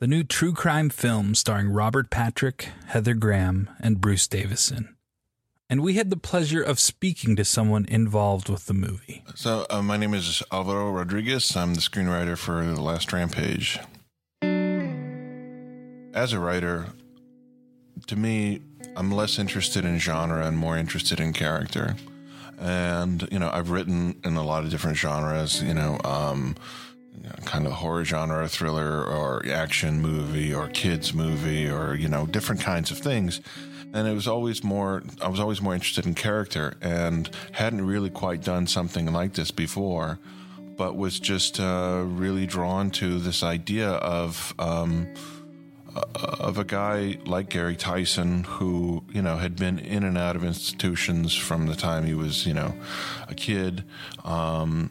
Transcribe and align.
the 0.00 0.06
new 0.06 0.24
true 0.24 0.54
crime 0.54 0.88
film 0.88 1.34
starring 1.34 1.68
Robert 1.68 2.08
Patrick, 2.08 2.70
Heather 2.86 3.12
Graham, 3.12 3.68
and 3.80 4.00
Bruce 4.00 4.26
Davison. 4.26 4.96
And 5.68 5.82
we 5.82 5.94
had 5.94 6.08
the 6.08 6.16
pleasure 6.16 6.62
of 6.62 6.80
speaking 6.80 7.36
to 7.36 7.44
someone 7.44 7.84
involved 7.84 8.48
with 8.48 8.64
the 8.64 8.72
movie. 8.72 9.22
So, 9.34 9.66
uh, 9.68 9.82
my 9.82 9.98
name 9.98 10.14
is 10.14 10.42
Alvaro 10.50 10.90
Rodriguez. 10.90 11.54
I'm 11.54 11.74
the 11.74 11.82
screenwriter 11.82 12.38
for 12.38 12.64
The 12.64 12.80
Last 12.80 13.12
Rampage. 13.12 13.78
As 16.14 16.32
a 16.32 16.40
writer, 16.40 16.86
to 18.06 18.16
me, 18.16 18.62
I'm 18.96 19.12
less 19.12 19.38
interested 19.38 19.84
in 19.84 19.98
genre 19.98 20.46
and 20.46 20.56
more 20.56 20.78
interested 20.78 21.20
in 21.20 21.34
character. 21.34 21.94
And, 22.58 23.28
you 23.30 23.38
know, 23.38 23.50
I've 23.52 23.68
written 23.70 24.18
in 24.24 24.36
a 24.36 24.42
lot 24.42 24.64
of 24.64 24.70
different 24.70 24.96
genres, 24.96 25.62
you 25.62 25.74
know, 25.74 26.00
um, 26.04 26.56
you 27.14 27.22
know, 27.22 27.34
kind 27.44 27.66
of 27.66 27.72
horror 27.72 28.04
genre, 28.04 28.48
thriller, 28.48 29.04
or 29.04 29.44
action 29.46 30.00
movie, 30.00 30.52
or 30.54 30.68
kids 30.68 31.12
movie, 31.12 31.68
or, 31.68 31.94
you 31.94 32.08
know, 32.08 32.26
different 32.26 32.60
kinds 32.60 32.90
of 32.90 32.98
things. 32.98 33.40
And 33.92 34.06
it 34.06 34.14
was 34.14 34.28
always 34.28 34.62
more 34.62 35.02
i 35.20 35.26
was 35.26 35.40
always 35.40 35.60
more 35.60 35.74
interested 35.74 36.06
in 36.06 36.14
character 36.14 36.74
and 36.80 37.28
hadn't 37.50 37.84
really 37.84 38.08
quite 38.08 38.40
done 38.40 38.68
something 38.68 39.12
like 39.12 39.32
this 39.32 39.50
before 39.50 40.20
but 40.80 40.96
was 40.96 41.20
just 41.20 41.60
uh, 41.60 42.02
really 42.06 42.46
drawn 42.46 42.90
to 42.90 43.18
this 43.18 43.42
idea 43.42 43.90
of 43.90 44.54
um, 44.58 45.06
of 46.14 46.56
a 46.56 46.64
guy 46.64 47.18
like 47.26 47.50
Gary 47.50 47.76
Tison 47.76 48.46
who 48.46 49.04
you 49.12 49.20
know 49.20 49.36
had 49.36 49.56
been 49.56 49.78
in 49.78 50.04
and 50.04 50.16
out 50.16 50.36
of 50.36 50.42
institutions 50.44 51.34
from 51.34 51.66
the 51.66 51.74
time 51.74 52.06
he 52.06 52.14
was 52.14 52.46
you 52.46 52.54
know 52.54 52.74
a 53.28 53.34
kid 53.34 53.84
um, 54.24 54.90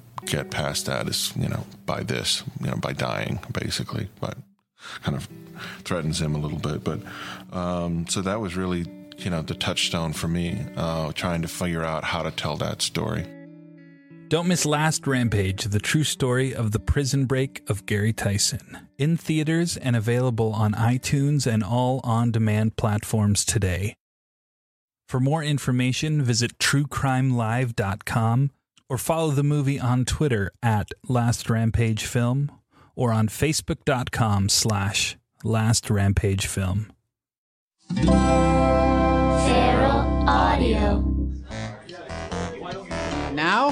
get 0.25 0.51
past 0.51 0.85
that 0.85 1.07
is, 1.07 1.33
you 1.35 1.49
know, 1.49 1.65
by 1.85 2.03
this, 2.03 2.43
you 2.59 2.67
know, 2.67 2.77
by 2.77 2.93
dying, 2.93 3.39
basically. 3.51 4.09
But 4.19 4.37
kind 5.03 5.15
of 5.17 5.27
threatens 5.83 6.21
him 6.21 6.35
a 6.35 6.39
little 6.39 6.59
bit. 6.59 6.83
But 6.83 7.01
um, 7.55 8.07
so 8.07 8.21
that 8.21 8.39
was 8.39 8.55
really, 8.55 8.85
you 9.17 9.29
know, 9.29 9.41
the 9.41 9.55
touchstone 9.55 10.13
for 10.13 10.27
me, 10.27 10.65
uh, 10.75 11.11
trying 11.13 11.41
to 11.41 11.47
figure 11.47 11.83
out 11.83 12.03
how 12.03 12.23
to 12.23 12.31
tell 12.31 12.57
that 12.57 12.81
story. 12.81 13.25
Don't 14.29 14.47
miss 14.47 14.65
Last 14.65 15.05
Rampage, 15.07 15.65
the 15.65 15.79
true 15.79 16.05
story 16.05 16.55
of 16.55 16.71
the 16.71 16.79
prison 16.79 17.25
break 17.25 17.61
of 17.69 17.85
Gary 17.85 18.13
Tison. 18.13 18.87
In 18.97 19.17
theaters 19.17 19.75
and 19.75 19.93
available 19.93 20.53
on 20.53 20.71
iTunes 20.71 21.45
and 21.45 21.61
all 21.61 21.99
on 22.05 22.31
demand 22.31 22.77
platforms 22.77 23.43
today. 23.43 23.93
For 25.09 25.19
more 25.19 25.43
information, 25.43 26.21
visit 26.21 26.57
truecrimelive.com 26.59 28.51
or 28.91 28.97
follow 28.97 29.31
the 29.31 29.41
movie 29.41 29.79
on 29.79 30.03
Twitter 30.03 30.51
at 30.61 30.91
Last 31.07 31.49
Rampage 31.49 32.03
Film 32.03 32.51
or 32.93 33.13
on 33.13 33.29
Facebook.com 33.29 34.49
slash 34.49 35.15
Last 35.45 35.89
Rampage 35.89 36.45
Film. 36.45 36.91
Feral 37.95 38.19
Audio. 40.27 40.99
Now? 43.33 43.69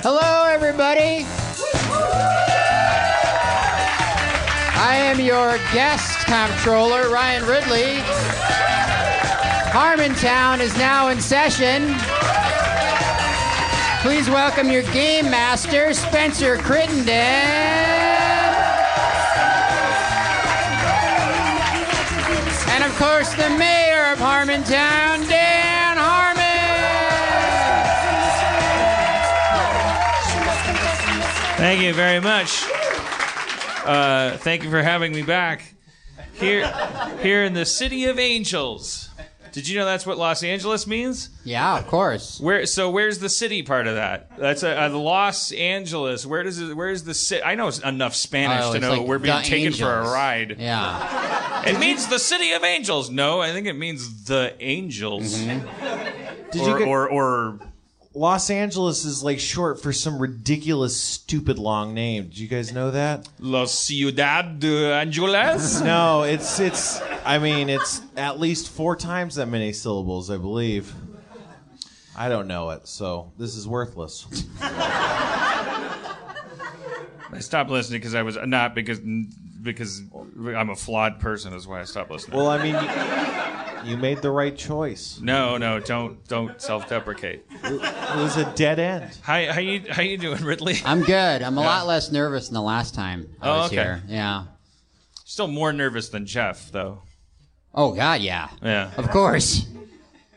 Hello, 0.00 0.48
everybody. 0.48 1.26
I 4.80 4.96
am 4.96 5.20
your 5.20 5.58
guest 5.74 6.24
comptroller, 6.24 7.10
Ryan 7.10 7.44
Ridley. 7.44 7.98
Harmontown 9.70 10.60
is 10.60 10.74
now 10.78 11.08
in 11.08 11.20
session. 11.20 11.94
Please 14.00 14.30
welcome 14.30 14.70
your 14.70 14.84
game 14.84 15.28
master, 15.28 15.92
Spencer 15.92 16.56
Crittenden. 16.56 17.08
And 22.68 22.84
of 22.84 22.94
course, 22.96 23.34
the 23.34 23.50
mayor 23.58 24.12
of 24.12 24.20
Harmontown, 24.20 25.28
Dan 25.28 25.96
Harmon. 25.96 26.38
Thank 31.56 31.82
you 31.82 31.92
very 31.92 32.20
much. 32.20 32.62
Uh, 33.84 34.36
thank 34.36 34.62
you 34.62 34.70
for 34.70 34.80
having 34.80 35.10
me 35.10 35.22
back 35.22 35.74
here, 36.34 36.72
here 37.20 37.42
in 37.42 37.52
the 37.52 37.66
city 37.66 38.04
of 38.04 38.20
angels. 38.20 39.08
Did 39.52 39.68
you 39.68 39.78
know 39.78 39.84
that's 39.84 40.06
what 40.06 40.18
Los 40.18 40.42
Angeles 40.42 40.86
means? 40.86 41.30
Yeah, 41.44 41.78
of 41.78 41.86
course. 41.86 42.40
Where? 42.40 42.66
So 42.66 42.90
where's 42.90 43.18
the 43.18 43.28
city 43.28 43.62
part 43.62 43.86
of 43.86 43.94
that? 43.96 44.36
That's 44.38 44.62
a, 44.62 44.86
a 44.86 44.88
Los 44.88 45.52
Angeles. 45.52 46.24
Where 46.26 46.42
does 46.42 46.60
it? 46.60 46.76
Where's 46.76 47.04
the 47.04 47.14
city? 47.14 47.42
I 47.42 47.54
know 47.54 47.70
enough 47.84 48.14
Spanish 48.14 48.64
Oh, 48.64 48.72
to 48.74 48.78
know 48.80 48.90
like 48.92 49.06
we're 49.06 49.18
being 49.18 49.36
the 49.36 49.42
taken 49.42 49.72
for 49.72 49.92
a 49.92 50.02
ride. 50.10 50.56
Yeah. 50.58 51.68
It 51.68 51.78
means 51.78 52.06
the 52.06 52.18
city 52.18 52.52
of 52.52 52.64
angels. 52.64 53.10
No, 53.10 53.40
I 53.40 53.52
think 53.52 53.66
it 53.66 53.74
means 53.74 54.24
the 54.24 54.54
angels, 54.60 55.34
Mm-hmm. 55.38 56.50
Did 56.50 56.62
or, 56.62 56.68
you 56.70 56.78
get 56.78 56.88
or 56.88 57.08
or 57.08 57.60
Los 58.18 58.50
Angeles 58.50 59.04
is 59.04 59.22
like 59.22 59.38
short 59.38 59.80
for 59.80 59.92
some 59.92 60.18
ridiculous, 60.18 61.00
stupid 61.00 61.56
long 61.56 61.94
name. 61.94 62.24
Did 62.24 62.38
you 62.38 62.48
guys 62.48 62.72
know 62.72 62.90
that? 62.90 63.28
Los 63.38 63.78
Ciudad 63.78 64.58
de 64.58 64.92
Angeles. 64.92 65.80
No, 65.82 66.24
it's 66.24 66.58
it's. 66.58 67.00
I 67.24 67.38
mean, 67.38 67.68
it's 67.68 68.02
at 68.16 68.40
least 68.40 68.70
four 68.70 68.96
times 68.96 69.36
that 69.36 69.46
many 69.46 69.72
syllables, 69.72 70.30
I 70.30 70.36
believe. 70.36 70.92
I 72.16 72.28
don't 72.28 72.48
know 72.48 72.70
it, 72.70 72.88
so 72.88 73.30
this 73.38 73.54
is 73.54 73.68
worthless. 73.68 74.26
I 74.60 75.94
stopped 77.38 77.70
listening 77.70 78.00
because 78.00 78.16
I 78.16 78.22
was 78.22 78.36
not 78.44 78.74
because 78.74 78.98
because 79.62 80.02
I'm 80.36 80.70
a 80.70 80.76
flawed 80.76 81.20
person. 81.20 81.52
Is 81.52 81.68
why 81.68 81.80
I 81.80 81.84
stopped 81.84 82.10
listening. 82.10 82.36
Well, 82.36 82.48
I 82.48 82.60
mean, 82.60 82.74
you, 83.84 83.90
you 83.92 83.96
made 83.96 84.18
the 84.22 84.30
right 84.30 84.56
choice. 84.56 85.18
no, 85.22 85.56
no, 85.56 85.80
don't 85.80 86.26
don't 86.28 86.60
self-deprecate. 86.60 87.44
It 87.64 87.72
was 88.16 88.36
a 88.36 88.50
dead 88.54 88.78
end. 88.78 89.16
How 89.22 89.52
how 89.52 89.60
you 89.60 89.82
how 89.90 90.02
you 90.02 90.16
doing, 90.18 90.42
Ridley? 90.44 90.76
I'm 90.84 91.02
good. 91.02 91.42
I'm 91.42 91.56
a 91.58 91.62
lot 91.62 91.86
less 91.86 92.10
nervous 92.12 92.48
than 92.48 92.54
the 92.54 92.62
last 92.62 92.94
time 92.94 93.28
I 93.40 93.48
Oh, 93.48 93.56
was 93.58 93.66
okay. 93.66 93.76
here. 93.76 94.02
Yeah. 94.08 94.44
Still 95.24 95.48
more 95.48 95.72
nervous 95.72 96.08
than 96.08 96.26
Jeff, 96.26 96.70
though. 96.72 97.02
Oh 97.74 97.92
God, 97.92 98.20
yeah. 98.20 98.48
Yeah. 98.62 98.90
Of 98.96 99.10
course. 99.10 99.66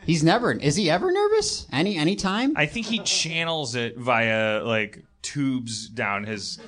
He's 0.05 0.23
never. 0.23 0.51
Is 0.51 0.75
he 0.75 0.89
ever 0.89 1.11
nervous? 1.11 1.67
Any 1.71 1.95
any 1.97 2.15
time? 2.15 2.53
I 2.57 2.65
think 2.65 2.87
he 2.87 2.99
channels 2.99 3.75
it 3.75 3.97
via 3.97 4.63
like 4.63 5.03
tubes 5.21 5.87
down 5.89 6.23
his 6.23 6.59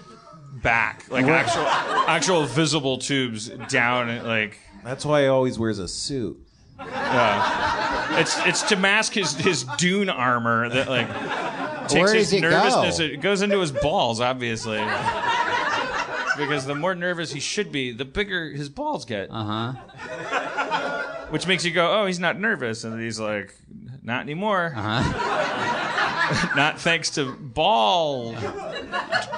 back, 0.62 1.06
like 1.10 1.26
actual 1.26 1.64
actual 2.08 2.46
visible 2.46 2.98
tubes 3.00 3.50
down 3.70 4.24
like 4.26 4.60
That's 4.84 5.04
why 5.06 5.24
he 5.24 5.28
always 5.28 5.58
wears 5.58 5.80
a 5.80 5.88
suit. 5.88 6.43
It's 6.80 8.38
it's 8.46 8.62
to 8.64 8.76
mask 8.76 9.14
his 9.14 9.34
his 9.36 9.64
dune 9.78 10.10
armor 10.10 10.70
that 10.70 10.90
like 10.90 11.08
takes 11.88 11.94
Where 11.94 12.14
his 12.16 12.34
it 12.34 12.42
go? 12.42 12.50
nervousness 12.50 13.00
it 13.00 13.22
goes 13.22 13.42
into 13.42 13.60
his 13.60 13.72
balls 13.72 14.20
obviously 14.20 14.80
because 16.38 16.66
the 16.66 16.74
more 16.76 16.96
nervous 16.96 17.32
he 17.32 17.40
should 17.40 17.72
be 17.72 17.92
the 17.92 18.06
bigger 18.06 18.50
his 18.52 18.70
balls 18.70 19.06
get 19.06 19.30
Uh 19.32 19.74
huh. 19.74 21.28
which 21.30 21.46
makes 21.48 21.64
you 21.64 21.72
go 21.72 22.02
oh 22.02 22.06
he's 22.06 22.20
not 22.20 22.40
nervous 22.40 22.84
and 22.84 23.00
he's 23.00 23.20
like 23.20 23.54
not 24.02 24.22
anymore 24.22 24.74
Uh 24.76 25.02
huh. 25.04 26.50
not 26.56 26.80
thanks 26.80 27.12
to 27.12 27.34
ball 27.34 28.36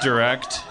direct 0.01 0.61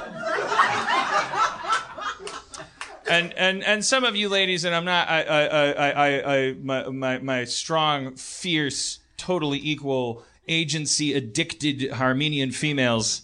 and 3.08 3.32
and 3.34 3.62
and 3.64 3.84
some 3.84 4.04
of 4.04 4.16
you 4.16 4.28
ladies 4.28 4.64
and 4.64 4.74
i'm 4.74 4.84
not 4.84 5.08
i 5.08 5.22
i 5.22 5.46
i 5.46 5.90
i, 5.90 6.36
I 6.36 6.52
my, 6.54 6.88
my 6.88 7.18
my 7.18 7.44
strong 7.44 8.14
fierce 8.16 9.00
totally 9.16 9.60
equal 9.62 10.24
agency 10.48 11.14
addicted 11.14 11.90
armenian 11.92 12.50
females 12.50 13.22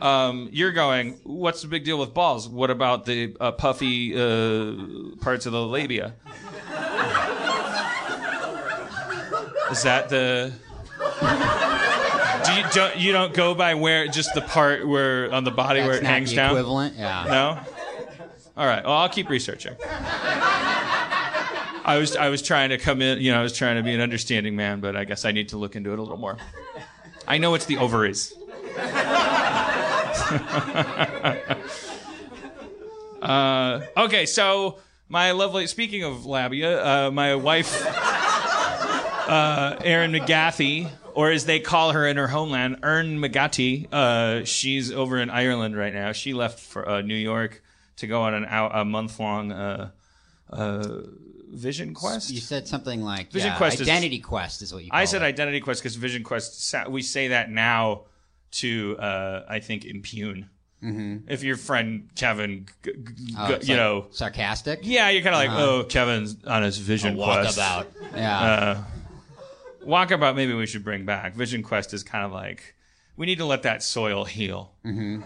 um, 0.00 0.50
you're 0.52 0.72
going 0.72 1.18
what's 1.22 1.62
the 1.62 1.68
big 1.68 1.84
deal 1.84 1.98
with 1.98 2.12
balls 2.12 2.48
what 2.48 2.70
about 2.70 3.06
the 3.06 3.34
uh, 3.40 3.52
puffy 3.52 4.14
uh, 4.14 5.16
parts 5.22 5.46
of 5.46 5.52
the 5.52 5.62
labia 5.66 6.14
is 9.70 9.82
that 9.82 10.08
the 10.10 10.52
do 12.46 12.52
you 12.52 12.64
don't 12.72 12.96
you 12.96 13.12
don't 13.12 13.34
go 13.34 13.54
by 13.54 13.74
where 13.74 14.06
just 14.06 14.34
the 14.34 14.40
part 14.40 14.86
where 14.86 15.32
on 15.32 15.44
the 15.44 15.50
body 15.50 15.80
where 15.80 15.94
it 15.94 16.02
hangs 16.02 16.30
the 16.30 16.36
down? 16.36 16.50
equivalent. 16.50 16.94
Yeah. 16.96 17.24
No. 17.28 17.60
All 18.56 18.66
right. 18.66 18.82
Well, 18.82 18.94
I'll 18.94 19.08
keep 19.08 19.28
researching. 19.28 19.76
I 21.84 21.98
was 21.98 22.16
I 22.16 22.30
was 22.30 22.42
trying 22.42 22.70
to 22.70 22.78
come 22.78 23.02
in, 23.02 23.20
you 23.20 23.30
know, 23.30 23.38
I 23.38 23.42
was 23.42 23.56
trying 23.56 23.76
to 23.76 23.82
be 23.82 23.94
an 23.94 24.00
understanding 24.00 24.56
man, 24.56 24.80
but 24.80 24.96
I 24.96 25.04
guess 25.04 25.24
I 25.24 25.30
need 25.30 25.50
to 25.50 25.56
look 25.56 25.76
into 25.76 25.92
it 25.92 25.98
a 25.98 26.02
little 26.02 26.16
more. 26.16 26.36
I 27.28 27.38
know 27.38 27.54
it's 27.54 27.66
the 27.66 27.76
ovaries. 27.76 28.32
uh, 33.22 33.82
okay, 33.96 34.26
so 34.26 34.78
my 35.08 35.30
lovely. 35.32 35.66
Speaking 35.66 36.02
of 36.02 36.24
labia, 36.24 36.84
uh, 36.84 37.10
my 37.10 37.34
wife, 37.36 37.84
uh, 39.28 39.76
Erin 39.84 40.12
McGathy, 40.12 40.90
or 41.14 41.30
as 41.30 41.44
they 41.44 41.60
call 41.60 41.92
her 41.92 42.06
in 42.06 42.16
her 42.16 42.28
homeland, 42.28 42.78
Erin 42.82 43.20
McGatty. 43.20 43.86
Uh, 43.92 44.44
she's 44.44 44.90
over 44.90 45.18
in 45.18 45.30
Ireland 45.30 45.76
right 45.76 45.94
now. 45.94 46.12
She 46.12 46.32
left 46.32 46.58
for 46.58 46.88
uh, 46.88 47.02
New 47.02 47.14
York 47.14 47.62
to 47.96 48.06
go 48.06 48.22
on 48.22 48.34
an 48.34 48.44
out, 48.46 48.70
a 48.74 48.84
month 48.84 49.18
long 49.20 49.52
uh, 49.52 49.90
uh, 50.50 51.00
vision 51.50 51.94
quest. 51.94 52.30
You 52.30 52.40
said 52.40 52.66
something 52.68 53.02
like 53.02 53.30
Vision 53.32 53.50
yeah, 53.50 53.56
Quest 53.58 53.80
is- 53.80 53.88
identity 53.88 54.18
quest 54.20 54.62
is 54.62 54.72
what 54.74 54.84
you. 54.84 54.90
I 54.92 55.04
said 55.06 55.22
it. 55.22 55.24
identity 55.26 55.60
quest 55.60 55.82
because 55.82 55.96
Vision 55.96 56.22
Quest. 56.22 56.74
We 56.88 57.02
say 57.02 57.28
that 57.28 57.50
now 57.50 58.02
to 58.52 58.96
uh, 58.98 59.44
I 59.48 59.60
think 59.60 59.84
impugn. 59.84 60.48
Mm-hmm. 60.84 61.30
If 61.32 61.42
your 61.42 61.56
friend 61.56 62.10
Kevin, 62.14 62.66
g- 62.84 62.92
g- 62.92 63.34
Oh, 63.38 63.46
you 63.48 63.52
like 63.56 63.66
know, 63.68 64.06
sarcastic. 64.10 64.80
yeah, 64.82 65.08
you're 65.08 65.22
kind 65.22 65.34
of 65.34 65.40
like, 65.40 65.58
oh, 65.58 65.84
Kevin's 65.84 66.36
on 66.44 66.62
his 66.62 66.76
Vision 66.78 67.16
quest. 67.16 67.58
Walkabout. 67.58 67.86
Yeah. 68.14 68.40
Uh, 68.40 68.84
Walkabout, 69.86 70.36
maybe 70.36 70.52
we 70.52 70.66
should 70.66 70.84
bring 70.84 71.04
back. 71.06 71.34
Vision 71.34 71.62
Quest 71.62 71.94
is 71.94 72.02
kind 72.04 72.24
of 72.26 72.30
like 72.32 72.74
we 73.16 73.24
need 73.24 73.38
to 73.38 73.46
let 73.46 73.62
that 73.62 73.82
soil 73.82 74.24
heal. 74.26 74.72
Mm-hmm. 74.84 75.22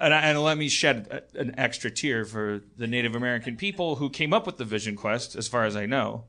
And, 0.00 0.14
and 0.14 0.42
let 0.42 0.56
me 0.56 0.68
shed 0.68 1.08
a, 1.10 1.40
an 1.40 1.54
extra 1.58 1.90
tear 1.90 2.24
for 2.24 2.60
the 2.76 2.86
Native 2.86 3.14
American 3.14 3.56
people 3.56 3.96
who 3.96 4.10
came 4.10 4.32
up 4.32 4.46
with 4.46 4.56
the 4.56 4.64
Vision 4.64 4.96
Quest, 4.96 5.34
as 5.34 5.48
far 5.48 5.64
as 5.64 5.76
I 5.76 5.86
know, 5.86 6.24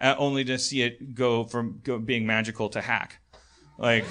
uh, 0.00 0.14
only 0.18 0.44
to 0.44 0.58
see 0.58 0.82
it 0.82 1.14
go 1.14 1.44
from 1.44 1.80
go, 1.84 1.98
being 1.98 2.26
magical 2.26 2.68
to 2.70 2.80
hack. 2.80 3.20
Like, 3.78 4.04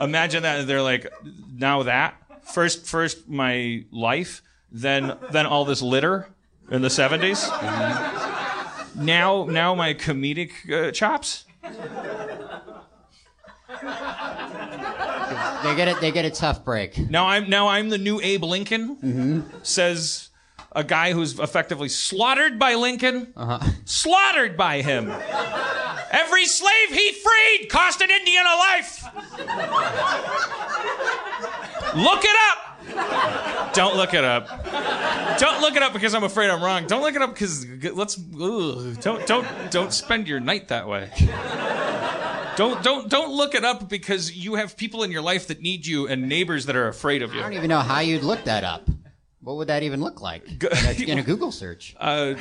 imagine 0.00 0.42
that 0.42 0.66
they're 0.66 0.82
like, 0.82 1.12
now 1.52 1.82
that 1.84 2.16
first, 2.42 2.86
first 2.86 3.28
my 3.28 3.84
life, 3.90 4.42
then 4.70 5.16
then 5.30 5.46
all 5.46 5.64
this 5.64 5.82
litter 5.82 6.28
in 6.70 6.82
the 6.82 6.88
70s 6.88 7.48
now 8.96 9.44
now 9.44 9.74
my 9.74 9.94
comedic 9.94 10.50
uh, 10.70 10.90
chops 10.90 11.46
They 15.62 15.74
get 15.76 15.88
it. 15.88 16.00
They 16.00 16.10
get 16.10 16.24
a 16.24 16.30
tough 16.30 16.64
break. 16.64 17.10
now 17.10 17.26
i'm 17.26 17.48
now 17.48 17.68
i'm 17.68 17.88
the 17.88 17.98
new 17.98 18.20
abe 18.20 18.44
lincoln 18.44 18.96
mm-hmm. 18.96 19.40
says 19.62 20.28
a 20.72 20.84
guy 20.84 21.12
who's 21.12 21.38
effectively 21.38 21.88
slaughtered 21.88 22.58
by 22.58 22.74
lincoln 22.74 23.32
uh-huh. 23.36 23.58
slaughtered 23.84 24.56
by 24.56 24.82
him. 24.82 25.10
Every 26.10 26.46
slave 26.46 26.90
he 26.90 27.12
freed 27.12 27.68
cost 27.70 28.00
an 28.00 28.10
indian 28.10 28.44
a 28.46 28.56
life. 28.56 29.04
Look 31.96 32.24
it 32.24 32.36
up. 32.50 33.72
Don't 33.74 33.96
look 33.96 34.14
it 34.14 34.24
up. 34.24 34.48
Don't 35.38 35.60
look 35.60 35.76
it 35.76 35.82
up 35.82 35.92
because 35.92 36.14
i'm 36.14 36.24
afraid 36.24 36.50
i'm 36.50 36.62
wrong. 36.62 36.86
Don't 36.86 37.02
look 37.02 37.14
it 37.14 37.22
up 37.22 37.30
because 37.30 37.66
let's 37.66 38.18
ugh, 38.40 39.00
don't 39.00 39.26
don't 39.26 39.46
don't 39.70 39.92
spend 39.92 40.28
your 40.28 40.40
night 40.40 40.68
that 40.68 40.88
way 40.88 41.10
Don't 42.58 42.82
don't 42.82 43.08
don't 43.08 43.32
look 43.32 43.54
it 43.54 43.64
up 43.64 43.88
because 43.88 44.36
you 44.36 44.56
have 44.56 44.76
people 44.76 45.04
in 45.04 45.12
your 45.12 45.22
life 45.22 45.46
that 45.46 45.60
need 45.60 45.86
you 45.86 46.08
and 46.08 46.28
neighbors 46.28 46.66
that 46.66 46.74
are 46.74 46.88
afraid 46.88 47.22
of 47.22 47.32
you. 47.32 47.38
I 47.38 47.44
don't 47.44 47.52
even 47.52 47.68
know 47.68 47.78
how 47.78 48.00
you'd 48.00 48.24
look 48.24 48.42
that 48.44 48.64
up. 48.64 48.88
What 49.40 49.58
would 49.58 49.68
that 49.68 49.84
even 49.84 50.00
look 50.00 50.20
like 50.20 50.44
in 50.64 50.68
a, 50.72 51.12
in 51.12 51.18
a 51.18 51.22
Google 51.22 51.52
search? 51.52 51.94
Uh, 52.00 52.34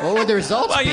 What 0.00 0.14
would 0.14 0.28
the 0.28 0.34
results 0.34 0.70
well, 0.70 0.82
be? 0.82 0.88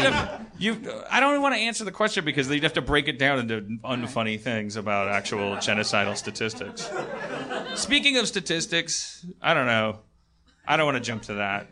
you 0.60 0.74
have. 0.74 1.06
I 1.10 1.22
don't 1.22 1.42
want 1.42 1.56
to 1.56 1.62
answer 1.62 1.86
the 1.86 1.92
question 1.94 2.26
because 2.26 2.50
they'd 2.50 2.62
have 2.64 2.74
to 2.74 2.82
break 2.82 3.08
it 3.08 3.18
down 3.18 3.40
into 3.40 3.62
unfunny 3.86 4.40
things 4.40 4.76
about 4.76 5.08
actual 5.08 5.56
genocidal 5.56 6.16
statistics. 6.18 6.92
Speaking 7.74 8.18
of 8.18 8.28
statistics, 8.28 9.26
I 9.42 9.54
don't 9.54 9.66
know. 9.66 10.00
I 10.68 10.76
don't 10.78 10.86
want 10.86 10.98
to 10.98 11.02
jump 11.02 11.24
to 11.24 11.36
that. 11.36 11.68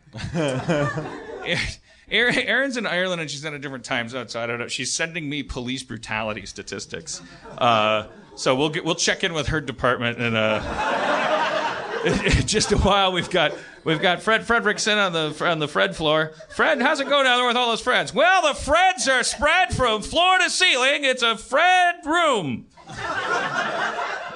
Erin- 2.13 2.47
Erin's 2.47 2.77
in 2.77 2.85
Ireland 2.85 3.21
and 3.21 3.29
she's 3.29 3.43
in 3.43 3.53
a 3.53 3.59
different 3.59 3.83
time 3.83 4.07
zone, 4.07 4.27
so 4.29 4.39
I 4.39 4.45
don't 4.45 4.59
know. 4.59 4.67
She's 4.67 4.93
sending 4.93 5.27
me 5.27 5.43
police 5.43 5.83
brutality 5.83 6.45
statistics. 6.45 7.21
Uh, 7.57 8.07
so 8.35 8.55
we'll 8.55 8.69
get, 8.69 8.85
we'll 8.85 8.95
check 8.95 9.23
in 9.23 9.33
with 9.33 9.47
her 9.47 9.59
department 9.59 10.19
in 10.19 10.35
uh, 10.35 10.61
just 12.45 12.71
a 12.71 12.77
while. 12.77 13.11
We've 13.11 13.29
got 13.29 13.53
we've 13.83 14.01
got 14.01 14.21
Fred 14.21 14.41
Fredrickson 14.41 14.97
on 14.97 15.13
the 15.13 15.45
on 15.45 15.59
the 15.59 15.67
Fred 15.67 15.95
floor. 15.95 16.33
Fred, 16.49 16.81
how's 16.81 16.99
it 16.99 17.09
going 17.09 17.25
down 17.25 17.39
there 17.39 17.47
with 17.47 17.57
all 17.57 17.69
those 17.69 17.81
Freds? 17.83 18.13
Well, 18.13 18.41
the 18.53 18.59
Freds 18.59 19.07
are 19.11 19.23
spread 19.23 19.73
from 19.73 20.01
floor 20.01 20.37
to 20.39 20.49
ceiling. 20.49 21.03
It's 21.05 21.23
a 21.23 21.37
Fred 21.37 21.95
room. 22.05 22.67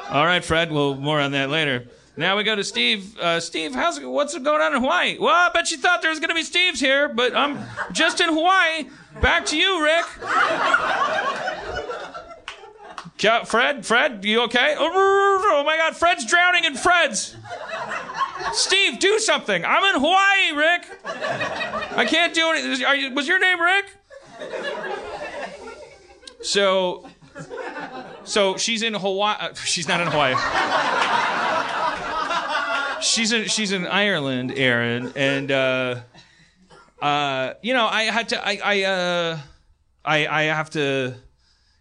All 0.10 0.26
right, 0.26 0.44
Fred. 0.44 0.72
Well, 0.72 0.96
more 0.96 1.20
on 1.20 1.32
that 1.32 1.50
later. 1.50 1.88
Now 2.18 2.36
we 2.36 2.44
go 2.44 2.56
to 2.56 2.64
Steve. 2.64 3.16
Uh, 3.20 3.40
Steve, 3.40 3.76
how's 3.76 4.00
what's 4.02 4.36
going 4.38 4.62
on 4.62 4.74
in 4.74 4.82
Hawaii? 4.82 5.18
Well, 5.20 5.34
I 5.34 5.50
bet 5.54 5.70
you 5.70 5.78
thought 5.78 6.02
there 6.02 6.10
was 6.10 6.20
going 6.20 6.30
to 6.30 6.36
be 6.36 6.42
Steve's 6.44 6.80
here, 6.80 7.08
but 7.08 7.36
I'm 7.36 7.60
just 7.92 8.20
in 8.20 8.30
Hawaii. 8.30 8.86
Back 9.22 9.46
to 9.48 9.58
you, 9.58 9.84
Rick. 9.84 10.06
Fred, 13.48 13.86
Fred, 13.86 14.26
you 14.26 14.42
okay? 14.44 14.76
Oh 14.78 15.64
my 15.66 15.78
God, 15.78 15.96
Fred's 15.96 16.26
drowning 16.26 16.66
in 16.66 16.76
Fred's. 16.76 17.36
Steve, 18.54 19.00
do 19.00 19.20
something. 19.20 19.64
I'm 19.66 19.96
in 19.96 20.02
Hawaii, 20.02 20.52
Rick. 20.56 20.86
I 21.98 22.06
can't 22.06 22.34
do 22.34 22.50
anything. 22.50 23.00
You, 23.00 23.14
was 23.14 23.28
your 23.28 23.40
name 23.40 23.60
Rick? 23.62 23.86
So, 26.42 27.08
so 28.24 28.58
she's 28.58 28.82
in 28.84 28.94
Hawaii. 28.94 29.36
uh, 29.40 29.54
She's 29.56 29.88
not 29.88 30.00
in 30.00 30.08
Hawaii. 30.08 30.36
She's 33.02 33.32
in 33.32 33.46
she's 33.46 33.72
in 33.72 33.86
Ireland, 33.86 34.54
Erin, 34.56 35.14
and 35.16 35.52
uh, 35.52 36.02
uh, 37.02 37.54
you 37.62 37.74
know 37.74 37.86
I 37.86 38.04
had 38.04 38.30
to 38.30 38.46
I 38.46 38.60
I 38.64 38.84
uh, 38.84 39.40
I 40.04 40.28
I 40.28 40.42
have 40.44 40.70
to, 40.72 41.16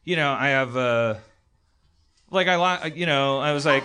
you 0.05 0.17
know 0.17 0.33
I 0.33 0.49
have 0.49 0.77
uh, 0.77 1.15
like 2.31 2.49
I 2.49 2.87
you 2.87 3.07
know 3.07 3.39
I 3.39 3.53
was 3.53 3.65
like 3.65 3.85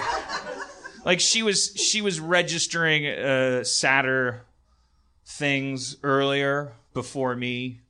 like 1.06 1.20
she 1.20 1.44
was 1.44 1.74
she 1.76 2.02
was 2.02 2.20
registering 2.20 3.08
uh, 3.08 3.64
sadder 3.64 4.46
things 5.26 5.98
earlier 6.04 6.74
before 6.94 7.36
me 7.36 7.82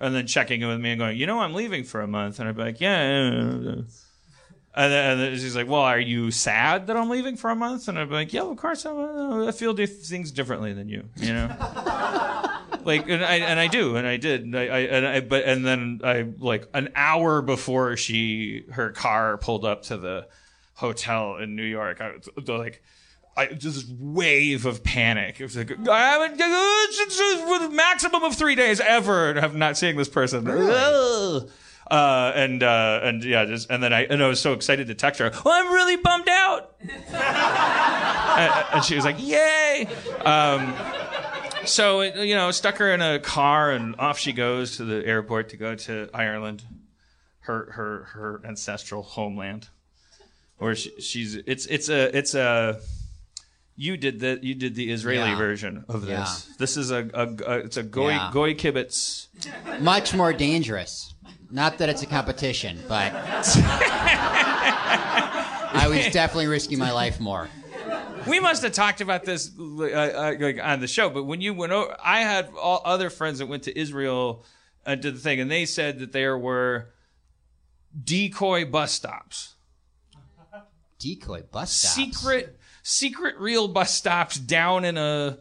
and 0.00 0.14
then 0.14 0.26
checking 0.26 0.62
in 0.62 0.68
with 0.68 0.80
me 0.80 0.92
and 0.92 0.98
going, 0.98 1.16
you 1.16 1.26
know, 1.26 1.40
I'm 1.40 1.54
leaving 1.54 1.84
for 1.84 2.00
a 2.00 2.06
month, 2.06 2.38
and 2.38 2.48
I'd 2.48 2.56
be 2.56 2.62
like, 2.62 2.80
yeah. 2.80 3.30
yeah, 3.30 3.30
yeah, 3.30 3.74
yeah." 3.74 3.82
And 4.74 4.92
then, 4.92 5.10
and 5.10 5.20
then 5.20 5.32
she's 5.38 5.56
like, 5.56 5.66
well, 5.66 5.80
are 5.80 5.98
you 5.98 6.30
sad 6.30 6.86
that 6.86 6.96
I'm 6.96 7.08
leaving 7.08 7.36
for 7.36 7.50
a 7.50 7.56
month? 7.56 7.88
And 7.88 7.98
I'm 7.98 8.10
like, 8.10 8.32
yeah, 8.32 8.42
of 8.42 8.56
course. 8.56 8.84
I'm, 8.84 8.96
uh, 8.96 9.46
I 9.46 9.52
feel 9.52 9.74
things 9.74 10.30
differently 10.30 10.72
than 10.72 10.88
you, 10.88 11.08
you 11.16 11.32
know. 11.32 11.48
like, 12.84 13.08
and 13.08 13.24
I 13.24 13.36
and 13.36 13.58
I 13.58 13.66
do, 13.66 13.96
and 13.96 14.06
I 14.06 14.18
did, 14.18 14.42
and 14.42 14.56
I, 14.56 14.66
I 14.66 14.78
and 14.80 15.06
I, 15.06 15.20
but 15.20 15.44
and 15.44 15.66
then 15.66 16.00
I 16.04 16.26
like 16.38 16.68
an 16.74 16.90
hour 16.94 17.42
before 17.42 17.96
she 17.96 18.66
her 18.72 18.90
car 18.90 19.36
pulled 19.38 19.64
up 19.64 19.82
to 19.84 19.96
the 19.96 20.28
hotel 20.74 21.36
in 21.36 21.56
New 21.56 21.64
York, 21.64 22.00
I 22.00 22.12
was 22.36 22.48
like. 22.48 22.82
I, 23.36 23.46
just 23.46 23.86
this 23.86 23.96
wave 24.00 24.66
of 24.66 24.82
panic. 24.82 25.38
It 25.38 25.44
was 25.44 25.56
like, 25.56 25.70
I 25.88 26.00
haven't, 26.00 26.40
it's 26.40 27.20
a 27.20 27.68
maximum 27.68 28.24
of 28.24 28.34
three 28.34 28.56
days 28.56 28.80
ever 28.80 29.30
of 29.30 29.54
not 29.54 29.76
seeing 29.76 29.96
this 29.96 30.08
person. 30.08 30.44
Ugh. 30.48 31.48
Uh, 31.90 32.32
and, 32.34 32.62
uh, 32.62 33.00
and 33.02 33.24
yeah, 33.24 33.44
just, 33.46 33.70
and 33.70 33.82
then 33.82 33.92
I, 33.92 34.04
and 34.04 34.22
I 34.22 34.28
was 34.28 34.40
so 34.40 34.52
excited 34.52 34.88
to 34.88 34.94
text 34.94 35.20
her, 35.20 35.30
well, 35.44 35.54
I'm 35.54 35.72
really 35.72 35.96
bummed 35.96 36.28
out. 36.28 36.74
and, 36.82 38.74
and 38.74 38.84
she 38.84 38.94
was 38.94 39.04
like, 39.04 39.16
yay. 39.18 39.86
Um, 40.24 40.74
so, 41.64 42.00
it, 42.00 42.16
you 42.26 42.34
know, 42.34 42.50
stuck 42.50 42.76
her 42.76 42.92
in 42.92 43.00
a 43.00 43.18
car 43.18 43.70
and 43.72 43.96
off 43.98 44.18
she 44.18 44.32
goes 44.32 44.76
to 44.76 44.84
the 44.84 45.04
airport 45.06 45.48
to 45.50 45.56
go 45.56 45.74
to 45.74 46.08
Ireland, 46.14 46.64
her, 47.40 47.70
her, 47.72 48.04
her 48.12 48.40
ancestral 48.44 49.02
homeland 49.02 49.68
where 50.58 50.74
she, 50.74 50.90
she's, 51.00 51.36
it's, 51.36 51.66
it's 51.66 51.88
a, 51.88 52.16
it's 52.16 52.34
a, 52.34 52.80
you 53.80 53.96
did 53.96 54.18
the 54.18 54.40
you 54.42 54.56
did 54.56 54.74
the 54.74 54.90
Israeli 54.90 55.30
Yeah. 55.30 55.36
version 55.38 55.84
of 55.88 56.00
this. 56.04 56.46
Yeah. 56.48 56.54
This 56.58 56.76
is 56.76 56.90
a, 56.90 57.08
a, 57.14 57.28
a 57.46 57.58
it's 57.60 57.76
a 57.76 57.84
goy 57.84 58.08
Yeah. 58.10 58.30
goy 58.32 58.54
kibbutz. 58.54 59.28
Much 59.80 60.12
more 60.14 60.32
dangerous. 60.32 61.14
Not 61.50 61.78
that 61.78 61.88
it's 61.88 62.02
a 62.02 62.06
competition, 62.06 62.78
but 62.88 63.12
I 65.72 65.86
was 65.88 66.12
definitely 66.12 66.48
risking 66.48 66.78
my 66.78 66.92
life 66.92 67.18
more. 67.20 67.48
We 68.26 68.38
must 68.40 68.62
have 68.62 68.72
talked 68.72 69.00
about 69.00 69.24
this 69.24 69.50
uh, 69.58 69.84
uh, 69.84 70.34
like 70.38 70.60
on 70.62 70.80
the 70.80 70.88
show, 70.88 71.08
but 71.08 71.24
when 71.24 71.40
you 71.40 71.54
went 71.54 71.72
over, 71.72 71.96
I 72.02 72.20
had 72.20 72.50
all 72.60 72.82
other 72.84 73.08
friends 73.08 73.38
that 73.38 73.46
went 73.46 73.62
to 73.62 73.78
Israel 73.78 74.44
and 74.84 75.00
did 75.00 75.14
the 75.14 75.20
thing, 75.20 75.40
and 75.40 75.50
they 75.50 75.64
said 75.64 76.00
that 76.00 76.12
there 76.12 76.36
were 76.36 76.90
decoy 78.04 78.66
bus 78.66 78.92
stops, 78.92 79.54
Decoy 80.98 81.42
bus 81.50 81.70
stops. 81.72 81.94
secret 81.94 82.58
secret 82.82 83.38
real 83.38 83.68
bus 83.68 83.94
stops 83.94 84.36
down 84.36 84.84
in 84.84 84.98
a 84.98 85.38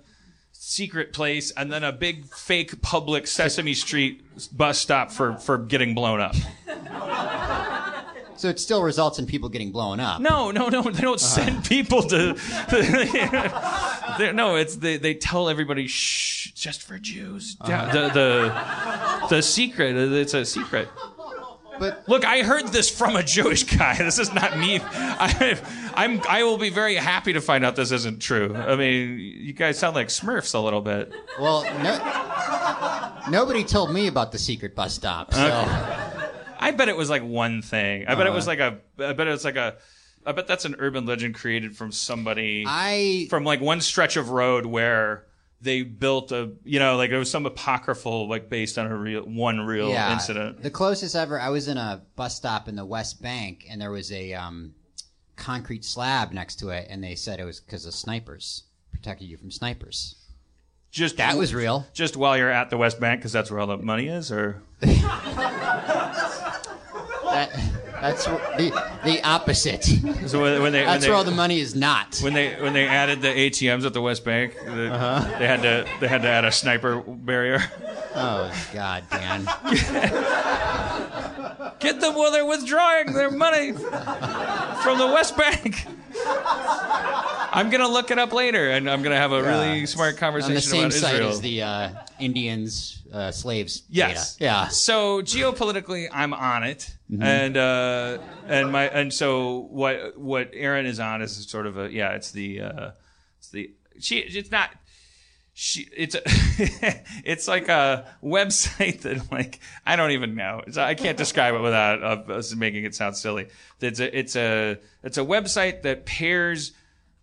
secret 0.67 1.13
place, 1.13 1.51
and 1.51 1.71
then 1.71 1.83
a 1.83 1.93
big 1.93 2.25
fake 2.25 2.81
public 2.81 3.25
Sesame 3.25 3.73
Street 3.73 4.21
bus 4.55 4.77
stop 4.77 5.11
for 5.11 5.35
for 5.37 5.57
getting 5.57 5.95
blown 5.95 6.19
up. 6.19 6.35
So 8.35 8.49
it 8.49 8.59
still 8.59 8.83
results 8.83 9.17
in 9.17 9.25
people 9.25 9.49
getting 9.49 9.71
blown 9.71 9.99
up. 9.99 10.21
No, 10.21 10.51
no, 10.51 10.67
no. 10.69 10.83
They 10.83 11.01
don't 11.01 11.15
uh-huh. 11.15 11.17
send 11.17 11.65
people 11.65 12.03
to. 12.03 12.35
No, 14.33 14.55
it's 14.55 14.77
they. 14.77 14.97
They 14.97 15.13
tell 15.13 15.47
everybody, 15.47 15.85
shh, 15.85 16.51
just 16.53 16.81
for 16.81 16.97
Jews. 16.97 17.55
Yeah, 17.67 17.91
The 17.91 18.09
the 18.09 19.27
the 19.35 19.41
secret. 19.43 19.95
It's 19.95 20.33
a 20.33 20.43
secret. 20.43 20.89
But 21.79 22.07
Look, 22.07 22.25
I 22.25 22.43
heard 22.43 22.67
this 22.67 22.89
from 22.89 23.15
a 23.15 23.23
Jewish 23.23 23.63
guy. 23.63 23.97
This 24.07 24.19
is 24.19 24.33
not 24.33 24.57
me. 24.57 24.79
I, 24.81 25.59
I'm. 25.93 26.21
I 26.29 26.43
will 26.43 26.57
be 26.57 26.69
very 26.69 26.95
happy 26.95 27.33
to 27.33 27.41
find 27.41 27.65
out 27.65 27.75
this 27.75 27.91
isn't 27.91 28.21
true. 28.21 28.55
I 28.55 28.75
mean, 28.75 29.19
you 29.19 29.51
guys 29.51 29.77
sound 29.77 29.95
like 29.95 30.07
Smurfs 30.07 30.55
a 30.55 30.59
little 30.59 30.81
bit. 30.81 31.11
well, 31.39 31.63
no, 31.83 33.29
nobody 33.29 33.63
told 33.65 33.91
me 33.91 34.07
about 34.07 34.31
the 34.31 34.39
secret 34.39 34.75
bus 34.75 34.93
stop. 34.93 35.33
So 35.33 35.39
I 36.59 36.71
bet 36.71 36.89
it 36.89 36.95
was 36.95 37.09
like 37.09 37.23
one 37.23 37.61
thing. 37.61 38.07
I 38.07 38.15
bet 38.15 38.27
it 38.27 38.33
was 38.33 38.47
uh-huh. 38.47 38.57
like 38.57 38.81
a. 38.99 39.09
I 39.09 39.13
bet 39.13 39.27
it's 39.27 39.43
like 39.43 39.57
a. 39.57 39.75
I 40.25 40.31
bet 40.31 40.47
that's 40.47 40.65
an 40.65 40.75
urban 40.79 41.05
legend 41.05 41.35
created 41.35 41.75
from 41.75 41.91
somebody. 41.91 42.63
I 42.67 43.27
from 43.29 43.43
like 43.43 43.61
one 43.61 43.81
stretch 43.81 44.17
of 44.17 44.29
road 44.29 44.65
where 44.65 45.25
they 45.61 45.81
built 45.83 46.31
a 46.31 46.51
you 46.63 46.79
know 46.79 46.97
like 46.97 47.09
it 47.09 47.17
was 47.17 47.31
some 47.31 47.45
apocryphal 47.45 48.27
like 48.27 48.49
based 48.49 48.77
on 48.77 48.87
a 48.87 48.95
real 48.95 49.23
one 49.23 49.59
real 49.61 49.89
yeah, 49.89 50.13
incident 50.13 50.61
The 50.61 50.69
closest 50.69 51.15
ever, 51.15 51.39
I 51.39 51.49
was 51.49 51.67
in 51.67 51.77
a 51.77 52.03
bus 52.15 52.35
stop 52.35 52.67
in 52.67 52.75
the 52.75 52.85
West 52.85 53.21
Bank, 53.21 53.65
and 53.69 53.81
there 53.81 53.91
was 53.91 54.11
a 54.11 54.33
um, 54.33 54.75
concrete 55.35 55.83
slab 55.83 56.31
next 56.31 56.57
to 56.57 56.69
it, 56.69 56.87
and 56.89 57.03
they 57.03 57.15
said 57.15 57.39
it 57.39 57.45
was 57.45 57.59
because 57.59 57.85
of 57.85 57.93
snipers 57.93 58.63
protected 58.91 59.27
you 59.27 59.37
from 59.37 59.51
snipers. 59.51 60.15
just 60.91 61.17
That 61.17 61.37
was 61.37 61.53
real. 61.53 61.85
just 61.93 62.17
while 62.17 62.37
you're 62.37 62.51
at 62.51 62.69
the 62.69 62.77
west 62.77 62.99
bank 62.99 63.21
because 63.21 63.31
that's 63.31 63.49
where 63.51 63.59
all 63.59 63.67
the 63.67 63.77
money 63.77 64.07
is 64.07 64.31
or 64.31 64.61
That 67.27 67.51
that's 68.01 68.25
the 68.25 68.71
the 69.03 69.21
opposite. 69.23 69.83
so 70.27 70.41
when, 70.41 70.61
when 70.61 70.71
they 70.71 70.79
when 70.81 70.87
That's 70.87 71.03
they, 71.03 71.09
where 71.09 71.17
all 71.17 71.23
the 71.23 71.31
money 71.31 71.59
is 71.59 71.75
not. 71.75 72.19
when 72.21 72.33
they 72.33 72.55
when 72.61 72.73
they 72.73 72.87
added 72.87 73.21
the 73.21 73.27
ATMs 73.29 73.85
at 73.85 73.93
the 73.93 74.01
west 74.01 74.23
bank 74.25 74.55
the, 74.65 74.91
Uh-huh. 74.93 75.37
they 75.39 75.47
had 75.47 75.61
to 75.63 75.85
they 75.99 76.07
had 76.07 76.21
to 76.21 76.27
add 76.27 76.45
a 76.45 76.51
sniper 76.51 77.01
barrier 77.01 77.63
Oh 78.15 78.51
God, 78.73 79.03
Dan. 79.11 79.47
get 81.79 81.99
them 82.01 82.15
while 82.15 82.31
they're 82.31 82.45
withdrawing 82.45 83.13
their 83.13 83.31
money 83.31 83.71
from 83.73 84.97
the 84.97 85.09
west 85.13 85.35
bank 85.37 85.85
I'm 87.51 87.69
gonna 87.69 87.87
look 87.87 88.11
it 88.11 88.19
up 88.19 88.33
later, 88.33 88.69
and 88.71 88.89
I'm 88.89 89.01
gonna 89.01 89.15
have 89.15 89.31
a 89.31 89.41
really 89.41 89.85
smart 89.85 90.17
conversation 90.17 90.51
On 90.51 90.55
the 90.55 90.61
same 90.61 90.79
about 90.85 90.93
site 90.93 91.13
Israel. 91.15 91.29
as 91.29 91.41
the 91.41 91.61
uh, 91.63 91.89
Indians, 92.19 93.01
uh, 93.11 93.31
slaves. 93.31 93.83
Yes. 93.89 94.35
data. 94.35 94.43
Yeah. 94.43 94.67
So 94.67 95.21
geopolitically, 95.21 96.07
I'm 96.11 96.33
on 96.33 96.63
it, 96.63 96.91
Mm-hmm. 97.11 97.23
and 97.23 97.55
uh, 97.57 98.17
and 98.47 98.69
my 98.71 98.89
and 98.89 99.13
so 99.13 99.67
what 99.71 100.17
what 100.17 100.49
Erin 100.53 100.85
is 100.85 100.99
on 100.99 101.21
is 101.21 101.47
sort 101.49 101.65
of 101.65 101.77
a 101.77 101.89
yeah. 101.91 102.11
It's 102.15 102.31
the 102.31 102.61
uh, 102.61 102.91
it's 103.39 103.49
the 103.49 103.71
she. 103.99 104.17
It's 104.19 104.51
not. 104.51 104.71
She 105.59 105.89
it's 105.91 106.13
a 106.13 106.21
it's 107.25 107.47
like 107.47 107.67
a 107.67 108.05
website 108.23 109.01
that 109.01 109.31
like 109.31 109.59
I 109.87 109.95
don't 109.95 110.11
even 110.11 110.35
know. 110.35 110.61
It's, 110.67 110.77
I 110.77 110.93
can't 110.93 111.17
describe 111.17 111.55
it 111.55 111.61
without 111.61 112.03
uh, 112.03 112.41
making 112.55 112.83
it 112.83 112.93
sound 112.93 113.17
silly. 113.17 113.47
It's 113.81 113.99
a 113.99 114.15
it's 114.15 114.35
a 114.35 114.77
it's 115.01 115.17
a 115.17 115.25
website 115.25 115.81
that 115.81 116.05
pairs 116.05 116.73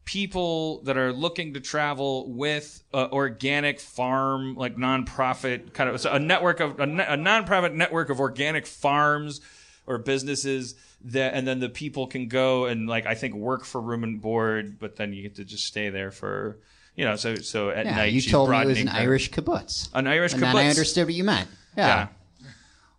people 0.04 0.82
that 0.82 0.96
are 0.96 1.12
looking 1.12 1.54
to 1.54 1.60
travel 1.60 2.28
with 2.28 2.82
uh, 2.92 3.06
organic 3.12 3.78
farm 3.78 4.56
like 4.56 4.74
nonprofit 4.74 5.72
kind 5.72 5.88
of 5.88 6.04
a 6.04 6.18
network 6.18 6.58
of 6.58 6.80
a, 6.80 6.82
a 6.82 7.16
nonprofit 7.16 7.72
network 7.72 8.10
of 8.10 8.18
organic 8.18 8.66
farms 8.66 9.40
or 9.86 9.96
businesses 9.96 10.74
that 11.04 11.34
and 11.34 11.46
then 11.46 11.60
the 11.60 11.68
people 11.68 12.08
can 12.08 12.26
go 12.26 12.64
and 12.64 12.88
like 12.88 13.06
I 13.06 13.14
think 13.14 13.36
work 13.36 13.64
for 13.64 13.80
room 13.80 14.02
and 14.02 14.20
board 14.20 14.80
but 14.80 14.96
then 14.96 15.12
you 15.12 15.22
get 15.22 15.36
to 15.36 15.44
just 15.44 15.64
stay 15.64 15.88
there 15.88 16.10
for 16.10 16.58
you 16.96 17.04
know 17.04 17.16
so 17.16 17.34
so 17.36 17.70
at 17.70 17.86
Yeah, 17.86 17.96
night 17.96 18.12
you 18.12 18.20
she's 18.20 18.30
told 18.30 18.50
me 18.50 18.60
it 18.60 18.66
was 18.66 18.80
an 18.80 18.86
her- 18.88 19.00
Irish 19.00 19.30
kibbutz. 19.30 19.88
an 19.94 20.06
Irish 20.06 20.32
and 20.34 20.42
then 20.42 20.56
I 20.56 20.68
understood 20.68 21.06
what 21.06 21.14
you 21.14 21.24
meant. 21.24 21.48
yeah 21.76 21.86
Yeah. 21.86 22.06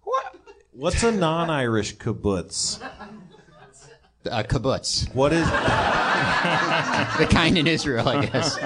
what 0.04 0.36
What's 0.74 1.04
a 1.04 1.12
non-Irish 1.12 1.96
kibbutz? 1.98 2.82
A 4.25 4.44
kibbutz. 4.44 5.14
What 5.16 5.32
is? 5.32 5.48
The 7.18 7.28
kind 7.30 7.58
in 7.58 7.66
Israel, 7.68 8.08
I 8.10 8.25
guess. 8.25 8.58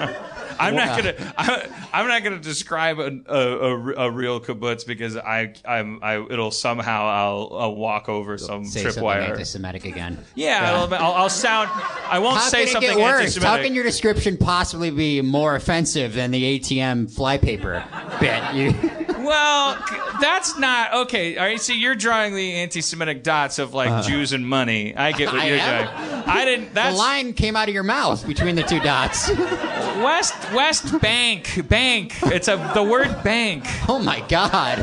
I'm 0.60 0.74
not 0.76 0.96
gonna. 0.96 1.34
I, 1.38 1.68
I'm 1.92 2.06
not 2.08 2.22
gonna 2.22 2.38
describe 2.38 2.98
a, 2.98 3.20
a, 3.26 3.36
a, 3.36 3.94
a 4.06 4.10
real 4.10 4.40
kibbutz 4.40 4.86
because 4.86 5.16
I, 5.16 5.54
I'm, 5.64 5.98
I, 6.02 6.20
it'll 6.20 6.50
somehow 6.50 7.06
I'll, 7.06 7.58
I'll 7.58 7.74
walk 7.76 8.08
over 8.08 8.38
some 8.38 8.64
Say 8.64 8.84
tripwire. 8.84 9.28
anti-Semitic 9.30 9.84
again. 9.84 10.18
Yeah, 10.34 10.72
I'll, 10.72 10.94
I'll, 10.94 11.12
I'll 11.14 11.28
sound. 11.28 11.70
I 11.72 12.18
won't 12.18 12.36
How 12.36 12.48
say 12.48 12.66
something 12.66 12.98
worse? 12.98 13.02
How 13.02 13.20
anti-Semitic. 13.20 13.66
can 13.66 13.74
your 13.74 13.84
description 13.84 14.36
possibly 14.36 14.90
be 14.90 15.22
more 15.22 15.56
offensive 15.56 16.14
than 16.14 16.30
the 16.30 16.58
ATM 16.60 17.10
flypaper 17.12 17.84
bit? 18.20 18.54
You, 18.54 18.99
Well, 19.30 19.78
that's 20.20 20.58
not 20.58 20.92
okay. 21.02 21.36
All 21.36 21.44
right, 21.44 21.60
see, 21.60 21.78
you're 21.78 21.94
drawing 21.94 22.34
the 22.34 22.54
anti-Semitic 22.54 23.22
dots 23.22 23.60
of 23.60 23.72
like 23.72 23.88
uh. 23.88 24.02
Jews 24.02 24.32
and 24.32 24.44
money. 24.44 24.92
I 24.96 25.12
get 25.12 25.32
what. 25.32 25.40
I 25.40 25.46
you're 25.46 25.58
am? 25.58 25.84
doing. 25.84 26.24
I 26.26 26.44
didn't. 26.44 26.74
the 26.74 26.90
line 26.90 27.32
came 27.32 27.54
out 27.54 27.68
of 27.68 27.74
your 27.74 27.84
mouth 27.84 28.26
between 28.26 28.56
the 28.56 28.64
two 28.64 28.80
dots. 28.80 29.28
West 29.28 30.34
West 30.52 31.00
Bank 31.00 31.68
Bank. 31.68 32.16
It's 32.24 32.48
a 32.48 32.72
the 32.74 32.82
word 32.82 33.22
bank. 33.22 33.66
Oh 33.88 34.00
my 34.00 34.18
God! 34.28 34.78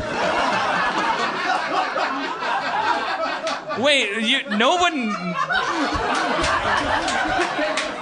Wait, 3.78 4.22
you 4.22 4.48
no 4.56 4.76
one. 4.76 5.08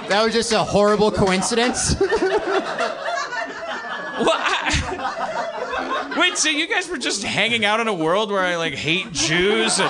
That 0.07 0.23
was 0.23 0.33
just 0.33 0.53
a 0.53 0.63
horrible 0.63 1.11
coincidence. 1.11 2.01
Well, 4.19 4.31
I, 4.33 6.15
wait, 6.17 6.26
so 6.37 6.49
you 6.49 6.67
guys 6.67 6.87
were 6.87 6.97
just 6.97 7.23
hanging 7.23 7.65
out 7.65 7.79
in 7.79 7.87
a 7.87 7.93
world 7.93 8.31
where 8.31 8.43
I 8.43 8.57
like 8.57 8.73
hate 8.73 9.11
Jews 9.11 9.79
and 9.79 9.89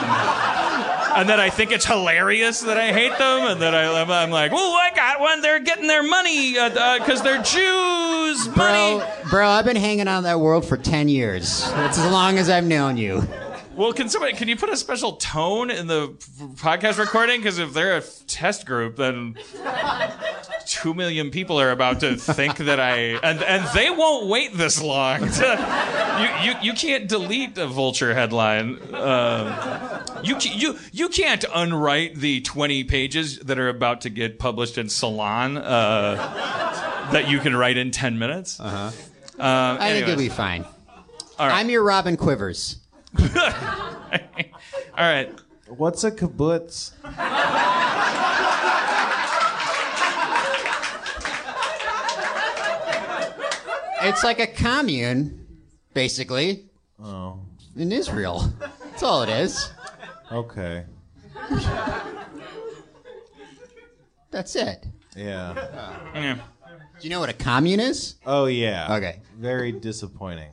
and 1.17 1.27
then 1.27 1.39
I 1.39 1.49
think 1.49 1.71
it's 1.71 1.85
hilarious 1.85 2.61
that 2.61 2.77
I 2.77 2.93
hate 2.93 3.17
them 3.17 3.47
and 3.47 3.61
that 3.61 3.73
I 3.73 4.01
I'm, 4.01 4.09
I'm 4.11 4.29
like, 4.29 4.51
oh, 4.53 4.73
I 4.75 4.95
got 4.95 5.19
one. 5.19 5.41
They're 5.41 5.59
getting 5.59 5.87
their 5.87 6.03
money 6.03 6.57
uh, 6.57 6.69
uh, 6.69 6.99
because 6.99 7.21
they're 7.21 7.41
Jews. 7.41 8.47
Money. 8.55 8.99
Bro, 8.99 9.29
bro, 9.29 9.49
I've 9.49 9.65
been 9.65 9.75
hanging 9.75 10.07
out 10.07 10.19
in 10.19 10.23
that 10.25 10.39
world 10.39 10.65
for 10.65 10.77
10 10.77 11.09
years. 11.09 11.63
That's 11.71 11.97
as 11.97 12.11
long 12.11 12.37
as 12.37 12.49
I've 12.49 12.65
known 12.65 12.97
you. 12.97 13.27
Well, 13.75 13.93
can 13.93 14.09
somebody 14.09 14.33
can 14.33 14.47
you 14.47 14.55
put 14.55 14.69
a 14.69 14.77
special 14.77 15.13
tone 15.13 15.69
in 15.69 15.87
the 15.87 16.09
podcast 16.55 16.97
recording? 16.97 17.39
Because 17.39 17.59
if 17.59 17.73
they're 17.73 17.97
a 17.97 18.01
test 18.27 18.65
group, 18.65 18.95
then 18.95 19.35
two 20.81 20.93
million 20.93 21.31
people 21.31 21.59
are 21.59 21.71
about 21.71 21.99
to 22.01 22.15
think 22.15 22.57
that 22.57 22.79
I 22.79 23.17
and 23.23 23.41
and 23.43 23.67
they 23.73 23.89
won't 23.89 24.27
wait 24.27 24.55
this 24.55 24.81
long. 24.81 25.19
To, 25.19 26.39
you, 26.43 26.51
you 26.51 26.57
you 26.61 26.73
can't 26.73 27.07
delete 27.07 27.57
a 27.57 27.67
vulture 27.67 28.13
headline. 28.13 28.79
Um, 28.93 30.03
you 30.23 30.37
you 30.39 30.77
you 30.91 31.09
can't 31.09 31.43
unwrite 31.53 32.15
the 32.15 32.41
twenty 32.41 32.83
pages 32.83 33.39
that 33.39 33.57
are 33.57 33.69
about 33.69 34.01
to 34.01 34.09
get 34.09 34.39
published 34.39 34.77
in 34.77 34.89
Salon. 34.89 35.57
Uh, 35.57 36.15
that 37.11 37.29
you 37.29 37.39
can 37.39 37.55
write 37.55 37.77
in 37.77 37.91
ten 37.91 38.19
minutes. 38.19 38.59
Uh-huh. 38.59 38.91
I 39.39 39.91
think 39.91 40.07
you'll 40.07 40.17
be 40.17 40.29
fine. 40.29 40.65
All 41.39 41.47
right. 41.47 41.59
I'm 41.59 41.69
your 41.69 41.83
Robin 41.83 42.17
Quivers. 42.17 42.77
All 43.19 43.25
right. 44.97 45.29
What's 45.67 46.03
a 46.03 46.11
kibbutz? 46.11 46.93
It's 54.07 54.23
like 54.23 54.39
a 54.39 54.47
commune, 54.47 55.45
basically, 55.93 56.65
Oh, 57.03 57.39
in 57.75 57.91
Israel. 57.91 58.51
That's 58.59 59.03
all 59.03 59.21
it 59.23 59.29
is. 59.29 59.71
okay. 60.31 60.85
That's 64.31 64.55
it. 64.55 64.85
Yeah. 65.15 65.53
Yeah. 66.15 66.35
Do 66.35 67.07
you 67.07 67.09
know 67.09 67.19
what 67.19 67.29
a 67.29 67.33
commune 67.33 67.79
is? 67.79 68.15
Oh 68.25 68.45
yeah. 68.45 68.95
Okay. 68.95 69.19
Very 69.37 69.71
disappointing. 69.71 70.51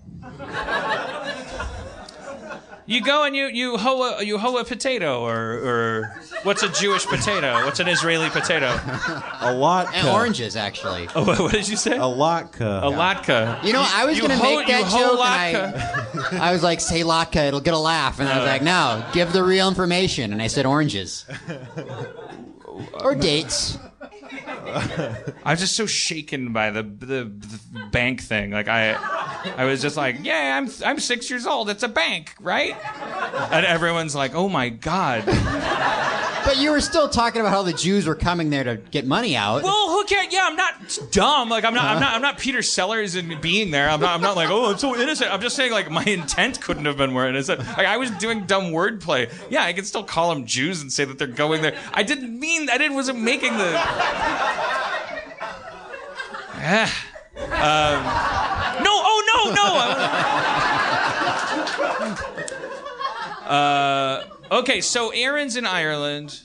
You 2.86 3.00
go 3.00 3.24
and 3.24 3.34
you 3.34 3.46
you 3.46 3.78
hoe 3.78 4.18
a, 4.18 4.22
you 4.22 4.36
hoe 4.36 4.58
a 4.58 4.64
potato, 4.64 5.22
or 5.22 5.34
or 5.36 6.12
what's 6.42 6.62
a 6.62 6.68
Jewish 6.68 7.06
potato? 7.06 7.64
What's 7.64 7.80
an 7.80 7.88
Israeli 7.88 8.28
potato? 8.28 8.66
A 8.66 9.52
latka. 9.54 9.94
And 9.94 10.08
oranges, 10.08 10.54
actually. 10.54 11.08
Oh, 11.14 11.24
what 11.42 11.52
did 11.52 11.66
you 11.66 11.76
say? 11.76 11.96
A 11.96 12.00
latka. 12.00 12.82
A 12.82 12.90
latke. 12.90 13.64
You 13.64 13.72
know, 13.72 13.82
I 13.86 14.04
was 14.04 14.16
You 14.16 14.22
gonna 14.22 14.36
hoe- 14.36 14.56
make 14.56 14.68
you 14.68 14.74
that 14.74 14.84
hoe 14.84 15.16
joke, 15.16 15.24
and 15.24 16.36
I, 16.42 16.48
I 16.50 16.52
was 16.52 16.62
like, 16.62 16.80
"Say 16.80 17.02
latka, 17.04 17.48
it'll 17.48 17.60
get 17.62 17.72
a 17.74 17.78
laugh," 17.78 18.20
and 18.20 18.28
I 18.28 18.36
was 18.38 18.46
uh. 18.46 18.50
like, 18.52 18.62
"No, 18.62 19.02
give 19.14 19.32
the 19.32 19.42
real 19.42 19.66
information," 19.68 20.32
and 20.34 20.42
I 20.42 20.48
said 20.48 20.66
oranges 20.66 21.24
or 23.00 23.14
dates. 23.14 23.78
I 25.44 25.50
was 25.52 25.60
just 25.60 25.76
so 25.76 25.86
shaken 25.86 26.52
by 26.52 26.70
the, 26.70 26.82
the 26.82 27.24
the 27.24 27.60
bank 27.90 28.22
thing. 28.22 28.50
Like 28.50 28.68
I, 28.68 28.94
I 29.56 29.64
was 29.64 29.82
just 29.82 29.96
like, 29.96 30.16
yeah, 30.22 30.58
I'm 30.60 30.70
I'm 30.84 30.98
six 30.98 31.30
years 31.30 31.46
old. 31.46 31.70
It's 31.70 31.82
a 31.82 31.88
bank, 31.88 32.34
right? 32.40 32.74
And 33.50 33.66
everyone's 33.66 34.14
like, 34.14 34.34
oh 34.34 34.48
my 34.48 34.68
god. 34.68 35.24
But 36.44 36.58
you 36.58 36.72
were 36.72 36.80
still 36.82 37.08
talking 37.08 37.40
about 37.40 37.52
how 37.52 37.62
the 37.62 37.72
Jews 37.72 38.06
were 38.06 38.14
coming 38.14 38.50
there 38.50 38.64
to 38.64 38.76
get 38.76 39.06
money 39.06 39.34
out. 39.34 39.62
Well, 39.62 39.88
who 39.88 40.04
cares? 40.04 40.26
Yeah, 40.30 40.42
I'm 40.44 40.56
not 40.56 40.98
dumb. 41.10 41.48
Like 41.48 41.64
I'm 41.64 41.72
not. 41.72 41.84
I'm 41.84 41.96
uh-huh. 41.96 42.00
not. 42.00 42.14
I'm 42.14 42.22
not 42.22 42.38
Peter 42.38 42.60
Sellers 42.60 43.14
and 43.14 43.40
being 43.40 43.70
there. 43.70 43.88
I'm 43.88 44.00
not. 44.00 44.14
I'm 44.14 44.20
not 44.20 44.36
like. 44.36 44.50
Oh, 44.50 44.70
I'm 44.70 44.78
so 44.78 44.94
innocent. 44.94 45.32
I'm 45.32 45.40
just 45.40 45.56
saying 45.56 45.72
like 45.72 45.90
my 45.90 46.04
intent 46.04 46.60
couldn't 46.60 46.84
have 46.84 46.98
been 46.98 47.12
more 47.12 47.26
innocent. 47.26 47.60
Like 47.60 47.86
I 47.86 47.96
was 47.96 48.10
doing 48.12 48.44
dumb 48.44 48.64
wordplay. 48.64 49.32
Yeah, 49.48 49.62
I 49.62 49.72
can 49.72 49.86
still 49.86 50.04
call 50.04 50.34
them 50.34 50.44
Jews 50.44 50.82
and 50.82 50.92
say 50.92 51.06
that 51.06 51.18
they're 51.18 51.26
going 51.26 51.62
there. 51.62 51.78
I 51.94 52.02
didn't 52.02 52.38
mean. 52.38 52.68
I 52.68 52.76
didn't. 52.76 52.94
Wasn't 52.94 53.18
making 53.18 53.56
the. 53.56 53.64
Ah. 56.66 56.90
um, 58.78 58.84
no. 58.84 58.90
Oh 58.90 59.20
no. 59.30 59.40
No. 63.44 63.54
uh, 63.54 64.24
okay, 64.60 64.80
so 64.80 65.10
Erin's 65.10 65.56
in 65.56 65.66
Ireland. 65.66 66.40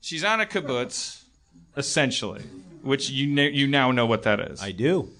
She's 0.00 0.24
on 0.24 0.40
a 0.40 0.46
kibbutz, 0.46 1.22
essentially, 1.76 2.42
which 2.82 3.10
you 3.10 3.26
you 3.28 3.66
now 3.66 3.90
know 3.90 4.06
what 4.06 4.22
that 4.22 4.40
is. 4.40 4.62
I 4.62 4.70
do. 4.72 5.10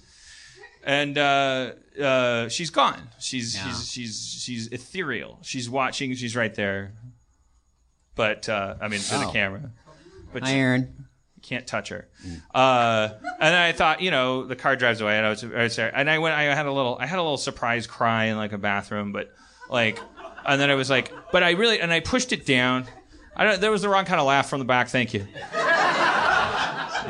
and 0.83 1.17
uh, 1.17 1.73
uh, 2.01 2.49
she's 2.49 2.69
gone. 2.71 3.09
She's 3.19 3.55
Yeah. 3.55 3.67
she's 3.67 3.91
she's 3.91 4.41
she's 4.43 4.67
ethereal. 4.67 5.37
She's 5.43 5.69
watching. 5.69 6.15
She's 6.15 6.35
right 6.35 6.53
there. 6.55 6.93
But 8.15 8.49
uh, 8.49 8.75
I 8.81 8.87
mean, 8.87 8.99
to 9.01 9.09
the 9.17 9.25
Oh. 9.27 9.31
camera. 9.31 9.69
But 10.33 10.43
Hi, 10.43 10.49
she 10.49 10.55
Erin. 10.55 10.98
Can't 11.49 11.65
touch 11.65 11.89
her. 11.89 12.07
Uh, 12.53 13.09
and 13.23 13.53
then 13.53 13.61
I 13.61 13.71
thought, 13.71 14.01
you 14.01 14.11
know, 14.11 14.45
the 14.45 14.55
car 14.55 14.75
drives 14.75 15.01
away, 15.01 15.17
and 15.17 15.25
I 15.25 15.29
was, 15.29 15.43
I 15.43 15.63
was 15.63 15.75
there, 15.75 15.91
and 15.93 16.07
I 16.07 16.19
went. 16.19 16.35
I 16.35 16.43
had 16.43 16.67
a 16.67 16.71
little. 16.71 16.97
I 16.99 17.07
had 17.07 17.17
a 17.17 17.23
little 17.23 17.37
surprise 17.37 17.87
cry 17.87 18.25
in 18.25 18.37
like 18.37 18.53
a 18.53 18.57
bathroom, 18.59 19.11
but 19.11 19.33
like, 19.69 19.99
and 20.45 20.61
then 20.61 20.69
I 20.69 20.75
was 20.75 20.89
like, 20.89 21.11
but 21.31 21.41
I 21.43 21.51
really, 21.51 21.81
and 21.81 21.91
I 21.91 22.01
pushed 22.01 22.31
it 22.31 22.45
down. 22.45 22.85
I 23.35 23.45
don't. 23.45 23.59
There 23.59 23.71
was 23.71 23.81
the 23.81 23.89
wrong 23.89 24.05
kind 24.05 24.19
of 24.21 24.27
laugh 24.27 24.47
from 24.47 24.59
the 24.59 24.65
back. 24.65 24.89
Thank 24.89 25.13
you. 25.15 25.25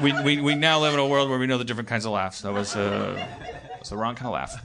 we, 0.01 0.13
we, 0.23 0.41
we 0.41 0.55
now 0.55 0.79
live 0.79 0.93
in 0.93 0.99
a 0.99 1.07
world 1.07 1.29
where 1.29 1.37
we 1.37 1.47
know 1.47 1.57
the 1.57 1.65
different 1.65 1.89
kinds 1.89 2.05
of 2.05 2.11
laughs. 2.13 2.41
That 2.41 2.53
was 2.53 2.75
uh, 2.77 3.13
that 3.17 3.79
was 3.79 3.89
the 3.89 3.97
wrong 3.97 4.15
kind 4.15 4.27
of 4.27 4.33
laugh. 4.33 4.55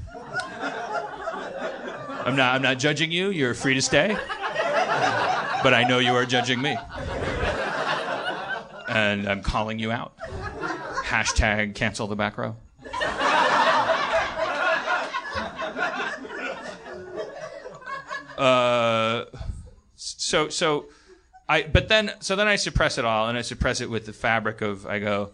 I'm 2.25 2.37
not 2.37 2.55
I'm 2.55 2.63
not 2.63 2.79
judging 2.79 3.11
you. 3.11 3.31
You're 3.31 3.55
free 3.55 3.75
to 3.75 3.83
stay. 3.83 4.17
But 5.65 5.73
I 5.75 5.85
know 5.89 5.99
you 5.99 6.15
are 6.15 6.27
judging 6.27 6.61
me. 6.63 6.77
And 8.95 9.29
I'm 9.29 9.43
calling 9.43 9.79
you 9.79 9.91
out. 9.91 10.17
Hashtag 11.05 11.75
cancel 11.75 12.07
the 12.07 12.17
back 12.17 12.39
row. 12.39 12.57
Uh, 18.39 19.27
so 19.95 20.49
so 20.49 20.87
I 21.49 21.63
but 21.63 21.89
then 21.89 22.13
so 22.21 22.35
then 22.35 22.49
I 22.49 22.57
suppress 22.57 22.99
it 22.99 23.05
all 23.05 23.29
and 23.29 23.39
I 23.39 23.43
suppress 23.43 23.81
it 23.81 23.89
with 23.89 24.07
the 24.07 24.13
fabric 24.13 24.61
of 24.61 24.87
I 24.87 24.99
go 24.99 25.31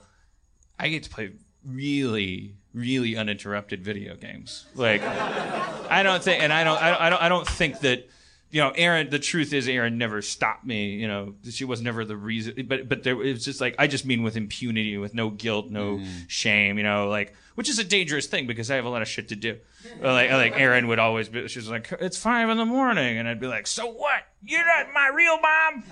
I 0.79 0.89
get 0.89 1.05
to 1.05 1.11
play 1.11 1.33
really, 1.65 2.55
really 2.73 3.17
uninterrupted 3.17 3.85
video 3.85 4.17
games. 4.17 4.67
Like, 4.75 5.03
I 5.03 6.03
don't 6.03 6.23
think, 6.23 6.43
and 6.43 6.53
I 6.53 6.65
don't, 6.65 6.81
I 6.81 6.91
don't, 6.91 7.01
I 7.01 7.11
don't, 7.11 7.23
I 7.23 7.29
don't 7.29 7.47
think 7.47 7.81
that. 7.81 8.09
You 8.51 8.61
know, 8.61 8.71
Erin. 8.71 9.11
The 9.11 9.19
truth 9.19 9.53
is, 9.53 9.69
Erin 9.69 9.97
never 9.99 10.23
stopped 10.23 10.65
me. 10.65 10.91
You 10.91 11.07
know, 11.07 11.35
she 11.49 11.65
was 11.65 11.81
never 11.81 12.05
the 12.05 12.17
reason. 12.17 12.67
But 12.67 12.89
but 12.89 13.05
there, 13.05 13.15
it 13.23 13.33
was 13.33 13.45
just 13.45 13.61
like 13.61 13.75
I 13.79 13.87
just 13.87 14.05
mean 14.05 14.23
with 14.23 14.37
impunity, 14.37 14.99
with 14.99 15.15
no 15.15 15.31
guilt, 15.31 15.71
no 15.71 15.99
mm. 15.99 16.09
shame. 16.29 16.77
You 16.77 16.85
know, 16.85 17.09
like 17.09 17.35
which 17.55 17.69
is 17.69 17.79
a 17.79 17.85
dangerous 17.85 18.27
thing 18.27 18.47
because 18.47 18.71
I 18.71 18.77
have 18.77 18.85
a 18.85 18.89
lot 18.89 19.03
of 19.03 19.09
shit 19.09 19.29
to 19.29 19.37
do. 19.37 19.59
Like 20.03 20.31
like 20.31 20.59
Erin 20.59 20.89
would 20.89 20.99
always 20.99 21.29
be. 21.29 21.47
She's 21.49 21.69
like, 21.69 21.93
it's 22.01 22.19
five 22.19 22.49
in 22.49 22.57
the 22.57 22.65
morning, 22.65 23.19
and 23.19 23.29
I'd 23.29 23.41
be 23.41 23.47
like, 23.47 23.67
so 23.67 23.87
what? 23.87 24.23
You're 24.45 24.67
not 24.67 24.87
my 24.93 25.11
real 25.15 25.39
mom. 25.39 25.85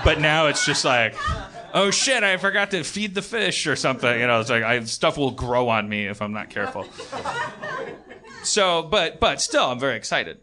but 0.04 0.20
now 0.20 0.46
it's 0.46 0.64
just 0.64 0.84
like, 0.84 1.14
oh 1.74 1.90
shit, 1.90 2.22
I 2.22 2.36
forgot 2.36 2.70
to 2.70 2.84
feed 2.84 3.14
the 3.14 3.22
fish 3.22 3.66
or 3.66 3.76
something. 3.76 4.20
You 4.20 4.26
know, 4.26 4.40
it's 4.40 4.50
like 4.50 4.62
I, 4.62 4.82
stuff 4.84 5.18
will 5.18 5.32
grow 5.32 5.68
on 5.68 5.88
me 5.88 6.06
if 6.06 6.22
I'm 6.22 6.32
not 6.32 6.50
careful. 6.50 6.86
So, 8.44 8.82
but 8.82 9.20
but 9.20 9.40
still, 9.40 9.64
I'm 9.64 9.78
very 9.78 9.96
excited, 9.96 10.38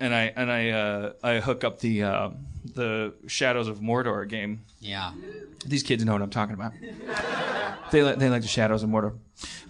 and 0.00 0.14
I 0.14 0.32
and 0.36 0.50
I 0.50 0.70
uh, 0.70 1.12
I 1.22 1.40
hook 1.40 1.64
up 1.64 1.80
the 1.80 2.02
uh, 2.04 2.30
the 2.74 3.14
Shadows 3.26 3.68
of 3.68 3.78
Mordor 3.80 4.28
game. 4.28 4.62
Yeah. 4.80 5.12
These 5.66 5.82
kids 5.82 6.04
know 6.04 6.12
what 6.12 6.22
I'm 6.22 6.30
talking 6.30 6.54
about. 6.54 6.72
They 7.90 8.02
like 8.02 8.18
they 8.18 8.28
like 8.28 8.42
the 8.42 8.48
Shadows 8.48 8.82
of 8.82 8.90
Mordor. 8.90 9.14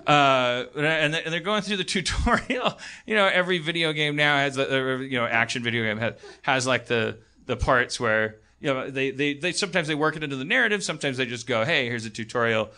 Uh, 0.06 0.64
and 0.74 1.12
they- 1.14 1.22
and 1.24 1.32
they're 1.32 1.40
going 1.40 1.62
through 1.62 1.76
the 1.76 1.84
tutorial. 1.94 2.78
You 3.06 3.14
know, 3.14 3.26
every 3.26 3.58
video 3.58 3.92
game 3.92 4.16
now 4.16 4.36
has, 4.38 4.56
a- 4.56 4.98
you 5.02 5.18
know, 5.18 5.26
action 5.26 5.62
video 5.62 5.84
game 5.84 5.98
has, 5.98 6.14
has 6.42 6.66
like 6.66 6.86
the 6.86 7.18
the 7.46 7.56
parts 7.56 7.98
where 8.00 8.36
you 8.60 8.72
know 8.72 8.90
they, 8.90 9.10
they 9.10 9.34
they 9.34 9.52
sometimes 9.52 9.86
they 9.88 9.94
work 9.94 10.16
it 10.16 10.22
into 10.24 10.36
the 10.36 10.44
narrative. 10.44 10.82
Sometimes 10.82 11.16
they 11.18 11.26
just 11.26 11.46
go, 11.46 11.64
hey, 11.64 11.86
here's 11.86 12.04
a 12.06 12.10
tutorial. 12.10 12.70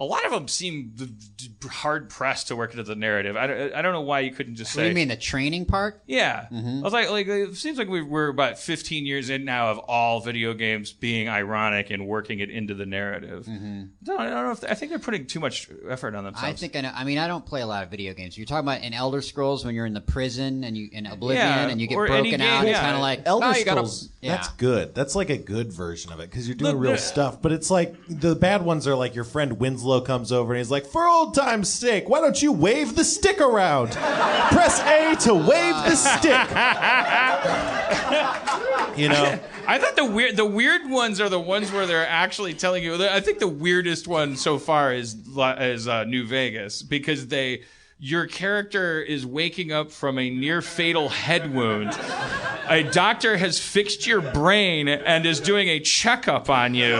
A 0.00 0.04
lot 0.04 0.24
of 0.24 0.30
them 0.30 0.46
seem 0.46 0.94
hard 1.68 2.08
pressed 2.08 2.48
to 2.48 2.56
work 2.56 2.70
into 2.70 2.84
the 2.84 2.94
narrative. 2.94 3.36
I 3.36 3.46
don't, 3.46 3.74
I 3.74 3.82
don't 3.82 3.92
know 3.92 4.00
why 4.02 4.20
you 4.20 4.30
couldn't 4.30 4.54
just 4.54 4.74
What 4.76 4.82
do 4.82 4.84
say. 4.84 4.88
you 4.90 4.94
mean 4.94 5.08
the 5.08 5.16
training 5.16 5.64
part? 5.66 6.02
Yeah, 6.06 6.46
mm-hmm. 6.52 6.78
I 6.78 6.82
was 6.82 6.92
like, 6.92 7.10
like 7.10 7.26
it 7.26 7.56
seems 7.56 7.78
like 7.78 7.88
we- 7.88 8.02
we're 8.02 8.28
about 8.28 8.58
15 8.58 9.06
years 9.06 9.28
in 9.28 9.44
now 9.44 9.70
of 9.70 9.78
all 9.78 10.20
video 10.20 10.54
games 10.54 10.92
being 10.92 11.28
ironic 11.28 11.90
and 11.90 12.06
working 12.06 12.38
it 12.38 12.48
into 12.48 12.74
the 12.74 12.86
narrative. 12.86 13.46
Mm-hmm. 13.46 13.82
I, 14.02 14.06
don't, 14.06 14.20
I 14.20 14.30
don't 14.30 14.44
know 14.44 14.50
if 14.52 14.64
I 14.70 14.74
think 14.74 14.90
they're 14.90 14.98
putting 15.00 15.26
too 15.26 15.40
much 15.40 15.68
effort 15.88 16.14
on 16.14 16.24
themselves. 16.24 16.48
I 16.48 16.52
think 16.52 16.76
I 16.76 16.80
know. 16.82 16.92
I 16.94 17.02
mean, 17.04 17.18
I 17.18 17.26
don't 17.26 17.44
play 17.44 17.62
a 17.62 17.66
lot 17.66 17.82
of 17.82 17.90
video 17.90 18.14
games. 18.14 18.38
You're 18.38 18.46
talking 18.46 18.68
about 18.68 18.82
in 18.82 18.94
Elder 18.94 19.20
Scrolls 19.20 19.64
when 19.64 19.74
you're 19.74 19.86
in 19.86 19.94
the 19.94 20.00
prison 20.00 20.62
and 20.62 20.76
you 20.76 20.88
in 20.92 21.06
Oblivion 21.06 21.44
Yeah, 21.44 21.68
and 21.68 21.80
you 21.80 21.88
get 21.88 21.96
broken 21.96 22.22
game, 22.22 22.40
out. 22.40 22.62
It's 22.64 22.70
yeah. 22.72 22.80
kind 22.82 22.94
of 22.94 23.02
like 23.02 23.22
Elder 23.26 23.46
no, 23.50 23.56
you 23.56 23.64
gotta- 23.64 23.80
Scrolls, 23.80 24.08
yeah. 24.20 24.36
that's 24.36 24.48
good. 24.50 24.94
That's 24.94 25.16
like 25.16 25.30
a 25.30 25.36
good 25.38 25.72
version 25.72 26.12
of 26.12 26.20
it 26.20 26.30
because 26.30 26.46
you're 26.46 26.54
doing 26.56 26.74
Look, 26.74 26.82
real 26.82 26.92
the- 26.92 26.98
stuff. 26.98 27.42
But 27.42 27.50
it's 27.50 27.68
like 27.70 27.96
the 28.08 28.36
bad 28.36 28.62
ones 28.64 28.86
are 28.86 28.94
like 28.94 29.14
your 29.16 29.24
friend 29.24 29.58
Winslow 29.58 29.87
comes 30.00 30.30
over 30.30 30.52
and 30.52 30.58
he's 30.58 30.70
like, 30.70 30.86
"For 30.86 31.06
old 31.06 31.34
time's 31.34 31.68
sake, 31.68 32.08
why 32.08 32.20
don't 32.20 32.40
you 32.40 32.52
wave 32.52 32.94
the 32.94 33.04
stick 33.04 33.40
around? 33.40 33.92
Press 33.92 34.80
A 34.82 35.16
to 35.26 35.34
wave 35.34 35.74
the 35.84 35.96
stick." 35.96 36.22
you 38.98 39.08
know, 39.08 39.38
I 39.66 39.78
thought 39.78 39.96
the 39.96 40.04
weird 40.04 40.36
the 40.36 40.46
weird 40.46 40.88
ones 40.88 41.20
are 41.20 41.28
the 41.28 41.40
ones 41.40 41.72
where 41.72 41.86
they're 41.86 42.06
actually 42.06 42.54
telling 42.54 42.84
you. 42.84 43.04
I 43.06 43.20
think 43.20 43.38
the 43.38 43.48
weirdest 43.48 44.06
one 44.06 44.36
so 44.36 44.58
far 44.58 44.92
is 44.92 45.16
is 45.36 45.88
uh, 45.88 46.04
New 46.04 46.26
Vegas 46.26 46.82
because 46.82 47.28
they 47.28 47.62
your 47.98 48.26
character 48.26 49.00
is 49.00 49.26
waking 49.26 49.72
up 49.72 49.90
from 49.90 50.18
a 50.18 50.30
near 50.30 50.62
fatal 50.62 51.08
head 51.08 51.52
wound. 51.52 51.98
A 52.68 52.82
doctor 52.84 53.36
has 53.36 53.58
fixed 53.58 54.06
your 54.06 54.20
brain 54.20 54.88
and 54.88 55.26
is 55.26 55.40
doing 55.40 55.68
a 55.68 55.80
checkup 55.80 56.48
on 56.48 56.74
you, 56.74 56.94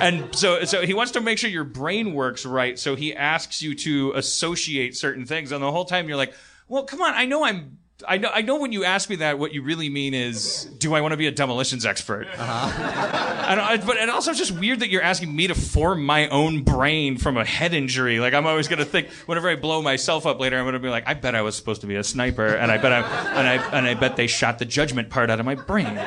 and 0.00 0.34
so 0.34 0.64
so 0.64 0.84
he 0.84 0.94
wants 0.94 1.12
to 1.12 1.20
make 1.20 1.38
sure 1.38 1.48
your 1.48 1.64
brain 1.64 2.12
works 2.12 2.44
right. 2.44 2.78
So 2.78 2.96
he 2.96 3.14
asks 3.14 3.62
you 3.62 3.74
to 3.76 4.12
associate 4.14 4.96
certain 4.96 5.24
things, 5.24 5.52
and 5.52 5.62
the 5.62 5.70
whole 5.70 5.84
time 5.84 6.08
you're 6.08 6.16
like, 6.16 6.34
"Well, 6.68 6.84
come 6.84 7.00
on, 7.00 7.14
I 7.14 7.24
know 7.24 7.44
I'm." 7.44 7.78
I 8.06 8.18
know, 8.18 8.30
I 8.32 8.42
know 8.42 8.60
when 8.60 8.72
you 8.72 8.84
ask 8.84 9.08
me 9.08 9.16
that, 9.16 9.38
what 9.38 9.54
you 9.54 9.62
really 9.62 9.88
mean 9.88 10.12
is, 10.12 10.66
do 10.78 10.94
I 10.94 11.00
want 11.00 11.12
to 11.12 11.16
be 11.16 11.28
a 11.28 11.30
demolitions 11.30 11.86
expert? 11.86 12.26
And 12.26 13.60
I, 13.60 13.76
but 13.78 13.96
and 13.96 14.10
also 14.10 14.30
it's 14.30 14.40
just 14.40 14.50
weird 14.50 14.80
that 14.80 14.90
you're 14.90 15.02
asking 15.02 15.34
me 15.34 15.46
to 15.46 15.54
form 15.54 16.04
my 16.04 16.28
own 16.28 16.62
brain 16.62 17.16
from 17.16 17.36
a 17.36 17.44
head 17.44 17.72
injury. 17.72 18.18
Like 18.18 18.34
I'm 18.34 18.44
always 18.44 18.68
gonna 18.68 18.84
think 18.84 19.08
whenever 19.26 19.48
I 19.48 19.56
blow 19.56 19.82
myself 19.82 20.26
up 20.26 20.40
later, 20.40 20.58
I'm 20.58 20.64
gonna 20.64 20.78
be 20.78 20.88
like, 20.88 21.04
I 21.06 21.14
bet 21.14 21.34
I 21.34 21.42
was 21.42 21.54
supposed 21.54 21.80
to 21.82 21.86
be 21.86 21.94
a 21.94 22.04
sniper, 22.04 22.46
and 22.46 22.70
I 22.72 22.78
bet 22.78 22.92
I 22.92 23.00
and 23.38 23.48
I 23.48 23.76
and 23.76 23.86
I 23.86 23.94
bet 23.94 24.16
they 24.16 24.26
shot 24.26 24.58
the 24.58 24.64
judgment 24.64 25.10
part 25.10 25.30
out 25.30 25.38
of 25.38 25.46
my 25.46 25.54
brain. 25.54 25.98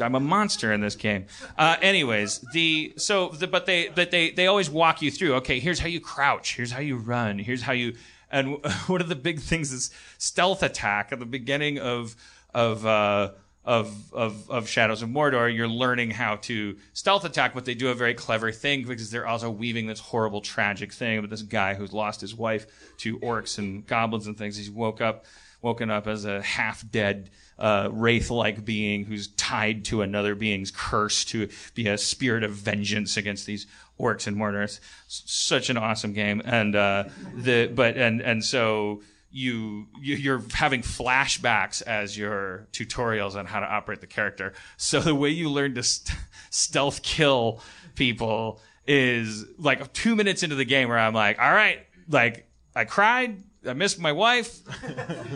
I'm 0.00 0.14
a 0.14 0.20
monster 0.20 0.72
in 0.72 0.80
this 0.80 0.96
game. 0.96 1.26
Uh, 1.58 1.76
anyways, 1.80 2.40
the 2.52 2.94
so 2.96 3.28
the, 3.28 3.46
but 3.46 3.66
they 3.66 3.88
but 3.88 4.10
they 4.10 4.30
they 4.30 4.46
always 4.46 4.70
walk 4.70 5.02
you 5.02 5.10
through. 5.10 5.34
Okay, 5.36 5.60
here's 5.60 5.78
how 5.78 5.88
you 5.88 6.00
crouch. 6.00 6.56
Here's 6.56 6.72
how 6.72 6.80
you 6.80 6.96
run. 6.96 7.38
Here's 7.38 7.62
how 7.62 7.72
you. 7.72 7.94
And 8.30 8.64
one 8.86 9.00
of 9.00 9.08
the 9.08 9.16
big 9.16 9.40
things 9.40 9.72
is 9.72 9.90
stealth 10.18 10.62
attack 10.62 11.12
at 11.12 11.18
the 11.18 11.26
beginning 11.26 11.78
of 11.78 12.16
of. 12.54 12.86
Uh, 12.86 13.30
of, 13.66 14.14
of, 14.14 14.48
of 14.48 14.68
Shadows 14.68 15.02
of 15.02 15.08
Mordor, 15.08 15.52
you're 15.52 15.66
learning 15.66 16.12
how 16.12 16.36
to 16.36 16.76
stealth 16.92 17.24
attack, 17.24 17.52
but 17.52 17.64
they 17.64 17.74
do 17.74 17.88
a 17.88 17.94
very 17.94 18.14
clever 18.14 18.52
thing 18.52 18.86
because 18.86 19.10
they're 19.10 19.26
also 19.26 19.50
weaving 19.50 19.88
this 19.88 19.98
horrible, 19.98 20.40
tragic 20.40 20.92
thing 20.92 21.18
about 21.18 21.30
this 21.30 21.42
guy 21.42 21.74
who's 21.74 21.92
lost 21.92 22.20
his 22.20 22.32
wife 22.32 22.66
to 22.98 23.18
orcs 23.18 23.58
and 23.58 23.84
goblins 23.84 24.28
and 24.28 24.38
things. 24.38 24.56
He's 24.56 24.70
woke 24.70 25.00
up, 25.00 25.24
woken 25.62 25.90
up 25.90 26.06
as 26.06 26.24
a 26.24 26.40
half 26.42 26.88
dead, 26.92 27.30
uh, 27.58 27.88
wraith-like 27.90 28.64
being 28.64 29.04
who's 29.04 29.28
tied 29.28 29.84
to 29.86 30.02
another 30.02 30.36
being's 30.36 30.70
curse 30.70 31.24
to 31.24 31.48
be 31.74 31.88
a 31.88 31.98
spirit 31.98 32.44
of 32.44 32.52
vengeance 32.52 33.16
against 33.16 33.46
these 33.46 33.66
orcs 33.98 34.26
and 34.26 34.36
Mordor. 34.36 34.64
It's 34.64 34.80
s- 35.06 35.22
such 35.26 35.70
an 35.70 35.76
awesome 35.76 36.12
game, 36.12 36.42
and 36.44 36.74
uh, 36.76 37.04
the 37.34 37.70
but 37.74 37.96
and 37.96 38.20
and 38.20 38.44
so 38.44 39.02
you 39.30 39.86
you- 40.00 40.16
you're 40.16 40.42
having 40.54 40.82
flashbacks 40.82 41.82
as 41.82 42.16
your 42.16 42.68
tutorials 42.72 43.34
on 43.36 43.46
how 43.46 43.60
to 43.60 43.66
operate 43.66 44.00
the 44.00 44.06
character. 44.06 44.52
So 44.76 45.00
the 45.00 45.14
way 45.14 45.30
you 45.30 45.50
learn 45.50 45.74
to 45.74 45.82
st- 45.82 46.16
stealth 46.50 47.02
kill 47.02 47.60
people 47.94 48.60
is 48.86 49.44
like 49.58 49.92
two 49.92 50.14
minutes 50.14 50.42
into 50.42 50.54
the 50.54 50.64
game 50.64 50.88
where 50.88 50.98
I'm 50.98 51.12
like, 51.14 51.38
all 51.40 51.52
right, 51.52 51.80
like 52.08 52.48
I 52.74 52.84
cried, 52.84 53.42
I 53.68 53.72
missed 53.72 53.98
my 53.98 54.12
wife, 54.12 54.60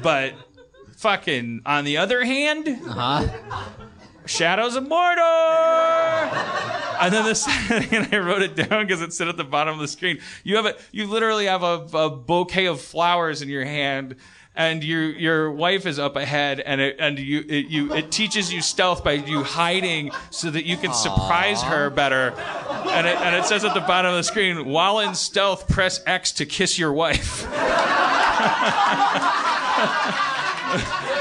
but 0.02 0.34
fucking 0.98 1.62
on 1.66 1.84
the 1.84 1.96
other 1.96 2.24
hand, 2.24 2.66
Shadows 4.30 4.76
of 4.76 4.84
Mordor. 4.84 6.30
And 7.00 7.12
then 7.12 7.24
this, 7.26 7.48
and 7.48 8.08
I 8.14 8.18
wrote 8.18 8.42
it 8.42 8.54
down 8.54 8.86
because 8.86 9.02
it 9.02 9.12
said 9.12 9.28
at 9.28 9.36
the 9.36 9.44
bottom 9.44 9.74
of 9.74 9.80
the 9.80 9.88
screen. 9.88 10.20
You 10.44 10.56
have 10.56 10.66
a, 10.66 10.76
you 10.92 11.08
literally 11.08 11.46
have 11.46 11.62
a, 11.64 11.86
a 11.94 12.10
bouquet 12.10 12.66
of 12.66 12.80
flowers 12.80 13.42
in 13.42 13.48
your 13.48 13.64
hand, 13.64 14.16
and 14.54 14.84
your 14.84 15.10
your 15.10 15.50
wife 15.50 15.84
is 15.84 15.98
up 15.98 16.14
ahead, 16.14 16.60
and 16.60 16.80
it, 16.80 16.96
and 17.00 17.18
you 17.18 17.44
it, 17.48 17.66
you 17.66 17.92
it 17.92 18.12
teaches 18.12 18.52
you 18.52 18.62
stealth 18.62 19.02
by 19.02 19.12
you 19.12 19.42
hiding 19.42 20.12
so 20.30 20.48
that 20.50 20.64
you 20.64 20.76
can 20.76 20.92
surprise 20.92 21.62
her 21.62 21.90
better. 21.90 22.32
And 22.90 23.06
it, 23.06 23.16
and 23.20 23.34
it 23.34 23.46
says 23.46 23.64
at 23.64 23.74
the 23.74 23.80
bottom 23.80 24.12
of 24.12 24.16
the 24.16 24.24
screen, 24.24 24.66
while 24.66 25.00
in 25.00 25.14
stealth, 25.14 25.68
press 25.68 26.00
X 26.06 26.32
to 26.32 26.46
kiss 26.46 26.78
your 26.78 26.92
wife. 26.92 27.44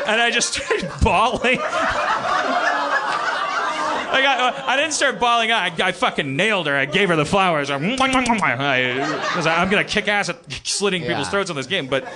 and 0.10 0.22
I 0.22 0.30
just 0.32 0.54
started 0.54 0.91
bawling. 1.02 1.60
I, 4.12 4.63
I 4.74 4.76
didn't 4.78 4.93
start 4.93 5.19
bawling 5.19 5.52
out. 5.52 5.80
I, 5.80 5.88
I 5.88 5.91
fucking 5.91 6.36
nailed 6.36 6.67
her. 6.67 6.76
I 6.76 6.86
gave 6.86 7.10
her 7.10 7.15
the 7.15 7.26
flowers. 7.26 7.69
I'm, 7.69 7.91
because 7.91 9.48
I'm 9.48 9.69
gonna 9.69 9.84
kick 9.84 10.08
ass 10.08 10.30
at 10.30 10.38
slitting 10.65 11.04
people's 11.04 11.30
throats 11.30 11.50
on 11.50 11.56
this 11.56 11.67
game. 11.67 11.88
But, 11.88 12.08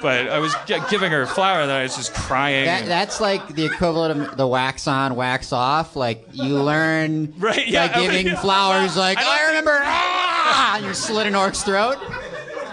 but 0.00 0.28
I 0.28 0.38
was 0.38 0.54
gi- 0.66 0.78
giving 0.90 1.10
her 1.12 1.22
a 1.22 1.26
flower, 1.26 1.60
and 1.60 1.70
I 1.70 1.82
was 1.82 1.96
just 1.96 2.14
crying. 2.14 2.66
That, 2.66 2.86
that's 2.86 3.20
like 3.20 3.54
the 3.54 3.64
equivalent 3.64 4.28
of 4.30 4.36
the 4.36 4.46
wax 4.46 4.86
on, 4.86 5.16
wax 5.16 5.52
off. 5.52 5.96
Like 5.96 6.26
you 6.32 6.60
learn 6.62 7.34
Right, 7.38 7.66
yeah, 7.66 7.88
by 7.88 8.00
giving 8.00 8.26
I 8.28 8.30
mean, 8.32 8.36
flowers. 8.40 8.96
Like 8.96 9.18
I 9.18 9.44
I, 9.44 9.46
remember, 9.48 9.78
ah, 9.82 10.74
and 10.78 10.86
you 10.86 10.94
slit 10.94 11.26
an 11.26 11.34
orc's 11.34 11.62
throat. 11.62 11.98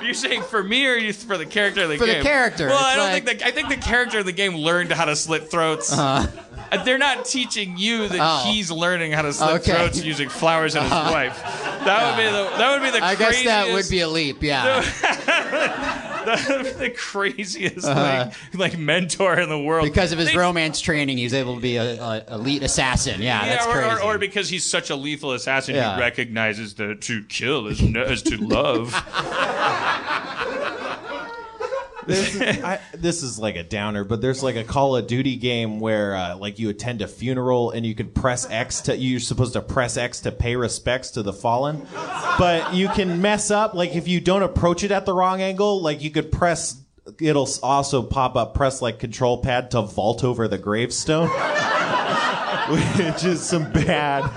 You're 0.07 0.13
saying 0.13 0.43
for 0.43 0.63
me 0.63 0.87
or 0.87 0.95
you 0.95 1.11
for 1.11 1.37
the 1.37 1.45
character 1.45 1.83
of 1.83 1.89
the 1.89 1.97
game? 1.97 2.07
For 2.07 2.13
the 2.17 2.21
character, 2.23 2.67
Well, 2.69 2.77
I 2.81 2.95
don't 2.95 3.11
like- 3.11 3.25
think 3.25 3.39
the, 3.39 3.45
I 3.47 3.51
think 3.51 3.67
the 3.67 3.75
character 3.75 4.19
of 4.19 4.25
the 4.25 4.31
game 4.31 4.55
learned 4.55 4.91
how 4.93 5.03
to 5.03 5.17
slit 5.17 5.51
throats. 5.51 5.91
Uh, 5.91 6.25
They're 6.85 6.97
not 6.97 7.25
teaching 7.25 7.75
you 7.77 8.07
that 8.07 8.19
Oh. 8.21 8.49
he's 8.49 8.71
learning 8.71 9.11
how 9.11 9.23
to 9.23 9.33
slit 9.33 9.61
Okay. 9.61 9.71
Uh-huh. 9.73 9.81
throats 9.83 10.03
using 10.03 10.29
flowers 10.29 10.75
and 10.75 10.83
his 10.85 10.91
wife. 10.91 11.37
That 11.85 12.15
would 12.15 12.23
be 12.23 12.29
the 12.29 12.57
that 12.57 12.71
would 12.71 12.83
be 12.91 12.97
the 12.99 13.05
I 13.05 13.15
guess 13.15 13.43
that 13.43 13.73
would 13.73 13.89
be 13.89 13.99
a 13.99 14.07
leap. 14.07 14.41
Yeah. 14.41 16.13
be 16.35 16.69
the 16.71 16.93
craziest 16.95 17.85
uh-huh. 17.85 18.29
like, 18.53 18.73
like 18.73 18.79
mentor 18.79 19.39
in 19.39 19.49
the 19.49 19.59
world. 19.59 19.85
Because 19.87 20.11
of 20.11 20.19
his 20.19 20.29
They- 20.29 20.37
romance 20.37 20.81
training, 20.81 21.17
he's 21.17 21.33
able 21.33 21.55
to 21.55 21.61
be 21.61 21.77
a, 21.77 22.01
a 22.01 22.25
elite 22.31 22.63
assassin. 22.63 23.21
Yeah, 23.21 23.45
Yeah, 23.45 23.49
that's 23.55 23.67
or, 23.67 23.73
crazy. 23.73 24.01
or, 24.03 24.15
or 24.15 24.17
because 24.17 24.49
he's 24.49 24.65
such 24.65 24.89
a 24.89 24.95
lethal 24.95 25.33
assassin, 25.33 25.75
Yeah. 25.75 25.95
he 25.95 26.01
recognizes 26.01 26.75
that 26.75 27.01
to 27.01 27.23
kill 27.23 27.67
is, 27.67 27.81
is 27.81 28.21
to 28.23 28.37
love. 28.37 28.93
This, 32.07 32.41
I, 32.41 32.79
this 32.93 33.21
is 33.21 33.37
like 33.37 33.55
a 33.55 33.63
downer, 33.63 34.03
but 34.03 34.21
there's 34.21 34.41
like 34.41 34.55
a 34.55 34.63
Call 34.63 34.95
of 34.95 35.07
Duty 35.07 35.35
game 35.35 35.79
where 35.79 36.15
uh, 36.15 36.37
like 36.37 36.57
you 36.57 36.69
attend 36.69 37.01
a 37.01 37.07
funeral 37.07 37.71
and 37.71 37.85
you 37.85 37.93
could 37.93 38.15
press 38.15 38.49
X 38.49 38.81
to 38.81 38.97
you're 38.97 39.19
supposed 39.19 39.53
to 39.53 39.61
press 39.61 39.97
X 39.97 40.21
to 40.21 40.31
pay 40.31 40.55
respects 40.55 41.11
to 41.11 41.23
the 41.23 41.33
fallen, 41.33 41.85
but 42.39 42.73
you 42.73 42.87
can 42.89 43.21
mess 43.21 43.51
up 43.51 43.73
like 43.73 43.95
if 43.95 44.07
you 44.07 44.19
don't 44.21 44.43
approach 44.43 44.83
it 44.83 44.91
at 44.91 45.05
the 45.05 45.13
wrong 45.13 45.41
angle, 45.41 45.81
like 45.81 46.01
you 46.01 46.09
could 46.09 46.31
press. 46.31 46.81
It'll 47.21 47.47
also 47.63 48.03
pop 48.03 48.35
up 48.35 48.53
press 48.53 48.81
like 48.81 48.99
control 48.99 49.37
pad 49.37 49.71
to 49.71 49.81
vault 49.81 50.23
over 50.23 50.47
the 50.47 50.57
gravestone, 50.57 51.29
which 52.69 53.23
is 53.23 53.41
some 53.41 53.71
bad. 53.71 54.29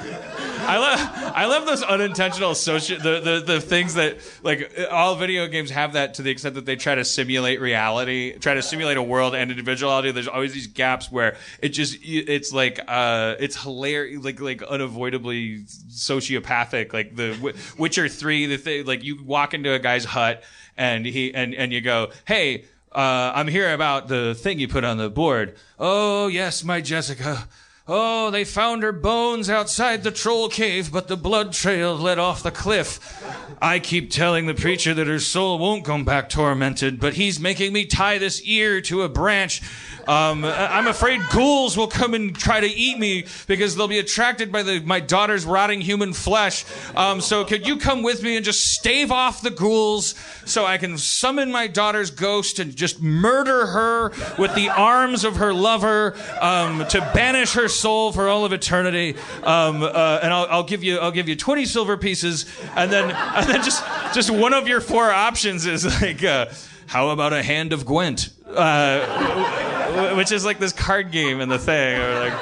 I 0.70 0.78
love 0.78 1.32
I 1.36 1.46
love 1.46 1.66
those 1.66 1.82
unintentional 1.82 2.54
social 2.54 2.98
the, 2.98 3.20
the 3.20 3.42
the 3.54 3.60
things 3.60 3.94
that 3.94 4.18
like 4.42 4.72
all 4.90 5.16
video 5.16 5.46
games 5.46 5.70
have 5.70 5.94
that 5.94 6.14
to 6.14 6.22
the 6.22 6.30
extent 6.30 6.54
that 6.54 6.64
they 6.66 6.76
try 6.76 6.94
to 6.94 7.04
simulate 7.04 7.60
reality, 7.60 8.38
try 8.38 8.54
to 8.54 8.62
simulate 8.62 8.96
a 8.96 9.02
world 9.02 9.34
and 9.34 9.50
individuality. 9.50 10.12
There's 10.12 10.28
always 10.28 10.52
these 10.52 10.68
gaps 10.68 11.10
where 11.10 11.36
it 11.60 11.70
just 11.70 11.98
it's 12.02 12.52
like 12.52 12.78
uh 12.86 13.34
it's 13.40 13.60
hilarious 13.62 14.22
like 14.24 14.40
like 14.40 14.62
unavoidably 14.62 15.60
sociopathic 15.60 16.92
like 16.92 17.16
the 17.16 17.30
Wi- 17.34 17.58
Witcher 17.78 18.08
3 18.08 18.46
the 18.46 18.56
thing 18.56 18.86
like 18.86 19.02
you 19.02 19.22
walk 19.24 19.54
into 19.54 19.72
a 19.72 19.78
guy's 19.78 20.04
hut 20.04 20.42
and 20.76 21.04
he 21.04 21.34
and 21.34 21.54
and 21.54 21.72
you 21.72 21.80
go, 21.80 22.10
"Hey, 22.26 22.64
uh, 22.92 23.32
I'm 23.34 23.48
here 23.48 23.72
about 23.74 24.08
the 24.08 24.34
thing 24.34 24.58
you 24.58 24.68
put 24.68 24.84
on 24.84 24.96
the 24.96 25.10
board." 25.10 25.56
Oh 25.78 26.28
yes, 26.28 26.64
my 26.64 26.80
Jessica. 26.80 27.48
Oh, 27.92 28.30
they 28.30 28.44
found 28.44 28.84
her 28.84 28.92
bones 28.92 29.50
outside 29.50 30.04
the 30.04 30.12
troll 30.12 30.48
cave, 30.48 30.92
but 30.92 31.08
the 31.08 31.16
blood 31.16 31.52
trail 31.52 31.96
led 31.96 32.20
off 32.20 32.40
the 32.40 32.52
cliff. 32.52 33.00
I 33.60 33.80
keep 33.80 34.12
telling 34.12 34.46
the 34.46 34.54
preacher 34.54 34.94
that 34.94 35.08
her 35.08 35.18
soul 35.18 35.58
won't 35.58 35.84
come 35.84 36.04
back 36.04 36.28
tormented, 36.28 37.00
but 37.00 37.14
he's 37.14 37.40
making 37.40 37.72
me 37.72 37.86
tie 37.86 38.18
this 38.18 38.42
ear 38.44 38.80
to 38.82 39.02
a 39.02 39.08
branch. 39.08 39.60
Um, 40.10 40.44
I'm 40.44 40.88
afraid 40.88 41.20
ghouls 41.32 41.76
will 41.76 41.86
come 41.86 42.14
and 42.14 42.34
try 42.34 42.58
to 42.58 42.66
eat 42.66 42.98
me 42.98 43.26
because 43.46 43.76
they'll 43.76 43.86
be 43.86 44.00
attracted 44.00 44.50
by 44.50 44.64
the, 44.64 44.80
my 44.80 44.98
daughter's 44.98 45.44
rotting 45.44 45.80
human 45.80 46.14
flesh. 46.14 46.64
Um, 46.96 47.20
so 47.20 47.44
could 47.44 47.64
you 47.64 47.76
come 47.76 48.02
with 48.02 48.20
me 48.24 48.34
and 48.34 48.44
just 48.44 48.74
stave 48.74 49.12
off 49.12 49.40
the 49.40 49.52
ghouls 49.52 50.16
so 50.46 50.66
I 50.66 50.78
can 50.78 50.98
summon 50.98 51.52
my 51.52 51.68
daughter's 51.68 52.10
ghost 52.10 52.58
and 52.58 52.74
just 52.74 53.00
murder 53.00 53.66
her 53.66 54.08
with 54.36 54.52
the 54.56 54.68
arms 54.68 55.22
of 55.22 55.36
her 55.36 55.54
lover 55.54 56.16
um, 56.40 56.84
to 56.88 56.98
banish 57.14 57.52
her 57.52 57.68
soul 57.68 58.10
for 58.10 58.26
all 58.26 58.44
of 58.44 58.52
eternity. 58.52 59.14
Um, 59.44 59.84
uh, 59.84 60.18
and 60.24 60.32
I'll, 60.32 60.46
I'll 60.50 60.64
give 60.64 60.82
you 60.82 60.98
I'll 60.98 61.12
give 61.12 61.28
you 61.28 61.36
20 61.36 61.64
silver 61.66 61.96
pieces, 61.96 62.46
and 62.74 62.90
then 62.90 63.12
and 63.14 63.48
then 63.48 63.62
just 63.62 63.84
just 64.12 64.30
one 64.30 64.54
of 64.54 64.66
your 64.66 64.80
four 64.80 65.12
options 65.12 65.66
is 65.66 65.84
like. 66.02 66.24
Uh, 66.24 66.46
how 66.90 67.10
about 67.10 67.32
a 67.32 67.40
hand 67.42 67.72
of 67.72 67.86
Gwent? 67.86 68.30
Uh, 68.52 70.14
which 70.16 70.32
is 70.32 70.44
like 70.44 70.58
this 70.58 70.72
card 70.72 71.12
game 71.12 71.40
in 71.40 71.48
the 71.48 71.58
thing, 71.58 72.00
or 72.00 72.18
like 72.18 72.32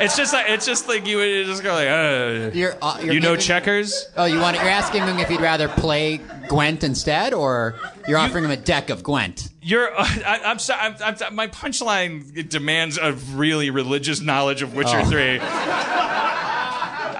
it's 0.00 0.16
just 0.16 0.32
like 0.32 0.46
it's 0.48 0.64
just 0.64 0.86
like 0.86 1.04
you 1.04 1.16
would 1.16 1.46
just 1.46 1.64
go 1.64 1.74
like, 1.74 1.88
uh, 1.88 2.50
You're, 2.56 2.76
uh, 2.80 2.98
you're 3.02 3.14
you 3.14 3.20
know 3.20 3.30
giving- 3.32 3.40
checkers? 3.40 4.08
Oh, 4.16 4.24
you 4.24 4.38
want? 4.38 4.56
You're 4.56 4.68
asking 4.68 5.02
him 5.02 5.18
if 5.18 5.28
he'd 5.28 5.40
rather 5.40 5.68
play 5.68 6.20
Gwent 6.48 6.84
instead, 6.84 7.34
or 7.34 7.74
you're 8.06 8.18
offering 8.18 8.44
him 8.44 8.52
a 8.52 8.56
deck 8.56 8.88
of 8.90 9.02
Gwent. 9.02 9.48
You're, 9.60 9.92
uh, 9.92 10.04
I, 10.26 10.40
I'm 10.44 10.60
sorry. 10.60 10.80
I'm, 10.80 11.16
I'm, 11.20 11.34
my 11.34 11.48
punchline 11.48 12.48
demands 12.48 12.98
a 12.98 13.12
really 13.34 13.70
religious 13.70 14.20
knowledge 14.20 14.62
of 14.62 14.74
Witcher 14.74 15.00
Oh. 15.00 15.04
Three, 15.06 15.38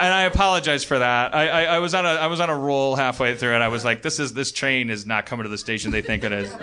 and 0.02 0.12
I 0.12 0.22
apologize 0.22 0.82
for 0.82 0.98
that. 0.98 1.32
I, 1.32 1.48
I, 1.48 1.62
I 1.76 1.78
was 1.78 1.94
on 1.94 2.04
a 2.04 2.08
I 2.08 2.26
was 2.26 2.40
on 2.40 2.50
a 2.50 2.56
roll 2.56 2.96
halfway 2.96 3.36
through, 3.36 3.54
and 3.54 3.62
I 3.62 3.68
was 3.68 3.84
like, 3.84 4.02
"This 4.02 4.18
is 4.18 4.34
this 4.34 4.50
train 4.50 4.90
is 4.90 5.06
not 5.06 5.26
coming 5.26 5.44
to 5.44 5.48
the 5.48 5.56
station 5.56 5.92
they 5.92 6.02
think 6.02 6.24
it 6.24 6.32
is." 6.32 6.52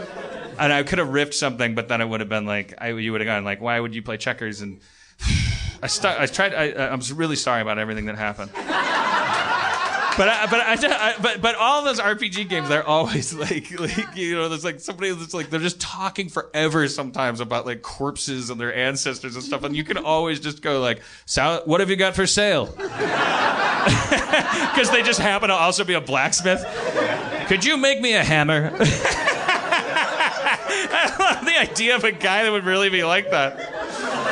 And 0.60 0.74
I 0.74 0.84
could 0.84 1.00
have 1.00 1.08
ripped 1.08 1.36
something, 1.36 1.74
but 1.74 1.88
then 1.88 2.02
it 2.02 2.10
would 2.10 2.20
have 2.20 2.28
been 2.28 2.46
like, 2.46 2.74
I, 2.80 2.90
you 2.90 3.14
would 3.14 3.22
have 3.22 3.26
gone 3.28 3.46
like, 3.46 3.62
"Why 3.62 3.80
would 3.80 3.96
you 3.96 4.02
play 4.02 4.18
checkers?" 4.18 4.60
And 4.60 4.82
I 5.82 5.88
stu- 5.88 6.10
I 6.10 6.26
tried. 6.26 6.54
I, 6.54 6.90
I'm 6.92 7.00
really 7.14 7.38
sorry 7.38 7.62
about 7.62 7.80
everything 7.80 8.08
that 8.08 8.18
happened. 8.18 8.52
But 10.20 10.28
I, 10.28 10.46
but 10.48 10.60
I, 10.60 11.16
but 11.22 11.42
but 11.42 11.56
all 11.56 11.82
those 11.86 12.02
RPG 12.02 12.50
games, 12.50 12.68
they're 12.68 12.86
always 12.86 13.34
like 13.40 13.80
like 13.80 14.18
you 14.18 14.36
know, 14.36 14.50
there's 14.50 14.66
like 14.66 14.82
somebody 14.82 15.12
that's 15.12 15.34
like 15.34 15.50
they're 15.50 15.62
just 15.62 15.80
talking 15.80 16.28
forever 16.28 16.90
sometimes 16.90 17.40
about 17.40 17.66
like 17.66 17.84
corpses 17.84 18.50
and 18.50 18.60
their 18.60 18.76
ancestors 18.76 19.36
and 19.36 19.44
stuff, 19.46 19.64
and 19.64 19.78
you 19.78 19.86
can 19.86 19.96
always 19.96 20.42
just 20.42 20.62
go 20.62 20.82
like, 20.82 21.02
"So, 21.26 21.62
what 21.64 21.80
have 21.80 21.90
you 21.90 21.96
got 21.96 22.16
for 22.16 22.28
sale?" 22.28 22.66
Because 24.70 24.92
they 24.92 25.04
just 25.04 25.20
happen 25.20 25.50
to 25.50 25.56
also 25.56 25.84
be 25.84 25.94
a 25.94 26.02
blacksmith. 26.02 26.66
Could 27.48 27.64
you 27.66 27.78
make 27.78 28.00
me 28.02 28.14
a 28.14 28.24
hammer? 28.24 28.74
I 30.92 31.16
love 31.18 31.46
the 31.46 31.58
idea 31.58 31.96
of 31.96 32.04
a 32.04 32.12
guy 32.12 32.44
that 32.44 32.52
would 32.52 32.66
really 32.66 32.90
be 32.90 33.04
like 33.04 33.32
that. 33.32 33.79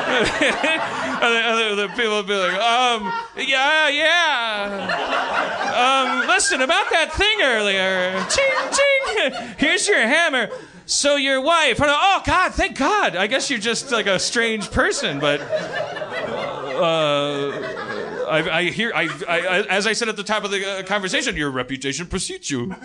and 1.22 1.80
the, 1.80 1.88
people 1.96 2.18
would 2.18 2.28
be 2.28 2.36
like, 2.36 2.54
um, 2.54 3.12
yeah, 3.38 3.90
yeah. 3.90 4.88
Um, 5.76 6.28
listen, 6.28 6.62
about 6.62 6.90
that 6.92 7.14
thing 7.14 7.42
earlier. 7.42 8.14
Ching, 8.30 8.54
ching. 8.72 9.56
Here's 9.58 9.88
your 9.88 10.00
hammer. 10.00 10.50
So 10.86 11.18
your 11.18 11.42
wife. 11.42 11.80
Oh 11.82 12.22
God, 12.26 12.54
thank 12.54 12.78
God. 12.78 13.16
I 13.18 13.28
guess 13.28 13.50
you're 13.50 13.60
just 13.60 13.92
like 13.92 14.08
a 14.08 14.20
strange 14.20 14.72
person, 14.72 15.20
but. 15.20 15.42
Uh, 16.78 17.52
I, 18.28 18.60
I 18.60 18.64
hear. 18.70 18.92
I, 18.94 19.10
I, 19.28 19.40
I, 19.40 19.62
as 19.64 19.88
I 19.88 19.94
said 19.94 20.10
at 20.10 20.16
the 20.16 20.24
top 20.24 20.44
of 20.44 20.52
the 20.52 20.80
uh, 20.80 20.84
conversation, 20.84 21.36
your 21.36 21.50
reputation 21.50 22.08
precedes 22.08 22.52
you. 22.52 22.76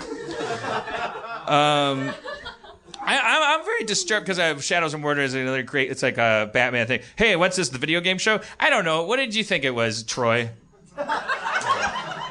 Um, 1.47 2.13
I, 3.05 3.19
I'm, 3.19 3.61
I'm 3.61 3.65
very 3.65 3.85
disturbed 3.85 4.27
because 4.27 4.38
I 4.38 4.47
have 4.47 4.62
Shadows 4.62 4.95
and 4.95 5.05
is 5.19 5.35
another 5.35 5.62
great. 5.62 5.91
It's 5.91 6.03
like 6.03 6.19
a 6.19 6.51
Batman 6.53 6.87
thing. 6.87 7.01
Hey, 7.17 7.37
what's 7.37 7.57
this? 7.57 7.69
The 7.69 7.79
video 7.79 8.01
game 8.01 8.19
show? 8.19 8.41
I 8.61 8.71
don't 8.71 8.85
know. 8.85 9.05
What 9.05 9.17
did 9.17 9.35
you 9.35 9.43
think 9.43 9.65
it 9.65 9.75
was, 9.75 10.05
Troy? 10.05 10.51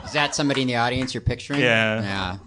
Is 0.05 0.13
that 0.13 0.33
somebody 0.33 0.61
in 0.61 0.67
the 0.67 0.77
audience 0.77 1.13
you're 1.13 1.21
picturing? 1.21 1.59
Yeah. 1.59 2.01
Yeah. 2.01 2.37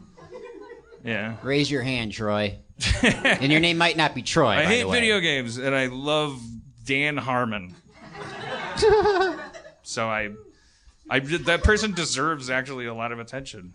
Yeah. 1.05 1.37
Raise 1.43 1.71
your 1.71 1.83
hand, 1.83 2.13
Troy. 2.13 2.59
and 3.03 3.53
your 3.53 3.61
name 3.61 3.79
might 3.79 3.97
not 3.97 4.15
be 4.15 4.23
Troy. 4.23 4.51
I 4.51 4.65
hate 4.65 4.87
video 4.91 5.21
games 5.21 5.59
and 5.59 5.75
I 5.75 5.87
love 5.87 6.43
Dan 6.85 7.17
Harmon. 7.17 7.75
so 9.83 10.09
I, 10.09 10.31
I 11.09 11.21
that 11.21 11.63
person 11.63 11.93
deserves 11.93 12.51
actually 12.51 12.87
a 12.87 12.95
lot 12.95 13.13
of 13.13 13.19
attention. 13.19 13.75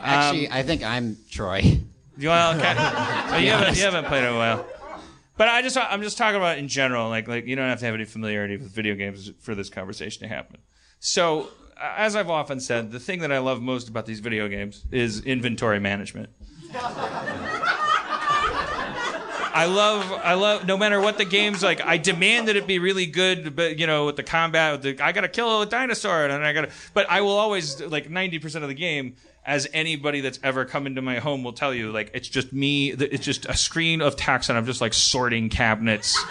Actually, 0.00 0.48
um, 0.48 0.52
I 0.52 0.62
think 0.62 0.82
I'm 0.82 1.16
Troy. 1.30 1.80
Well, 2.18 2.56
okay. 2.56 2.74
Well, 3.34 3.40
you, 3.40 3.50
haven't, 3.50 3.76
you 3.76 3.82
haven't 3.82 4.04
played 4.06 4.22
it 4.22 4.28
in 4.28 4.34
a 4.34 4.36
while. 4.36 4.66
But 5.36 5.48
I 5.48 5.62
just 5.62 5.76
I'm 5.76 6.02
just 6.02 6.16
talking 6.16 6.36
about 6.36 6.58
in 6.58 6.68
general. 6.68 7.08
Like 7.08 7.26
like 7.26 7.46
you 7.46 7.56
don't 7.56 7.68
have 7.68 7.80
to 7.80 7.86
have 7.86 7.94
any 7.94 8.04
familiarity 8.04 8.56
with 8.56 8.70
video 8.70 8.94
games 8.94 9.32
for 9.40 9.56
this 9.56 9.68
conversation 9.68 10.22
to 10.22 10.28
happen. 10.28 10.58
So 11.00 11.48
as 11.80 12.14
I've 12.14 12.30
often 12.30 12.60
said, 12.60 12.92
the 12.92 13.00
thing 13.00 13.20
that 13.20 13.32
I 13.32 13.38
love 13.38 13.60
most 13.60 13.88
about 13.88 14.06
these 14.06 14.20
video 14.20 14.48
games 14.48 14.84
is 14.90 15.24
inventory 15.24 15.80
management. 15.80 16.30
I 19.56 19.66
love, 19.66 20.10
I 20.12 20.34
love, 20.34 20.66
no 20.66 20.76
matter 20.76 21.00
what 21.00 21.16
the 21.16 21.24
game's 21.24 21.62
like, 21.62 21.80
I 21.80 21.96
demand 21.96 22.48
that 22.48 22.56
it 22.56 22.66
be 22.66 22.80
really 22.80 23.06
good, 23.06 23.54
but 23.54 23.78
you 23.78 23.86
know, 23.86 24.06
with 24.06 24.16
the 24.16 24.24
combat, 24.24 24.72
with 24.72 24.98
the, 24.98 25.04
I 25.04 25.12
gotta 25.12 25.28
kill 25.28 25.62
a 25.62 25.66
dinosaur, 25.66 26.24
and 26.24 26.44
I 26.44 26.52
gotta, 26.52 26.70
but 26.92 27.08
I 27.08 27.20
will 27.20 27.36
always, 27.36 27.80
like 27.80 28.08
90% 28.08 28.62
of 28.62 28.68
the 28.68 28.74
game, 28.74 29.14
as 29.46 29.68
anybody 29.72 30.20
that's 30.20 30.38
ever 30.42 30.64
come 30.64 30.86
into 30.86 31.02
my 31.02 31.18
home 31.18 31.42
will 31.42 31.52
tell 31.52 31.74
you, 31.74 31.92
like, 31.92 32.10
it's 32.14 32.28
just 32.28 32.52
me, 32.52 32.90
it's 32.92 33.24
just 33.24 33.46
a 33.46 33.56
screen 33.56 34.00
of 34.00 34.16
text, 34.16 34.48
and 34.48 34.56
I'm 34.58 34.66
just 34.66 34.80
like 34.80 34.94
sorting 34.94 35.48
cabinets. 35.48 36.18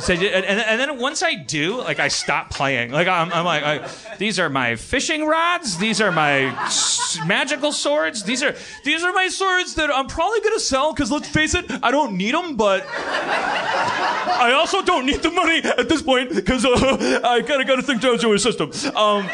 So, 0.00 0.14
and, 0.14 0.24
and 0.24 0.80
then 0.80 0.98
once 0.98 1.22
I 1.22 1.34
do, 1.34 1.78
like 1.78 1.98
I 2.00 2.08
stop 2.08 2.50
playing. 2.50 2.90
Like 2.90 3.06
I'm, 3.06 3.30
I'm 3.32 3.44
like, 3.44 3.62
I, 3.62 4.16
these 4.16 4.38
are 4.38 4.48
my 4.48 4.76
fishing 4.76 5.26
rods. 5.26 5.76
These 5.76 6.00
are 6.00 6.10
my 6.10 6.44
s- 6.64 7.18
magical 7.26 7.70
swords. 7.70 8.22
These 8.22 8.42
are 8.42 8.54
these 8.84 9.02
are 9.02 9.12
my 9.12 9.28
swords 9.28 9.74
that 9.74 9.90
I'm 9.90 10.06
probably 10.06 10.40
gonna 10.40 10.58
sell 10.60 10.92
because 10.94 11.10
let's 11.10 11.28
face 11.28 11.54
it, 11.54 11.66
I 11.82 11.90
don't 11.90 12.16
need 12.16 12.34
them, 12.34 12.56
but 12.56 12.86
I 12.88 14.52
also 14.56 14.82
don't 14.82 15.04
need 15.06 15.22
the 15.22 15.30
money 15.30 15.58
at 15.58 15.88
this 15.88 16.02
point 16.02 16.34
because 16.34 16.64
uh, 16.64 17.20
I 17.22 17.42
kind 17.42 17.60
of 17.60 17.66
got 17.66 17.76
to 17.76 17.82
think 17.82 18.00
down 18.00 18.18
to 18.20 18.32
a 18.32 18.38
system. 18.38 18.70
Um, 18.96 19.28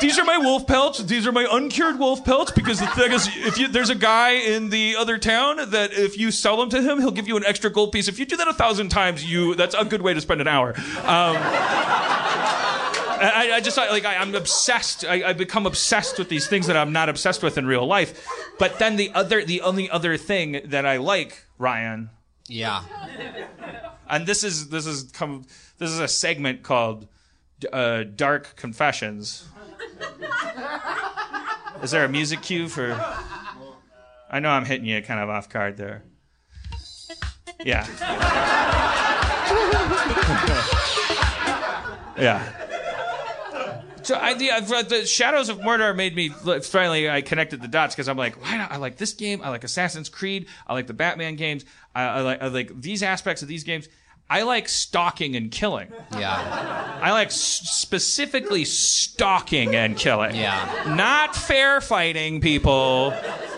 these 0.00 0.18
are 0.18 0.24
my 0.24 0.38
wolf 0.38 0.66
pelts. 0.66 1.02
These 1.02 1.26
are 1.26 1.32
my 1.32 1.46
uncured 1.50 1.98
wolf 1.98 2.24
pelts 2.24 2.50
because 2.50 2.80
the 2.80 2.86
thing 2.88 3.12
is, 3.12 3.28
if 3.34 3.58
you 3.58 3.68
there's 3.68 3.90
a 3.90 3.94
guy 3.94 4.30
in 4.32 4.70
the 4.70 4.96
other 4.96 5.18
town 5.18 5.70
that 5.70 5.92
if 5.92 6.18
you 6.18 6.30
sell 6.30 6.56
them 6.56 6.68
to 6.70 6.82
him, 6.82 6.98
he'll 7.00 7.10
give 7.10 7.28
you 7.28 7.36
an 7.36 7.44
extra 7.44 7.70
gold 7.70 7.92
piece. 7.92 8.08
If 8.08 8.18
you 8.18 8.26
do 8.26 8.36
that 8.36 8.48
a 8.48 8.52
thousand 8.54 8.88
times, 8.90 9.24
you 9.24 9.54
that's 9.54 9.74
a 9.74 9.84
good 9.84 10.02
way 10.02 10.14
to 10.14 10.20
spend 10.20 10.40
an 10.40 10.48
hour. 10.48 10.74
Um, 10.76 11.36
I, 13.16 13.52
I 13.54 13.60
just 13.60 13.76
like 13.76 14.04
I, 14.04 14.16
I'm 14.16 14.34
obsessed. 14.34 15.04
I, 15.04 15.30
I 15.30 15.32
become 15.32 15.66
obsessed 15.66 16.18
with 16.18 16.28
these 16.28 16.46
things 16.46 16.66
that 16.66 16.76
I'm 16.76 16.92
not 16.92 17.08
obsessed 17.08 17.42
with 17.42 17.56
in 17.56 17.66
real 17.66 17.86
life. 17.86 18.26
But 18.58 18.78
then 18.78 18.96
the 18.96 19.10
other, 19.14 19.44
the 19.44 19.60
only 19.62 19.88
other 19.88 20.16
thing 20.16 20.60
that 20.66 20.84
I 20.84 20.98
like, 20.98 21.44
Ryan, 21.58 22.10
Yeah. 22.48 22.82
and 24.10 24.26
this 24.26 24.44
is 24.44 24.68
this 24.68 24.86
is 24.86 25.04
come 25.12 25.46
this 25.78 25.90
is 25.90 26.00
a 26.00 26.08
segment 26.08 26.62
called 26.62 27.06
uh, 27.72 28.02
Dark 28.02 28.56
Confessions. 28.56 29.48
Is 31.82 31.90
there 31.90 32.04
a 32.04 32.08
music 32.08 32.42
cue 32.42 32.68
for? 32.68 32.92
I 34.30 34.40
know 34.40 34.50
I'm 34.50 34.64
hitting 34.64 34.86
you 34.86 35.00
kind 35.02 35.20
of 35.20 35.28
off 35.28 35.48
guard 35.48 35.76
there. 35.76 36.04
Yeah. 37.64 37.86
yeah. 42.18 42.60
So 44.02 44.18
I, 44.18 44.34
the, 44.34 44.50
uh, 44.50 44.82
the 44.82 45.06
Shadows 45.06 45.48
of 45.48 45.60
Mordor 45.60 45.96
made 45.96 46.14
me 46.14 46.28
finally 46.28 47.08
I 47.08 47.22
connected 47.22 47.62
the 47.62 47.68
dots 47.68 47.94
because 47.94 48.06
I'm 48.06 48.18
like, 48.18 48.40
why 48.42 48.58
not? 48.58 48.70
I 48.70 48.76
like 48.76 48.98
this 48.98 49.14
game. 49.14 49.40
I 49.42 49.48
like 49.48 49.64
Assassin's 49.64 50.10
Creed. 50.10 50.46
I 50.66 50.74
like 50.74 50.86
the 50.86 50.94
Batman 50.94 51.36
games. 51.36 51.64
I, 51.94 52.04
I 52.04 52.20
like 52.20 52.42
I 52.42 52.48
like 52.48 52.80
these 52.80 53.02
aspects 53.02 53.42
of 53.42 53.48
these 53.48 53.64
games. 53.64 53.88
I 54.28 54.42
like 54.42 54.68
stalking 54.68 55.36
and 55.36 55.50
killing. 55.50 55.88
Yeah. 56.18 56.98
I 57.02 57.12
like 57.12 57.28
s- 57.28 57.36
specifically 57.36 58.64
stalking 58.64 59.74
and 59.76 59.96
killing. 59.96 60.34
Yeah. 60.34 60.94
Not 60.96 61.36
fair 61.36 61.80
fighting 61.80 62.40
people, 62.40 63.12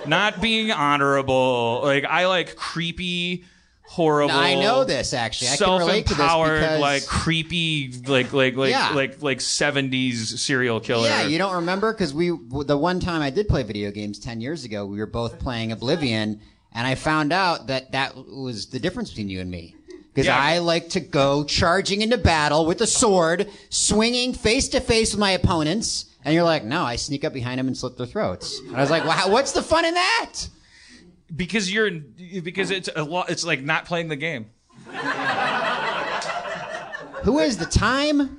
not 0.07 0.41
being 0.41 0.73
honorable. 0.73 1.81
Like 1.85 2.05
I 2.05 2.27
like 2.27 2.57
creepy, 2.57 3.45
horrible. 3.85 4.35
Now, 4.35 4.41
I 4.41 4.55
know 4.57 4.83
this 4.85 5.15
actually. 5.15 5.51
I 5.51 5.57
can 5.57 5.79
relate 5.79 6.07
to 6.09 6.15
this 6.15 6.27
because 6.27 6.81
like 6.81 7.07
creepy, 7.07 7.93
like 8.07 8.33
like 8.33 8.57
like 8.57 8.71
Yeah. 8.71 8.91
like 8.91 9.23
like 9.23 9.41
seventies 9.41 10.41
serial 10.43 10.81
killer. 10.81 11.09
Yeah, 11.09 11.23
you 11.29 11.39
don't 11.39 11.55
remember 11.55 11.93
because 11.93 12.13
we 12.13 12.31
the 12.65 12.77
one 12.77 12.99
time 12.99 13.23
I 13.23 13.31
did 13.31 13.47
play 13.49 13.63
video 13.63 13.93
games 13.93 14.19
ten 14.19 14.41
years 14.41 14.65
ago, 14.65 14.85
we 14.85 14.99
were 14.99 15.07
both 15.07 15.39
playing 15.39 15.71
Oblivion, 15.71 16.41
and 16.73 16.87
I 16.87 16.97
found 16.97 17.33
out 17.33 17.69
that 17.69 17.93
that 17.93 18.17
was 18.17 18.67
the 18.67 18.81
difference 18.81 19.11
between 19.11 19.29
you 19.31 19.41
and 19.41 19.51
me. 19.51 19.76
Because 20.17 20.29
Yeah. 20.29 20.39
I 20.41 20.59
like 20.61 20.89
to 20.91 21.01
go 21.01 21.45
charging 21.45 22.01
into 22.01 22.17
battle 22.17 22.65
with 22.65 22.81
a 22.81 22.87
sword, 22.87 23.51
swinging 23.69 24.33
face 24.33 24.67
to 24.71 24.81
face 24.81 25.13
with 25.13 25.21
my 25.21 25.33
opponents, 25.33 26.07
and 26.25 26.35
you're 26.35 26.43
like, 26.43 26.65
no, 26.65 26.83
I 26.85 26.97
sneak 26.97 27.23
up 27.23 27.35
behind 27.35 27.59
them 27.59 27.67
and 27.67 27.77
slit 27.77 27.99
their 27.99 28.07
throats. 28.07 28.59
And 28.61 28.75
I 28.75 28.81
was 28.81 28.91
like, 28.91 29.05
wow, 29.05 29.25
what's 29.29 29.53
the 29.53 29.63
fun 29.63 29.85
in 29.85 29.93
that? 29.93 30.33
because 31.35 31.71
you're 31.71 31.91
because 31.91 32.71
it's 32.71 32.89
a 32.97 33.03
lot. 33.03 33.29
It's 33.31 33.45
like 33.45 33.61
not 33.61 33.85
playing 33.85 34.09
the 34.09 34.17
game. 34.17 34.47
Who 37.25 37.39
has 37.39 37.59
the 37.59 37.67
time 37.67 38.39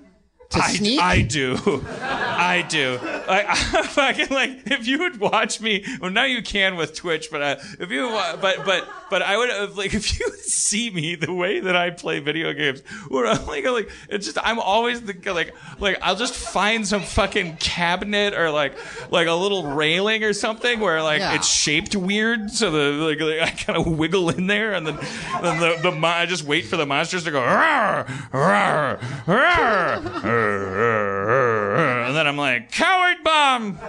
to 0.49 0.59
I, 0.59 0.71
sneak? 0.71 0.99
I 0.99 1.21
do. 1.21 1.57
I 2.01 2.65
do. 2.67 2.97
Like, 3.27 3.45
I 3.49 3.55
fucking 3.83 4.29
like 4.29 4.71
if 4.71 4.87
you 4.87 4.99
would 4.99 5.19
watch 5.19 5.59
me. 5.61 5.83
Well, 6.01 6.11
now 6.11 6.23
you 6.25 6.41
can 6.41 6.75
with 6.77 6.95
Twitch, 6.95 7.29
but 7.31 7.41
uh, 7.41 7.55
if 7.79 7.91
you, 7.91 8.09
but 8.41 8.63
but 8.65 8.87
but 9.09 9.21
I 9.21 9.37
would 9.37 9.49
have 9.49 9.77
like 9.77 9.93
if 9.93 10.19
you 10.19 10.29
see 10.37 10.89
me 10.89 11.15
the 11.15 11.33
way 11.33 11.59
that 11.59 11.75
I 11.75 11.89
play 11.91 12.19
video 12.19 12.53
games, 12.53 12.81
where 13.09 13.27
I'm 13.27 13.45
like 13.45 13.65
like 13.65 13.89
it's 14.09 14.25
just 14.25 14.37
I'm 14.41 14.59
always 14.59 15.01
the 15.01 15.13
like 15.33 15.53
like 15.79 15.97
I'll 16.01 16.15
just 16.15 16.33
find 16.35 16.87
some 16.87 17.01
fucking 17.01 17.57
cabinet 17.57 18.33
or 18.33 18.49
like 18.51 18.73
like 19.11 19.27
a 19.27 19.33
little 19.33 19.63
railing 19.73 20.23
or 20.23 20.33
something 20.33 20.79
where 20.79 21.01
like 21.03 21.19
Yeah. 21.19 21.35
it's 21.35 21.47
shaped 21.47 21.95
weird, 21.95 22.49
so 22.51 22.71
the 22.71 23.03
like, 23.05 23.19
like 23.19 23.41
I 23.41 23.49
kind 23.51 23.77
of 23.79 23.97
wiggle 23.97 24.29
in 24.29 24.47
there, 24.47 24.73
and 24.73 24.85
then 24.87 24.95
the 24.95 25.79
the 25.81 25.91
mo- 25.91 26.07
I 26.07 26.25
just 26.25 26.43
wait 26.43 26.65
for 26.65 26.77
the 26.77 26.85
monsters 26.85 27.23
to 27.25 27.31
go 27.31 27.39
"Rawr, 27.41 28.05
rawr, 28.31 28.99
rawr, 29.25 30.01
rawr, 30.03 30.21
rawr," 30.21 32.07
and 32.07 32.15
then 32.15 32.27
I'm 32.27 32.37
like 32.37 32.71
coward 32.71 33.16
bomb, 33.23 33.77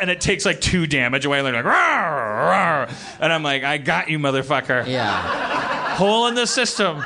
and 0.00 0.10
it 0.10 0.20
takes 0.20 0.44
like 0.44 0.60
two 0.60 0.86
damage 0.86 1.24
away, 1.24 1.38
and 1.38 1.46
they're 1.46 1.54
like 1.54 1.64
"Rawr, 1.64 2.88
rawr," 2.88 3.16
and 3.20 3.32
I'm 3.32 3.42
like 3.42 3.64
I 3.64 3.78
got 3.78 4.08
you, 4.10 4.18
motherfucker. 4.18 4.86
yeah. 4.86 5.96
Hole 5.96 6.26
in 6.28 6.34
the 6.34 6.46
system. 6.46 7.02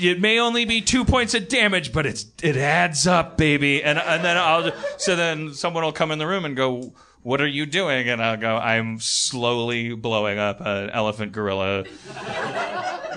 It 0.00 0.20
may 0.20 0.38
only 0.38 0.64
be 0.64 0.80
two 0.80 1.04
points 1.04 1.34
of 1.34 1.48
damage, 1.48 1.92
but 1.92 2.06
it's 2.06 2.26
it 2.42 2.56
adds 2.56 3.06
up, 3.06 3.36
baby. 3.36 3.82
And 3.82 3.98
and 3.98 4.24
then 4.24 4.36
I'll 4.36 4.72
so 4.96 5.16
then 5.16 5.54
someone 5.54 5.84
will 5.84 5.92
come 5.92 6.10
in 6.10 6.18
the 6.18 6.26
room 6.26 6.44
and 6.44 6.56
go, 6.56 6.92
"What 7.22 7.40
are 7.40 7.48
you 7.48 7.66
doing?" 7.66 8.08
And 8.08 8.22
I'll 8.22 8.36
go, 8.36 8.56
"I'm 8.56 9.00
slowly 9.00 9.94
blowing 9.94 10.38
up 10.38 10.60
an 10.60 10.90
elephant 10.90 11.32
gorilla 11.32 11.84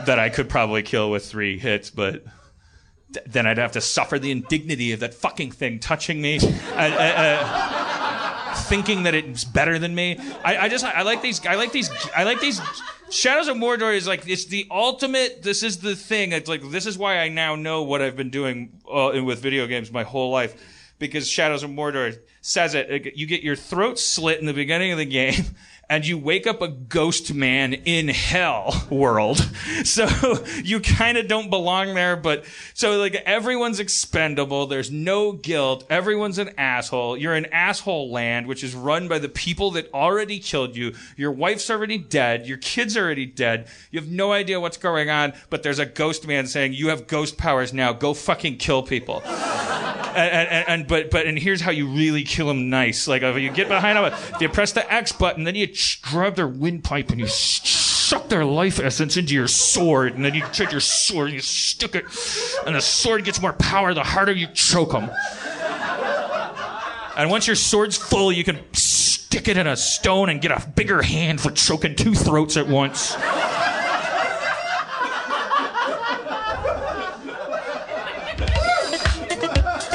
that 0.05 0.17
I 0.17 0.29
could 0.29 0.49
probably 0.49 0.81
kill 0.81 1.11
with 1.11 1.25
three 1.25 1.59
hits, 1.59 1.89
but." 1.89 2.23
Th- 3.13 3.25
Then 3.27 3.47
I'd 3.47 3.57
have 3.57 3.73
to 3.73 3.81
suffer 3.81 4.19
the 4.19 4.31
indignity 4.31 4.91
of 4.93 4.99
that 5.01 5.13
fucking 5.13 5.51
thing 5.51 5.79
touching 5.79 6.21
me. 6.21 6.39
Uh, 6.39 6.75
uh, 6.75 7.13
uh, 7.17 8.55
thinking 8.63 9.03
that 9.03 9.13
it's 9.15 9.43
better 9.43 9.79
than 9.79 9.95
me. 9.95 10.17
I, 10.43 10.57
I 10.57 10.69
just 10.69 10.83
I 10.85 11.01
like 11.03 11.21
these 11.21 11.45
I 11.45 11.55
like 11.55 11.71
these 11.71 11.89
I 12.15 12.23
like 12.23 12.39
these 12.41 12.61
Shadows 13.09 13.47
of 13.49 13.57
Mordor 13.57 13.93
is 13.95 14.07
like 14.07 14.27
it's 14.27 14.45
the 14.45 14.67
ultimate. 14.71 15.43
This 15.43 15.63
is 15.63 15.79
the 15.79 15.95
thing. 15.95 16.31
It's 16.31 16.47
like 16.49 16.61
this 16.69 16.85
is 16.85 16.97
why 16.97 17.17
I 17.19 17.27
now 17.29 17.55
know 17.55 17.83
what 17.83 18.01
I've 18.01 18.15
been 18.15 18.29
doing 18.29 18.79
uh, 18.89 19.11
with 19.23 19.39
video 19.39 19.67
games 19.67 19.91
my 19.91 20.03
whole 20.03 20.31
life 20.31 20.55
because 20.99 21.29
Shadows 21.29 21.63
of 21.63 21.69
Mordor 21.71 22.17
says 22.41 22.73
it. 22.75 23.13
You 23.17 23.25
get 23.27 23.41
your 23.41 23.55
throat 23.55 23.99
slit 23.99 24.39
in 24.39 24.45
the 24.45 24.53
beginning 24.53 24.91
of 24.91 24.97
the 24.97 25.05
game. 25.21 25.43
And 25.91 26.07
you 26.07 26.17
wake 26.17 26.47
up 26.47 26.61
a 26.61 26.69
ghost 26.69 27.33
man 27.33 27.73
in 27.73 28.07
hell 28.07 28.87
world. 28.89 29.47
So 29.83 30.07
you 30.63 30.79
kind 30.79 31.17
of 31.17 31.27
don't 31.27 31.49
belong 31.49 31.95
there, 31.95 32.15
but 32.15 32.45
so 32.73 32.99
like 32.99 33.15
everyone's 33.15 33.79
expendable. 33.79 34.67
There's 34.67 34.91
no 34.91 35.31
guilt. 35.31 35.85
Everyone's 35.89 36.37
an 36.37 36.51
asshole. 36.57 37.17
You're 37.17 37.35
in 37.35 37.47
asshole 37.47 38.11
land, 38.11 38.45
which 38.45 38.63
is 38.63 38.75
run 38.75 39.07
by 39.07 39.17
the 39.17 39.29
people 39.29 39.71
that 39.71 39.91
already 39.91 40.39
killed 40.39 40.75
you. 40.75 40.93
Your 41.17 41.31
wife's 41.31 41.69
already 41.69 41.97
dead. 41.97 42.47
Your 42.47 42.57
kid's 42.57 42.95
already 42.95 43.25
dead. 43.25 43.67
You 43.89 43.99
have 43.99 44.09
no 44.09 44.31
idea 44.31 44.59
what's 44.59 44.77
going 44.77 45.09
on, 45.09 45.33
but 45.49 45.63
there's 45.63 45.79
a 45.79 45.85
ghost 45.85 46.27
man 46.27 46.45
saying, 46.45 46.73
you 46.73 46.89
have 46.89 47.07
ghost 47.07 47.37
powers 47.37 47.73
now. 47.73 47.91
Go 47.91 48.13
fucking 48.13 48.57
kill 48.57 48.83
people. 48.83 49.23
and, 50.15 50.47
and, 50.49 50.69
and 50.69 50.87
but 50.87 51.09
but 51.09 51.25
and 51.25 51.37
here's 51.37 51.61
how 51.61 51.71
you 51.71 51.87
really 51.87 52.23
kill 52.23 52.47
them 52.47 52.69
nice. 52.69 53.07
Like 53.07 53.21
if 53.21 53.37
you 53.37 53.51
get 53.51 53.67
behind 53.67 53.97
them, 53.97 54.05
if 54.05 54.41
you 54.41 54.49
press 54.49 54.71
the 54.71 54.91
X 54.91 55.11
button, 55.11 55.43
then 55.43 55.55
you 55.55 55.67
grab 56.01 56.35
their 56.35 56.47
windpipe 56.47 57.09
and 57.09 57.19
you 57.19 57.27
suck 57.27 58.27
their 58.29 58.43
life 58.43 58.79
essence 58.79 59.17
into 59.17 59.33
your 59.33 59.47
sword, 59.47 60.15
and 60.15 60.25
then 60.25 60.33
you 60.33 60.43
take 60.51 60.71
your 60.71 60.81
sword 60.81 61.27
and 61.27 61.35
you 61.35 61.41
stick 61.41 61.95
it, 61.95 62.05
and 62.65 62.75
the 62.75 62.81
sword 62.81 63.23
gets 63.23 63.41
more 63.41 63.53
power 63.53 63.93
the 63.93 64.03
harder 64.03 64.33
you 64.33 64.47
choke 64.53 64.91
them. 64.91 65.09
And 67.17 67.29
once 67.29 67.47
your 67.47 67.55
sword's 67.55 67.97
full, 67.97 68.31
you 68.31 68.43
can 68.43 68.59
stick 68.73 69.47
it 69.47 69.57
in 69.57 69.67
a 69.67 69.75
stone 69.75 70.29
and 70.29 70.41
get 70.41 70.51
a 70.51 70.67
bigger 70.69 71.01
hand 71.01 71.39
for 71.39 71.51
choking 71.51 71.95
two 71.95 72.13
throats 72.13 72.57
at 72.57 72.67
once. 72.67 73.15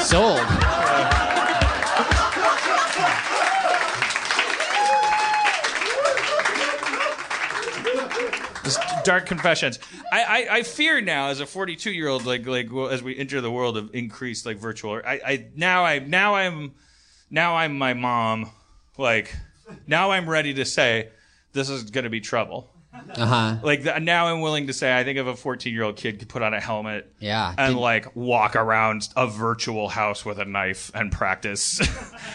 Sold. 0.07 0.56
Dark 9.07 9.25
confessions. 9.25 9.79
I, 10.11 10.23
I, 10.23 10.55
I 10.57 10.63
fear 10.63 10.99
now 10.99 11.29
as 11.29 11.39
a 11.39 11.45
42 11.45 11.91
year 11.91 12.09
old, 12.09 12.25
like 12.25 12.45
like 12.45 12.71
well, 12.71 12.89
as 12.89 13.01
we 13.01 13.17
enter 13.17 13.39
the 13.39 13.49
world 13.49 13.77
of 13.77 13.95
increased 13.95 14.45
like 14.45 14.57
virtual. 14.57 15.01
I, 15.03 15.21
I 15.25 15.45
now 15.55 15.85
I 15.85 15.99
now 15.99 16.35
I'm 16.35 16.73
now 17.31 17.55
I'm 17.55 17.77
my 17.77 17.93
mom. 17.93 18.51
Like 18.97 19.33
now 19.87 20.11
I'm 20.11 20.29
ready 20.29 20.53
to 20.55 20.65
say 20.65 21.09
this 21.53 21.69
is 21.69 21.89
gonna 21.89 22.09
be 22.09 22.19
trouble. 22.19 22.69
Uh 23.15 23.25
huh. 23.25 23.55
Like 23.63 23.83
th- 23.83 24.01
now 24.01 24.27
I'm 24.27 24.41
willing 24.41 24.67
to 24.67 24.73
say 24.73 24.95
I 24.97 25.03
think 25.03 25.17
if 25.17 25.25
a 25.27 25.35
14 25.35 25.73
year 25.73 25.83
old 25.83 25.95
kid 25.95 26.19
could 26.19 26.29
put 26.29 26.41
on 26.41 26.53
a 26.53 26.59
helmet 26.59 27.11
Yeah. 27.19 27.53
and 27.57 27.75
Did- 27.75 27.79
like 27.81 28.15
walk 28.15 28.55
around 28.55 29.09
a 29.15 29.27
virtual 29.27 29.89
house 29.89 30.23
with 30.25 30.39
a 30.39 30.45
knife 30.45 30.91
and 30.93 31.11
practice 31.11 31.81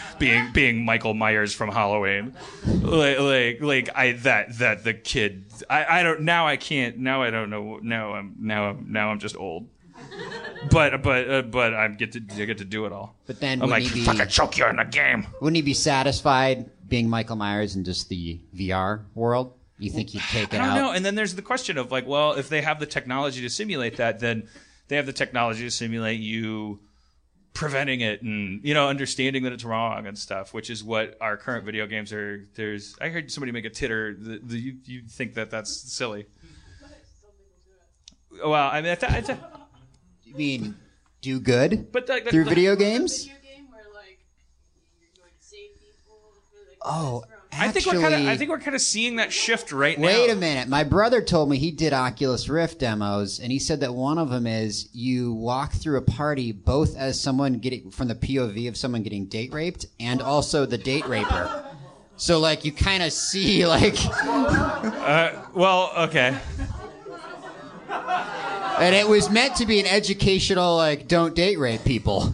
being 0.19 0.51
being 0.53 0.83
Michael 0.85 1.13
Myers 1.13 1.53
from 1.53 1.69
Halloween. 1.71 2.33
Like 2.65 3.19
like 3.19 3.61
like 3.61 3.89
I 3.95 4.13
that 4.23 4.57
that 4.59 4.83
the 4.83 4.93
kid 4.93 5.45
I, 5.69 5.99
I 5.99 6.03
don't 6.03 6.21
now 6.21 6.47
I 6.47 6.57
can't 6.57 6.97
now 6.97 7.21
I 7.23 7.29
don't 7.29 7.49
know 7.49 7.79
now 7.81 8.13
I'm 8.13 8.35
now 8.39 8.69
I'm 8.69 8.91
now 8.91 9.09
I'm 9.11 9.19
just 9.19 9.35
old. 9.37 9.67
But 10.71 11.01
but 11.03 11.29
uh, 11.29 11.41
but 11.43 11.73
I 11.73 11.87
get 11.89 12.13
to 12.13 12.21
I 12.41 12.45
get 12.45 12.57
to 12.59 12.65
do 12.65 12.85
it 12.85 12.91
all. 12.91 13.15
But 13.25 13.39
then 13.39 13.61
I'm 13.61 13.69
like 13.69 13.83
be- 13.93 14.03
fucking 14.03 14.27
choke 14.27 14.57
you 14.57 14.65
in 14.67 14.77
the 14.77 14.83
game. 14.85 15.27
Wouldn't 15.41 15.55
he 15.55 15.61
be 15.61 15.73
satisfied 15.73 16.69
being 16.89 17.09
Michael 17.09 17.35
Myers 17.35 17.75
in 17.75 17.83
just 17.83 18.09
the 18.09 18.39
VR 18.55 19.03
world? 19.15 19.53
You 19.79 19.89
think 19.89 20.13
you'd 20.13 20.23
take 20.23 20.53
it 20.53 20.55
out? 20.59 20.61
I 20.61 20.65
don't 20.67 20.77
out? 20.77 20.81
know. 20.81 20.91
And 20.91 21.03
then 21.05 21.15
there's 21.15 21.35
the 21.35 21.41
question 21.41 21.77
of 21.77 21.91
like, 21.91 22.07
well, 22.07 22.33
if 22.33 22.47
they 22.49 22.61
have 22.61 22.79
the 22.79 22.85
technology 22.85 23.41
to 23.41 23.49
simulate 23.49 23.97
that, 23.97 24.19
then 24.19 24.47
they 24.87 24.95
have 24.95 25.05
the 25.05 25.13
technology 25.13 25.63
to 25.63 25.71
simulate 25.71 26.19
you 26.19 26.79
preventing 27.53 28.01
it 28.01 28.23
and 28.23 28.63
you 28.63 28.73
know 28.73 28.89
understanding 28.89 29.43
that 29.43 29.53
it's 29.53 29.63
wrong 29.63 30.07
and 30.07 30.17
stuff, 30.17 30.53
which 30.53 30.69
is 30.71 30.83
what 30.83 31.15
our 31.21 31.37
current 31.37 31.65
video 31.65 31.85
games 31.87 32.11
are. 32.13 32.47
There's 32.55 32.95
I 33.01 33.09
heard 33.09 33.31
somebody 33.31 33.51
make 33.51 33.65
a 33.65 33.69
titter. 33.69 34.15
The, 34.17 34.39
the, 34.43 34.57
you 34.59 34.77
you 34.85 35.01
think 35.07 35.33
that 35.35 35.49
that's 35.51 35.71
silly? 35.71 36.25
Well, 38.43 38.53
I 38.71 38.81
mean, 38.81 38.91
I 38.91 38.95
th- 38.95 39.11
I 39.11 39.21
th- 39.21 39.37
You 40.23 40.35
mean 40.35 40.75
do 41.21 41.39
good 41.39 41.91
but 41.91 42.09
like, 42.09 42.27
through 42.29 42.43
the- 42.45 42.49
video 42.49 42.75
games? 42.75 43.25
video 43.25 43.37
game 43.43 43.67
where 43.71 43.83
like 43.93 44.19
you 44.99 45.07
like 45.21 45.33
save 45.39 45.69
people 45.79 46.19
for 46.51 46.57
like 46.69 46.77
Oh, 46.83 47.23
I 47.57 47.69
think 47.69 47.85
we're 47.85 48.01
kind 48.01 48.13
of 48.13 48.27
I 48.27 48.37
think 48.37 48.49
we're 48.49 48.59
kind 48.59 48.75
of 48.75 48.81
seeing 48.81 49.17
that 49.17 49.31
shift 49.31 49.71
right 49.71 49.97
now. 49.97 50.07
Wait 50.07 50.29
a 50.29 50.35
minute. 50.35 50.67
My 50.67 50.83
brother 50.83 51.21
told 51.21 51.49
me 51.49 51.57
he 51.57 51.71
did 51.71 51.93
Oculus 51.93 52.49
Rift 52.49 52.79
demos, 52.79 53.39
and 53.39 53.51
he 53.51 53.59
said 53.59 53.79
that 53.81 53.93
one 53.93 54.17
of 54.17 54.29
them 54.29 54.47
is 54.47 54.89
you 54.93 55.33
walk 55.33 55.73
through 55.73 55.97
a 55.97 56.01
party 56.01 56.51
both 56.51 56.97
as 56.97 57.19
someone 57.19 57.59
getting 57.59 57.91
from 57.91 58.07
the 58.07 58.15
POV 58.15 58.67
of 58.67 58.77
someone 58.77 59.03
getting 59.03 59.25
date 59.25 59.53
raped 59.53 59.85
and 59.99 60.21
also 60.21 60.65
the 60.65 60.77
date 60.77 61.07
raper. 61.07 61.65
So 62.15 62.39
like 62.39 62.65
you 62.65 62.71
kind 62.71 63.03
of 63.03 63.11
see 63.11 63.65
like, 63.67 63.95
uh, 64.23 65.31
Well, 65.53 65.91
okay. 65.97 66.37
and 67.89 68.95
it 68.95 69.07
was 69.07 69.29
meant 69.29 69.55
to 69.57 69.65
be 69.65 69.79
an 69.79 69.85
educational 69.85 70.75
like 70.77 71.07
don't 71.07 71.35
date 71.35 71.59
rape 71.59 71.83
people, 71.83 72.33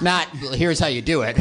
not 0.00 0.28
here's 0.28 0.78
how 0.78 0.86
you 0.86 1.02
do 1.02 1.22
it. 1.22 1.36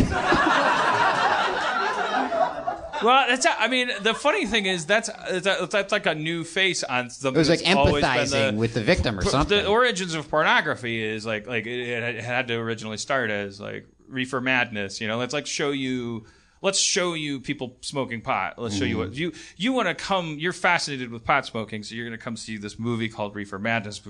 Well, 3.04 3.26
that's. 3.28 3.45
I 3.60 3.68
mean, 3.68 3.89
the 4.02 4.14
funny 4.14 4.45
thing 4.45 4.66
is 4.66 4.86
that's 4.86 5.10
that's, 5.30 5.72
that's 5.72 5.91
like 5.91 6.06
a 6.06 6.16
new 6.16 6.43
face 6.43 6.84
on 6.84 7.10
something. 7.10 7.36
It 7.36 7.39
was 7.39 7.50
like 7.50 7.60
that's 7.64 7.76
always 7.76 8.04
been 8.04 8.12
empathizing 8.12 8.52
the- 8.52 8.58
with 8.58 8.74
the 8.74 8.84
victim 8.84 9.20
or 9.20 9.24
something. 9.24 9.58
The 9.58 9.68
origins 9.68 10.14
of 10.14 10.30
pornography 10.30 11.04
is 11.04 11.26
like 11.26 11.48
like 11.48 11.66
it, 11.68 12.24
had 12.24 12.48
to 12.50 12.56
originally 12.56 12.98
start 12.98 13.30
as 13.30 13.60
like 13.60 13.86
reefer 14.08 14.41
madness. 14.41 15.00
You 15.02 15.08
know, 15.08 15.18
let's 15.18 15.34
like 15.34 15.45
show 15.48 15.72
you. 15.72 16.26
Let's 16.60 16.80
show 16.80 17.14
you 17.14 17.39
people 17.39 17.78
smoking 17.82 18.22
pot. 18.22 18.58
Let's 18.58 18.76
show 18.76 18.84
you 18.84 18.95
Mm-hmm. 18.98 19.10
what 19.10 19.16
you 19.16 19.32
you 19.58 19.74
want 19.74 19.89
to 19.89 19.93
come. 19.95 20.38
You're 20.39 20.54
fascinated 20.54 21.12
with 21.12 21.24
pot 21.24 21.45
smoking, 21.45 21.84
so 21.84 21.93
you're 21.93 22.06
going 22.08 22.18
to 22.18 22.24
come 22.24 22.36
see 22.36 22.58
this 22.58 22.80
movie 22.80 23.10
called 23.10 23.36
Reefer 23.36 23.60
Madness. 23.60 24.02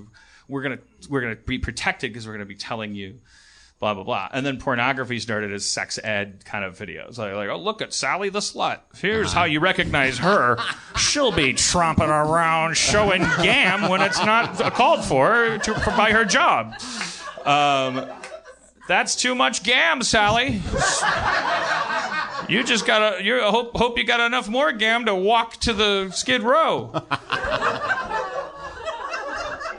We're 0.48 0.62
gonna 0.62 0.80
we're 1.10 1.20
gonna 1.22 1.36
be 1.36 1.58
protected 1.60 2.12
because 2.14 2.26
we're 2.26 2.32
going 2.34 2.46
to 2.48 2.54
be 2.54 2.56
telling 2.56 2.96
you 2.96 3.20
blah 3.80 3.94
blah 3.94 4.04
blah. 4.04 4.30
And 4.32 4.46
then 4.46 4.58
pornography 4.58 5.20
started 5.20 5.54
as 5.54 5.66
sex 5.66 6.00
ed 6.04 6.44
kind 6.46 6.66
of 6.66 6.78
videos. 6.78 7.18
Like, 7.18 7.34
like 7.34 7.50
oh 7.50 7.58
look 7.58 7.82
at 7.82 7.94
Sally 7.94 8.30
the 8.30 8.40
slut. 8.40 8.80
Here's 8.96 9.34
how 9.34 9.46
you 9.46 9.60
recognize 9.60 10.18
her. 10.20 10.58
She'll 10.98 11.32
be 11.32 11.54
tromping 11.54 12.10
around 12.10 12.78
showing 12.78 13.22
gam 13.42 13.90
when 13.90 14.02
it's 14.02 14.20
not 14.20 14.58
called 14.74 15.04
for 15.04 15.58
to, 15.60 15.74
for 15.76 15.92
by 15.92 16.12
her 16.12 16.26
job. 16.26 16.74
Um, 17.46 18.10
that's 18.88 19.16
too 19.16 19.36
much 19.36 19.64
gam, 19.64 20.02
Sally. 20.02 20.62
You 22.50 22.64
just 22.64 22.86
gotta. 22.86 23.24
You 23.24 23.42
hope 23.42 23.76
hope 23.76 23.98
you 23.98 24.06
got 24.06 24.22
enough 24.22 24.48
more 24.48 24.72
gam 24.72 25.06
to 25.06 25.16
walk 25.16 25.58
to 25.58 25.74
the 25.74 26.12
Skid 26.12 26.44
Row. 26.44 26.94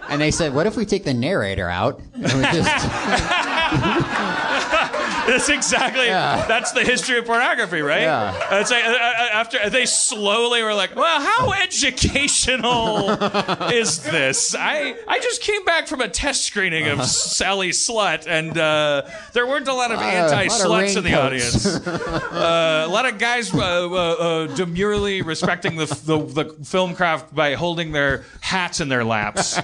And 0.09 0.21
they 0.21 0.31
said, 0.31 0.55
what 0.55 0.67
if 0.67 0.77
we 0.77 0.87
take 0.87 1.05
the 1.05 1.13
narrator 1.13 1.69
out? 1.69 2.01
And 2.15 2.23
we 2.23 2.29
just, 2.31 2.87
That's 5.29 5.49
exactly. 5.51 6.07
That's 6.07 6.73
the 6.73 6.83
history 6.83 7.19
of 7.19 7.27
pornography, 7.27 7.83
right? 7.83 8.01
Yeah. 8.03 8.61
It's 8.61 8.71
like 8.71 8.85
uh, 8.85 8.89
uh, 8.89 9.29
after 9.33 9.69
they 9.69 9.85
slowly 9.85 10.63
were 10.63 10.73
like, 10.73 10.97
"Well, 10.97 11.21
how 11.21 11.53
educational 11.53 13.11
is 13.73 14.03
this?" 14.03 14.55
I 14.59 14.97
I 15.07 15.19
just 15.19 15.43
came 15.43 15.65
back 15.67 15.87
from 15.87 16.01
a 16.01 16.09
test 16.09 16.45
screening 16.45 16.89
Uh-huh. 16.89 17.03
of 17.03 17.09
Sally 17.09 17.71
Slut, 17.71 18.27
and 18.27 18.57
uh, 18.57 19.03
there 19.35 19.47
weren't 19.47 19.69
a 19.69 19.75
lot 19.75 19.91
of 19.93 19.99
Lot 20.01 20.15
of- 20.15 20.31
lot 20.31 20.33
of 20.33 20.33
anti-sluts 20.33 20.97
in 20.97 21.05
the 21.05 21.15
audience. 21.21 21.67
uh, 21.87 22.85
a 22.87 22.91
lot 22.91 23.05
of 23.07 23.19
guys 23.19 23.53
uh, 23.55 23.59
uh, 23.59 23.95
uh, 23.95 24.47
demurely 24.55 25.21
respecting 25.23 25.77
the, 25.77 25.87
the 26.07 26.19
the 26.45 26.65
film 26.65 26.95
craft 26.95 27.35
by 27.35 27.55
holding 27.55 27.93
their 27.93 28.25
hats 28.41 28.81
in 28.81 28.89
their 28.89 29.05
laps. 29.05 29.59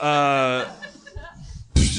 Uh, 0.00 0.70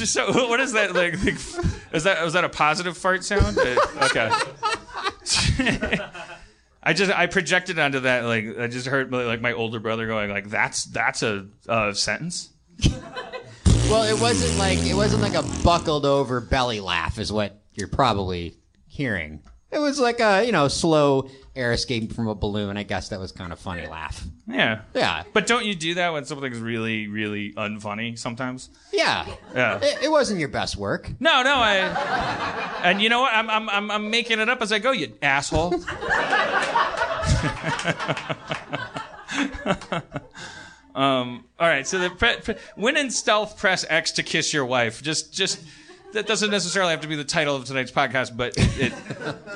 just 0.02 0.14
so, 0.14 0.32
what 0.48 0.60
is 0.60 0.72
that 0.72 0.94
like? 0.94 1.22
like, 1.24 1.34
Is 1.92 2.04
that 2.04 2.24
was 2.24 2.32
that 2.32 2.44
a 2.44 2.48
positive 2.48 2.96
fart 2.96 3.22
sound? 3.22 3.56
Uh, 3.58 3.76
okay. 4.02 4.30
I 6.82 6.92
just 6.94 7.12
I 7.12 7.26
projected 7.26 7.78
onto 7.78 8.00
that 8.00 8.24
like 8.24 8.58
I 8.58 8.66
just 8.66 8.86
heard 8.88 9.12
like 9.12 9.40
my 9.40 9.52
older 9.52 9.78
brother 9.78 10.06
going 10.06 10.30
like 10.30 10.48
that's 10.48 10.86
that's 10.86 11.22
a, 11.22 11.46
sentence. 11.94 12.48
well, 13.88 14.02
it 14.04 14.18
wasn't 14.20 14.58
like 14.58 14.78
it 14.78 14.94
wasn't 14.94 15.22
like 15.22 15.34
a 15.34 15.44
buckled 15.62 16.04
over 16.06 16.40
belly 16.40 16.80
laugh, 16.80 17.18
is 17.18 17.30
what 17.30 17.60
you're 17.74 17.88
probably 17.88 18.56
hearing. 18.88 19.42
It 19.72 19.78
was 19.78 19.98
like 19.98 20.20
a 20.20 20.44
you 20.44 20.52
know 20.52 20.68
slow 20.68 21.28
air 21.56 21.72
escape 21.72 22.12
from 22.12 22.28
a 22.28 22.34
balloon. 22.34 22.76
I 22.76 22.82
guess 22.82 23.08
that 23.10 23.18
was 23.20 23.32
kind 23.32 23.52
of 23.52 23.58
funny 23.58 23.86
laugh. 23.86 24.24
Yeah. 24.46 24.82
Yeah, 24.94 25.22
But 25.32 25.46
don't 25.46 25.64
you 25.64 25.74
do 25.74 25.94
that 25.94 26.12
when 26.12 26.24
something's 26.24 26.58
really 26.58 27.06
really 27.08 27.52
unfunny 27.54 28.18
sometimes? 28.18 28.68
yeah. 28.92 29.26
Yeah. 29.54 29.78
It, 29.82 30.04
it 30.04 30.10
wasn't 30.10 30.40
your 30.40 30.48
best 30.48 30.76
work. 30.76 31.10
No, 31.20 31.42
no, 31.42 31.54
I. 31.56 32.80
And 32.84 33.00
you 33.02 33.08
know 33.08 33.20
what? 33.22 33.32
I'm 33.34 33.48
I'm 33.50 33.68
I'm, 33.70 33.90
I'm 33.90 34.10
making 34.10 34.40
it 34.40 34.48
up 34.48 34.60
as 34.62 34.72
I 34.72 34.78
go. 34.78 34.92
You 34.92 35.12
asshole. 35.22 35.74
um. 40.94 41.44
All 41.58 41.68
right. 41.68 41.86
So 41.86 41.98
the 41.98 42.10
pre- 42.10 42.36
pre- 42.42 42.56
when 42.76 42.96
in 42.96 43.10
stealth, 43.10 43.56
press 43.58 43.84
X 43.88 44.12
to 44.12 44.22
kiss 44.22 44.52
your 44.52 44.64
wife. 44.66 45.02
Just 45.02 45.32
just. 45.32 45.60
That 46.12 46.26
doesn't 46.26 46.50
necessarily 46.50 46.90
have 46.90 47.00
to 47.00 47.08
be 47.08 47.16
the 47.16 47.24
title 47.24 47.56
of 47.56 47.64
tonight's 47.64 47.90
podcast, 47.90 48.36
but 48.36 48.54
it, 48.56 48.92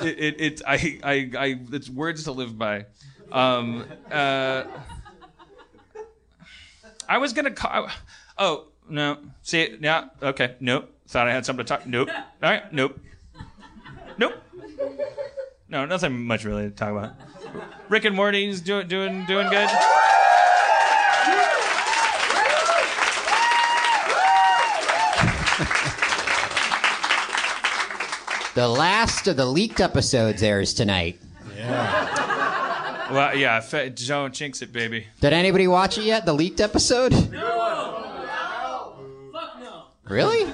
it, 0.01 0.19
it, 0.19 0.41
it, 0.41 0.61
I, 0.65 0.99
I, 1.03 1.31
I, 1.37 1.59
it's 1.71 1.89
words 1.89 2.23
to 2.23 2.31
live 2.31 2.57
by. 2.57 2.85
Um, 3.31 3.85
uh, 4.11 4.63
I 7.07 7.17
was 7.19 7.33
gonna 7.33 7.51
call. 7.51 7.89
Oh 8.37 8.65
no! 8.89 9.17
See? 9.43 9.77
Yeah. 9.79 10.05
Okay. 10.21 10.55
Nope. 10.59 10.93
Thought 11.07 11.27
I 11.27 11.33
had 11.33 11.45
something 11.45 11.65
to 11.65 11.69
talk. 11.69 11.87
Nope. 11.87 12.09
All 12.09 12.23
right. 12.41 12.71
Nope. 12.73 12.99
Nope. 14.17 14.33
No, 15.69 15.85
nothing 15.85 16.23
much 16.23 16.43
really 16.43 16.63
to 16.63 16.71
talk 16.71 16.91
about. 16.91 17.13
Rick 17.89 18.05
and 18.05 18.15
Morty's 18.15 18.61
doing 18.61 18.87
doing 18.87 19.25
doing 19.25 19.49
good. 19.49 19.69
The 28.57 28.67
last 28.67 29.27
of 29.27 29.37
the 29.37 29.45
leaked 29.45 29.79
episodes 29.81 30.41
airs 30.41 30.73
tonight. 30.73 31.19
Yeah. 31.55 33.13
Well, 33.13 33.35
yeah. 33.37 33.59
Fe- 33.59 33.89
don't 33.89 34.33
jinx 34.33 34.63
it, 34.63 34.73
baby. 34.73 35.05
Did 35.21 35.31
anybody 35.31 35.67
watch 35.67 35.99
it 35.99 36.05
yet? 36.05 36.25
The 36.25 36.33
leaked 36.33 36.59
episode? 36.59 37.11
No! 37.31 38.95
Fuck 39.31 39.59
no. 39.59 39.83
Really? 40.09 40.51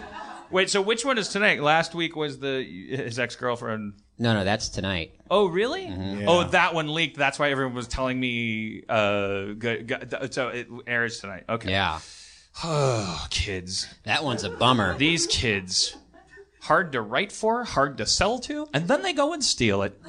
Wait. 0.51 0.69
So 0.69 0.81
which 0.81 1.05
one 1.05 1.17
is 1.17 1.29
tonight? 1.29 1.63
Last 1.63 1.95
week 1.95 2.17
was 2.17 2.39
the 2.39 2.61
his 2.61 3.19
ex 3.19 3.37
girlfriend. 3.37 3.93
No, 4.19 4.33
no, 4.33 4.43
that's 4.43 4.67
tonight. 4.67 5.13
Oh, 5.31 5.45
really? 5.45 5.87
Oh, 6.27 6.43
that 6.49 6.73
one 6.73 6.93
leaked. 6.93 7.15
That's 7.15 7.39
why 7.39 7.51
everyone 7.51 7.73
was 7.73 7.87
telling 7.87 8.19
me. 8.19 8.83
Uh, 8.89 9.53
good, 9.57 9.87
good, 9.87 10.33
so 10.33 10.49
it 10.49 10.67
airs 10.85 11.21
tonight. 11.21 11.45
Okay. 11.47 11.71
Yeah, 11.71 11.99
Oh, 12.65 13.27
kids. 13.29 13.87
that 14.03 14.25
one's 14.25 14.43
a 14.43 14.49
bummer. 14.49 14.97
These 14.97 15.25
kids. 15.27 15.95
Hard 16.63 16.93
to 16.93 17.01
write 17.01 17.33
for, 17.33 17.65
hard 17.65 17.97
to 17.97 18.05
sell 18.05 18.39
to, 18.39 18.69
and 18.73 18.87
then 18.87 19.01
they 19.01 19.11
go 19.11 19.33
and 19.33 19.43
steal 19.43 19.81
it. 19.81 19.99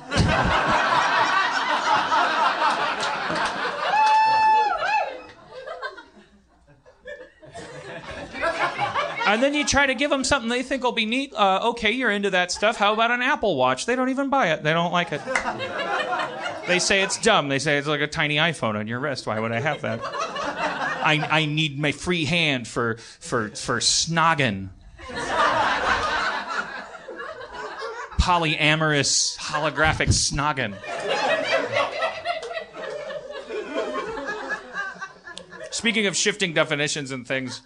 And 9.26 9.42
then 9.42 9.54
you 9.54 9.64
try 9.64 9.86
to 9.86 9.94
give 9.94 10.10
them 10.10 10.22
something 10.22 10.48
they 10.48 10.62
think 10.62 10.84
will 10.84 10.92
be 10.92 11.06
neat. 11.06 11.34
Uh, 11.34 11.70
okay, 11.70 11.90
you're 11.90 12.10
into 12.10 12.30
that 12.30 12.52
stuff. 12.52 12.76
How 12.76 12.92
about 12.92 13.10
an 13.10 13.20
Apple 13.20 13.56
Watch? 13.56 13.86
They 13.86 13.96
don't 13.96 14.10
even 14.10 14.28
buy 14.30 14.52
it. 14.52 14.62
They 14.62 14.72
don't 14.72 14.92
like 14.92 15.10
it. 15.10 15.22
They 16.68 16.78
say 16.78 17.02
it's 17.02 17.18
dumb. 17.20 17.48
They 17.48 17.58
say 17.58 17.78
it's 17.78 17.88
like 17.88 18.00
a 18.00 18.06
tiny 18.06 18.36
iPhone 18.36 18.76
on 18.76 18.86
your 18.86 19.00
wrist. 19.00 19.26
Why 19.26 19.40
would 19.40 19.50
I 19.50 19.60
have 19.60 19.80
that? 19.80 20.00
I, 20.04 21.26
I 21.30 21.46
need 21.46 21.80
my 21.80 21.90
free 21.90 22.26
hand 22.26 22.68
for 22.68 22.98
for 23.18 23.48
for 23.48 23.80
snogging. 23.80 24.68
Polyamorous 28.24 29.36
holographic 29.36 30.08
snogging. 30.08 30.74
Speaking 35.70 36.06
of 36.06 36.16
shifting 36.16 36.54
definitions 36.54 37.10
and 37.10 37.28
things, 37.28 37.60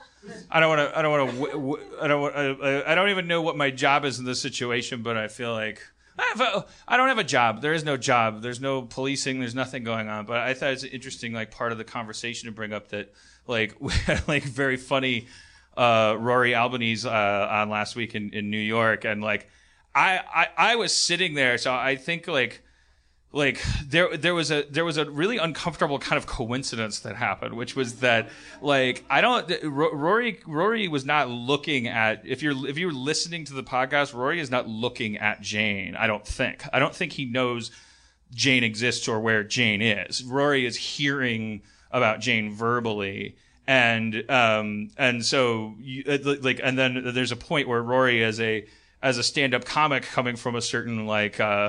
I 0.50 0.58
don't 0.58 0.68
want 0.76 0.90
to. 0.90 0.98
I 0.98 1.02
don't 1.02 1.12
want 1.12 1.30
to. 1.30 1.36
W- 1.36 1.52
w- 1.52 1.84
I 2.02 2.08
don't. 2.08 2.60
I, 2.60 2.90
I 2.90 2.94
don't 2.96 3.10
even 3.10 3.28
know 3.28 3.40
what 3.40 3.56
my 3.56 3.70
job 3.70 4.04
is 4.04 4.18
in 4.18 4.24
this 4.24 4.40
situation, 4.40 5.02
but 5.02 5.16
I 5.16 5.28
feel 5.28 5.52
like 5.52 5.80
I, 6.18 6.24
have 6.36 6.40
a, 6.40 6.66
I 6.88 6.96
don't 6.96 7.06
have 7.06 7.18
a 7.18 7.24
job. 7.24 7.62
There 7.62 7.72
is 7.72 7.84
no 7.84 7.96
job. 7.96 8.42
There's 8.42 8.60
no 8.60 8.82
policing. 8.82 9.38
There's 9.38 9.54
nothing 9.54 9.84
going 9.84 10.08
on. 10.08 10.26
But 10.26 10.38
I 10.38 10.54
thought 10.54 10.72
it's 10.72 10.82
interesting, 10.82 11.32
like 11.32 11.52
part 11.52 11.70
of 11.70 11.78
the 11.78 11.84
conversation 11.84 12.48
to 12.48 12.52
bring 12.52 12.72
up 12.72 12.88
that, 12.88 13.12
like, 13.46 13.76
we 13.80 13.92
had, 13.92 14.26
like 14.26 14.42
very 14.42 14.76
funny 14.76 15.28
uh, 15.76 16.16
Rory 16.18 16.56
Albanese 16.56 17.06
uh, 17.08 17.12
on 17.12 17.70
last 17.70 17.94
week 17.94 18.16
in, 18.16 18.30
in 18.34 18.50
New 18.50 18.58
York, 18.58 19.04
and 19.04 19.22
like 19.22 19.48
I, 19.98 20.20
I 20.34 20.72
I 20.72 20.76
was 20.76 20.92
sitting 20.92 21.34
there, 21.34 21.58
so 21.58 21.72
I 21.72 21.96
think 21.96 22.28
like 22.28 22.62
like 23.32 23.62
there 23.84 24.16
there 24.16 24.34
was 24.34 24.50
a 24.50 24.62
there 24.70 24.84
was 24.84 24.96
a 24.96 25.10
really 25.10 25.36
uncomfortable 25.36 25.98
kind 25.98 26.16
of 26.16 26.26
coincidence 26.26 27.00
that 27.00 27.14
happened 27.14 27.54
which 27.54 27.76
was 27.76 27.96
that 27.96 28.30
like 28.62 29.04
i 29.10 29.20
don't 29.20 29.52
rory 29.62 30.40
rory 30.46 30.88
was 30.88 31.04
not 31.04 31.28
looking 31.28 31.86
at 31.86 32.22
if 32.24 32.42
you're 32.42 32.66
if 32.66 32.78
you're 32.78 32.92
listening 32.92 33.44
to 33.44 33.52
the 33.52 33.62
podcast 33.62 34.14
rory 34.14 34.40
is 34.40 34.50
not 34.50 34.66
looking 34.66 35.18
at 35.18 35.42
jane 35.42 35.94
i 35.94 36.06
don't 36.06 36.26
think. 36.26 36.64
I 36.72 36.78
don't 36.78 36.94
think 36.94 37.12
he 37.12 37.26
knows 37.26 37.70
jane 38.32 38.64
exists 38.64 39.08
or 39.08 39.20
where 39.20 39.44
jane 39.44 39.82
is. 39.82 40.22
Rory 40.24 40.64
is 40.64 40.76
hearing 40.76 41.62
about 41.90 42.20
jane 42.20 42.50
verbally 42.54 43.36
and 43.66 44.24
um 44.30 44.90
and 44.96 45.24
so 45.24 45.74
you, 45.80 46.02
uh, 46.08 46.18
like 46.40 46.60
and 46.62 46.78
then 46.78 47.12
there's 47.12 47.32
a 47.32 47.36
point 47.36 47.68
where 47.68 47.82
rory 47.82 48.24
as 48.24 48.40
a 48.40 48.66
as 49.02 49.18
a 49.18 49.22
stand-up 49.22 49.64
comic 49.64 50.02
coming 50.02 50.36
from 50.36 50.56
a 50.56 50.62
certain 50.62 51.06
like 51.06 51.40
uh 51.40 51.68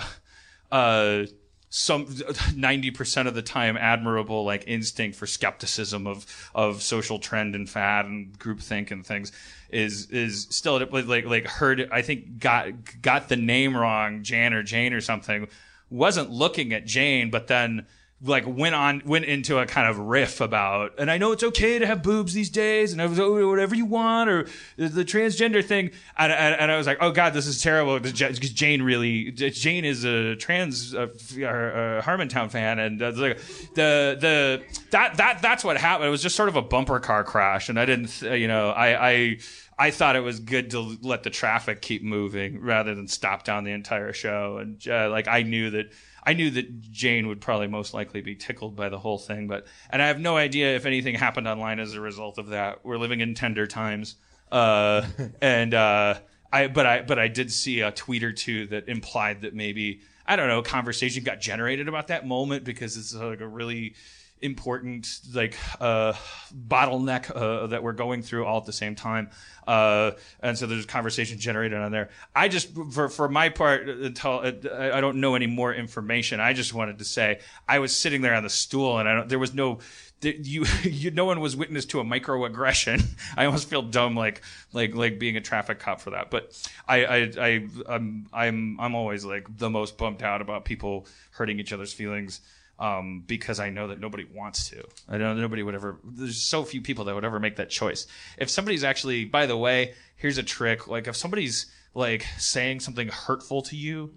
uh, 0.71 1.25
some 1.69 2.05
90% 2.05 3.27
of 3.27 3.35
the 3.35 3.41
time 3.41 3.77
admirable 3.77 4.43
like 4.43 4.63
instinct 4.67 5.17
for 5.17 5.27
skepticism 5.27 6.07
of 6.07 6.51
of 6.55 6.81
social 6.81 7.19
trend 7.19 7.55
and 7.55 7.69
fad 7.69 8.05
and 8.05 8.37
groupthink 8.39 8.91
and 8.91 9.05
things 9.05 9.31
is 9.69 10.09
is 10.09 10.47
still 10.49 10.79
like 10.91 11.25
like 11.25 11.47
heard 11.47 11.87
I 11.91 12.01
think 12.01 12.39
got 12.39 13.01
got 13.01 13.29
the 13.29 13.35
name 13.35 13.77
wrong 13.77 14.23
Jan 14.23 14.53
or 14.53 14.63
Jane 14.63 14.93
or 14.93 15.01
something 15.01 15.47
wasn't 15.91 16.31
looking 16.31 16.73
at 16.73 16.85
Jane 16.85 17.29
but 17.29 17.47
then 17.47 17.85
like 18.21 18.45
went 18.45 18.75
on 18.75 19.01
went 19.05 19.25
into 19.25 19.59
a 19.59 19.65
kind 19.65 19.87
of 19.87 19.97
riff 19.97 20.41
about 20.41 20.91
and 20.99 21.09
I 21.09 21.17
know 21.17 21.31
it's 21.31 21.43
okay 21.43 21.79
to 21.79 21.87
have 21.87 22.03
boobs 22.03 22.33
these 22.33 22.49
days 22.49 22.91
and 22.91 23.01
I 23.01 23.05
was 23.05 23.17
oh, 23.19 23.47
whatever 23.47 23.75
you 23.75 23.85
want 23.85 24.29
or 24.29 24.47
the, 24.75 25.05
transgender 25.05 25.63
thing. 25.63 25.91
And, 26.17 26.33
and, 26.33 26.55
and 26.59 26.71
I 26.71 26.77
was 26.77 26.85
like 26.85 26.97
oh 26.99 27.11
god 27.11 27.33
this 27.33 27.47
is 27.47 27.61
terrible. 27.61 27.99
Because 27.99 28.39
Jane 28.39 28.81
really 28.81 29.31
Jane 29.31 29.85
is 29.85 30.03
a 30.03 30.35
trans 30.35 30.93
uh, 30.93 31.03
uh, 31.03 32.01
Harmontown 32.01 32.51
fan 32.51 32.79
and 32.79 33.01
uh, 33.01 33.11
the 33.11 33.37
the 33.75 34.63
that 34.91 35.15
that 35.17 35.41
that's 35.41 35.63
what 35.63 35.77
happened. 35.77 36.07
It 36.07 36.11
was 36.11 36.21
just 36.21 36.35
sort 36.35 36.49
of 36.49 36.57
a 36.57 36.61
bumper 36.61 36.99
car 36.99 37.23
crash 37.23 37.69
and 37.69 37.79
I 37.79 37.85
didn't 37.85 38.21
you 38.21 38.47
know 38.47 38.71
I 38.71 39.09
I 39.09 39.37
I 39.79 39.91
thought 39.91 40.17
it 40.17 40.23
was 40.23 40.41
good 40.41 40.71
to 40.71 40.97
let 41.01 41.23
the 41.23 41.29
traffic 41.29 41.81
keep 41.81 42.03
moving 42.03 42.59
rather 42.59 42.93
than 42.93 43.07
stop 43.07 43.45
down 43.45 43.63
the 43.63 43.71
entire 43.71 44.11
show. 44.11 44.57
And 44.57 44.85
uh, 44.85 45.09
like 45.09 45.29
I 45.29 45.43
knew 45.43 45.69
that 45.69 45.93
I 46.23 46.33
knew 46.33 46.49
that 46.51 46.81
Jane 46.91 47.27
would 47.27 47.41
probably 47.41 47.67
most 47.67 47.93
likely 47.93 48.21
be 48.21 48.35
tickled 48.35 48.75
by 48.75 48.89
the 48.89 48.99
whole 48.99 49.17
thing, 49.17 49.47
but 49.47 49.65
and 49.89 50.01
I 50.01 50.07
have 50.07 50.19
no 50.19 50.37
idea 50.37 50.75
if 50.75 50.85
anything 50.85 51.15
happened 51.15 51.47
online 51.47 51.79
as 51.79 51.93
a 51.93 52.01
result 52.01 52.37
of 52.37 52.47
that. 52.49 52.83
We're 52.83 52.97
living 52.97 53.21
in 53.21 53.35
tender 53.35 53.67
times, 53.67 54.15
uh, 54.51 55.05
and 55.41 55.73
uh, 55.73 56.19
I 56.51 56.67
but 56.67 56.85
I 56.85 57.01
but 57.01 57.19
I 57.19 57.27
did 57.27 57.51
see 57.51 57.81
a 57.81 57.91
tweet 57.91 58.23
or 58.23 58.33
two 58.33 58.67
that 58.67 58.89
implied 58.89 59.41
that 59.41 59.53
maybe 59.53 60.01
I 60.25 60.35
don't 60.35 60.47
know 60.47 60.61
conversation 60.61 61.23
got 61.23 61.39
generated 61.39 61.87
about 61.87 62.07
that 62.07 62.27
moment 62.27 62.63
because 62.63 62.97
it's 62.97 63.13
like 63.13 63.41
a 63.41 63.47
really 63.47 63.95
important 64.41 65.19
like 65.33 65.57
uh, 65.81 66.13
bottleneck 66.53 67.31
uh, 67.35 67.67
that 67.67 67.83
we're 67.83 67.93
going 67.93 68.21
through 68.21 68.45
all 68.45 68.57
at 68.57 68.65
the 68.65 68.73
same 68.73 68.95
time. 68.95 69.29
Uh, 69.67 70.11
and 70.39 70.57
so 70.57 70.65
there's 70.65 70.85
conversation 70.85 71.37
generated 71.37 71.77
on 71.77 71.91
there. 71.91 72.09
I 72.35 72.47
just, 72.47 72.69
for, 72.91 73.09
for 73.09 73.29
my 73.29 73.49
part, 73.49 73.87
until 73.87 74.39
uh, 74.39 74.51
I 74.93 75.01
don't 75.01 75.17
know 75.17 75.35
any 75.35 75.47
more 75.47 75.73
information. 75.73 76.39
I 76.39 76.53
just 76.53 76.73
wanted 76.73 76.99
to 76.99 77.05
say 77.05 77.39
I 77.67 77.79
was 77.79 77.95
sitting 77.95 78.21
there 78.21 78.33
on 78.33 78.43
the 78.43 78.49
stool 78.49 78.97
and 78.97 79.07
I 79.07 79.15
don't, 79.15 79.29
there 79.29 79.39
was 79.39 79.53
no, 79.53 79.79
you, 80.21 80.65
you, 80.83 81.11
no 81.11 81.25
one 81.25 81.39
was 81.39 81.55
witness 81.55 81.85
to 81.87 81.99
a 81.99 82.03
microaggression. 82.03 83.05
I 83.37 83.45
almost 83.45 83.69
feel 83.69 83.81
dumb, 83.81 84.15
like, 84.15 84.41
like, 84.73 84.95
like 84.95 85.19
being 85.19 85.37
a 85.37 85.41
traffic 85.41 85.79
cop 85.79 86.01
for 86.01 86.11
that. 86.11 86.31
But 86.31 86.57
I, 86.87 87.05
I, 87.05 87.31
I, 87.39 87.67
I'm, 87.87 88.27
I'm, 88.33 88.79
I'm 88.79 88.95
always 88.95 89.25
like 89.25 89.57
the 89.57 89.69
most 89.69 89.97
bummed 89.97 90.23
out 90.23 90.41
about 90.41 90.65
people 90.65 91.05
hurting 91.31 91.59
each 91.59 91.73
other's 91.73 91.93
feelings 91.93 92.41
um, 92.79 93.23
because 93.27 93.59
I 93.59 93.69
know 93.69 93.87
that 93.87 93.99
nobody 93.99 94.25
wants 94.33 94.69
to. 94.69 94.83
I 95.07 95.17
know 95.17 95.33
nobody 95.33 95.61
would 95.61 95.75
ever. 95.75 95.99
There's 96.03 96.41
so 96.41 96.63
few 96.63 96.81
people 96.81 97.05
that 97.05 97.15
would 97.15 97.25
ever 97.25 97.39
make 97.39 97.57
that 97.57 97.69
choice. 97.69 98.07
If 98.37 98.49
somebody's 98.49 98.83
actually, 98.83 99.25
by 99.25 99.45
the 99.45 99.57
way, 99.57 99.93
here's 100.15 100.37
a 100.37 100.43
trick. 100.43 100.87
Like 100.87 101.07
if 101.07 101.15
somebody's 101.15 101.67
like 101.93 102.25
saying 102.37 102.79
something 102.79 103.09
hurtful 103.09 103.61
to 103.63 103.75
you, 103.75 104.13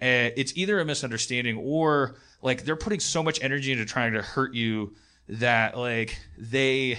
uh, 0.00 0.32
it's 0.36 0.56
either 0.56 0.80
a 0.80 0.84
misunderstanding 0.84 1.58
or 1.58 2.16
like 2.40 2.64
they're 2.64 2.74
putting 2.74 3.00
so 3.00 3.22
much 3.22 3.42
energy 3.42 3.70
into 3.70 3.84
trying 3.84 4.14
to 4.14 4.22
hurt 4.22 4.54
you 4.54 4.94
that 5.28 5.76
like 5.76 6.18
they 6.38 6.98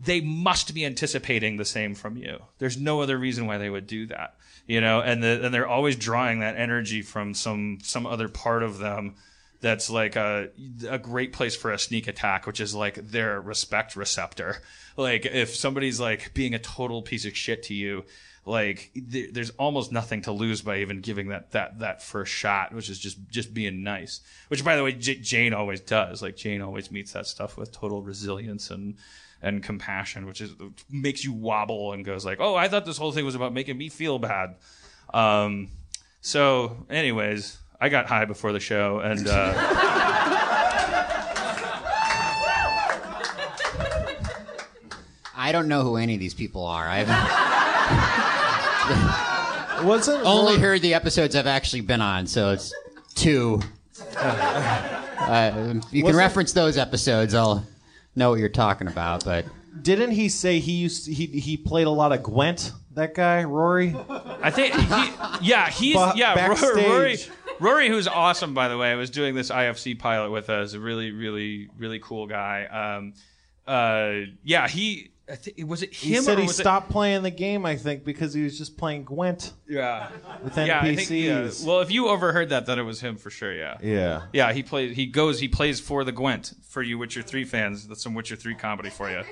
they 0.00 0.20
must 0.20 0.74
be 0.74 0.84
anticipating 0.84 1.56
the 1.56 1.64
same 1.64 1.94
from 1.94 2.16
you. 2.16 2.38
There's 2.58 2.76
no 2.76 3.00
other 3.00 3.18
reason 3.18 3.46
why 3.46 3.58
they 3.58 3.70
would 3.70 3.86
do 3.86 4.06
that, 4.08 4.36
you 4.66 4.80
know. 4.80 5.00
And 5.00 5.22
the, 5.22 5.46
and 5.46 5.54
they're 5.54 5.66
always 5.66 5.96
drawing 5.96 6.40
that 6.40 6.56
energy 6.56 7.02
from 7.02 7.34
some 7.34 7.78
some 7.82 8.06
other 8.06 8.28
part 8.28 8.62
of 8.62 8.78
them 8.78 9.16
that's 9.64 9.88
like 9.88 10.14
a 10.14 10.50
a 10.90 10.98
great 10.98 11.32
place 11.32 11.56
for 11.56 11.72
a 11.72 11.78
sneak 11.78 12.06
attack, 12.06 12.46
which 12.46 12.60
is 12.60 12.74
like 12.74 12.96
their 12.96 13.40
respect 13.40 13.96
receptor. 13.96 14.58
Like 14.96 15.24
if 15.24 15.56
somebody's 15.56 15.98
like 15.98 16.34
being 16.34 16.54
a 16.54 16.58
total 16.58 17.00
piece 17.00 17.24
of 17.24 17.34
shit 17.34 17.62
to 17.64 17.74
you, 17.74 18.04
like 18.44 18.92
th- 19.10 19.32
there's 19.32 19.50
almost 19.50 19.90
nothing 19.90 20.20
to 20.22 20.32
lose 20.32 20.60
by 20.60 20.80
even 20.80 21.00
giving 21.00 21.28
that 21.28 21.52
that 21.52 21.78
that 21.78 22.02
first 22.02 22.30
shot, 22.30 22.74
which 22.74 22.90
is 22.90 22.98
just 22.98 23.18
just 23.30 23.54
being 23.54 23.82
nice. 23.82 24.20
Which 24.48 24.62
by 24.62 24.76
the 24.76 24.84
way, 24.84 24.92
J- 24.92 25.20
Jane 25.20 25.54
always 25.54 25.80
does. 25.80 26.20
Like 26.20 26.36
Jane 26.36 26.60
always 26.60 26.90
meets 26.90 27.12
that 27.14 27.26
stuff 27.26 27.56
with 27.56 27.72
total 27.72 28.02
resilience 28.02 28.70
and 28.70 28.96
and 29.40 29.62
compassion, 29.62 30.26
which 30.26 30.42
is 30.42 30.52
makes 30.90 31.24
you 31.24 31.32
wobble 31.32 31.94
and 31.94 32.04
goes 32.04 32.24
like, 32.26 32.38
"Oh, 32.38 32.54
I 32.54 32.68
thought 32.68 32.84
this 32.84 32.98
whole 32.98 33.12
thing 33.12 33.24
was 33.24 33.34
about 33.34 33.54
making 33.54 33.78
me 33.78 33.88
feel 33.88 34.18
bad." 34.18 34.56
Um, 35.14 35.70
so, 36.20 36.86
anyways, 36.90 37.58
I 37.80 37.88
got 37.88 38.06
high 38.06 38.24
before 38.24 38.52
the 38.52 38.60
show, 38.60 39.00
and 39.00 39.26
uh, 39.28 39.52
I 45.36 45.50
don't 45.52 45.68
know 45.68 45.82
who 45.82 45.96
any 45.96 46.14
of 46.14 46.20
these 46.20 46.34
people 46.34 46.64
are. 46.64 46.86
I've 46.88 47.08
Wasn't 49.84 50.24
only 50.24 50.52
Rory- 50.52 50.62
heard 50.62 50.82
the 50.82 50.94
episodes 50.94 51.34
I've 51.34 51.46
actually 51.48 51.80
been 51.82 52.00
on, 52.00 52.26
so 52.26 52.52
it's 52.52 52.72
two. 53.14 53.60
Uh, 54.16 55.74
you 55.90 56.02
can 56.02 56.04
Wasn't- 56.04 56.16
reference 56.18 56.52
those 56.52 56.78
episodes. 56.78 57.34
I'll 57.34 57.66
know 58.14 58.30
what 58.30 58.38
you're 58.38 58.48
talking 58.48 58.86
about. 58.86 59.24
But 59.24 59.44
Didn't 59.82 60.12
he 60.12 60.28
say 60.28 60.60
he 60.60 60.72
used 60.72 61.06
to, 61.06 61.12
he 61.12 61.26
he 61.26 61.56
played 61.56 61.88
a 61.88 61.90
lot 61.90 62.12
of 62.12 62.22
Gwent? 62.22 62.70
That 62.94 63.14
guy, 63.16 63.42
Rory. 63.42 63.92
I 64.08 64.50
think, 64.52 64.72
he, 64.74 65.10
yeah, 65.48 65.68
he's 65.68 65.96
Ba- 65.96 66.12
yeah, 66.14 66.46
Ro- 66.46 66.54
backstage. 66.54 66.86
Rory. 66.86 67.16
Rory, 67.60 67.88
who's 67.88 68.08
awesome 68.08 68.54
by 68.54 68.68
the 68.68 68.76
way, 68.78 68.94
was 68.94 69.10
doing 69.10 69.34
this 69.34 69.50
IFC 69.50 69.98
pilot 69.98 70.30
with 70.30 70.50
us. 70.50 70.74
A 70.74 70.80
really, 70.80 71.10
really, 71.12 71.68
really 71.78 71.98
cool 72.00 72.26
guy. 72.26 72.64
Um, 72.66 73.14
uh, 73.66 74.26
yeah, 74.42 74.68
he. 74.68 75.10
I 75.26 75.36
think, 75.36 75.66
was 75.66 75.82
it 75.82 75.94
him 75.94 76.12
He 76.12 76.20
said 76.20 76.36
or 76.36 76.40
he 76.42 76.46
was 76.48 76.58
it- 76.58 76.62
stopped 76.64 76.90
playing 76.90 77.22
the 77.22 77.30
game. 77.30 77.64
I 77.64 77.76
think 77.76 78.04
because 78.04 78.34
he 78.34 78.42
was 78.44 78.58
just 78.58 78.76
playing 78.76 79.04
Gwent 79.04 79.54
Yeah, 79.66 80.10
with 80.42 80.54
yeah. 80.58 80.80
I 80.82 80.88
NPCs. 80.88 81.06
think, 81.06 81.10
yeah. 81.24 81.66
Well, 81.66 81.80
if 81.80 81.90
you 81.90 82.08
overheard 82.08 82.50
that, 82.50 82.66
then 82.66 82.78
it 82.78 82.82
was 82.82 83.00
him 83.00 83.16
for 83.16 83.30
sure. 83.30 83.50
Yeah. 83.50 83.78
yeah. 83.82 84.22
Yeah, 84.34 84.52
he 84.52 84.62
plays. 84.62 84.94
He 84.94 85.06
goes. 85.06 85.40
He 85.40 85.48
plays 85.48 85.80
for 85.80 86.04
the 86.04 86.12
Gwent. 86.12 86.52
For 86.68 86.82
you 86.82 86.98
Witcher 86.98 87.22
Three 87.22 87.44
fans, 87.44 87.86
that's 87.88 88.02
some 88.02 88.12
Witcher 88.12 88.36
Three 88.36 88.54
comedy 88.54 88.90
for 88.90 89.10
you. 89.10 89.22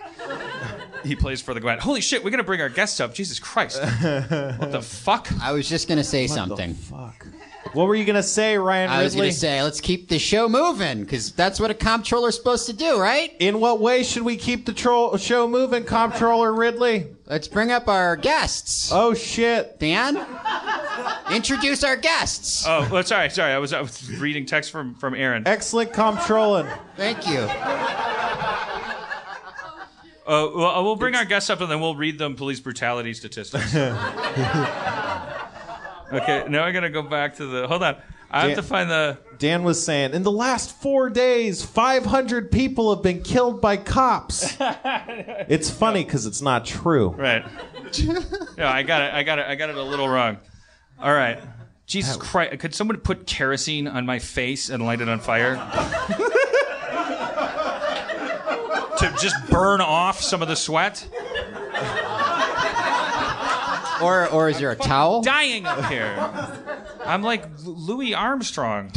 he 1.05 1.15
plays 1.15 1.43
for 1.43 1.53
the 1.53 1.61
Gwent. 1.61 1.81
Holy 1.83 2.01
shit, 2.01 2.25
we're 2.25 2.31
gonna 2.31 2.43
bring 2.43 2.63
our 2.63 2.69
guests 2.71 2.99
up. 2.99 3.13
Jesus 3.13 3.39
Christ! 3.39 3.79
what 4.01 4.71
the 4.73 4.81
fuck? 4.81 5.29
I 5.43 5.53
was 5.53 5.69
just 5.69 5.89
gonna 5.89 6.05
say 6.05 6.27
something. 6.27 6.73
Fuck. 6.73 7.27
What 7.73 7.89
were 7.89 7.95
you 7.95 8.05
gonna 8.05 8.23
say, 8.23 8.59
Ryan 8.59 8.91
Ridley? 8.91 9.01
I 9.01 9.05
was 9.05 9.15
gonna 9.17 9.33
say 9.33 9.63
let's 9.63 9.81
keep 9.81 10.09
the 10.09 10.19
show 10.19 10.47
moving 10.49 11.01
because 11.05 11.33
that's 11.33 11.59
what 11.59 11.71
a 11.71 11.75
comptroller's 11.75 12.37
supposed 12.37 12.67
to 12.67 12.75
do, 12.75 13.01
right? 13.01 13.35
In 13.39 13.61
what 13.61 13.81
way 13.81 14.03
should 14.03 14.23
we 14.23 14.37
keep 14.37 14.67
the 14.67 14.75
tro- 14.75 15.17
show 15.17 15.49
moving, 15.49 15.85
Comptroller 15.85 16.53
Ridley? 16.53 17.07
Let's 17.27 17.49
bring 17.49 17.73
up 17.73 17.89
our 17.89 18.17
guests. 18.17 18.91
Oh 18.93 19.15
shit! 19.15 19.79
Dan, 19.79 20.21
introduce 21.33 21.83
our 21.83 21.97
guests. 21.97 22.65
Oh, 22.67 22.87
well, 22.93 23.03
sorry, 23.05 23.31
sorry. 23.31 23.53
I 23.53 23.59
was, 23.59 23.73
I 23.73 23.81
was 23.81 24.11
reading 24.19 24.45
text 24.45 24.71
from 24.71 24.95
from 24.97 25.15
Erin. 25.15 25.45
Excellent 25.47 25.95
comptrolling. 25.95 26.69
Thank 26.97 27.27
you. 27.27 27.49
Uh, 30.25 30.49
well, 30.55 30.85
we'll 30.85 30.97
bring 30.97 31.15
our 31.17 31.25
guests 31.25 31.51
up 31.51 31.61
and 31.61 31.71
then 31.71 31.81
we'll 31.81 31.97
read 31.97 32.19
them 32.19 32.37
police 32.37 32.61
brutality 32.61 33.13
statistics. 33.15 33.75
okay, 36.13 36.47
now 36.49 36.65
I 36.65 36.73
gotta 36.73 36.91
go 36.91 37.03
back 37.03 37.37
to 37.37 37.47
the. 37.47 37.67
Hold 37.69 37.83
on, 37.83 37.97
I 38.31 38.41
have 38.41 38.51
Dan- 38.51 38.57
to 38.57 38.63
find 38.63 38.91
the. 38.91 39.19
Dan 39.39 39.63
was 39.63 39.85
saying, 39.85 40.13
in 40.15 40.23
the 40.23 40.31
last 40.31 40.77
four 40.81 41.11
days, 41.11 41.63
500 41.65 42.51
people 42.51 42.95
have 42.95 43.03
been 43.03 43.23
killed 43.23 43.61
by 43.61 43.77
cops. 43.77 44.57
it's 44.61 45.71
funny 45.71 46.05
because 46.05 46.27
it's 46.27 46.41
not 46.41 46.65
true. 46.65 47.11
Right. 47.11 47.45
yeah, 48.57 48.73
I 48.73 48.83
got 48.83 49.03
it. 49.03 49.15
I 49.15 49.23
got 49.23 49.39
it. 49.39 49.47
I 49.47 49.55
got 49.55 49.71
it 49.71 49.77
a 49.77 49.83
little 49.83 50.09
wrong. 50.09 50.39
All 51.01 51.13
right. 51.13 51.41
Jesus 51.87 52.17
Christ! 52.17 52.59
Could 52.61 52.75
someone 52.75 52.97
put 52.99 53.27
kerosene 53.27 53.87
on 53.87 54.07
my 54.07 54.19
face 54.19 54.71
and 54.71 54.87
light 54.87 55.01
it 55.01 55.09
on 55.09 55.21
fire? 55.21 55.57
to 58.99 59.15
just 59.21 59.37
burn 59.51 59.81
off 59.81 60.21
some 60.21 60.43
of 60.43 60.49
the 60.49 60.55
sweat? 60.57 61.07
Or 64.03 64.29
or 64.29 64.49
is 64.49 64.59
there 64.59 64.71
a 64.71 64.77
towel? 64.77 65.23
Dying 65.23 65.67
up 65.67 65.85
here. 65.87 66.15
I'm 67.05 67.23
like 67.23 67.45
Louis 67.65 68.15
Armstrong. 68.15 68.91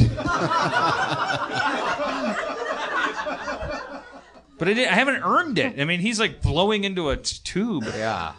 But 4.58 4.68
I, 4.68 4.70
I 4.70 4.94
haven't 4.94 5.22
earned 5.22 5.58
it. 5.58 5.78
I 5.80 5.84
mean, 5.84 6.00
he's 6.00 6.18
like 6.18 6.40
blowing 6.40 6.84
into 6.84 7.10
a 7.10 7.16
t- 7.18 7.38
tube. 7.44 7.84
Yeah. 7.84 8.32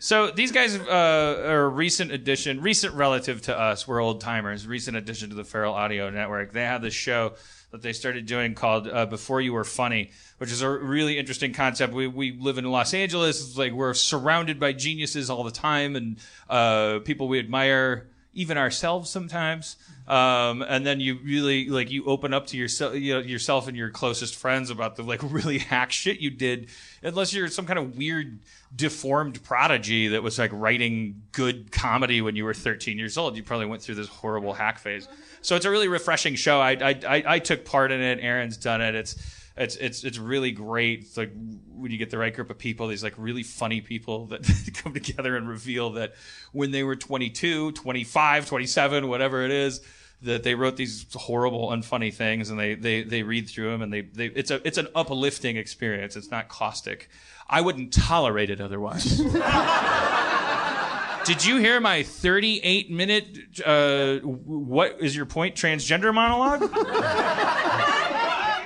So 0.00 0.30
these 0.30 0.52
guys 0.52 0.76
uh, 0.78 1.42
are 1.44 1.64
a 1.64 1.68
recent 1.68 2.12
addition, 2.12 2.60
recent 2.60 2.94
relative 2.94 3.42
to 3.42 3.58
us. 3.58 3.88
We're 3.88 4.00
old 4.00 4.20
timers. 4.20 4.64
Recent 4.64 4.96
addition 4.96 5.30
to 5.30 5.34
the 5.34 5.42
Feral 5.42 5.74
Audio 5.74 6.08
Network. 6.08 6.52
They 6.52 6.62
have 6.62 6.82
this 6.82 6.94
show 6.94 7.34
that 7.70 7.82
they 7.82 7.92
started 7.92 8.26
doing 8.26 8.54
called 8.54 8.88
uh, 8.88 9.06
"Before 9.06 9.40
You 9.40 9.52
Were 9.52 9.64
Funny," 9.64 10.10
which 10.38 10.50
is 10.50 10.62
a 10.62 10.70
really 10.70 11.18
interesting 11.18 11.52
concept. 11.52 11.92
We 11.92 12.06
we 12.06 12.32
live 12.32 12.58
in 12.58 12.64
Los 12.64 12.94
Angeles. 12.94 13.40
It's 13.40 13.58
like 13.58 13.72
we're 13.72 13.94
surrounded 13.94 14.58
by 14.58 14.72
geniuses 14.72 15.30
all 15.30 15.44
the 15.44 15.50
time 15.50 15.96
and 15.96 16.16
uh, 16.48 17.00
people 17.04 17.28
we 17.28 17.38
admire, 17.38 18.08
even 18.32 18.56
ourselves 18.56 19.10
sometimes. 19.10 19.76
Um, 20.08 20.62
and 20.62 20.86
then 20.86 21.00
you 21.00 21.18
really 21.22 21.68
like 21.68 21.90
you 21.90 22.06
open 22.06 22.32
up 22.32 22.46
to 22.48 22.56
yourself, 22.56 22.94
you 22.94 23.14
know, 23.14 23.20
yourself 23.20 23.68
and 23.68 23.76
your 23.76 23.90
closest 23.90 24.36
friends 24.36 24.70
about 24.70 24.96
the 24.96 25.02
like 25.02 25.20
really 25.30 25.58
hack 25.58 25.92
shit 25.92 26.18
you 26.18 26.30
did, 26.30 26.70
unless 27.02 27.34
you're 27.34 27.48
some 27.48 27.66
kind 27.66 27.78
of 27.78 27.98
weird 27.98 28.40
deformed 28.74 29.42
prodigy 29.44 30.08
that 30.08 30.22
was 30.22 30.38
like 30.38 30.50
writing 30.54 31.20
good 31.32 31.70
comedy 31.70 32.22
when 32.22 32.36
you 32.36 32.44
were 32.46 32.54
13 32.54 32.98
years 32.98 33.18
old. 33.18 33.36
You 33.36 33.42
probably 33.42 33.66
went 33.66 33.82
through 33.82 33.96
this 33.96 34.08
horrible 34.08 34.54
hack 34.54 34.78
phase. 34.78 35.06
So 35.42 35.56
it's 35.56 35.66
a 35.66 35.70
really 35.70 35.88
refreshing 35.88 36.36
show. 36.36 36.58
I 36.58 36.72
I 36.80 37.22
I, 37.26 37.38
took 37.38 37.66
part 37.66 37.92
in 37.92 38.00
it. 38.00 38.18
Erin's 38.22 38.56
done 38.56 38.80
it. 38.80 38.94
It's 38.94 39.14
it's 39.58 39.76
it's 39.76 40.04
it's 40.04 40.16
really 40.16 40.52
great. 40.52 41.00
It's 41.00 41.18
like 41.18 41.32
when 41.74 41.90
you 41.90 41.98
get 41.98 42.08
the 42.08 42.16
right 42.16 42.34
group 42.34 42.48
of 42.48 42.56
people, 42.56 42.88
these 42.88 43.04
like 43.04 43.14
really 43.18 43.42
funny 43.42 43.82
people 43.82 44.24
that 44.28 44.40
come 44.82 44.94
together 44.94 45.36
and 45.36 45.46
reveal 45.46 45.90
that 45.90 46.14
when 46.52 46.70
they 46.70 46.82
were 46.82 46.96
22, 46.96 47.72
25, 47.72 48.46
27, 48.46 49.06
whatever 49.06 49.42
it 49.44 49.50
is, 49.50 49.82
that 50.22 50.42
they 50.42 50.54
wrote 50.54 50.76
these 50.76 51.06
horrible, 51.14 51.68
unfunny 51.68 52.12
things, 52.12 52.50
and 52.50 52.58
they 52.58 52.74
they 52.74 53.02
they 53.02 53.22
read 53.22 53.48
through 53.48 53.70
them, 53.70 53.82
and 53.82 53.92
they 53.92 54.02
they 54.02 54.26
it's 54.26 54.50
a 54.50 54.66
it's 54.66 54.78
an 54.78 54.88
uplifting 54.94 55.56
experience. 55.56 56.16
It's 56.16 56.30
not 56.30 56.48
caustic. 56.48 57.08
I 57.48 57.60
wouldn't 57.60 57.92
tolerate 57.92 58.50
it 58.50 58.60
otherwise. 58.60 59.04
Did 61.24 61.44
you 61.44 61.58
hear 61.58 61.78
my 61.78 62.04
38 62.04 62.90
minute, 62.90 63.38
uh, 63.64 64.16
what 64.20 64.96
is 65.00 65.14
your 65.14 65.26
point, 65.26 65.56
transgender 65.56 66.14
monologue? 66.14 66.62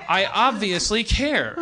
I 0.08 0.28
obviously 0.32 1.02
care 1.02 1.56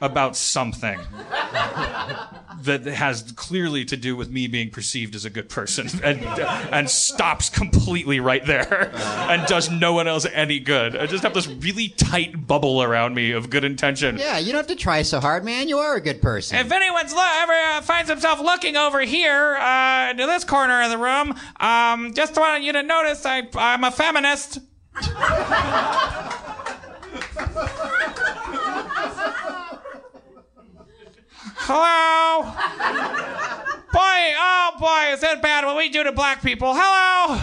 about 0.00 0.36
something 0.36 0.98
that 2.62 2.84
has 2.86 3.32
clearly 3.32 3.84
to 3.84 3.96
do 3.96 4.16
with 4.16 4.30
me 4.30 4.46
being 4.46 4.70
perceived 4.70 5.14
as 5.14 5.24
a 5.24 5.30
good 5.30 5.48
person 5.48 5.88
and 6.04 6.20
and 6.72 6.90
stops 6.90 7.48
completely 7.48 8.20
right 8.20 8.44
there 8.46 8.90
and 9.30 9.46
does 9.46 9.70
no 9.70 9.92
one 9.92 10.08
else 10.08 10.26
any 10.32 10.58
good. 10.60 10.96
I 10.96 11.06
just 11.06 11.22
have 11.22 11.34
this 11.34 11.46
really 11.46 11.88
tight 11.88 12.46
bubble 12.46 12.82
around 12.82 13.14
me 13.14 13.32
of 13.32 13.50
good 13.50 13.64
intention. 13.64 14.18
Yeah, 14.18 14.38
you 14.38 14.52
don't 14.52 14.58
have 14.58 14.66
to 14.68 14.76
try 14.76 15.02
so 15.02 15.20
hard, 15.20 15.44
man. 15.44 15.68
You 15.68 15.78
are 15.78 15.96
a 15.96 16.00
good 16.00 16.22
person. 16.22 16.58
If 16.58 16.70
anyone's 16.72 17.12
lo- 17.12 17.30
ever 17.42 17.52
uh, 17.52 17.80
finds 17.82 18.10
himself 18.10 18.40
looking 18.40 18.76
over 18.76 19.00
here 19.00 19.56
uh, 19.56 20.12
to 20.14 20.26
this 20.26 20.44
corner 20.44 20.82
of 20.82 20.90
the 20.90 20.98
room, 20.98 21.34
um, 21.60 22.14
just 22.14 22.36
wanted 22.36 22.64
you 22.64 22.72
to 22.72 22.82
notice 22.82 23.24
I, 23.24 23.48
I'm 23.54 23.84
a 23.84 23.90
feminist. 23.90 24.60
Hello? 31.70 32.44
Boy, 33.92 34.34
oh 34.38 34.72
boy, 34.80 35.12
is 35.12 35.20
that 35.20 35.42
bad 35.42 35.66
what 35.66 35.76
we 35.76 35.90
do 35.90 36.02
to 36.02 36.12
black 36.12 36.40
people? 36.40 36.72
Hello? 36.72 37.36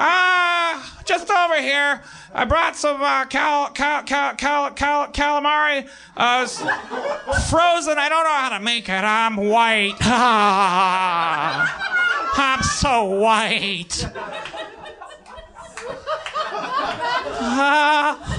Ah, 0.00 1.00
just 1.04 1.30
over 1.30 1.62
here. 1.62 2.02
I 2.34 2.44
brought 2.44 2.74
some 2.74 3.00
uh, 3.00 3.26
cal, 3.26 3.70
cal, 3.70 4.02
cal, 4.02 4.34
cal, 4.34 4.72
cal, 4.72 5.12
calamari. 5.12 5.88
Uh, 6.16 6.44
frozen. 7.48 7.98
I 7.98 8.08
don't 8.08 8.24
know 8.24 8.34
how 8.34 8.58
to 8.58 8.64
make 8.64 8.88
it. 8.88 8.92
I'm 8.92 9.36
white. 9.36 9.94
I'm 12.36 12.62
so 12.64 13.04
white. 13.04 14.08
Ah. 17.40 18.38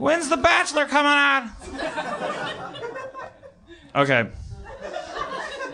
When's 0.00 0.28
The 0.28 0.36
Bachelor 0.36 0.86
coming 0.86 1.12
on? 1.12 1.50
Okay. 3.94 4.28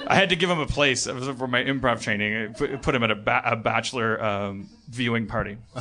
I 0.08 0.14
had 0.14 0.28
to 0.30 0.36
give 0.36 0.48
him 0.48 0.60
a 0.60 0.66
place. 0.66 1.06
For 1.06 1.46
my 1.48 1.64
improv 1.64 2.00
training. 2.00 2.54
I 2.60 2.76
put, 2.76 2.94
him 2.94 3.02
at 3.02 3.10
a, 3.10 3.16
ba- 3.16 3.42
a 3.44 3.56
bachelor 3.56 4.22
um, 4.22 4.68
viewing 4.88 5.26
party. 5.26 5.58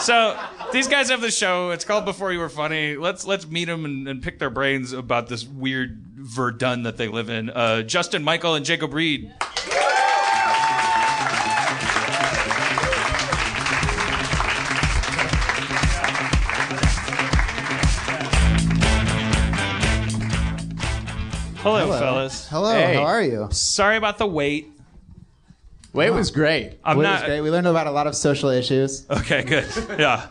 so 0.00 0.38
these 0.72 0.88
guys 0.88 1.10
have 1.10 1.20
the 1.20 1.30
show. 1.30 1.70
It's 1.70 1.84
called 1.84 2.04
Before 2.04 2.32
You 2.32 2.38
Were 2.38 2.48
Funny. 2.48 2.96
Let's 2.96 3.26
let's 3.26 3.46
meet 3.46 3.66
them 3.66 3.84
and, 3.84 4.08
and 4.08 4.22
pick 4.22 4.38
their 4.38 4.50
brains 4.50 4.92
about 4.92 5.28
this 5.28 5.44
weird 5.46 6.02
Verdun 6.14 6.84
that 6.84 6.96
they 6.96 7.08
live 7.08 7.28
in. 7.28 7.50
Uh, 7.50 7.82
Justin, 7.82 8.24
Michael, 8.24 8.54
and 8.54 8.64
Jacob 8.64 8.94
Reed. 8.94 9.32
Hello, 21.76 21.98
fellas. 21.98 22.48
Hello, 22.48 22.72
Hey. 22.72 22.94
how 22.94 23.02
are 23.04 23.22
you? 23.22 23.48
Sorry 23.50 23.96
about 23.96 24.18
the 24.18 24.26
wait. 24.26 24.72
Wait 25.92 26.10
was 26.10 26.30
great. 26.30 26.78
I'm 26.84 26.96
Wait, 26.96 27.04
it 27.04 27.08
not 27.08 27.20
was 27.20 27.28
great. 27.28 27.40
We 27.42 27.50
learned 27.50 27.66
about 27.66 27.86
a 27.86 27.90
lot 27.90 28.06
of 28.06 28.14
social 28.14 28.48
issues. 28.50 29.04
Okay, 29.10 29.42
good. 29.42 29.66
Yeah. 29.98 30.26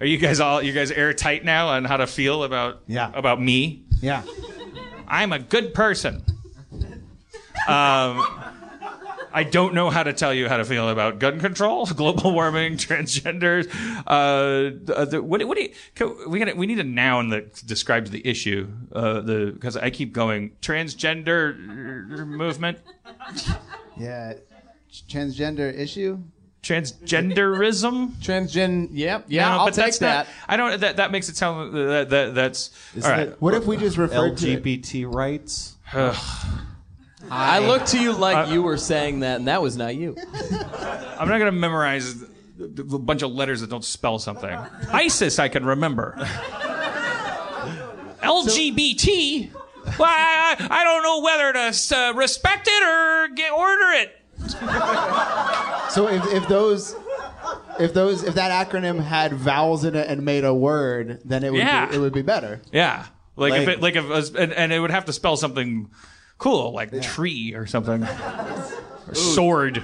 Are 0.00 0.06
you 0.06 0.16
guys 0.18 0.38
all 0.40 0.62
you 0.62 0.72
guys 0.72 0.90
airtight 0.92 1.44
now 1.44 1.68
on 1.68 1.84
how 1.84 1.96
to 1.96 2.06
feel 2.06 2.44
about 2.44 2.82
Yeah. 2.86 3.10
about 3.14 3.40
me? 3.40 3.82
Yeah. 4.00 4.22
I'm 5.08 5.32
a 5.32 5.38
good 5.38 5.74
person. 5.74 6.22
Um, 7.66 8.24
I 9.32 9.44
don't 9.44 9.74
know 9.74 9.90
how 9.90 10.02
to 10.02 10.12
tell 10.12 10.32
you 10.32 10.48
how 10.48 10.56
to 10.56 10.64
feel 10.64 10.88
about 10.88 11.18
gun 11.18 11.40
control, 11.40 11.86
global 11.96 12.32
warming, 12.32 12.76
transgenders. 12.76 13.68
Uh, 14.06 14.92
uh, 14.92 15.04
the, 15.04 15.22
what, 15.22 15.42
what 15.46 15.56
do 15.56 15.64
you? 15.64 15.72
Can, 15.94 16.30
we 16.30 16.38
got 16.38 16.56
we 16.56 16.66
need 16.66 16.78
a 16.78 16.84
noun 16.84 17.30
that 17.30 17.66
describes 17.66 18.10
the 18.10 18.26
issue. 18.26 18.68
Uh, 18.92 19.20
the 19.20 19.50
because 19.52 19.76
I 19.76 19.90
keep 19.90 20.12
going 20.12 20.52
transgender 20.60 21.56
movement, 22.26 22.78
Yeah. 23.96 24.34
Transgender 25.08 25.76
issue? 25.76 26.18
transgenderism. 26.62 28.12
Transgen. 28.16 28.88
Yep. 28.92 29.26
Yeah. 29.28 29.48
No, 29.48 29.58
I'll 29.58 29.66
but 29.66 29.74
take 29.74 29.84
that's 29.86 29.98
that. 29.98 30.26
Not, 30.26 30.34
I 30.48 30.56
don't. 30.56 30.80
That 30.80 30.96
that 30.96 31.12
makes 31.12 31.28
it 31.28 31.36
sound 31.36 31.74
that, 31.74 32.10
that 32.10 32.34
that's 32.34 32.70
all 33.02 33.10
right. 33.10 33.40
What 33.40 33.54
if 33.54 33.66
we 33.66 33.76
just 33.76 33.96
referred 33.96 34.36
to 34.38 34.50
it? 34.50 34.62
LGBT 34.62 35.12
rights. 35.12 35.76
I 37.30 37.58
looked 37.60 37.88
to 37.88 38.00
you 38.00 38.12
like 38.12 38.50
you 38.50 38.62
were 38.62 38.76
saying 38.76 39.20
that, 39.20 39.36
and 39.36 39.48
that 39.48 39.60
was 39.62 39.76
not 39.76 39.94
you. 39.94 40.16
I'm 41.18 41.28
not 41.28 41.38
gonna 41.38 41.52
memorize 41.52 42.22
a 42.60 42.66
bunch 42.98 43.22
of 43.22 43.30
letters 43.32 43.60
that 43.60 43.70
don't 43.70 43.84
spell 43.84 44.18
something. 44.18 44.50
ISIS, 44.92 45.38
I 45.38 45.48
can 45.48 45.64
remember. 45.64 46.14
LGBT. 48.22 49.52
Well, 49.98 50.08
I, 50.08 50.66
I 50.70 50.84
don't 50.84 51.02
know 51.02 51.20
whether 51.22 51.52
to 51.52 51.96
uh, 51.96 52.12
respect 52.14 52.68
it 52.70 52.82
or 52.82 53.28
get, 53.34 53.52
order 53.52 53.90
it. 53.92 54.14
So 55.90 56.06
if, 56.06 56.22
if 56.34 56.46
those 56.48 56.94
if 57.80 57.94
those 57.94 58.22
if 58.22 58.34
that 58.34 58.68
acronym 58.68 59.02
had 59.02 59.32
vowels 59.32 59.86
in 59.86 59.94
it 59.94 60.06
and 60.06 60.22
made 60.22 60.44
a 60.44 60.52
word, 60.52 61.22
then 61.24 61.42
it 61.42 61.50
would 61.50 61.58
Yeah. 61.60 61.86
be, 61.86 61.96
it 61.96 61.98
would 61.98 62.12
be 62.12 62.20
better. 62.20 62.60
Yeah, 62.72 63.06
like, 63.36 63.54
if 63.54 63.66
Like- 63.66 63.76
it 63.78 63.82
like 63.82 63.96
if 63.96 64.04
it 64.10 64.36
and, 64.38 64.52
and 64.52 64.70
it 64.70 64.80
would 64.80 64.90
have 64.90 65.06
to 65.06 65.14
spell 65.14 65.38
something 65.38 65.88
cool, 66.38 66.72
like 66.72 67.00
tree 67.02 67.54
or 67.54 67.66
something, 67.66 68.02
or 69.08 69.14
sword. 69.14 69.82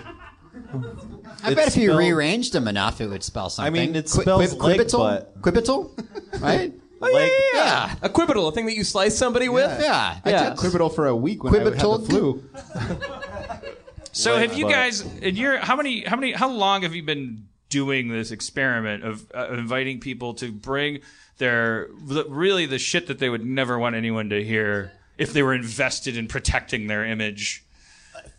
I 1.43 1.53
bet 1.55 1.69
if 1.69 1.77
you 1.77 1.89
spelled- 1.89 1.99
rearranged 1.99 2.53
them 2.53 2.67
enough, 2.69 3.01
it 3.01 3.09
would 3.09 3.23
spell 3.23 3.51
something. 3.51 3.75
I 3.75 3.77
mean, 3.87 3.95
it 3.95 4.11
Qui- 4.11 4.23
spells 4.23 4.55
quib- 4.55 4.63
leg 4.63 4.81
quibital, 4.81 4.99
butt. 4.99 5.41
quibital, 5.43 6.41
right? 6.41 6.73
Like, 7.01 7.31
Yeah, 7.53 7.95
A 8.01 8.09
quibital, 8.09 8.49
a 8.49 8.53
thing 8.53 8.65
that 8.65 8.75
you 8.77 8.83
slice 8.83 9.15
somebody 9.15 9.51
with. 9.51 9.79
yeah. 9.79 10.21
I 10.25 10.31
Yeah. 10.31 10.51
took 10.55 10.59
Quibital 10.61 10.95
for 10.95 11.07
a 11.07 11.15
week 11.15 11.45
when 11.45 11.55
I 11.55 11.59
had 11.59 11.75
the 11.75 11.99
flu. 12.09 12.43
So 14.13 14.39
have 14.39 14.57
you 14.57 14.65
but- 14.67 14.73
guys 14.73 15.01
in 15.21 15.37
your 15.37 15.59
how 15.59 15.77
many 15.77 16.05
how 16.05 16.17
many 16.17 16.33
how 16.33 16.49
long 16.49 16.83
have 16.83 16.95
you 16.95 17.03
been 17.03 17.47
doing 17.69 18.09
this 18.09 18.31
experiment 18.31 19.03
of 19.05 19.27
uh, 19.35 19.49
inviting 19.51 19.99
people 20.01 20.35
to 20.35 20.53
bring 20.53 21.01
their 21.39 21.89
really 22.29 22.65
the 22.67 22.79
shit 22.79 23.09
that 23.09 23.19
they 23.19 23.29
would 23.29 23.45
never 23.45 23.79
want 23.79 23.97
anyone 23.97 24.31
to 24.31 24.43
hear 24.43 24.93
if 25.19 25.33
they 25.33 25.43
were 25.43 25.55
invested 25.55 26.17
in 26.17 26.27
protecting 26.29 26.87
their 26.87 27.05
image? 27.05 27.65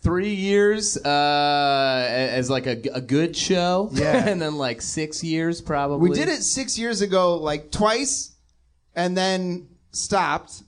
Three 0.02 0.34
years 0.34 0.96
uh, 0.96 2.06
as 2.08 2.48
like 2.48 2.66
a, 2.66 2.80
a 2.94 3.00
good 3.00 3.36
show. 3.36 3.90
Yeah. 3.92 4.28
and 4.28 4.40
then 4.40 4.56
like 4.56 4.80
six 4.82 5.22
years 5.24 5.60
probably. 5.60 6.10
We 6.10 6.14
did 6.16 6.28
it 6.28 6.42
six 6.42 6.78
years 6.78 7.00
ago, 7.02 7.36
like 7.36 7.70
twice, 7.70 8.34
and 8.94 9.16
then 9.16 9.68
stopped 9.90 10.62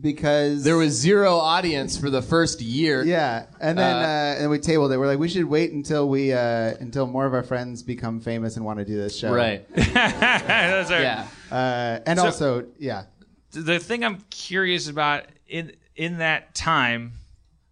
because 0.00 0.64
There 0.64 0.76
was 0.76 0.92
zero 0.92 1.36
audience 1.36 1.96
for 1.96 2.10
the 2.10 2.22
first 2.22 2.60
year. 2.60 3.04
Yeah, 3.04 3.46
and 3.60 3.78
then 3.78 3.96
Uh, 3.96 3.98
uh, 3.98 4.42
and 4.42 4.50
we 4.50 4.58
tabled 4.58 4.92
it. 4.92 4.98
We're 4.98 5.06
like, 5.06 5.18
we 5.18 5.28
should 5.28 5.44
wait 5.44 5.72
until 5.72 6.08
we 6.08 6.32
uh, 6.32 6.74
until 6.80 7.06
more 7.06 7.26
of 7.26 7.34
our 7.34 7.42
friends 7.44 7.82
become 7.82 8.20
famous 8.20 8.56
and 8.56 8.64
want 8.64 8.78
to 8.80 8.84
do 8.84 8.96
this 8.96 9.16
show. 9.16 9.32
Right. 9.32 9.68
Those 9.74 9.86
are- 10.90 11.00
Yeah. 11.02 11.26
Uh, 11.50 12.00
and 12.06 12.18
So- 12.18 12.24
also, 12.26 12.66
yeah, 12.78 13.04
the 13.52 13.78
thing 13.78 14.04
I'm 14.04 14.18
curious 14.30 14.88
about 14.88 15.24
in 15.46 15.72
in 15.96 16.18
that 16.18 16.54
time, 16.54 17.12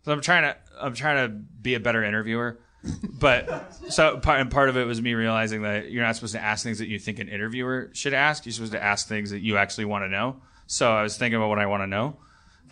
so 0.04 0.12
I'm 0.12 0.20
trying 0.20 0.42
to 0.42 0.56
I'm 0.80 0.94
trying 0.94 1.28
to 1.28 1.34
be 1.34 1.74
a 1.74 1.80
better 1.80 2.02
interviewer. 2.04 2.58
but 3.04 3.72
so 3.90 4.18
part 4.18 4.40
and 4.40 4.50
part 4.50 4.68
of 4.68 4.76
it 4.76 4.84
was 4.84 5.00
me 5.00 5.14
realizing 5.14 5.62
that 5.62 5.90
you're 5.90 6.02
not 6.02 6.16
supposed 6.16 6.34
to 6.34 6.42
ask 6.42 6.64
things 6.64 6.78
that 6.78 6.88
you 6.88 6.98
think 6.98 7.18
an 7.18 7.28
interviewer 7.28 7.90
should 7.92 8.14
ask. 8.14 8.44
You're 8.44 8.52
supposed 8.52 8.72
to 8.72 8.82
ask 8.82 9.06
things 9.06 9.30
that 9.30 9.40
you 9.40 9.56
actually 9.56 9.84
want 9.84 10.04
to 10.04 10.08
know. 10.08 10.36
So 10.66 10.90
I 10.90 11.02
was 11.02 11.16
thinking 11.16 11.36
about 11.36 11.48
what 11.48 11.58
I 11.58 11.66
want 11.66 11.82
to 11.82 11.86
know, 11.86 12.16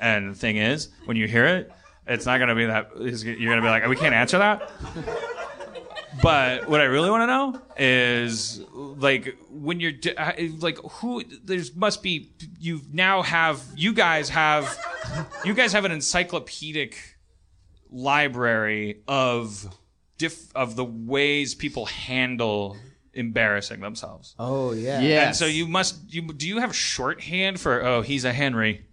and 0.00 0.30
the 0.30 0.34
thing 0.34 0.56
is, 0.56 0.88
when 1.04 1.16
you 1.16 1.28
hear 1.28 1.46
it, 1.46 1.72
it's 2.06 2.26
not 2.26 2.38
gonna 2.38 2.54
be 2.54 2.66
that. 2.66 2.90
You're 2.96 3.50
gonna 3.50 3.62
be 3.62 3.68
like, 3.68 3.86
we 3.86 3.96
can't 3.96 4.14
answer 4.14 4.38
that. 4.38 4.70
But 6.22 6.68
what 6.68 6.80
I 6.80 6.84
really 6.84 7.10
want 7.10 7.22
to 7.22 7.26
know 7.26 7.60
is 7.76 8.60
like 8.72 9.36
when 9.50 9.80
you're 9.80 9.92
d- 9.92 10.14
uh, 10.14 10.32
like 10.58 10.78
who 10.78 11.24
there's 11.44 11.74
must 11.74 12.02
be 12.02 12.32
you 12.58 12.80
now 12.92 13.22
have 13.22 13.62
you 13.76 13.92
guys 13.92 14.28
have 14.28 14.78
you 15.44 15.54
guys 15.54 15.72
have 15.72 15.84
an 15.84 15.92
encyclopedic 15.92 16.96
library 17.90 19.02
of 19.08 19.68
diff 20.18 20.54
of 20.54 20.76
the 20.76 20.84
ways 20.84 21.54
people 21.54 21.86
handle 21.86 22.76
embarrassing 23.14 23.80
themselves. 23.80 24.34
Oh 24.38 24.72
yeah. 24.72 25.00
yeah. 25.00 25.26
And 25.28 25.36
so 25.36 25.46
you 25.46 25.66
must 25.66 26.12
you 26.12 26.22
do 26.22 26.46
you 26.46 26.58
have 26.58 26.74
shorthand 26.74 27.60
for 27.60 27.84
oh 27.84 28.02
he's 28.02 28.24
a 28.24 28.32
Henry. 28.32 28.84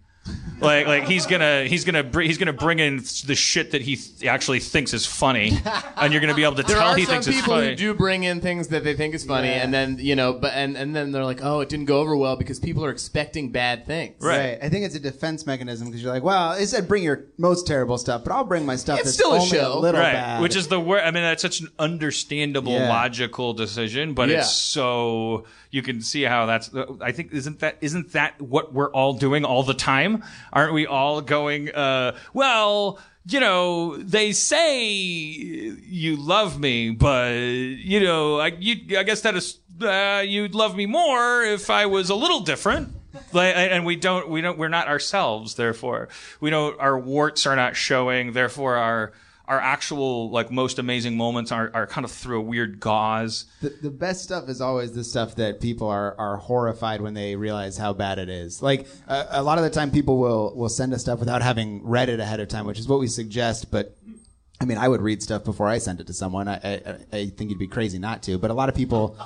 Like 0.60 0.88
like 0.88 1.04
he's 1.04 1.24
gonna 1.26 1.66
he's 1.66 1.84
gonna 1.84 2.02
br- 2.02 2.22
he's 2.22 2.36
gonna 2.36 2.52
bring 2.52 2.80
in 2.80 2.96
the 3.26 3.36
shit 3.36 3.70
that 3.70 3.80
he 3.80 3.94
th- 3.94 4.24
actually 4.28 4.58
thinks 4.58 4.92
is 4.92 5.06
funny, 5.06 5.52
and 5.96 6.12
you're 6.12 6.20
gonna 6.20 6.34
be 6.34 6.42
able 6.42 6.56
to 6.56 6.64
There 6.64 6.76
tell 6.76 6.88
are 6.88 6.96
he 6.96 7.04
some 7.04 7.12
thinks 7.12 7.26
it's 7.28 7.36
people 7.36 7.54
funny. 7.54 7.68
who 7.68 7.74
do 7.76 7.94
bring 7.94 8.24
in 8.24 8.40
things 8.40 8.66
that 8.68 8.82
they 8.82 8.94
think 8.94 9.14
is 9.14 9.24
funny, 9.24 9.46
Yeah. 9.46 9.62
and 9.62 9.72
then 9.72 9.98
you 10.00 10.16
know, 10.16 10.32
but 10.32 10.52
and, 10.54 10.76
and 10.76 10.96
then 10.96 11.12
they're 11.12 11.24
like, 11.24 11.44
oh, 11.44 11.60
it 11.60 11.68
didn't 11.68 11.84
go 11.86 12.00
over 12.00 12.16
well 12.16 12.34
because 12.34 12.58
people 12.58 12.84
are 12.84 12.90
expecting 12.90 13.52
bad 13.52 13.86
things. 13.86 14.16
Right. 14.20 14.58
I 14.60 14.68
think 14.68 14.84
it's 14.84 14.96
a 14.96 15.00
defense 15.00 15.46
mechanism 15.46 15.86
because 15.86 16.02
you're 16.02 16.12
like, 16.12 16.24
well, 16.24 16.50
it 16.54 16.66
said 16.66 16.88
bring 16.88 17.04
your 17.04 17.26
most 17.38 17.64
terrible 17.68 17.96
stuff, 17.96 18.24
but 18.24 18.32
I'll 18.32 18.42
bring 18.42 18.66
my 18.66 18.74
stuff 18.74 18.98
It's 18.98 19.10
that's 19.10 19.14
still 19.14 19.30
a 19.34 19.36
only 19.36 19.46
show. 19.46 19.78
little 19.78 20.00
right, 20.00 20.12
bad. 20.14 20.42
which 20.42 20.56
is 20.56 20.66
the 20.66 20.80
word. 20.80 21.02
I 21.02 21.12
mean, 21.12 21.22
that's 21.22 21.40
such 21.42 21.60
an 21.60 21.68
understandable, 21.78 22.72
Yeah. 22.72 22.88
logical 22.88 23.52
decision, 23.54 24.12
but 24.14 24.28
Yeah. 24.28 24.38
it's 24.38 24.50
so 24.50 25.44
you 25.70 25.82
can 25.82 26.00
see 26.00 26.22
how 26.22 26.46
that's. 26.46 26.70
I 27.00 27.12
think 27.12 27.32
isn't 27.32 27.60
that 27.60 27.76
isn't 27.80 28.12
that 28.14 28.40
what 28.42 28.72
we're 28.72 28.90
all 28.90 29.12
doing 29.14 29.44
all 29.44 29.62
the 29.62 29.74
time? 29.74 30.17
Aren't 30.52 30.74
we 30.74 30.86
all 30.86 31.20
going? 31.20 31.70
Uh, 31.74 32.16
well. 32.32 32.98
You 33.30 33.40
know, 33.40 33.98
they 33.98 34.32
say 34.32 34.88
you 34.88 36.16
love 36.16 36.58
me, 36.58 36.92
but 36.92 37.34
you 37.34 38.00
know, 38.00 38.40
I, 38.40 38.46
you, 38.46 38.98
I 38.98 39.02
guess 39.02 39.20
that 39.20 39.36
is 39.36 39.58
uh, 39.82 40.22
you'd 40.26 40.54
love 40.54 40.74
me 40.74 40.86
more 40.86 41.42
if 41.42 41.68
I 41.68 41.84
was 41.84 42.08
a 42.08 42.14
little 42.14 42.40
different. 42.40 42.88
Like, 43.34 43.54
and 43.54 43.84
we 43.84 43.96
don't, 43.96 44.30
we 44.30 44.40
don't, 44.40 44.56
we're 44.56 44.68
not 44.68 44.88
ourselves. 44.88 45.56
Therefore, 45.56 46.08
we 46.40 46.48
don't. 46.48 46.80
Our 46.80 46.98
warts 46.98 47.46
are 47.46 47.54
not 47.56 47.76
showing. 47.76 48.32
Therefore, 48.32 48.76
our 48.76 49.12
our 49.48 49.60
actual 49.60 50.30
like 50.30 50.50
most 50.50 50.78
amazing 50.78 51.16
moments 51.16 51.50
are, 51.50 51.70
are 51.72 51.86
kind 51.86 52.04
of 52.04 52.10
through 52.10 52.38
a 52.38 52.42
weird 52.42 52.78
gauze. 52.80 53.46
the, 53.62 53.70
the 53.82 53.90
best 53.90 54.22
stuff 54.22 54.48
is 54.48 54.60
always 54.60 54.92
the 54.92 55.02
stuff 55.02 55.34
that 55.36 55.58
people 55.60 55.88
are, 55.88 56.14
are 56.18 56.36
horrified 56.36 57.00
when 57.00 57.14
they 57.14 57.34
realize 57.34 57.78
how 57.78 57.94
bad 57.94 58.18
it 58.18 58.28
is. 58.28 58.62
Like 58.62 58.86
uh, 59.08 59.24
a 59.30 59.42
lot 59.42 59.56
of 59.56 59.64
the 59.64 59.70
time, 59.70 59.90
people 59.90 60.18
will 60.18 60.54
will 60.54 60.68
send 60.68 60.92
us 60.92 61.00
stuff 61.00 61.18
without 61.18 61.40
having 61.40 61.82
read 61.82 62.10
it 62.10 62.20
ahead 62.20 62.40
of 62.40 62.48
time, 62.48 62.66
which 62.66 62.78
is 62.78 62.86
what 62.86 63.00
we 63.00 63.06
suggest. 63.06 63.70
But 63.70 63.96
I 64.60 64.66
mean, 64.66 64.76
I 64.76 64.86
would 64.86 65.00
read 65.00 65.22
stuff 65.22 65.44
before 65.44 65.66
I 65.66 65.78
sent 65.78 66.00
it 66.00 66.06
to 66.08 66.12
someone. 66.12 66.46
I, 66.46 66.56
I, 66.56 66.96
I 67.10 67.26
think 67.30 67.48
you'd 67.48 67.58
be 67.58 67.68
crazy 67.68 67.98
not 67.98 68.22
to. 68.24 68.36
But 68.36 68.50
a 68.50 68.54
lot 68.54 68.68
of 68.68 68.74
people 68.74 69.16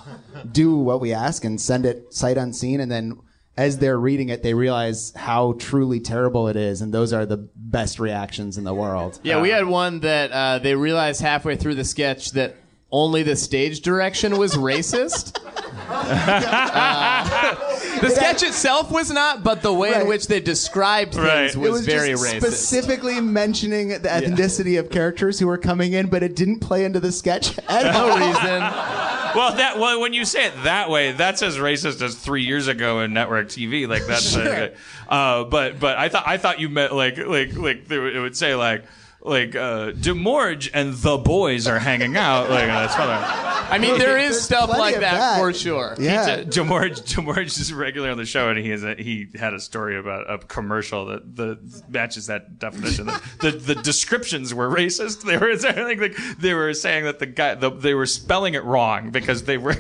do 0.52 0.76
what 0.76 1.00
we 1.00 1.12
ask 1.12 1.44
and 1.44 1.60
send 1.60 1.84
it 1.84 2.14
sight 2.14 2.36
unseen, 2.36 2.80
and 2.80 2.92
then 2.92 3.18
as 3.56 3.78
they're 3.78 3.98
reading 3.98 4.30
it, 4.30 4.42
they 4.42 4.54
realize 4.54 5.12
how 5.14 5.54
truly 5.58 6.00
terrible 6.00 6.48
it 6.48 6.56
is, 6.56 6.80
and 6.80 6.92
those 6.92 7.12
are 7.12 7.26
the 7.26 7.36
best 7.56 7.98
reactions 7.98 8.56
in 8.58 8.64
the 8.64 8.74
world. 8.74 9.20
Yeah, 9.22 9.40
we 9.42 9.50
had 9.50 9.66
one 9.66 10.00
that 10.00 10.32
uh, 10.32 10.58
they 10.58 10.74
realized 10.74 11.20
halfway 11.20 11.56
through 11.56 11.74
the 11.74 11.84
sketch 11.84 12.32
that 12.32 12.56
only 12.90 13.22
the 13.22 13.36
stage 13.36 13.80
direction 13.80 14.38
was 14.38 14.54
racist. 14.54 15.38
Uh, 15.94 18.00
the 18.00 18.08
sketch 18.10 18.42
itself 18.42 18.90
was 18.90 19.10
not, 19.10 19.42
but 19.44 19.62
the 19.62 19.72
way 19.72 19.94
in 20.00 20.06
which 20.08 20.26
they 20.26 20.40
described 20.40 21.14
things 21.14 21.24
Right. 21.26 21.56
was, 21.56 21.68
it 21.68 21.72
was 21.72 21.86
very 21.86 22.10
just 22.10 22.24
racist. 22.24 22.36
specifically 22.40 23.20
mentioning 23.20 23.88
the 23.88 23.98
ethnicity 24.00 24.78
of 24.78 24.90
characters 24.90 25.38
who 25.38 25.46
were 25.46 25.58
coming 25.58 25.92
in, 25.92 26.08
but 26.08 26.22
it 26.22 26.34
didn't 26.36 26.60
play 26.60 26.84
into 26.84 27.00
the 27.00 27.12
sketch 27.12 27.58
at 27.68 27.92
no 27.92 28.10
all. 28.10 28.18
reason. 28.18 28.62
Well, 29.34 29.54
that 29.56 29.78
well, 29.78 30.00
when 30.00 30.12
you 30.12 30.24
say 30.24 30.46
it 30.46 30.64
that 30.64 30.90
way, 30.90 31.12
that's 31.12 31.42
as 31.42 31.56
racist 31.56 32.02
as 32.02 32.14
three 32.16 32.44
years 32.44 32.68
ago 32.68 33.00
in 33.00 33.12
network 33.12 33.48
TV. 33.48 33.88
Like 33.88 34.06
that's, 34.06 34.36
uh, 34.36 34.74
uh, 35.08 35.44
but 35.44 35.78
but 35.80 35.98
I 35.98 36.08
thought 36.08 36.24
I 36.26 36.36
thought 36.38 36.60
you 36.60 36.68
meant 36.68 36.94
like 36.94 37.18
like 37.18 37.54
like 37.56 37.90
it 37.90 38.20
would 38.20 38.36
say 38.36 38.54
like. 38.54 38.84
Like 39.24 39.54
uh, 39.54 39.92
Demorge 39.92 40.68
and 40.74 40.94
the 40.94 41.16
boys 41.16 41.68
are 41.68 41.78
hanging 41.78 42.16
out. 42.16 42.50
Like 42.50 42.64
uh, 42.64 42.80
that's 42.80 42.94
probably. 42.96 43.14
I 43.14 43.78
mean, 43.78 43.96
there 43.98 44.18
is 44.18 44.32
There's 44.32 44.42
stuff 44.42 44.66
plenty 44.66 44.80
like 44.80 44.94
of 44.96 45.00
that, 45.02 45.14
that. 45.14 45.38
for 45.38 45.52
sure. 45.52 45.94
Yeah. 45.98 46.42
Demorge 46.42 47.02
Demorge 47.02 47.58
is 47.58 47.72
regular 47.72 48.10
on 48.10 48.18
the 48.18 48.26
show, 48.26 48.48
and 48.48 48.58
he 48.58 48.70
has 48.70 48.82
a, 48.82 48.96
he 48.96 49.28
had 49.38 49.54
a 49.54 49.60
story 49.60 49.96
about 49.96 50.28
a 50.28 50.38
commercial 50.38 51.06
that 51.06 51.36
the 51.36 51.58
matches 51.88 52.26
that 52.26 52.58
definition. 52.58 53.06
the, 53.06 53.22
the 53.40 53.50
the 53.52 53.74
descriptions 53.76 54.52
were 54.52 54.68
racist. 54.68 55.22
They 55.32 55.38
were 55.38 55.54
like, 55.54 56.00
like 56.00 56.16
they 56.38 56.52
were 56.52 56.74
saying 56.74 57.04
that 57.04 57.18
the 57.20 57.26
guy 57.26 57.54
the, 57.54 57.70
they 57.70 57.94
were 57.94 58.06
spelling 58.06 58.54
it 58.54 58.64
wrong 58.64 59.10
because 59.10 59.44
they 59.44 59.56
were. 59.56 59.76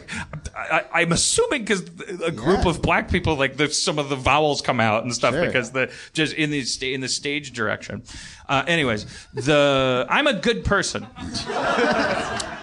I, 0.54 0.84
I'm 0.92 1.12
assuming 1.12 1.62
because 1.62 1.80
a 2.22 2.30
group 2.30 2.64
Yeah. 2.64 2.70
of 2.70 2.82
black 2.82 3.10
people 3.10 3.36
like 3.36 3.56
the, 3.56 3.68
some 3.70 3.98
of 3.98 4.08
the 4.10 4.16
vowels 4.16 4.60
come 4.60 4.80
out 4.80 5.02
and 5.02 5.14
stuff 5.14 5.32
Sure. 5.34 5.46
because 5.46 5.70
the 5.72 5.90
just 6.12 6.34
in 6.34 6.50
the 6.50 6.62
sta- 6.64 6.92
in 6.92 7.00
the 7.00 7.08
stage 7.08 7.52
direction. 7.52 8.02
Uh, 8.48 8.62
anyways, 8.66 9.06
the 9.34 10.06
I'm 10.08 10.26
a 10.26 10.34
good 10.34 10.64
person. 10.64 11.06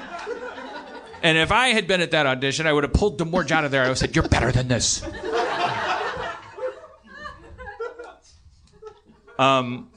And 1.22 1.38
if 1.38 1.52
I 1.52 1.68
had 1.70 1.86
been 1.86 2.00
at 2.00 2.12
that 2.12 2.26
audition, 2.26 2.66
I 2.66 2.72
would 2.72 2.86
have 2.86 2.94
pulled 2.94 3.20
Demorge 3.20 3.52
out 3.52 3.66
of 3.66 3.72
there. 3.72 3.82
I 3.82 3.88
would 3.88 3.90
have 3.90 3.98
said, 3.98 4.16
"You're 4.16 4.30
better 4.30 4.54
than 4.54 4.70
this." 4.70 5.04
Um, 9.38 9.90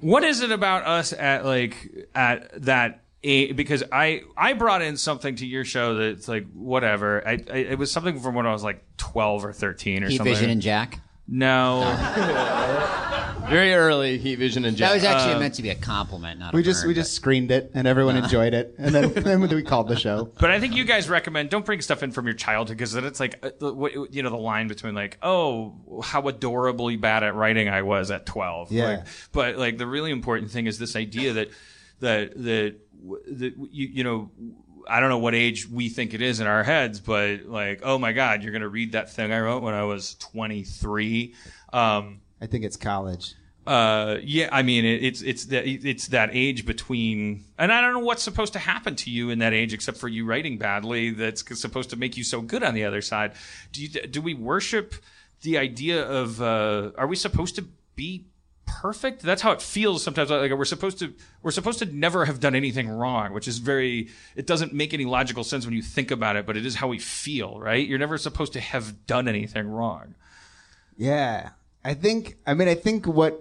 what 0.00 0.24
is 0.24 0.40
it 0.40 0.50
about 0.52 0.84
us 0.86 1.12
at 1.12 1.44
like 1.44 2.08
at 2.14 2.62
that? 2.64 2.99
A- 3.22 3.52
Because 3.52 3.82
I 3.92 4.22
I 4.36 4.52
brought 4.54 4.82
in 4.82 4.96
something 4.96 5.36
to 5.36 5.46
your 5.46 5.64
show 5.64 5.94
that's 5.94 6.28
like 6.28 6.46
whatever. 6.52 7.26
I, 7.26 7.32
I 7.52 7.56
it 7.56 7.78
was 7.78 7.90
something 7.92 8.18
from 8.20 8.34
when 8.34 8.46
I 8.46 8.52
was 8.52 8.62
like 8.64 8.84
twelve 8.96 9.44
or 9.44 9.52
thirteen 9.52 10.04
or 10.04 10.08
Heat 10.08 10.16
something. 10.18 10.34
Vision 10.34 10.50
and 10.50 10.62
Jack. 10.62 11.00
no, 11.28 11.82
Very 13.48 13.74
early 13.74 14.18
Heat 14.18 14.36
Vision 14.36 14.64
and 14.64 14.76
Jack. 14.76 14.90
That 14.90 14.94
was 14.96 15.04
actually 15.04 15.40
meant 15.40 15.54
to 15.54 15.62
be 15.62 15.70
a 15.70 15.74
compliment, 15.74 16.38
not 16.38 16.54
a 16.54 16.56
We 16.56 16.62
just 16.62 16.82
burn, 16.82 16.88
we 16.88 16.94
but- 16.94 17.00
just 17.00 17.14
screened 17.14 17.50
it, 17.50 17.70
and 17.74 17.86
everyone 17.86 18.16
enjoyed 18.16 18.54
it, 18.54 18.74
and 18.78 18.94
then, 18.94 19.12
then 19.14 19.40
we 19.40 19.62
called 19.62 19.88
the 19.88 19.96
show. 19.96 20.30
But 20.38 20.50
I 20.50 20.60
think 20.60 20.76
you 20.76 20.84
guys 20.84 21.08
recommend 21.08 21.50
don't 21.50 21.64
bring 21.66 21.80
stuff 21.80 22.02
in 22.02 22.12
from 22.12 22.26
your 22.26 22.34
childhood 22.34 22.76
because 22.76 22.92
then 22.92 23.04
it's 23.04 23.18
like 23.20 23.44
uh, 23.44 23.50
the- 23.58 23.72
what- 23.74 24.12
you 24.14 24.22
know 24.22 24.30
the 24.30 24.36
line 24.36 24.68
between 24.68 24.94
like 24.94 25.18
oh 25.22 25.74
how 26.04 26.26
adorably 26.28 26.96
bad 26.96 27.22
at 27.24 27.34
writing 27.34 27.68
I 27.68 27.82
was 27.82 28.10
at 28.10 28.24
twelve. 28.26 28.70
Yeah. 28.70 28.84
Like, 28.88 29.06
but 29.32 29.56
like 29.56 29.78
the 29.78 29.86
really 29.86 30.10
important 30.10 30.50
thing 30.50 30.66
is 30.66 30.78
this 30.78 30.94
idea 30.96 31.32
that 31.34 31.50
that 32.00 32.36
that 32.42 32.76
that 33.26 33.54
you 33.70 33.88
you 33.88 34.04
know. 34.04 34.30
I 34.88 34.98
don't 34.98 35.10
know 35.10 35.18
what 35.18 35.34
age 35.34 35.68
we 35.68 35.90
think 35.90 36.14
it 36.14 36.22
is 36.22 36.40
in 36.40 36.46
our 36.46 36.64
heads, 36.64 37.00
but 37.00 37.44
like, 37.44 37.80
oh 37.84 37.98
my 37.98 38.12
God, 38.12 38.42
you're 38.42 38.50
going 38.50 38.62
to 38.62 38.68
read 38.68 38.92
that 38.92 39.12
thing 39.12 39.30
I 39.30 39.38
wrote 39.38 39.62
when 39.62 39.74
I 39.74 39.84
was 39.84 40.14
23. 40.14 41.34
Um, 41.72 42.22
I 42.40 42.46
think 42.46 42.64
it's 42.64 42.78
college. 42.78 43.34
uh, 43.66 44.16
yeah, 44.22 44.48
I 44.50 44.62
mean, 44.62 44.86
it, 44.86 45.04
it's 45.04 45.20
it's 45.22 45.44
that 45.46 45.66
it's 45.66 46.08
that 46.08 46.30
age 46.32 46.64
between, 46.64 47.44
and 47.58 47.70
I 47.70 47.82
don't 47.82 47.92
know 47.92 48.00
what's 48.00 48.22
supposed 48.22 48.54
to 48.54 48.58
happen 48.58 48.96
to 48.96 49.10
you 49.10 49.28
in 49.30 49.38
that 49.40 49.52
age, 49.52 49.74
except 49.74 49.98
for 49.98 50.08
you 50.08 50.24
writing 50.24 50.56
badly. 50.58 51.10
That's 51.10 51.44
supposed 51.60 51.90
to 51.90 51.96
make 51.96 52.16
you 52.16 52.24
so 52.24 52.40
good 52.40 52.62
on 52.62 52.72
the 52.74 52.84
other 52.84 53.02
side. 53.02 53.32
Do 53.72 53.82
you 53.82 53.88
do 53.88 54.22
we 54.22 54.32
worship 54.34 54.94
the 55.42 55.58
idea 55.58 56.02
of? 56.02 56.40
Uh, 56.40 56.90
are 56.96 57.06
we 57.06 57.16
supposed 57.16 57.54
to 57.56 57.66
be 57.94 58.24
perfect? 58.80 59.22
That's 59.22 59.42
how 59.42 59.52
it 59.52 59.62
feels 59.62 60.02
sometimes. 60.02 60.30
Like 60.30 60.52
we're 60.52 60.64
supposed 60.64 60.98
to 61.00 61.14
we're 61.42 61.50
supposed 61.50 61.78
to 61.80 61.86
never 61.86 62.24
have 62.24 62.40
done 62.40 62.54
anything 62.54 62.88
wrong, 62.88 63.32
which 63.32 63.48
is 63.48 63.58
very. 63.58 64.08
It 64.36 64.46
doesn't 64.46 64.72
make 64.72 64.94
any 64.94 65.04
logical 65.04 65.44
sense 65.44 65.64
when 65.64 65.74
you 65.74 65.82
think 65.82 66.10
about 66.10 66.36
it, 66.36 66.46
but 66.46 66.56
it 66.56 66.64
is 66.66 66.76
how 66.76 66.88
we 66.88 66.98
feel, 66.98 67.58
right? 67.60 67.86
You're 67.86 67.98
never 67.98 68.18
supposed 68.18 68.52
to 68.54 68.60
have 68.60 69.06
done 69.06 69.28
anything 69.28 69.68
wrong. 69.68 70.14
Yeah, 70.96 71.50
I 71.84 71.94
think. 71.94 72.36
I 72.46 72.54
mean, 72.54 72.68
I 72.68 72.74
think 72.74 73.06
what 73.06 73.40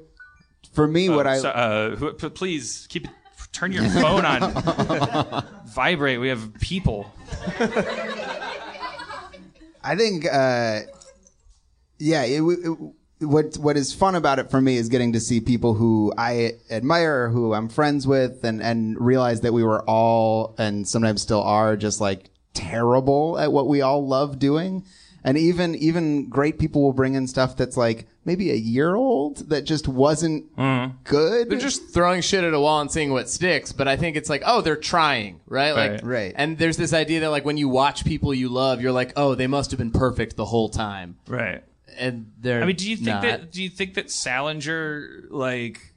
for 0.74 0.88
me, 0.88 1.10
what 1.10 1.28
I 1.28 1.40
So, 1.40 1.50
uh, 1.50 2.14
please 2.30 2.88
keep 2.90 3.06
it. 3.06 3.12
Turn 3.52 3.72
your 3.72 3.90
phone 3.90 4.26
on 4.26 4.54
vibrate. 5.66 6.20
We 6.20 6.30
have 6.30 6.54
people. 6.62 7.12
I 9.84 9.96
think, 9.96 10.26
uh, 10.26 10.82
yeah, 11.98 12.24
it, 12.24 12.42
it, 12.42 12.78
what 13.20 13.58
what 13.58 13.78
is 13.78 13.94
fun 13.94 14.16
about 14.16 14.40
it 14.40 14.50
for 14.50 14.62
me 14.62 14.78
is 14.78 14.90
getting 14.90 15.14
to 15.14 15.20
see 15.20 15.42
people 15.42 15.74
who 15.74 16.14
I 16.18 16.54
admire, 16.70 17.30
who 17.30 17.54
I'm 17.54 17.70
friends 17.70 18.08
with, 18.08 18.44
and 18.44 18.62
and 18.62 19.00
realize 19.00 19.42
that 19.42 19.54
we 19.54 19.64
were 19.64 19.82
all 19.84 20.56
and 20.58 20.88
sometimes 20.88 21.22
still 21.22 21.44
are 21.44 21.76
just 21.76 22.00
like 22.00 22.30
terrible 22.54 23.38
at 23.38 23.52
what 23.52 23.68
we 23.68 23.82
all 23.82 24.06
love 24.08 24.40
doing. 24.40 24.86
And 25.22 25.38
even 25.38 25.76
even 25.76 26.30
great 26.30 26.60
people 26.60 26.82
will 26.82 26.94
bring 26.94 27.16
in 27.16 27.28
stuff 27.28 27.58
that's 27.58 27.76
like 27.76 28.08
maybe 28.24 28.52
a 28.52 28.56
year 28.56 28.96
old 28.96 29.50
that 29.50 29.64
just 29.64 29.88
wasn't 29.88 30.56
mm-hmm. 30.56 30.96
good. 31.04 31.50
They're 31.50 31.60
just 31.60 31.94
throwing 31.94 32.22
shit 32.22 32.46
at 32.46 32.54
a 32.54 32.60
wall 32.60 32.80
and 32.80 32.90
seeing 32.90 33.12
what 33.12 33.30
sticks, 33.30 33.74
but 33.74 33.88
I 33.88 33.98
think 33.98 34.16
it's 34.16 34.30
like, 34.30 34.44
oh, 34.46 34.62
they're 34.62 34.78
trying, 34.78 35.42
right? 35.46 35.72
Like, 35.72 35.92
Right. 35.92 36.04
Right. 36.04 36.34
And 36.38 36.58
there's 36.58 36.78
this 36.78 36.94
idea 36.94 37.22
that 37.22 37.32
like 37.32 37.44
when 37.44 37.58
you 37.58 37.68
watch 37.68 38.06
people 38.06 38.34
you 38.34 38.48
love, 38.48 38.82
you're 38.82 38.92
like, 38.94 39.12
oh, 39.18 39.36
they 39.36 39.48
must 39.48 39.72
have 39.72 39.78
been 39.78 39.92
perfect 39.92 40.38
the 40.38 40.46
whole 40.46 40.70
time, 40.70 41.18
Right. 41.28 41.64
And 41.98 42.32
they're. 42.40 42.62
I 42.62 42.66
mean, 42.66 42.76
do 42.76 42.90
you 42.90 42.96
think 42.96 43.08
not. 43.08 43.22
that 43.24 43.52
do 43.52 43.64
you 43.64 43.70
think 43.70 43.96
that 43.96 44.12
Salinger 44.12 45.26
like 45.30 45.90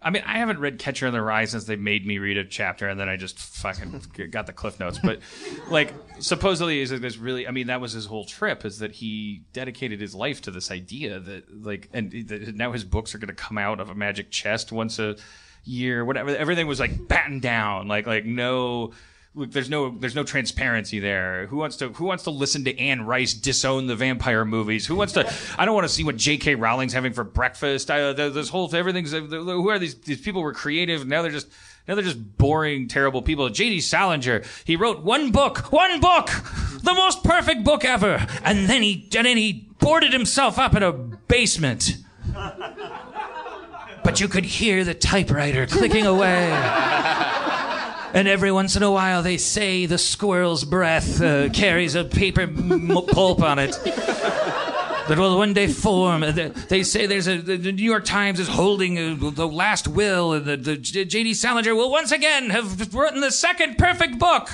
I 0.00 0.10
mean, 0.10 0.22
I 0.24 0.38
haven't 0.38 0.60
read 0.60 0.78
Catcher 0.78 1.08
in 1.08 1.12
the 1.12 1.20
Rye 1.20 1.46
since 1.46 1.64
they 1.64 1.74
made 1.74 2.06
me 2.06 2.18
read 2.18 2.38
a 2.38 2.44
chapter, 2.44 2.88
and 2.88 3.00
then 3.00 3.08
I 3.08 3.16
just 3.16 3.36
fucking 3.36 4.02
got 4.30 4.46
the 4.46 4.52
cliff 4.52 4.78
notes. 4.78 5.00
But 5.02 5.18
like, 5.70 5.92
supposedly, 6.20 6.80
is 6.80 6.90
this 6.90 7.16
really? 7.16 7.48
I 7.48 7.50
mean, 7.50 7.66
that 7.66 7.80
was 7.80 7.92
his 7.92 8.06
whole 8.06 8.24
trip. 8.24 8.64
Is 8.64 8.78
that 8.78 8.92
he 8.92 9.42
dedicated 9.52 10.00
his 10.00 10.14
life 10.14 10.40
to 10.42 10.52
this 10.52 10.70
idea 10.70 11.18
that 11.18 11.64
like, 11.64 11.88
and 11.92 12.12
that 12.28 12.54
now 12.54 12.70
his 12.70 12.84
books 12.84 13.14
are 13.14 13.18
going 13.18 13.28
to 13.28 13.34
come 13.34 13.58
out 13.58 13.80
of 13.80 13.90
a 13.90 13.94
magic 13.94 14.30
chest 14.30 14.70
once 14.70 15.00
a 15.00 15.16
year, 15.64 16.04
whatever. 16.04 16.34
Everything 16.34 16.68
was 16.68 16.78
like 16.78 17.08
battened 17.08 17.42
down, 17.42 17.88
like 17.88 18.06
like 18.06 18.24
no. 18.24 18.92
Look, 19.34 19.52
there's 19.52 19.68
no 19.70 19.90
there's 19.90 20.14
no 20.14 20.24
transparency 20.24 20.98
there. 20.98 21.46
Who 21.46 21.56
wants 21.56 21.76
to 21.76 21.90
who 21.90 22.06
wants 22.06 22.24
to 22.24 22.30
listen 22.30 22.64
to 22.64 22.76
Anne 22.78 23.02
Rice 23.02 23.34
disown 23.34 23.86
the 23.86 23.94
vampire 23.94 24.44
movies? 24.44 24.86
Who 24.86 24.96
wants 24.96 25.12
to? 25.12 25.32
I 25.58 25.64
don't 25.64 25.74
want 25.74 25.86
to 25.86 25.92
see 25.92 26.02
what 26.02 26.16
J.K. 26.16 26.54
Rowling's 26.54 26.92
having 26.92 27.12
for 27.12 27.24
breakfast. 27.24 27.90
I, 27.90 28.12
th- 28.14 28.32
this 28.32 28.48
whole 28.48 28.74
everything's 28.74 29.12
who 29.12 29.68
are 29.68 29.78
these 29.78 29.94
these 29.96 30.20
people 30.20 30.42
were 30.42 30.54
creative 30.54 31.06
now 31.06 31.22
they're 31.22 31.30
just 31.30 31.48
now 31.86 31.94
they're 31.94 32.04
just 32.04 32.36
boring 32.38 32.88
terrible 32.88 33.22
people. 33.22 33.48
J.D. 33.48 33.80
Salinger 33.82 34.42
he 34.64 34.76
wrote 34.76 35.04
one 35.04 35.30
book 35.30 35.72
one 35.72 36.00
book 36.00 36.30
the 36.82 36.94
most 36.94 37.22
perfect 37.22 37.64
book 37.64 37.84
ever 37.84 38.26
and 38.42 38.68
then 38.68 38.82
he 38.82 39.08
and 39.14 39.26
then 39.26 39.36
he 39.36 39.68
boarded 39.78 40.12
himself 40.12 40.58
up 40.58 40.74
in 40.74 40.82
a 40.82 40.92
basement. 40.92 41.98
But 44.02 44.20
you 44.20 44.28
could 44.28 44.46
hear 44.46 44.84
the 44.84 44.94
typewriter 44.94 45.66
clicking 45.66 46.06
away. 46.06 46.50
And 48.14 48.26
every 48.26 48.50
once 48.50 48.74
in 48.76 48.82
a 48.82 48.90
while, 48.90 49.22
they 49.22 49.36
say 49.36 49.86
the 49.86 49.98
squirrel's 49.98 50.64
breath 50.64 51.20
uh, 51.20 51.50
carries 51.50 51.94
a 51.94 52.04
paper 52.04 52.42
m- 52.42 52.88
pulp 53.12 53.42
on 53.42 53.58
it 53.58 53.72
that 53.84 55.16
will 55.18 55.36
one 55.36 55.52
day 55.52 55.66
form. 55.68 56.22
Uh, 56.22 56.32
They 56.32 56.82
say 56.84 57.06
there's 57.06 57.28
a 57.28 57.38
the 57.38 57.72
New 57.72 57.82
York 57.84 58.04
Times 58.04 58.40
is 58.40 58.48
holding 58.48 58.98
uh 58.98 59.30
the 59.30 59.46
last 59.46 59.86
will, 59.88 60.32
and 60.32 60.44
the, 60.46 60.56
the 60.56 60.76
J.D. 60.76 61.34
Salinger 61.34 61.74
will 61.74 61.90
once 61.90 62.10
again 62.12 62.50
have 62.50 62.94
written 62.94 63.20
the 63.20 63.30
second 63.30 63.76
perfect 63.78 64.18
book. 64.18 64.50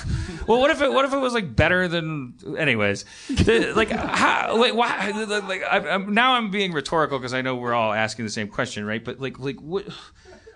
Well, 0.47 0.59
what 0.59 0.69
if 0.69 0.81
it 0.81 0.91
what 0.91 1.05
if 1.05 1.13
it 1.13 1.17
was 1.17 1.33
like 1.33 1.55
better 1.55 1.87
than? 1.87 2.33
Anyways, 2.57 3.05
the, 3.29 3.73
like 3.75 3.89
how? 3.89 4.59
Wait, 4.59 4.75
why? 4.75 5.11
Like 5.11 5.63
I, 5.63 5.79
I'm, 5.89 6.13
now 6.13 6.33
I'm 6.33 6.51
being 6.51 6.71
rhetorical 6.73 7.17
because 7.19 7.33
I 7.33 7.41
know 7.41 7.55
we're 7.55 7.73
all 7.73 7.93
asking 7.93 8.25
the 8.25 8.31
same 8.31 8.47
question, 8.49 8.85
right? 8.85 9.03
But 9.03 9.19
like 9.19 9.39
like 9.39 9.59
what? 9.61 9.85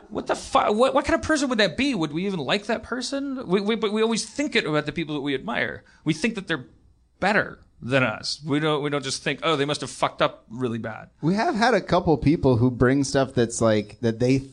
What 0.10 0.28
the 0.28 0.36
fuck? 0.36 0.74
What, 0.74 0.94
what 0.94 1.06
kind 1.06 1.16
of 1.20 1.22
person 1.22 1.50
would 1.50 1.60
that 1.60 1.78
be? 1.78 1.94
Would 1.94 2.12
we 2.12 2.26
even 2.26 2.40
like 2.40 2.66
that 2.66 2.84
person? 2.84 3.48
We, 3.48 3.62
we, 3.62 3.76
but 3.76 3.92
we 3.94 4.02
always 4.02 4.26
think 4.26 4.56
it 4.56 4.66
about 4.66 4.86
the 4.86 4.92
people 4.92 5.16
that 5.16 5.22
we 5.22 5.36
admire. 5.36 5.84
We 6.04 6.14
think 6.14 6.36
that 6.36 6.48
they're 6.48 6.66
better 7.20 7.60
than 7.82 8.04
us. 8.04 8.42
We 8.46 8.60
don't. 8.60 8.82
We 8.84 8.90
don't 8.90 9.04
just 9.04 9.24
think, 9.24 9.40
oh, 9.44 9.56
they 9.56 9.66
must 9.66 9.82
have 9.82 9.90
fucked 9.90 10.22
up 10.22 10.46
really 10.50 10.80
bad. 10.80 11.10
We 11.22 11.36
have 11.36 11.56
had 11.56 11.74
a 11.74 11.82
couple 11.82 12.18
people 12.18 12.58
who 12.58 12.72
bring 12.72 13.04
stuff 13.04 13.34
that's 13.34 13.62
like 13.62 13.98
that 14.02 14.20
they 14.20 14.44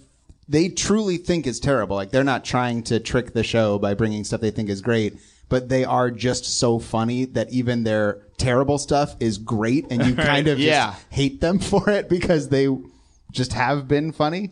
they 0.48 0.68
truly 0.68 1.16
think 1.16 1.46
is 1.46 1.58
terrible. 1.58 1.96
Like 1.96 2.10
they're 2.10 2.22
not 2.22 2.44
trying 2.44 2.82
to 2.84 3.00
trick 3.00 3.32
the 3.32 3.42
show 3.42 3.78
by 3.78 3.94
bringing 3.94 4.24
stuff 4.24 4.40
they 4.42 4.50
think 4.52 4.68
is 4.68 4.80
great, 4.82 5.14
but 5.48 5.68
they 5.70 5.84
are 5.84 6.10
just 6.10 6.44
so 6.44 6.78
funny 6.78 7.24
that 7.24 7.50
even 7.50 7.82
their 7.82 8.20
terrible 8.36 8.78
stuff 8.78 9.16
is 9.18 9.38
great, 9.38 9.86
and 9.90 10.04
you 10.04 10.14
kind 10.22 10.46
of 10.48 10.58
Yeah. 10.60 10.90
just 10.92 11.06
hate 11.10 11.40
them 11.40 11.58
for 11.58 11.88
it 11.90 12.08
because 12.08 12.50
they 12.50 12.68
just 13.32 13.54
have 13.54 13.88
been 13.88 14.12
funny. 14.12 14.50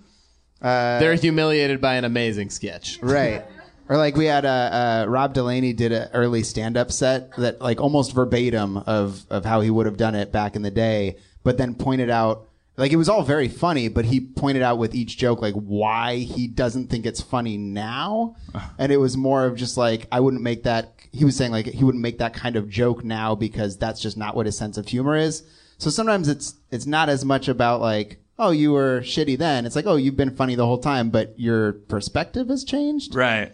They're 0.65 1.15
humiliated 1.15 1.81
by 1.81 1.95
an 1.95 2.05
amazing 2.05 2.51
sketch. 2.51 2.99
Right. 3.03 3.45
Or 3.89 3.99
like 3.99 4.17
we 4.17 4.25
had 4.25 4.45
a, 4.45 4.49
uh, 4.49 5.07
Rob 5.09 5.35
Delaney 5.35 5.75
did 5.75 5.93
an 5.93 6.09
early 6.15 6.43
stand-up 6.43 6.91
set 6.91 7.37
that 7.37 7.61
like 7.61 7.81
almost 7.81 8.15
verbatim 8.15 8.79
of 8.79 9.27
of 9.29 9.45
how 9.45 9.61
he 9.61 9.71
would 9.71 9.87
have 9.87 9.99
done 9.99 10.15
it 10.15 10.33
back 10.33 10.57
in 10.57 10.62
the 10.62 10.71
day, 10.71 11.19
but 11.43 11.59
then 11.59 11.75
pointed 11.75 12.09
out 12.09 12.49
like 12.77 12.93
it 12.93 12.97
was 12.97 13.09
all 13.09 13.23
very 13.23 13.49
funny, 13.49 13.89
but 13.89 14.07
he 14.07 14.21
pointed 14.21 14.62
out 14.62 14.79
with 14.79 14.95
each 14.95 15.17
joke 15.19 15.41
like 15.41 15.55
why 15.55 16.17
he 16.17 16.49
doesn't 16.49 16.89
think 16.89 17.07
it's 17.07 17.21
funny 17.21 17.57
now, 17.57 18.37
and 18.79 18.91
it 18.91 18.97
was 18.97 19.17
more 19.17 19.45
of 19.45 19.57
just 19.57 19.77
like 19.77 20.09
I 20.11 20.21
wouldn't 20.21 20.43
make 20.43 20.62
that. 20.65 20.95
He 21.12 21.25
was 21.25 21.37
saying 21.37 21.53
like 21.53 21.67
he 21.67 21.85
wouldn't 21.85 22.03
make 22.03 22.19
that 22.19 22.35
kind 22.35 22.57
of 22.57 22.69
joke 22.69 23.05
now 23.05 23.35
because 23.35 23.77
that's 23.77 24.01
just 24.01 24.17
not 24.17 24.35
what 24.35 24.47
his 24.47 24.57
sense 24.57 24.79
of 24.79 24.89
humor 24.89 25.17
is. 25.17 25.45
So 25.79 25.91
sometimes 25.91 26.29
it's 26.29 26.55
it's 26.71 26.87
not 26.87 27.09
as 27.09 27.25
much 27.25 27.49
about 27.49 27.81
like 27.81 28.19
oh 28.39 28.51
you 28.51 28.72
were 28.72 29.01
shitty 29.03 29.37
then. 29.39 29.66
It's 29.66 29.76
like 29.76 29.87
oh 29.87 29.97
you've 29.97 30.16
been 30.16 30.35
funny 30.35 30.55
the 30.55 30.66
whole 30.66 30.78
time, 30.78 31.11
but 31.11 31.39
your 31.39 31.72
perspective 31.72 32.49
has 32.49 32.64
changed. 32.64 33.14
Right. 33.14 33.53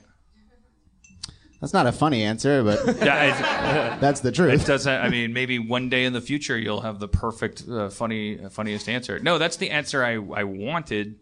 That's 1.61 1.75
not 1.75 1.87
a 1.87 1.93
funny 1.93 2.23
answer, 2.23 2.65
but 2.65 2.87
Yeah. 3.03 3.99
that's 4.01 4.21
the 4.21 4.29
It, 4.29 4.33
it 4.33 4.35
truth. 4.37 4.67
doesn't. 4.67 4.93
I 4.93 5.11
mean, 5.11 5.35
maybe 5.35 5.59
one 5.59 5.91
day 5.91 6.05
in 6.05 6.15
the 6.15 6.21
future 6.23 6.57
you'll 6.59 6.81
have 6.81 6.99
the 7.01 7.09
perfect, 7.09 7.65
uh, 7.69 7.91
funny, 7.91 8.39
funniest 8.51 8.89
answer. 8.89 9.19
No, 9.19 9.37
that's 9.37 9.57
the 9.57 9.71
answer 9.71 10.03
I 10.03 10.13
I 10.15 10.45
wanted. 10.45 11.17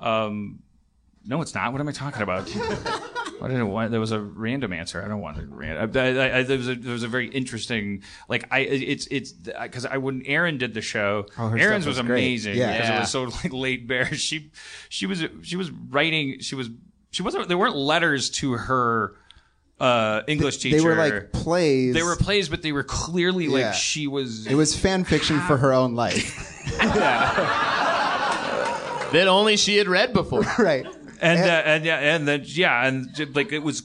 Um, 0.00 0.60
no, 1.28 1.40
it's 1.42 1.54
not. 1.54 1.70
What 1.72 1.80
am 1.80 1.86
I 1.88 1.92
talking 1.92 2.22
about? 2.22 2.48
I 3.40 3.46
didn't 3.46 3.68
want. 3.68 3.92
There 3.92 4.00
was 4.00 4.10
a 4.12 4.20
random 4.20 4.72
answer. 4.72 5.00
I 5.00 5.06
don't 5.06 5.20
want 5.20 5.38
a 5.38 5.46
random. 5.46 5.90
I, 5.94 6.00
I, 6.00 6.38
I, 6.38 6.42
there 6.42 6.56
was 6.56 6.68
a 6.68 6.74
there 6.74 6.92
was 6.92 7.02
a 7.04 7.08
very 7.08 7.28
interesting. 7.28 8.02
Like 8.28 8.46
I, 8.50 8.60
it's 8.60 9.06
it's 9.10 9.30
because 9.32 9.86
I 9.86 9.98
when 9.98 10.22
Erin 10.26 10.58
did 10.58 10.74
the 10.74 10.80
show, 10.80 11.26
Oh, 11.38 11.48
Erin's 11.54 11.86
was, 11.86 11.98
was 11.98 11.98
amazing 11.98 12.56
Yeah. 12.56 12.72
because 12.72 12.88
Yeah. 12.88 12.96
it 12.96 13.00
was 13.00 13.10
so 13.10 13.22
like 13.24 13.52
laid 13.52 13.86
bare. 13.86 14.06
She 14.14 14.50
she 14.88 15.06
was 15.06 15.22
she 15.42 15.56
was 15.56 15.70
writing. 15.70 16.40
She 16.40 16.54
was 16.56 16.68
she 17.10 17.22
wasn't. 17.22 17.46
There 17.48 17.58
weren't 17.58 17.76
letters 17.76 18.30
to 18.30 18.52
her 18.52 19.14
uh, 19.78 20.22
English 20.26 20.56
teacher. 20.58 20.78
They 20.78 20.82
were 20.84 20.96
like 20.96 21.30
plays. 21.32 21.94
They 21.94 22.02
were 22.02 22.16
plays, 22.16 22.48
but 22.48 22.62
they 22.62 22.72
were 22.72 22.82
clearly 22.82 23.44
Yeah. 23.44 23.66
like 23.68 23.74
she 23.74 24.06
was. 24.08 24.46
It 24.48 24.54
was 24.56 24.74
fan 24.74 25.04
fiction 25.04 25.38
for 25.42 25.56
her 25.58 25.72
own 25.74 25.94
life. 25.94 26.54
That 29.12 29.26
only 29.26 29.56
she 29.56 29.78
had 29.78 29.88
read 29.88 30.12
before. 30.12 30.42
right. 30.58 30.86
And 31.20 31.40
uh, 31.40 31.62
and 31.64 31.84
yeah, 31.84 31.98
and 31.98 32.28
then 32.28 32.42
yeah, 32.44 32.86
and 32.86 33.34
like 33.34 33.52
it 33.52 33.60
was 33.60 33.82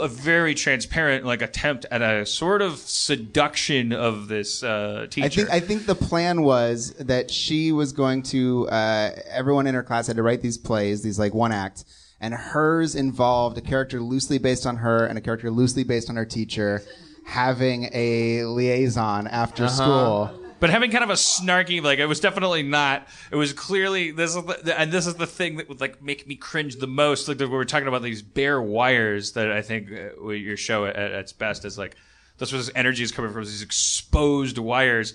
a 0.00 0.08
very 0.08 0.54
transparent 0.54 1.24
like 1.24 1.42
attempt 1.42 1.86
at 1.90 2.02
a 2.02 2.24
sort 2.24 2.62
of 2.62 2.78
seduction 2.78 3.92
of 3.92 4.28
this 4.28 4.62
uh, 4.62 5.06
teacher. 5.10 5.26
I 5.26 5.28
think 5.28 5.50
I 5.50 5.60
think 5.60 5.86
the 5.86 5.94
plan 5.94 6.42
was 6.42 6.94
that 6.94 7.30
she 7.30 7.72
was 7.72 7.92
going 7.92 8.22
to 8.24 8.68
uh, 8.68 9.10
everyone 9.28 9.66
in 9.66 9.74
her 9.74 9.82
class 9.82 10.06
had 10.06 10.16
to 10.16 10.22
write 10.22 10.42
these 10.42 10.58
plays, 10.58 11.02
these 11.02 11.18
like 11.18 11.34
one 11.34 11.52
act, 11.52 11.84
and 12.20 12.34
hers 12.34 12.94
involved 12.94 13.58
a 13.58 13.60
character 13.60 14.00
loosely 14.00 14.38
based 14.38 14.66
on 14.66 14.76
her 14.76 15.06
and 15.06 15.18
a 15.18 15.20
character 15.20 15.50
loosely 15.50 15.84
based 15.84 16.08
on 16.08 16.16
her 16.16 16.24
teacher 16.24 16.82
having 17.24 17.88
a 17.92 18.44
liaison 18.44 19.26
after 19.26 19.68
school. 19.68 20.30
But 20.60 20.70
having 20.70 20.90
kind 20.90 21.02
of 21.02 21.10
a 21.10 21.14
snarky 21.14 21.82
like 21.82 21.98
it 21.98 22.06
was 22.06 22.20
definitely 22.20 22.62
not. 22.62 23.08
It 23.30 23.36
was 23.36 23.52
clearly 23.52 24.10
this 24.10 24.36
is 24.36 24.44
the, 24.44 24.74
and 24.78 24.92
this 24.92 25.06
is 25.06 25.14
the 25.14 25.26
thing 25.26 25.56
that 25.56 25.68
would 25.68 25.80
like 25.80 26.02
make 26.02 26.26
me 26.26 26.36
cringe 26.36 26.76
the 26.76 26.86
most. 26.86 27.26
Like 27.26 27.38
we 27.38 27.46
were 27.46 27.64
talking 27.64 27.88
about 27.88 28.02
these 28.02 28.22
bare 28.22 28.60
wires 28.60 29.32
that 29.32 29.50
i 29.50 29.62
think 29.62 29.90
uh, 29.90 30.28
your 30.28 30.56
show 30.56 30.84
at, 30.84 30.96
at 30.96 31.12
its 31.12 31.32
best 31.32 31.64
is 31.64 31.78
like 31.78 31.96
this 32.38 32.52
was 32.52 32.70
energy 32.74 33.02
is 33.02 33.10
coming 33.12 33.32
from 33.32 33.44
these 33.44 33.62
exposed 33.62 34.58
wires. 34.58 35.14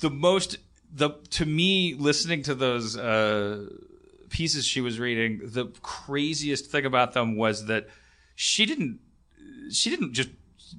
The 0.00 0.10
most 0.10 0.58
the 0.92 1.10
to 1.30 1.46
me 1.46 1.94
listening 1.94 2.42
to 2.44 2.54
those 2.54 2.96
uh 2.96 3.66
pieces 4.30 4.66
she 4.66 4.80
was 4.80 4.98
reading 4.98 5.40
the 5.42 5.66
craziest 5.80 6.66
thing 6.66 6.84
about 6.84 7.12
them 7.12 7.36
was 7.36 7.66
that 7.66 7.88
she 8.34 8.66
didn't 8.66 8.98
she 9.70 9.90
didn't 9.90 10.12
just 10.12 10.30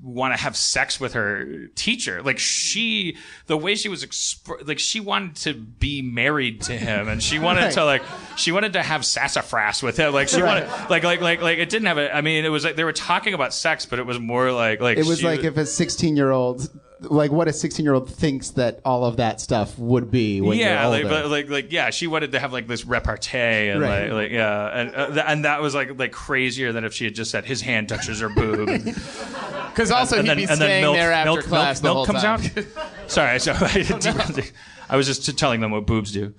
want 0.01 0.33
to 0.35 0.41
have 0.41 0.55
sex 0.55 0.99
with 0.99 1.13
her 1.13 1.67
teacher. 1.75 2.21
Like 2.21 2.39
she, 2.39 3.17
the 3.47 3.57
way 3.57 3.75
she 3.75 3.89
was, 3.89 4.05
exp- 4.05 4.67
like 4.67 4.79
she 4.79 4.99
wanted 4.99 5.35
to 5.37 5.53
be 5.53 6.01
married 6.01 6.61
to 6.63 6.73
him, 6.77 7.07
and 7.07 7.21
she 7.21 7.39
wanted 7.39 7.71
to 7.71 7.85
like, 7.85 8.03
she 8.35 8.51
wanted 8.51 8.73
to 8.73 8.83
have 8.83 9.05
sassafras 9.05 9.81
with 9.83 9.97
him. 9.97 10.13
Like 10.13 10.27
she 10.27 10.41
wanted, 10.41 10.67
like, 10.89 11.03
like, 11.03 11.21
like, 11.21 11.41
like 11.41 11.57
it 11.57 11.69
didn't 11.69 11.87
have 11.87 11.97
a. 11.97 12.15
I 12.15 12.21
mean, 12.21 12.45
it 12.45 12.49
was 12.49 12.63
like 12.63 12.75
they 12.75 12.83
were 12.83 12.93
talking 12.93 13.33
about 13.33 13.53
sex, 13.53 13.85
but 13.85 13.99
it 13.99 14.05
was 14.05 14.19
more 14.19 14.51
like, 14.51 14.79
like 14.81 14.97
It 14.97 15.05
was 15.05 15.23
like 15.23 15.43
if 15.43 15.57
a 15.57 15.65
16 15.65 16.15
year 16.15 16.31
old, 16.31 16.69
like 17.09 17.31
what 17.31 17.47
a 17.47 17.53
16 17.53 17.83
year 17.85 17.93
old 17.93 18.09
thinks 18.09 18.51
that 18.51 18.79
all 18.85 19.05
of 19.05 19.17
that 19.17 19.39
stuff 19.41 19.77
would 19.79 20.11
be 20.11 20.41
when 20.41 20.57
yeah, 20.57 20.81
you're 20.81 20.89
like, 20.91 21.03
older. 21.05 21.15
but 21.23 21.29
like, 21.31 21.49
like, 21.49 21.71
yeah, 21.71 21.89
she 21.89 22.07
wanted 22.07 22.31
to 22.33 22.39
have 22.39 22.51
like 22.53 22.67
this 22.67 22.85
repartee, 22.85 23.69
and 23.69 23.81
Right. 23.81 24.03
like, 24.03 24.11
like, 24.11 24.31
yeah, 24.31 24.79
and 24.79 24.95
uh, 24.95 25.07
th- 25.07 25.25
and 25.27 25.45
that 25.45 25.61
was 25.61 25.73
like, 25.75 25.97
like 25.99 26.11
crazier 26.11 26.71
than 26.71 26.83
if 26.83 26.93
she 26.93 27.05
had 27.05 27.15
just 27.15 27.31
said 27.31 27.45
his 27.45 27.61
hand 27.61 27.89
touches 27.89 28.19
her 28.19 28.29
boob. 28.29 28.69
Because 29.75 29.91
also 29.91 30.15
and 30.19 30.25
he'd 30.25 30.29
then, 30.29 30.37
be 30.37 30.45
staying 30.55 30.83
milk, 30.83 30.95
there 30.95 31.11
after 31.11 31.31
milk, 31.33 31.43
class 31.43 31.83
milk, 31.83 32.07
the 32.07 32.13
milk 32.13 32.23
whole 32.23 32.37
comes 32.39 32.53
time. 32.55 32.65
out. 33.03 33.11
Sorry, 33.11 33.39
so 33.41 33.51
I, 33.59 33.67
didn't- 33.83 34.53
I 34.89 34.95
was 34.95 35.05
just 35.05 35.37
telling 35.37 35.59
them 35.59 35.71
what 35.71 35.85
boobs 35.85 36.13
do. 36.13 36.33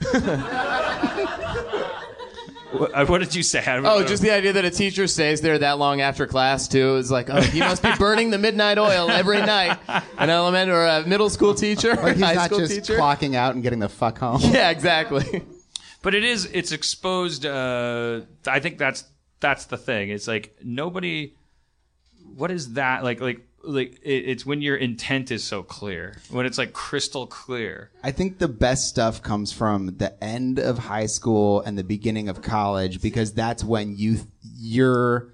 What, 2.79 3.09
what 3.09 3.18
did 3.18 3.35
you 3.35 3.43
say? 3.43 3.61
I- 3.64 3.79
Oh, 3.79 4.05
just 4.05 4.22
the 4.22 4.31
idea 4.33 4.53
that 4.55 4.64
a 4.64 4.70
teacher 4.70 5.07
stays 5.07 5.41
there 5.41 5.59
that 5.59 5.79
long 5.79 6.01
after 6.01 6.27
class 6.27 6.68
too 6.68 6.97
is 6.97 7.11
like, 7.11 7.29
oh, 7.31 7.41
he 7.41 7.61
must 7.61 7.83
be 7.83 7.91
burning 7.99 8.31
the 8.31 8.39
midnight 8.39 8.79
oil 8.79 9.11
every 9.11 9.39
night. 9.41 9.79
An 10.18 10.31
elementary 10.31 10.74
or 10.77 10.87
a 10.87 11.07
middle 11.07 11.31
school 11.31 11.55
teacher, 11.55 11.95
Like 11.95 12.16
he's 12.16 12.24
high 12.24 12.35
not 12.35 12.47
school 12.47 12.59
just 12.61 12.74
teacher. 12.74 12.97
clocking 12.99 13.35
out 13.35 13.55
and 13.55 13.62
getting 13.62 13.79
the 13.81 13.89
fuck 13.89 14.18
home. 14.18 14.41
Yeah, 14.45 14.70
exactly. 14.70 15.43
But 16.03 16.14
it 16.14 16.24
is 16.24 16.45
it's 16.53 16.72
exposed 16.72 17.45
uh 17.47 18.20
I 18.47 18.61
think 18.61 18.79
that's 18.79 19.05
that's 19.41 19.66
the 19.66 19.77
thing. 19.77 20.11
It's 20.11 20.29
like 20.29 20.57
nobody 20.62 21.35
what 22.35 22.51
is 22.51 22.74
that 22.74 23.03
like 23.05 23.20
like 23.20 23.41
like 23.66 23.98
it, 24.02 24.10
it's 24.28 24.46
when 24.46 24.62
your 24.62 24.76
intent 24.76 25.30
is 25.30 25.42
so 25.44 25.62
clear. 25.62 26.16
When 26.30 26.46
it's 26.46 26.58
like 26.58 26.72
crystal 26.72 27.26
clear. 27.26 27.90
I 28.02 28.12
think 28.12 28.38
the 28.38 28.48
best 28.48 28.88
stuff 28.88 29.22
comes 29.22 29.52
from 29.52 29.96
the 29.98 30.22
end 30.22 30.58
of 30.58 30.78
high 30.78 31.06
school 31.06 31.60
and 31.62 31.76
the 31.76 31.84
beginning 31.84 32.28
of 32.28 32.42
college 32.42 33.00
because 33.02 33.32
that's 33.34 33.62
when 33.64 33.96
you 33.96 34.18
you're 34.58 35.32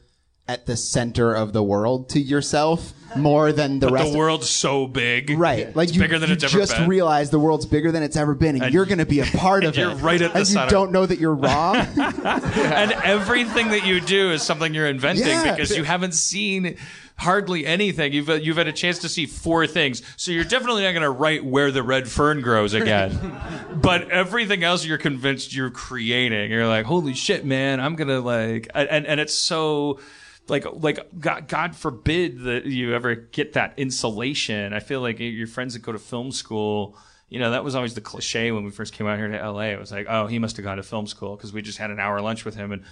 at 0.48 0.66
the 0.66 0.76
center 0.76 1.32
of 1.32 1.52
the 1.52 1.62
world 1.62 2.08
to 2.10 2.20
yourself 2.20 2.92
more 3.16 3.52
than 3.52 3.78
the 3.78 3.86
but 3.86 3.92
rest. 3.92 4.12
the 4.12 4.18
world's 4.18 4.48
so 4.50 4.86
big. 4.88 5.30
Right, 5.30 5.74
like 5.76 5.88
it's 5.88 5.96
you, 5.96 6.02
bigger 6.02 6.18
than 6.18 6.30
you 6.30 6.34
it's 6.34 6.44
ever 6.44 6.58
just 6.58 6.76
been. 6.76 6.88
realize 6.88 7.30
the 7.30 7.38
world's 7.38 7.64
bigger 7.66 7.92
than 7.92 8.02
it's 8.02 8.16
ever 8.16 8.34
been, 8.34 8.56
and, 8.56 8.64
And- 8.64 8.74
you're 8.74 8.86
going 8.86 8.98
to 8.98 9.06
be 9.06 9.20
a 9.20 9.24
part 9.24 9.62
of 9.64 9.68
and 9.68 9.76
you're 9.76 9.90
it. 9.92 10.02
right 10.02 10.20
at 10.20 10.32
the 10.32 10.38
and 10.40 10.48
you 10.48 10.52
center. 10.54 10.70
don't 10.70 10.90
know 10.92 11.06
that 11.06 11.18
you're 11.20 11.34
wrong. 11.34 11.76
and 11.96 12.92
everything 13.04 13.68
that 13.68 13.86
you 13.86 14.00
do 14.00 14.32
is 14.32 14.42
something 14.42 14.74
you're 14.74 14.86
inventing 14.88 15.26
Yeah. 15.26 15.52
because 15.54 15.76
you 15.76 15.84
haven't 15.84 16.12
seen 16.14 16.76
hardly 17.22 17.64
anything. 17.64 18.12
You've 18.12 18.28
you've 18.28 18.56
had 18.56 18.68
a 18.68 18.72
chance 18.72 18.98
to 18.98 19.08
see 19.08 19.26
four 19.26 19.66
things, 19.66 20.02
so 20.16 20.30
you're 20.30 20.44
definitely 20.44 20.82
not 20.82 20.92
going 20.92 21.02
to 21.02 21.10
write 21.10 21.44
where 21.44 21.70
the 21.70 21.82
red 21.82 22.08
fern 22.08 22.40
grows 22.40 22.74
again. 22.74 23.18
but 23.74 24.10
everything 24.10 24.62
else, 24.64 24.84
you're 24.84 24.98
convinced 24.98 25.54
you're 25.54 25.70
creating. 25.70 26.50
You're 26.50 26.68
like, 26.68 26.84
holy 26.84 27.14
shit, 27.14 27.44
man! 27.44 27.80
I'm 27.80 27.96
gonna 27.96 28.20
like, 28.20 28.68
and 28.74 29.06
and 29.06 29.20
it's 29.20 29.34
so. 29.34 30.00
Like, 30.48 30.66
like 30.72 30.98
God, 31.20 31.46
God 31.46 31.76
forbid 31.76 32.40
that 32.40 32.66
you 32.66 32.94
ever 32.94 33.14
get 33.14 33.52
that 33.52 33.74
insulation. 33.76 34.72
I 34.72 34.80
feel 34.80 35.00
like 35.00 35.20
your 35.20 35.46
friends 35.46 35.74
that 35.74 35.82
go 35.82 35.92
to 35.92 36.00
film 36.00 36.32
school, 36.32 36.98
you 37.28 37.38
know, 37.38 37.52
that 37.52 37.62
was 37.62 37.76
always 37.76 37.94
the 37.94 38.00
cliche 38.00 38.50
when 38.50 38.64
we 38.64 38.72
first 38.72 38.92
came 38.92 39.06
out 39.06 39.18
here 39.18 39.28
to 39.28 39.50
LA. 39.50 39.66
It 39.66 39.78
was 39.78 39.92
like, 39.92 40.06
oh, 40.08 40.26
he 40.26 40.40
must 40.40 40.56
have 40.56 40.64
gone 40.64 40.78
to 40.78 40.82
film 40.82 41.06
school 41.06 41.36
because 41.36 41.52
we 41.52 41.62
just 41.62 41.78
had 41.78 41.92
an 41.92 42.00
hour 42.00 42.20
lunch 42.20 42.44
with 42.44 42.56
him 42.56 42.72
and 42.72 42.82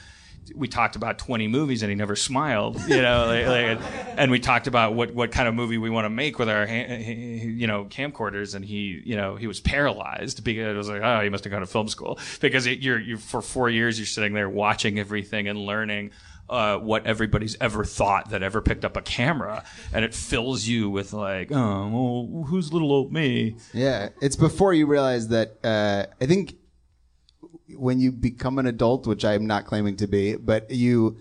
we 0.55 0.68
talked 0.68 0.97
about 0.97 1.18
20 1.18 1.49
movies 1.49 1.82
and 1.82 1.91
he 1.91 1.97
never 1.97 2.16
smiled, 2.16 2.80
you 2.88 3.01
know, 3.01 3.26
like, 3.47 3.47
like, 3.47 3.80
and 4.16 4.30
we 4.30 4.41
talked 4.41 4.66
about 4.66 4.95
what, 4.95 5.14
what 5.14 5.32
kind 5.32 5.49
of 5.49 5.55
movie 5.55 5.78
we 5.78 5.91
want 5.91 6.05
to 6.05 6.11
make 6.11 6.38
with 6.38 6.49
our, 6.49 6.66
you 6.66 7.66
know, 7.66 7.84
camcorders. 7.84 8.55
And 8.55 8.64
he, 8.64 9.03
you 9.05 9.16
know, 9.16 9.36
he 9.36 9.47
was 9.47 9.61
paralyzed 9.61 10.45
because 10.45 10.74
it 10.74 10.76
was 10.76 10.88
like, 10.88 11.03
oh, 11.03 11.20
he 11.20 11.28
must 11.28 11.45
have 11.45 11.51
gone 11.51 11.61
to 11.61 11.66
film 11.66 11.88
school 11.88 12.18
because 12.41 12.66
it, 12.66 12.80
you're, 12.80 12.99
you're, 12.99 13.18
for 13.18 13.43
four 13.43 13.70
years, 13.70 13.99
you're 13.99 14.07
sitting 14.07 14.32
there 14.32 14.49
watching 14.49 14.99
everything 14.99 15.49
and 15.49 15.59
learning. 15.59 16.11
Uh, 16.49 16.76
what 16.78 17.07
everybody's 17.07 17.57
ever 17.61 17.84
thought 17.84 18.30
that 18.30 18.43
ever 18.43 18.61
picked 18.61 18.84
up 18.84 18.97
a 18.97 19.01
camera, 19.01 19.62
and 19.93 20.05
it 20.05 20.12
fills 20.12 20.66
you 20.66 20.91
with 20.91 21.12
like, 21.12 21.53
oh, 21.53 22.26
well, 22.26 22.45
who's 22.47 22.72
little 22.72 22.91
old 22.91 23.12
me? 23.12 23.55
Yeah, 23.72 24.09
it's 24.20 24.34
before 24.34 24.74
you 24.74 24.86
realize 24.86 25.28
that. 25.28 25.64
Uh, 25.64 26.07
I 26.20 26.26
think 26.26 26.57
when 27.77 28.01
you 28.01 28.12
become 28.12 28.59
an 28.59 28.66
adult, 28.66 29.07
which 29.07 29.25
I'm 29.25 29.47
not 29.47 29.66
claiming 29.66 29.97
to 29.97 30.07
be, 30.07 30.37
but 30.37 30.71
you 30.71 31.18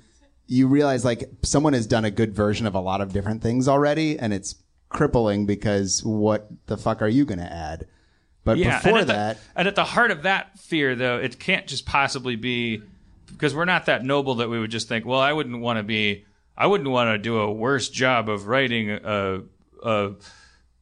you 0.47 0.67
realize 0.67 1.05
like 1.05 1.29
someone 1.43 1.73
has 1.73 1.85
done 1.85 2.05
a 2.05 2.11
good 2.11 2.33
version 2.33 2.65
of 2.65 2.73
a 2.75 2.79
lot 2.79 3.01
of 3.01 3.13
different 3.13 3.41
things 3.41 3.67
already, 3.67 4.17
and 4.17 4.33
it's 4.33 4.55
crippling 4.89 5.45
because 5.45 6.03
what 6.03 6.49
the 6.65 6.77
fuck 6.77 7.01
are 7.01 7.07
you 7.07 7.23
going 7.25 7.39
to 7.39 7.51
add? 7.51 7.87
But 8.43 8.57
and 8.57 8.83
before 8.83 8.99
the- 8.99 9.13
that, 9.13 9.37
and 9.55 9.67
at 9.67 9.75
the 9.75 9.83
heart 9.83 10.11
of 10.11 10.23
that 10.23 10.57
fear, 10.57 10.95
though, 10.95 11.17
it 11.19 11.39
can't 11.39 11.67
just 11.67 11.85
possibly 11.85 12.35
be 12.35 12.81
because 13.31 13.53
we're 13.53 13.65
not 13.65 13.85
that 13.85 14.03
noble 14.03 14.35
that 14.35 14.49
we 14.49 14.59
would 14.59 14.71
just 14.71 14.87
think, 14.87 15.05
well, 15.05 15.19
I 15.19 15.33
wouldn't 15.33 15.59
want 15.59 15.77
to 15.77 15.83
be, 15.83 16.25
I 16.57 16.65
wouldn't 16.65 16.89
want 16.89 17.09
to 17.09 17.17
do 17.19 17.37
a 17.37 17.51
worse 17.51 17.89
job 17.89 18.27
of 18.27 18.47
writing 18.47 18.89
a, 18.89 19.41
a 19.83 20.11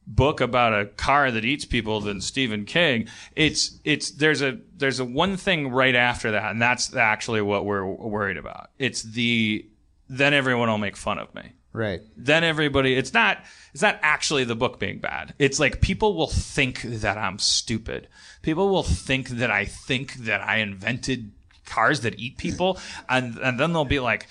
book 0.08 0.40
about 0.40 0.78
a 0.78 0.86
car 0.86 1.30
that 1.30 1.44
eats 1.44 1.64
people 1.64 2.00
than 2.00 2.20
Stephen 2.20 2.64
King. 2.64 3.08
It's 3.36 3.78
it's 3.84 4.10
there's 4.10 4.42
a 4.42 4.58
there's 4.76 4.98
a 4.98 5.04
one 5.04 5.36
thing 5.36 5.68
right 5.68 5.94
after 5.94 6.32
that, 6.32 6.50
and 6.50 6.60
that's 6.60 6.96
actually 6.96 7.42
what 7.42 7.64
we're 7.64 7.84
worried 7.84 8.38
about. 8.38 8.70
It's 8.78 9.02
the 9.02 9.66
then 10.08 10.34
everyone 10.34 10.68
will 10.68 10.78
make 10.78 10.96
fun 10.96 11.18
of 11.18 11.34
me 11.34 11.52
right? 11.72 12.00
then 12.16 12.44
everybody 12.44 12.94
it's 12.94 13.12
not 13.12 13.38
it's 13.72 13.82
not 13.82 13.98
actually 14.02 14.44
the 14.44 14.56
book 14.56 14.78
being 14.78 14.98
bad 14.98 15.34
it's 15.38 15.60
like 15.60 15.80
people 15.80 16.14
will 16.14 16.26
think 16.28 16.82
that 16.82 17.18
i'm 17.18 17.38
stupid 17.38 18.08
people 18.42 18.70
will 18.70 18.82
think 18.82 19.28
that 19.28 19.50
i 19.50 19.64
think 19.64 20.14
that 20.14 20.40
i 20.40 20.56
invented 20.56 21.30
cars 21.66 22.00
that 22.00 22.18
eat 22.18 22.38
people 22.38 22.78
and 23.08 23.36
and 23.38 23.60
then 23.60 23.72
they'll 23.72 23.84
be 23.84 24.00
like 24.00 24.26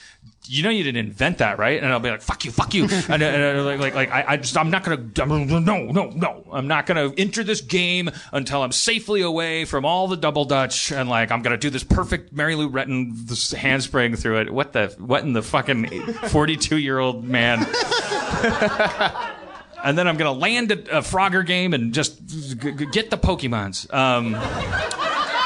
you 0.49 0.63
know 0.63 0.69
you 0.69 0.83
didn't 0.83 1.05
invent 1.05 1.39
that 1.39 1.59
right? 1.59 1.81
And 1.81 1.91
i'll 1.91 1.99
be 1.99 2.09
like 2.09 2.21
fuck 2.21 2.45
you 2.45 2.51
fuck 2.51 2.73
you. 2.73 2.87
And, 3.09 3.23
and, 3.23 3.65
like 3.65 3.79
like 3.79 3.95
like 3.95 4.11
I, 4.11 4.33
I 4.33 4.37
just 4.37 4.57
i'm 4.57 4.69
not 4.69 4.83
gonna 4.83 5.09
I'm, 5.19 5.47
no 5.47 5.59
no 5.59 6.09
no. 6.09 6.43
I'm 6.51 6.67
not 6.67 6.85
gonna 6.85 7.13
enter 7.17 7.43
this 7.43 7.61
game 7.61 8.09
until 8.31 8.63
i'm 8.63 8.71
safely 8.71 9.21
away 9.21 9.65
from 9.65 9.85
all 9.85 10.07
the 10.07 10.17
double 10.17 10.45
dutch 10.45 10.91
and 10.91 11.09
like 11.09 11.31
i'm 11.31 11.41
gonna 11.41 11.57
do 11.57 11.69
this 11.69 11.83
perfect 11.83 12.33
mary 12.33 12.55
lou 12.55 12.69
retton 12.69 13.27
this 13.27 13.51
handspring 13.51 14.15
through 14.15 14.39
it. 14.41 14.53
What 14.53 14.73
the 14.73 14.93
what 14.97 15.23
in 15.23 15.33
the 15.33 15.41
fucking 15.41 15.87
42 16.13 16.77
year 16.77 16.99
old 16.99 17.23
man? 17.23 17.65
And 19.83 19.95
then 19.95 20.07
I'm 20.07 20.17
gonna 20.17 20.33
land 20.33 20.71
at 20.71 20.87
a 20.87 21.01
Frogger 21.01 21.45
game 21.45 21.71
and 21.73 21.93
just 21.93 22.25
g- 22.25 22.55
g- 22.55 22.85
get 22.87 23.11
the 23.11 23.17
Pokemons. 23.17 23.93
Um, 23.93 24.33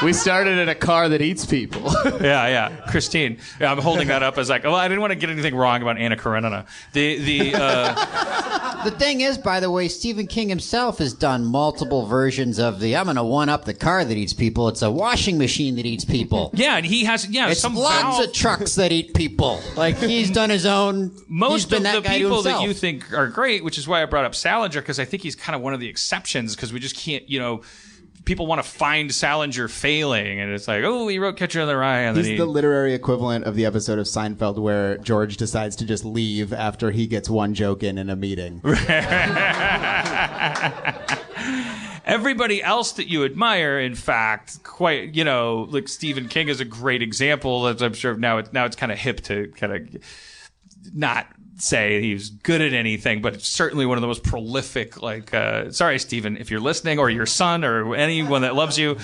We 0.04 0.12
started 0.12 0.58
in 0.58 0.68
a 0.68 0.74
car 0.74 1.08
that 1.08 1.20
eats 1.22 1.46
people. 1.46 1.82
yeah, 2.20 2.48
yeah, 2.48 2.86
Christine. 2.90 3.38
Yeah, 3.60 3.70
I'm 3.70 3.78
holding 3.78 4.08
that 4.08 4.22
up 4.22 4.36
as 4.36 4.48
like, 4.50 4.64
oh, 4.64 4.74
I 4.74 4.88
didn't 4.88 5.00
want 5.00 5.12
to 5.12 5.16
get 5.18 5.30
anything 5.30 5.54
wrong 5.54 5.80
about 5.80 5.96
Anna 5.96 6.16
Karenina. 6.16 6.66
The 6.92 7.18
the 7.20 7.54
uh, 7.54 8.84
The 8.84 8.90
thing 8.90 9.20
is, 9.20 9.38
by 9.38 9.60
the 9.60 9.70
way, 9.70 9.86
Stephen 9.86 10.26
King 10.26 10.48
himself 10.48 10.98
has 10.98 11.14
done 11.14 11.44
multiple 11.44 12.06
versions 12.06 12.58
of 12.58 12.80
the 12.80 12.96
I'm 12.96 13.04
going 13.04 13.16
to 13.16 13.22
one 13.22 13.48
up 13.48 13.64
the 13.64 13.74
car 13.74 14.04
that 14.04 14.16
eats 14.16 14.32
people. 14.32 14.68
It's 14.68 14.82
a 14.82 14.90
washing 14.90 15.38
machine 15.38 15.76
that 15.76 15.86
eats 15.86 16.04
people. 16.04 16.50
yeah, 16.54 16.76
and 16.76 16.84
he 16.84 17.04
has 17.04 17.28
yeah 17.28 17.50
It's 17.50 17.60
some 17.60 17.76
lots 17.76 18.16
valve- 18.18 18.24
of 18.28 18.32
trucks 18.32 18.74
that 18.74 18.90
eat 18.90 19.14
people. 19.14 19.60
Like 19.76 19.96
he's 19.98 20.30
done 20.30 20.50
his 20.50 20.66
own. 20.66 21.12
most 21.28 21.72
of 21.72 21.82
the 21.82 22.02
people 22.04 22.42
that 22.42 22.62
you 22.62 22.74
think 22.74 23.12
are 23.12 23.28
great, 23.28 23.62
which 23.62 23.78
is 23.78 23.86
why 23.86 24.02
I 24.02 24.06
brought 24.06 24.24
up 24.24 24.34
Salinger 24.34 24.80
because 24.80 24.98
I 24.98 25.04
think 25.04 25.22
he's 25.22 25.36
kind 25.36 25.54
of 25.54 25.62
one 25.62 25.74
of 25.74 25.80
the 25.80 25.88
exceptions 25.88 26.56
because 26.56 26.72
we 26.72 26.80
just 26.80 26.96
can't, 26.96 27.28
you 27.28 27.38
know. 27.38 27.62
People 28.24 28.46
want 28.46 28.62
to 28.62 28.68
find 28.68 29.12
Salinger 29.12 29.68
failing, 29.68 30.40
and 30.40 30.52
it's 30.52 30.68
like, 30.68 30.84
oh, 30.84 31.08
he 31.08 31.18
wrote 31.18 31.36
Catcher 31.36 31.60
in 31.60 31.66
the 31.66 31.76
Rye, 31.76 32.00
and 32.00 32.16
He's 32.16 32.26
he, 32.26 32.36
the 32.36 32.46
literary 32.46 32.94
equivalent 32.94 33.44
of 33.44 33.56
the 33.56 33.66
episode 33.66 33.98
of 33.98 34.06
Seinfeld 34.06 34.58
where 34.58 34.98
George 34.98 35.36
decides 35.36 35.76
to 35.76 35.84
just 35.84 36.04
leave 36.04 36.52
after 36.52 36.90
he 36.90 37.06
gets 37.06 37.28
one 37.28 37.54
joke 37.54 37.82
in 37.82 37.98
in 37.98 38.08
a 38.10 38.16
meeting. 38.16 38.60
everybody 42.04 42.62
else 42.62 42.92
that 42.92 43.08
you 43.08 43.24
admire, 43.24 43.78
in 43.78 43.94
fact, 43.94 44.62
quite 44.62 45.14
you 45.14 45.24
know, 45.24 45.66
like 45.70 45.88
Stephen 45.88 46.28
King 46.28 46.48
is 46.48 46.60
a 46.60 46.64
great 46.64 47.02
example. 47.02 47.66
As 47.66 47.82
I'm 47.82 47.94
sure 47.94 48.14
now 48.14 48.38
it's 48.38 48.52
now 48.52 48.64
it's 48.64 48.76
kind 48.76 48.92
of 48.92 48.98
hip 48.98 49.20
to 49.22 49.52
kind 49.56 49.72
of 49.72 50.02
not 50.94 51.26
say 51.58 52.00
he's 52.00 52.30
good 52.30 52.60
at 52.60 52.72
anything, 52.72 53.22
but 53.22 53.42
certainly 53.42 53.86
one 53.86 53.98
of 53.98 54.02
the 54.02 54.06
most 54.06 54.22
prolific. 54.22 55.02
Like, 55.02 55.32
uh, 55.34 55.70
sorry, 55.70 55.98
Stephen, 55.98 56.36
if 56.36 56.50
you're 56.50 56.60
listening, 56.60 56.98
or 56.98 57.10
your 57.10 57.26
son, 57.26 57.64
or 57.64 57.94
anyone 57.94 58.42
that 58.42 58.54
loves 58.54 58.78
you, 58.78 58.96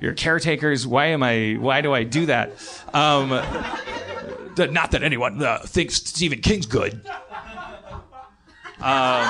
your 0.00 0.12
caretakers. 0.12 0.86
Why 0.86 1.06
am 1.06 1.22
I? 1.22 1.56
Why 1.58 1.80
do 1.80 1.92
I 1.92 2.04
do 2.04 2.26
that? 2.26 2.52
Um, 2.94 3.30
not 3.30 4.90
that 4.92 5.02
anyone 5.02 5.42
uh, 5.42 5.58
thinks 5.58 5.96
Stephen 5.96 6.40
King's 6.40 6.66
good. 6.66 7.00
Um, 8.78 9.24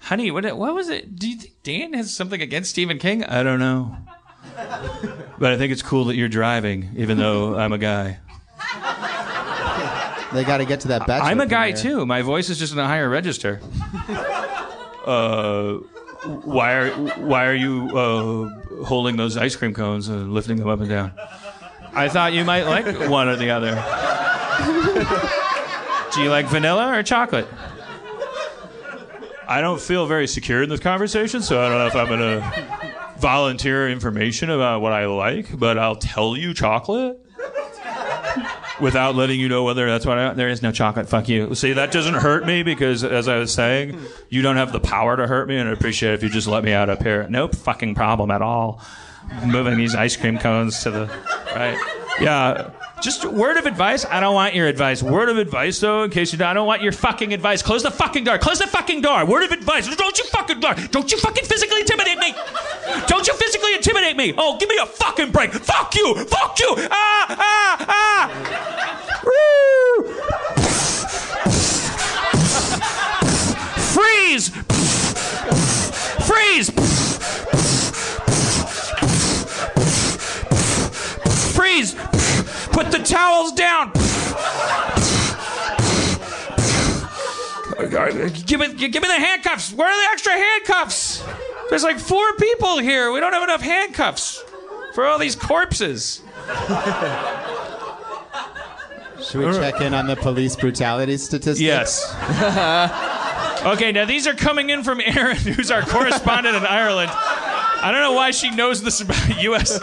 honey, 0.00 0.30
what 0.30 0.44
what 0.56 0.74
was 0.74 0.88
it? 0.88 1.16
Do 1.16 1.28
you 1.28 1.36
think 1.36 1.54
Dan 1.62 1.92
has 1.94 2.14
something 2.14 2.40
against 2.40 2.70
Stephen 2.70 2.98
King? 2.98 3.24
I 3.24 3.42
don't 3.42 3.58
know, 3.58 3.96
but 5.38 5.52
I 5.52 5.56
think 5.56 5.72
it's 5.72 5.82
cool 5.82 6.04
that 6.06 6.16
you're 6.16 6.28
driving, 6.28 6.90
even 6.96 7.18
though 7.18 7.56
I'm 7.56 7.72
a 7.72 7.78
guy. 7.78 8.18
They 10.32 10.44
got 10.44 10.58
to 10.58 10.64
get 10.66 10.80
to 10.80 10.88
that 10.88 11.06
bachelor. 11.06 11.30
I'm 11.30 11.40
a 11.40 11.46
guy 11.46 11.72
premiere. 11.72 11.96
too. 11.96 12.06
My 12.06 12.22
voice 12.22 12.50
is 12.50 12.58
just 12.58 12.72
in 12.72 12.78
a 12.78 12.86
higher 12.86 13.08
register. 13.08 13.60
Uh, 15.06 15.78
why 16.44 16.72
are 16.74 16.90
why 17.16 17.46
are 17.46 17.54
you 17.54 17.88
uh, 17.96 18.84
holding 18.84 19.16
those 19.16 19.38
ice 19.38 19.56
cream 19.56 19.72
cones 19.72 20.08
and 20.08 20.34
lifting 20.34 20.58
them 20.58 20.68
up 20.68 20.80
and 20.80 20.88
down? 20.90 21.12
I 21.94 22.10
thought 22.10 22.34
you 22.34 22.44
might 22.44 22.64
like 22.64 23.08
one 23.08 23.26
or 23.28 23.36
the 23.36 23.48
other. 23.48 23.70
Do 26.14 26.20
you 26.20 26.28
like 26.28 26.44
vanilla 26.46 26.98
or 26.98 27.02
chocolate? 27.02 27.46
I 29.46 29.62
don't 29.62 29.80
feel 29.80 30.04
very 30.06 30.26
secure 30.26 30.62
in 30.62 30.68
this 30.68 30.80
conversation, 30.80 31.40
so 31.40 31.62
I 31.62 31.70
don't 31.70 31.78
know 31.78 31.86
if 31.86 31.96
I'm 31.96 32.06
going 32.06 32.20
to 32.20 32.68
volunteer 33.18 33.88
information 33.88 34.50
about 34.50 34.82
what 34.82 34.92
I 34.92 35.06
like, 35.06 35.58
but 35.58 35.78
I'll 35.78 35.96
tell 35.96 36.36
you 36.36 36.52
chocolate 36.52 37.16
without 38.80 39.14
letting 39.14 39.40
you 39.40 39.48
know 39.48 39.64
whether 39.64 39.86
that's 39.86 40.06
what 40.06 40.18
I. 40.18 40.32
There 40.34 40.48
is 40.48 40.62
no 40.62 40.72
chocolate. 40.72 41.08
Fuck 41.08 41.28
you. 41.28 41.54
See, 41.54 41.72
that 41.72 41.92
doesn't 41.92 42.14
hurt 42.14 42.46
me 42.46 42.62
because, 42.62 43.04
as 43.04 43.28
I 43.28 43.36
was 43.38 43.52
saying, 43.52 43.98
you 44.28 44.42
don't 44.42 44.56
have 44.56 44.72
the 44.72 44.80
power 44.80 45.16
to 45.16 45.26
hurt 45.26 45.48
me, 45.48 45.56
and 45.56 45.68
I 45.68 45.72
appreciate 45.72 46.14
if 46.14 46.22
you 46.22 46.28
just 46.28 46.46
let 46.46 46.64
me 46.64 46.72
out 46.72 46.88
up 46.88 47.02
here. 47.02 47.26
No 47.28 47.48
fucking 47.48 47.94
problem 47.94 48.30
at 48.30 48.42
all. 48.42 48.80
moving 49.44 49.76
these 49.76 49.94
ice 49.94 50.16
cream 50.16 50.38
cones 50.38 50.82
to 50.82 50.90
the 50.90 51.06
right. 51.54 51.78
Yeah. 52.20 52.70
Just 53.00 53.24
word 53.24 53.56
of 53.56 53.66
advice. 53.66 54.04
I 54.04 54.18
don't 54.20 54.34
want 54.34 54.54
your 54.54 54.66
advice. 54.66 55.02
Word 55.02 55.28
of 55.28 55.38
advice, 55.38 55.78
though, 55.78 56.02
in 56.02 56.10
case 56.10 56.32
you 56.32 56.38
don't. 56.38 56.48
I 56.48 56.54
don't 56.54 56.66
want 56.66 56.82
your 56.82 56.92
fucking 56.92 57.32
advice. 57.32 57.62
Close 57.62 57.82
the 57.82 57.90
fucking 57.90 58.24
door. 58.24 58.38
Close 58.38 58.58
the 58.58 58.66
fucking 58.66 59.02
door. 59.02 59.24
Word 59.24 59.44
of 59.44 59.52
advice. 59.52 59.94
Don't 59.94 60.18
you 60.18 60.24
fucking 60.24 60.60
door. 60.60 60.74
Don't 60.90 61.10
you 61.10 61.18
fucking 61.18 61.44
physically 61.44 61.80
intimidate 61.80 62.18
me. 62.18 62.34
Don't 63.06 63.26
you 63.26 63.34
physically 63.34 63.74
intimidate 63.74 64.16
me. 64.16 64.34
Oh, 64.36 64.58
give 64.58 64.68
me 64.68 64.78
a 64.82 64.86
fucking 64.86 65.30
break. 65.30 65.52
Fuck 65.52 65.94
you. 65.94 66.14
Fuck 66.24 66.58
you. 66.58 66.74
Ah, 66.90 67.36
ah, 67.38 67.86
ah. 67.88 68.28
Woo. 69.24 70.04
Freeze. 73.94 74.48
Freeze. 76.26 76.70
Freeze. 81.54 82.17
Put 82.78 82.92
the 82.92 83.00
towels 83.00 83.50
down. 83.50 83.90
Give 88.46 88.60
me, 88.60 88.72
give 88.72 89.02
me 89.02 89.08
the 89.08 89.18
handcuffs. 89.18 89.72
Where 89.72 89.88
are 89.88 89.96
the 90.00 90.12
extra 90.12 90.30
handcuffs? 90.30 91.24
There's 91.70 91.82
like 91.82 91.98
four 91.98 92.34
people 92.34 92.78
here. 92.78 93.10
We 93.10 93.18
don't 93.18 93.32
have 93.32 93.42
enough 93.42 93.62
handcuffs 93.62 94.44
for 94.94 95.06
all 95.06 95.18
these 95.18 95.34
corpses. 95.34 96.22
Should 99.24 99.44
we 99.44 99.52
check 99.54 99.80
in 99.80 99.92
on 99.92 100.06
the 100.06 100.14
police 100.14 100.54
brutality 100.54 101.16
statistics? 101.16 101.60
Yes. 101.60 102.14
okay, 103.66 103.90
now 103.90 104.04
these 104.04 104.28
are 104.28 104.34
coming 104.34 104.70
in 104.70 104.84
from 104.84 105.00
Erin, 105.00 105.36
who's 105.36 105.72
our 105.72 105.82
correspondent 105.82 106.54
in 106.54 106.64
Ireland. 106.64 107.10
I 107.12 107.90
don't 107.90 108.02
know 108.02 108.12
why 108.12 108.30
she 108.30 108.52
knows 108.52 108.84
this 108.84 109.00
about 109.00 109.42
U.S. 109.42 109.80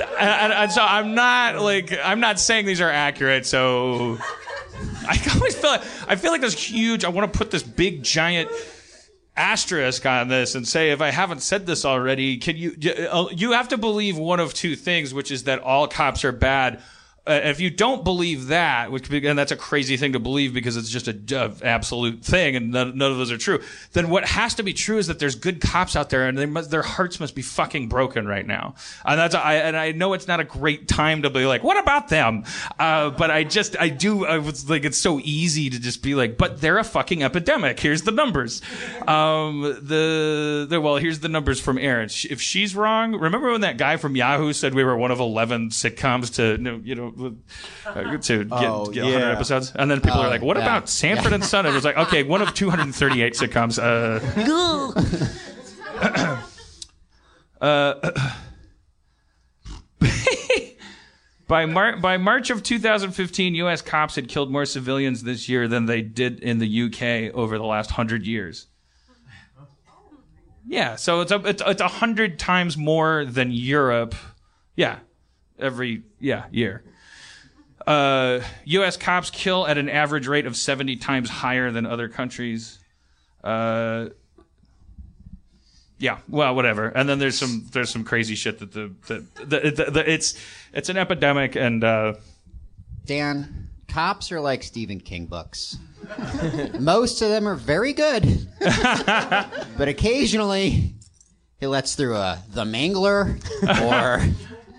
And, 0.00 0.52
and 0.52 0.72
so 0.72 0.82
I'm 0.82 1.14
not 1.14 1.60
like 1.60 1.92
I'm 2.02 2.20
not 2.20 2.38
saying 2.38 2.66
these 2.66 2.80
are 2.80 2.90
accurate. 2.90 3.46
So 3.46 4.18
I 5.06 5.30
always 5.34 5.54
feel 5.54 5.70
like 5.70 5.82
I 6.08 6.16
feel 6.16 6.30
like 6.32 6.40
there's 6.40 6.54
huge. 6.54 7.04
I 7.04 7.08
want 7.08 7.32
to 7.32 7.38
put 7.38 7.50
this 7.50 7.62
big 7.62 8.02
giant 8.02 8.50
asterisk 9.36 10.04
on 10.04 10.28
this 10.28 10.54
and 10.54 10.68
say 10.68 10.90
if 10.90 11.00
I 11.00 11.10
haven't 11.10 11.40
said 11.40 11.66
this 11.66 11.84
already, 11.84 12.36
can 12.36 12.56
you 12.56 12.76
uh, 13.10 13.26
you 13.30 13.52
have 13.52 13.68
to 13.68 13.78
believe 13.78 14.16
one 14.16 14.40
of 14.40 14.54
two 14.54 14.76
things, 14.76 15.14
which 15.14 15.30
is 15.30 15.44
that 15.44 15.60
all 15.60 15.88
cops 15.88 16.24
are 16.24 16.32
bad. 16.32 16.80
Uh, 17.24 17.38
if 17.44 17.60
you 17.60 17.70
don't 17.70 18.02
believe 18.02 18.48
that, 18.48 18.90
which 18.90 19.08
and 19.08 19.38
that's 19.38 19.52
a 19.52 19.56
crazy 19.56 19.96
thing 19.96 20.12
to 20.12 20.18
believe 20.18 20.52
because 20.52 20.76
it's 20.76 20.88
just 20.88 21.06
a 21.06 21.40
uh, 21.40 21.54
absolute 21.62 22.24
thing, 22.24 22.56
and 22.56 22.72
none, 22.72 22.98
none, 22.98 23.12
of 23.12 23.18
those 23.18 23.30
are 23.30 23.38
true. 23.38 23.62
Then 23.92 24.10
what 24.10 24.24
has 24.24 24.56
to 24.56 24.64
be 24.64 24.72
true 24.72 24.98
is 24.98 25.06
that 25.06 25.20
there's 25.20 25.36
good 25.36 25.60
cops 25.60 25.94
out 25.94 26.10
there, 26.10 26.26
and 26.26 26.52
must, 26.52 26.72
their 26.72 26.82
hearts 26.82 27.20
must 27.20 27.36
be 27.36 27.42
fucking 27.42 27.88
broken 27.88 28.26
right 28.26 28.44
now. 28.44 28.74
And 29.04 29.20
that's 29.20 29.36
I 29.36 29.54
and 29.54 29.76
I 29.76 29.92
know 29.92 30.14
it's 30.14 30.26
not 30.26 30.40
a 30.40 30.44
great 30.44 30.88
time 30.88 31.22
to 31.22 31.30
be 31.30 31.46
like, 31.46 31.62
what 31.62 31.78
about 31.78 32.08
them? 32.08 32.42
Uh, 32.76 33.10
but 33.10 33.30
I 33.30 33.44
just 33.44 33.76
I 33.78 33.88
do 33.88 34.26
I 34.26 34.38
was 34.38 34.68
like 34.68 34.84
it's 34.84 34.98
so 34.98 35.20
easy 35.22 35.70
to 35.70 35.78
just 35.78 36.02
be 36.02 36.16
like, 36.16 36.36
but 36.36 36.60
they're 36.60 36.78
a 36.78 36.84
fucking 36.84 37.22
epidemic. 37.22 37.78
Here's 37.78 38.02
the 38.02 38.10
numbers. 38.10 38.62
Um, 39.06 39.62
the, 39.62 40.66
the 40.68 40.80
well, 40.80 40.96
here's 40.96 41.20
the 41.20 41.28
numbers 41.28 41.60
from 41.60 41.78
Erin. 41.78 42.06
If 42.28 42.40
she's 42.40 42.74
wrong, 42.74 43.14
remember 43.14 43.52
when 43.52 43.60
that 43.60 43.78
guy 43.78 43.96
from 43.96 44.16
Yahoo 44.16 44.52
said 44.52 44.74
we 44.74 44.82
were 44.82 44.96
one 44.96 45.12
of 45.12 45.20
eleven 45.20 45.70
sitcoms 45.70 46.34
to 46.34 46.82
you 46.84 46.96
know 46.96 47.11
uh, 47.86 48.16
to 48.18 48.44
get, 48.44 48.52
Oh, 48.52 48.86
get 48.86 49.02
100 49.04 49.18
yeah. 49.20 49.32
episodes. 49.32 49.72
And 49.74 49.90
then 49.90 50.00
people 50.00 50.18
Oh, 50.20 50.22
are 50.24 50.28
like, 50.28 50.42
what 50.42 50.56
yeah. 50.56 50.62
about 50.64 50.88
Sanford 50.88 51.32
and 51.32 51.44
Son? 51.44 51.66
It 51.66 51.72
was 51.72 51.84
like, 51.84 51.96
okay, 51.96 52.22
one 52.22 52.42
of 52.42 52.54
238 52.54 53.34
sitcoms. 53.34 53.78
Uh, 53.78 54.20
uh, 57.60 58.10
by, 61.46 61.66
Mar- 61.66 61.96
by 61.98 62.16
March 62.16 62.50
of 62.50 62.62
2015, 62.62 63.54
U.S. 63.56 63.82
cops 63.82 64.16
had 64.16 64.28
killed 64.28 64.50
more 64.50 64.64
civilians 64.64 65.22
this 65.22 65.48
year 65.48 65.68
than 65.68 65.86
they 65.86 66.02
did 66.02 66.40
in 66.40 66.58
the 66.58 66.66
U.K. 66.66 67.30
over 67.30 67.58
the 67.58 67.64
last 67.64 67.90
hundred 67.92 68.26
years. 68.26 68.66
Yeah, 70.66 70.94
so 70.96 71.20
it's 71.20 71.32
a 71.32 71.40
it's, 71.44 71.62
it's 71.66 71.80
a 71.82 71.88
hundred 71.88 72.38
times 72.38 72.76
more 72.76 73.24
than 73.24 73.50
Europe. 73.50 74.14
Yeah, 74.76 75.00
every 75.58 76.04
yeah 76.20 76.44
year. 76.52 76.84
Uh, 77.86 78.40
U.S. 78.64 78.96
cops 78.96 79.30
kill 79.30 79.66
at 79.66 79.78
an 79.78 79.88
average 79.88 80.26
rate 80.26 80.46
of 80.46 80.56
70 80.56 80.96
times 80.96 81.28
higher 81.28 81.70
than 81.70 81.86
other 81.86 82.08
countries. 82.08 82.78
Uh, 83.42 84.10
yeah, 85.98 86.18
well, 86.28 86.54
whatever. 86.54 86.88
And 86.88 87.08
then 87.08 87.18
there's 87.20 87.38
some 87.38 87.64
there's 87.72 87.90
some 87.90 88.02
crazy 88.02 88.34
shit 88.34 88.58
that 88.58 88.72
the 88.72 88.92
the, 89.06 89.24
the, 89.44 89.70
the, 89.70 89.90
the 89.90 90.12
it's 90.12 90.36
it's 90.72 90.88
an 90.88 90.96
epidemic 90.96 91.54
and 91.54 91.84
uh, 91.84 92.14
Dan, 93.04 93.68
cops 93.88 94.32
are 94.32 94.40
like 94.40 94.64
Stephen 94.64 94.98
King 94.98 95.26
books. 95.26 95.78
Most 96.80 97.22
of 97.22 97.28
them 97.28 97.46
are 97.46 97.54
very 97.54 97.92
good, 97.92 98.48
but 98.60 99.86
occasionally 99.88 100.94
he 101.60 101.68
lets 101.68 101.94
through 101.94 102.16
a 102.16 102.42
The 102.48 102.64
Mangler 102.64 103.38
or 103.82 104.20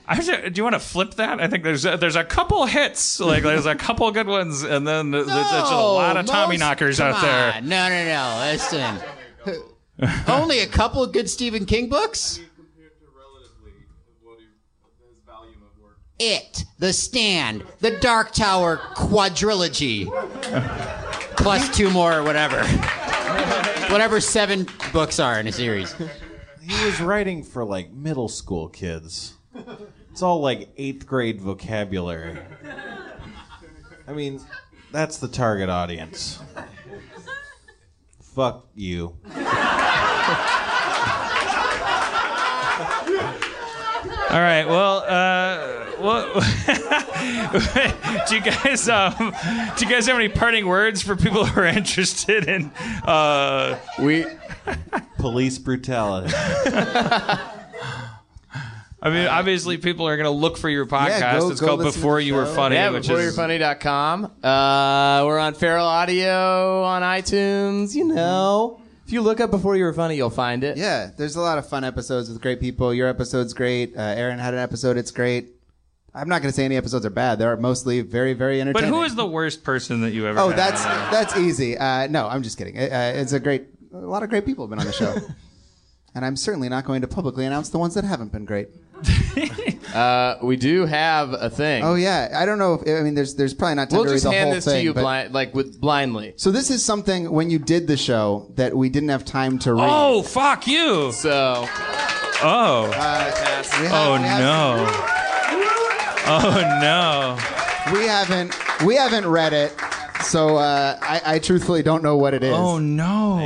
I 0.08 0.18
was, 0.18 0.28
do 0.28 0.51
you 0.56 0.64
want 0.64 0.74
to 0.76 0.80
flip 0.80 1.14
that? 1.16 1.39
I 1.39 1.47
think 1.47 1.64
there's 1.64 1.86
a, 1.86 1.95
there's 1.97 2.16
a 2.18 2.24
couple 2.26 2.66
hits, 2.66 3.20
like 3.20 3.43
there's 3.43 3.66
a 3.66 3.76
couple 3.76 4.12
good 4.12 4.28
ones, 4.28 4.64
and 4.64 4.86
then 4.88 5.12
there's, 5.12 5.28
there's 5.28 5.51
just 5.51 5.72
a 5.72 5.76
lot 5.76 6.18
of 6.18 6.26
Tommy 6.26 6.54
most- 6.56 6.60
knockers 6.60 6.97
come 6.97 7.14
out 7.14 7.22
there. 7.22 7.54
on. 7.56 7.70
No, 7.70 7.88
no, 7.89 8.06
no. 8.06 8.51
Listen. 8.51 8.99
Only 10.28 10.60
a 10.60 10.68
couple 10.68 11.04
of 11.04 11.14
good 11.14 11.30
Stephen 11.30 11.66
King 11.66 11.88
books? 11.88 12.39
It, 16.20 16.64
The 16.80 16.93
Stand, 16.93 17.64
The 17.80 17.91
Dark 17.99 18.32
Tower 18.34 18.78
quadrilogy. 18.95 20.06
Plus 21.38 21.76
two 21.76 21.89
more, 21.89 22.24
whatever. 22.24 22.64
Whatever 23.91 24.20
seven 24.22 24.68
books 24.93 25.20
are 25.20 25.39
in 25.39 25.47
a 25.47 25.51
series. 25.51 25.93
He 26.62 26.86
was 26.86 27.01
writing 27.01 27.43
for 27.43 27.66
like 27.66 27.91
middle 27.91 28.30
school 28.30 28.70
kids. 28.70 29.34
It's 30.12 30.22
all 30.22 30.41
like 30.41 30.70
eighth 30.78 31.08
grade 31.08 31.41
vocabulary. 31.41 32.38
I 34.08 34.14
mean, 34.14 34.41
that's 34.91 35.18
the 35.18 35.28
target 35.28 35.70
audience. 35.70 36.39
Fuck 38.22 38.68
you. 38.76 39.18
All 44.34 44.39
right. 44.39 44.66
Well, 44.68 45.04
uh, 45.08 45.84
well, 46.01 46.34
do 48.28 48.36
you 48.36 48.41
guys 48.41 48.89
um, 48.89 49.34
do 49.78 49.86
you 49.86 49.91
guys 49.91 50.08
have 50.08 50.16
any 50.16 50.30
parting 50.30 50.66
words 50.66 51.04
for 51.04 51.16
people 51.16 51.45
who 51.45 51.62
are 51.62 51.66
interested 51.66 52.47
in 52.47 52.72
uh, 53.06 53.78
we 53.99 54.26
police 55.20 55.60
brutality? 55.60 56.34
I 59.06 59.10
mean, 59.10 59.28
obviously, 59.28 59.78
people 59.78 60.08
are 60.08 60.16
going 60.16 60.24
to 60.26 60.30
look 60.32 60.58
for 60.58 60.70
your 60.70 60.86
podcast. 60.86 61.20
Yeah, 61.20 61.39
go- 61.39 61.51
it's 61.51 61.60
go 61.60 61.68
called 61.68 61.82
Before 61.82 62.20
the 62.20 62.24
You 62.24 62.36
Were. 62.36 62.45
Funny, 62.45 62.76
yeah, 62.78 62.89
which 62.89 63.04
before 63.04 63.20
is 63.20 63.26
you're 63.26 63.34
funny.com. 63.34 64.32
Uh, 64.41 65.24
we're 65.26 65.39
on 65.39 65.56
Feral 65.56 65.86
Audio 65.86 66.84
on 66.84 67.01
iTunes. 67.01 67.93
You 67.95 68.06
know, 68.06 68.80
if 69.06 69.12
you 69.12 69.22
look 69.22 69.41
up 69.41 69.51
Before 69.51 69.76
You 69.76 69.84
Were 69.84 69.93
Funny, 69.93 70.16
you'll 70.16 70.30
find 70.30 70.64
it. 70.64 70.78
Yeah, 70.78 71.12
there's 71.18 71.36
a 71.36 71.41
lot 71.41 71.58
of 71.58 71.68
fun 71.68 71.84
episodes 71.84 72.30
with 72.30 72.41
great 72.41 72.62
people. 72.62 72.93
Your 72.93 73.10
episode's 73.10 73.54
great. 73.54 73.93
Uh, 73.97 74.01
Aaron 74.01 74.39
had 74.39 74.54
an 74.54 74.62
episode. 74.62 74.95
It's 74.95 75.12
great. 75.12 75.49
I'm 76.16 76.30
not 76.30 76.41
going 76.41 76.51
to 76.51 76.56
say 76.56 76.64
any 76.64 76.78
episodes 76.78 77.06
are 77.06 77.10
bad. 77.10 77.39
They're 77.39 77.58
mostly 77.58 77.99
very, 77.99 78.34
very 78.34 78.62
entertaining. 78.62 78.89
But 78.89 78.97
who 78.97 79.04
is 79.04 79.16
the 79.16 79.26
worst 79.26 79.66
person 79.66 79.99
that 80.01 80.12
you 80.12 80.28
ever? 80.28 80.39
Oh, 80.39 80.47
had 80.49 80.58
that's 80.58 80.86
on? 80.86 81.12
that's 81.12 81.36
easy. 81.36 81.78
Uh, 81.78 82.08
no, 82.08 82.30
I'm 82.30 82.41
just 82.41 82.58
kidding. 82.58 82.78
Uh, 82.78 83.14
it's 83.16 83.34
a 83.34 83.39
great. 83.41 83.65
A 83.94 83.98
lot 83.98 84.23
of 84.23 84.30
great 84.30 84.45
people 84.45 84.65
have 84.65 84.69
been 84.69 84.80
on 84.80 84.86
the 84.86 84.94
show, 84.94 85.14
and 86.15 86.23
I'm 86.23 86.38
certainly 86.38 86.69
not 86.69 86.86
going 86.86 87.02
to 87.02 87.07
publicly 87.07 87.45
announce 87.45 87.68
the 87.69 87.80
ones 87.80 87.95
that 87.95 88.06
haven't 88.06 88.32
been 88.32 88.45
great. 88.45 88.69
Uh, 89.94 90.38
we 90.42 90.56
do 90.58 90.86
have 90.88 91.34
a 91.34 91.50
thing. 91.52 91.84
Oh 91.84 91.94
yeah, 91.94 92.30
I 92.36 92.48
don't 92.48 92.58
know. 92.58 92.74
if 92.74 92.82
I 92.88 93.04
mean, 93.04 93.14
there's 93.14 93.36
there's 93.36 93.54
probably 93.54 93.76
not 93.76 93.92
time 93.92 93.98
we'll 93.98 94.06
to 94.06 94.10
read 94.12 94.16
just 94.16 94.24
the 94.26 94.32
hand 94.32 94.46
whole 94.46 94.54
this 94.56 94.66
thing. 94.66 94.80
to 94.80 94.84
you 94.84 94.94
but- 94.94 95.02
blind, 95.02 95.34
like 95.34 95.54
with 95.54 95.80
blindly. 95.80 96.34
So 96.38 96.50
this 96.52 96.72
is 96.72 96.84
something 96.84 97.32
when 97.32 97.52
you 97.52 97.60
did 97.60 97.86
the 97.88 97.96
show 97.98 98.52
that 98.56 98.76
we 98.76 98.90
didn't 98.90 99.10
have 99.10 99.24
time 99.24 99.60
to 99.60 99.74
read. 99.76 99.88
Oh, 99.88 100.24
fuck 100.24 100.66
you! 100.66 101.12
So, 101.12 101.68
Oh, 102.46 102.92
Uh, 102.96 103.32
have- 103.32 103.92
oh 103.94 104.18
no! 104.18 104.88
Oh 106.26 106.80
no! 106.82 107.94
We 108.00 108.08
haven't 108.08 108.56
we 108.86 108.96
haven't 108.96 109.28
read 109.28 109.54
it, 109.54 109.74
so 110.24 110.58
uh, 110.58 110.98
I, 111.02 111.22
I 111.36 111.40
truthfully 111.40 111.84
don't 111.84 112.02
know 112.02 112.18
what 112.18 112.34
it 112.34 112.44
is. 112.44 112.54
Oh 112.56 112.80
no! 112.80 113.38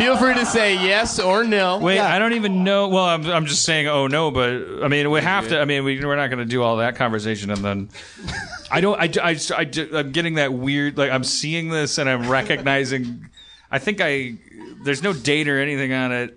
Feel 0.00 0.16
free 0.16 0.34
to 0.34 0.46
say 0.46 0.74
yes 0.74 1.18
or 1.18 1.44
no. 1.44 1.78
Wait, 1.78 1.96
Yeah. 1.96 2.14
I 2.14 2.18
don't 2.18 2.32
even 2.32 2.64
know. 2.64 2.88
Well, 2.88 3.04
I'm, 3.04 3.26
I'm 3.26 3.46
just 3.46 3.64
saying, 3.64 3.86
oh 3.86 4.06
no, 4.06 4.30
but 4.30 4.82
I 4.82 4.88
mean, 4.88 5.10
we 5.10 5.20
have 5.20 5.48
to. 5.48 5.60
I 5.60 5.64
mean, 5.64 5.84
we, 5.84 6.04
we're 6.04 6.16
not 6.16 6.28
going 6.28 6.38
to 6.38 6.44
do 6.44 6.62
all 6.62 6.78
that 6.78 6.96
conversation 6.96 7.50
and 7.50 7.64
then. 7.64 7.88
I 8.70 8.80
don't. 8.80 9.00
I, 9.00 9.30
I, 9.30 9.36
I, 9.56 9.70
I'm 9.98 10.12
getting 10.12 10.34
that 10.34 10.52
weird. 10.52 10.96
Like 10.96 11.10
I'm 11.10 11.24
seeing 11.24 11.70
this 11.70 11.98
and 11.98 12.08
I'm 12.08 12.28
recognizing. 12.28 13.28
I 13.70 13.78
think 13.78 14.00
I. 14.00 14.34
There's 14.82 15.02
no 15.02 15.12
date 15.12 15.48
or 15.48 15.58
anything 15.60 15.92
on 15.92 16.12
it. 16.12 16.36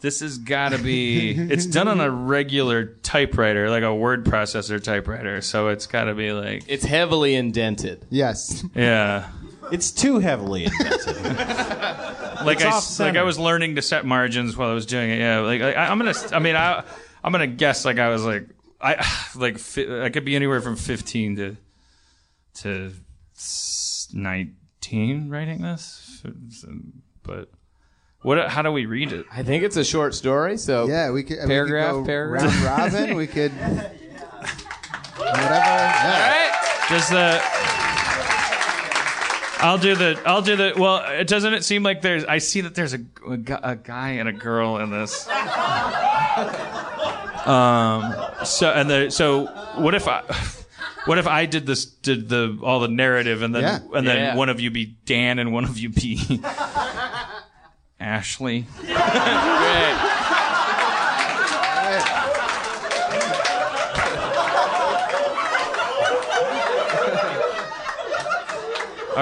This 0.00 0.20
has 0.20 0.38
got 0.38 0.70
to 0.70 0.78
be. 0.78 1.32
It's 1.32 1.66
done 1.66 1.88
on 1.88 2.00
a 2.00 2.10
regular 2.10 2.84
typewriter, 3.02 3.70
like 3.70 3.82
a 3.82 3.94
word 3.94 4.24
processor 4.24 4.82
typewriter. 4.82 5.40
So 5.40 5.68
it's 5.68 5.86
got 5.86 6.04
to 6.04 6.14
be 6.14 6.32
like. 6.32 6.64
It's 6.68 6.84
heavily 6.84 7.34
indented. 7.34 8.04
Yes. 8.10 8.62
Yeah. 8.74 9.28
It's 9.72 9.90
too 9.90 10.18
heavily 10.20 10.64
indented. 10.64 11.06
like 12.44 12.60
It's 12.60 13.00
I, 13.00 13.04
like 13.06 13.16
I 13.16 13.22
was 13.22 13.38
learning 13.38 13.76
to 13.76 13.82
set 13.82 14.04
margins 14.04 14.56
while 14.56 14.70
I 14.70 14.74
was 14.74 14.86
doing 14.86 15.10
it. 15.10 15.18
Yeah, 15.18 15.40
like 15.40 15.60
I, 15.62 15.72
I'm 15.86 15.98
gonna. 15.98 16.14
I 16.32 16.38
mean, 16.38 16.56
I, 16.56 16.84
I'm 17.24 17.32
gonna 17.32 17.46
guess 17.46 17.84
like 17.84 17.98
I 17.98 18.08
was 18.08 18.24
like 18.24 18.48
I 18.80 19.04
like 19.36 19.58
fi- 19.58 20.02
I 20.04 20.10
could 20.10 20.24
be 20.24 20.36
anywhere 20.36 20.60
from 20.60 20.76
15 20.76 21.36
to 21.36 21.56
to 22.62 22.92
s- 23.36 24.08
19 24.14 25.28
writing 25.30 25.62
this, 25.62 26.22
but 27.22 27.50
what? 28.22 28.48
How 28.48 28.62
do 28.62 28.70
we 28.72 28.86
read 28.86 29.12
it? 29.12 29.26
I 29.32 29.42
think 29.42 29.62
it's 29.64 29.76
a 29.76 29.84
short 29.84 30.14
story. 30.14 30.56
So 30.58 30.86
Yeah, 30.86 31.10
we 31.10 31.22
could 31.22 31.36
we 31.36 31.40
could 31.42 31.48
Paragraph, 31.48 31.92
go 31.92 32.04
paragraph. 32.04 32.64
round 32.64 32.92
robin. 32.92 33.16
We 33.16 33.26
could 33.26 33.52
whatever. 35.16 35.54
Yeah. 35.54 36.52
Does 36.88 37.08
the 37.08 37.42
I'll 39.58 39.78
do 39.78 39.94
the 39.94 40.20
I'll 40.26 40.42
do 40.42 40.54
the 40.56 40.74
well 40.76 41.02
it 41.08 41.26
doesn't 41.28 41.54
it 41.54 41.64
seem 41.64 41.82
like 41.82 42.02
there's 42.02 42.24
I 42.24 42.38
see 42.38 42.60
that 42.62 42.74
there's 42.74 42.94
a, 42.94 42.98
a, 43.26 43.60
a 43.62 43.76
guy 43.76 44.10
and 44.10 44.28
a 44.28 44.32
girl 44.32 44.78
in 44.78 44.90
this 44.90 45.26
um 47.46 48.14
so 48.44 48.70
and 48.74 48.90
the 48.90 49.10
so 49.10 49.46
what 49.80 49.94
if 49.94 50.08
I 50.08 50.22
what 51.06 51.18
if 51.18 51.26
I 51.26 51.46
did 51.46 51.66
this 51.66 51.84
did 51.86 52.28
the 52.28 52.58
all 52.62 52.80
the 52.80 52.88
narrative 52.88 53.42
and 53.42 53.54
then 53.54 53.62
Yeah. 53.62 53.78
and 53.94 54.06
then 54.06 54.16
Yeah. 54.16 54.34
one 54.36 54.48
of 54.48 54.60
you 54.60 54.70
be 54.70 54.96
Dan 55.06 55.38
and 55.38 55.52
one 55.52 55.64
of 55.64 55.78
you 55.78 55.88
be 55.88 56.40
Ashley 58.00 58.66
Great. 58.82 60.25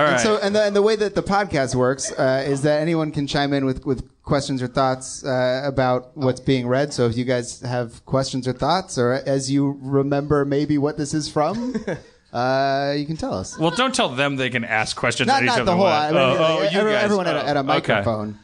Right 0.03 0.13
And 0.13 0.21
so, 0.21 0.39
and 0.39 0.55
the, 0.55 0.63
and 0.65 0.75
the 0.77 0.83
way 0.83 0.97
that 0.97 1.15
the 1.15 1.23
podcast 1.23 1.75
works 1.75 2.11
uh, 2.13 2.45
is 2.47 2.63
that 2.63 2.81
anyone 2.81 3.13
can 3.13 3.27
chime 3.27 3.53
in 3.53 3.65
with, 3.65 3.85
with 3.87 4.09
questions 4.23 4.63
or 4.63 4.67
thoughts 4.67 5.25
uh, 5.25 5.63
about 5.65 6.17
what's 6.17 6.41
being 6.41 6.67
read. 6.67 6.93
So 6.93 7.07
if 7.07 7.17
you 7.17 7.25
guys 7.25 7.61
have 7.61 8.05
questions 8.07 8.49
or 8.49 8.53
thoughts, 8.53 8.97
or 8.99 9.13
as 9.13 9.51
you 9.51 9.79
remember 9.83 10.45
maybe 10.45 10.79
what 10.79 10.97
this 10.97 11.13
is 11.15 11.29
from, 11.29 11.75
uh, 12.33 12.95
you 12.97 13.05
can 13.07 13.17
tell 13.17 13.35
us. 13.35 13.57
well 13.59 13.71
don't 13.71 13.95
tell 13.95 14.09
them 14.09 14.37
they 14.37 14.51
can 14.51 14.65
ask 14.65 14.97
questions 14.97 15.27
Not, 15.29 15.37
at 15.39 15.43
each 15.43 15.47
not 15.49 15.61
other 15.61 15.65
the 15.67 15.77
whole. 15.77 15.87
I 15.87 16.09
mean, 16.09 16.17
oh, 16.17 16.37
oh, 16.39 16.63
you 16.63 16.79
every- 16.79 16.93
guys. 16.93 17.05
everyone 17.05 17.27
at, 17.27 17.37
a, 17.37 17.43
Oh, 17.43 17.47
at 17.47 17.57
a 17.57 17.61
okay. 17.61 17.67
microphone. 17.67 18.39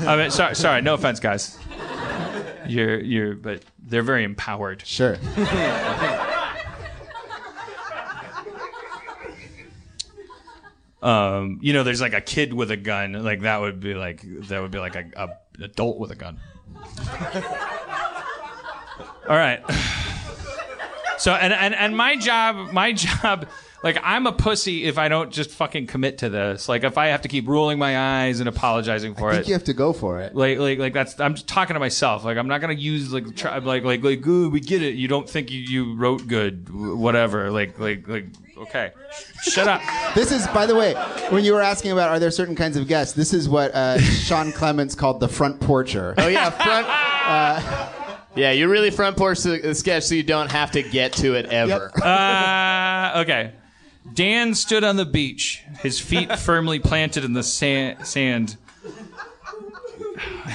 I 0.00 0.16
mean, 0.16 0.30
sorry, 0.30 0.54
sorry, 0.54 0.82
no 0.82 0.94
offense, 0.98 1.18
guys. 1.20 1.58
You're, 2.66 3.00
you're, 3.00 3.34
but 3.34 3.62
they're 3.80 4.02
very 4.04 4.22
empowered. 4.24 4.84
Sure. 4.86 5.18
Um, 11.02 11.58
you 11.60 11.72
know, 11.72 11.82
there's 11.82 12.00
like 12.00 12.14
a 12.14 12.20
kid 12.20 12.54
with 12.54 12.70
a 12.70 12.76
gun, 12.76 13.12
like 13.12 13.40
that 13.40 13.60
would 13.60 13.80
be 13.80 13.94
like 13.94 14.22
that 14.48 14.62
would 14.62 14.70
be 14.70 14.78
like 14.78 14.94
a, 14.94 15.10
a 15.16 15.64
adult 15.64 15.98
with 15.98 16.12
a 16.12 16.16
gun. 16.16 16.38
All 19.28 19.36
right. 19.36 19.62
So 21.18 21.32
and, 21.32 21.52
and 21.52 21.72
and 21.72 21.96
my 21.96 22.16
job, 22.16 22.72
my 22.72 22.92
job, 23.04 23.46
like 23.82 23.98
I'm 24.02 24.26
a 24.26 24.32
pussy 24.32 24.84
if 24.84 24.98
I 24.98 25.08
don't 25.08 25.32
just 25.32 25.50
fucking 25.50 25.86
commit 25.88 26.18
to 26.18 26.28
this. 26.28 26.68
Like 26.68 26.84
if 26.84 26.96
I 26.96 27.08
have 27.08 27.22
to 27.22 27.28
keep 27.28 27.48
rolling 27.48 27.78
my 27.78 28.24
eyes 28.24 28.40
and 28.40 28.48
apologizing 28.48 29.14
for 29.14 29.30
it. 29.30 29.32
I 29.32 29.34
it. 29.34 29.36
think 29.38 29.48
you 29.48 29.54
have 29.54 29.64
to 29.64 29.74
go 29.74 29.92
for 29.92 30.20
it. 30.20 30.34
like 30.34 30.58
like 30.58 30.78
like 30.78 30.92
that's 30.94 31.18
I'm 31.18 31.34
just 31.34 31.48
talking 31.48 31.74
to 31.74 31.80
myself. 31.80 32.24
Like 32.24 32.36
I'm 32.36 32.48
not 32.48 32.60
gonna 32.60 32.74
use 32.74 33.12
like 33.12 33.34
try, 33.34 33.58
like 33.58 33.84
like 33.84 34.02
like 34.02 34.20
good. 34.20 34.52
We 34.52 34.60
get 34.60 34.82
it. 34.82 34.94
You 34.94 35.08
don't 35.08 35.28
think 35.28 35.50
you, 35.50 35.60
you 35.60 35.94
wrote 35.96 36.26
good. 36.28 36.68
Whatever. 36.72 37.50
Like 37.50 37.78
like 37.78 38.06
like 38.06 38.26
okay. 38.58 38.92
Shut 39.42 39.66
up. 39.66 39.82
This 40.14 40.30
is, 40.30 40.46
by 40.48 40.66
the 40.66 40.74
way, 40.74 40.94
when 41.30 41.44
you 41.44 41.52
were 41.52 41.60
asking 41.60 41.90
about 41.90 42.10
are 42.10 42.18
there 42.18 42.30
certain 42.30 42.54
kinds 42.54 42.76
of 42.76 42.86
guests, 42.86 43.14
this 43.14 43.34
is 43.34 43.48
what 43.48 43.74
uh, 43.74 43.98
Sean 43.98 44.52
Clements 44.52 44.94
called 44.94 45.20
the 45.20 45.28
front 45.28 45.60
porcher. 45.60 46.14
Oh 46.18 46.28
yeah, 46.28 46.50
front. 46.50 46.86
yeah, 48.36 48.52
you 48.52 48.68
really 48.68 48.90
front 48.90 49.16
porch 49.16 49.40
the 49.40 49.58
the 49.58 49.74
sketch 49.74 50.04
so 50.04 50.14
you 50.14 50.22
don't 50.22 50.50
have 50.50 50.70
to 50.72 50.82
get 50.82 51.14
to 51.14 51.34
it 51.34 51.46
ever. 51.46 51.90
Yep. 51.96 52.04
Uh, 52.04 53.20
okay. 53.22 53.52
Dan 54.12 54.54
stood 54.54 54.84
on 54.84 54.96
the 54.96 55.04
beach, 55.06 55.62
his 55.80 56.00
feet 56.00 56.38
firmly 56.38 56.78
planted 56.78 57.24
in 57.24 57.32
the 57.32 57.42
sa- 57.42 58.02
sand. 58.02 58.56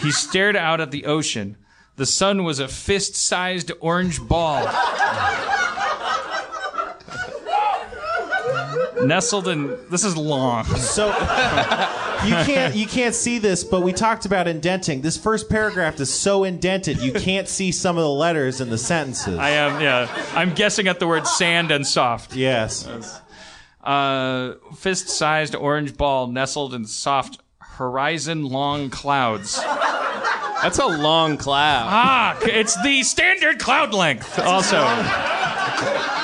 He 0.02 0.12
stared 0.12 0.56
out 0.56 0.80
at 0.82 0.92
the 0.92 1.06
ocean. 1.06 1.58
The 1.96 2.06
sun 2.06 2.44
was 2.44 2.60
a 2.60 2.68
fist-sized 2.68 3.72
orange 3.80 4.22
ball. 4.22 4.68
Nestled 9.04 9.48
in. 9.48 9.78
This 9.90 10.04
is 10.04 10.18
long. 10.18 10.66
So 10.66 11.08
you 12.26 12.34
can't 12.34 12.76
you 12.76 12.88
can't 12.88 13.14
see 13.14 13.38
this, 13.38 13.64
but 13.64 13.82
we 13.82 13.94
talked 13.94 14.26
about 14.26 14.48
indenting. 14.48 15.02
This 15.02 15.18
first 15.18 15.50
paragraph 15.50 16.00
is 16.00 16.12
so 16.14 16.44
indented 16.44 17.00
you 17.00 17.14
can't 17.14 17.48
see 17.48 17.72
some 17.72 17.98
of 17.98 18.04
the 18.04 18.10
letters 18.10 18.60
in 18.60 18.70
the 18.70 18.78
sentences. 18.78 19.38
I 19.38 19.50
am, 19.50 19.82
yeah. 19.82 20.08
I'm 20.34 20.54
guessing 20.54 20.88
at 20.88 21.00
the 21.00 21.08
word 21.08 21.28
sand 21.28 21.70
and 21.72 21.86
soft. 21.86 22.36
yes. 22.36 22.88
Uh, 23.88 24.55
fist 24.76 25.07
sized 25.07 25.55
orange 25.55 25.95
ball 25.95 26.27
nestled 26.27 26.73
in 26.73 26.85
soft 26.85 27.39
horizon 27.61 28.43
long 28.43 28.89
clouds. 28.89 29.55
That's 30.61 30.77
a 30.77 30.88
long 30.88 31.38
cloud. 31.38 31.88
Ah, 31.89 32.38
it's 32.41 32.76
the 32.84 33.03
standard 33.03 33.59
cloud 33.59 33.93
length, 33.93 34.39
also. 34.39 34.84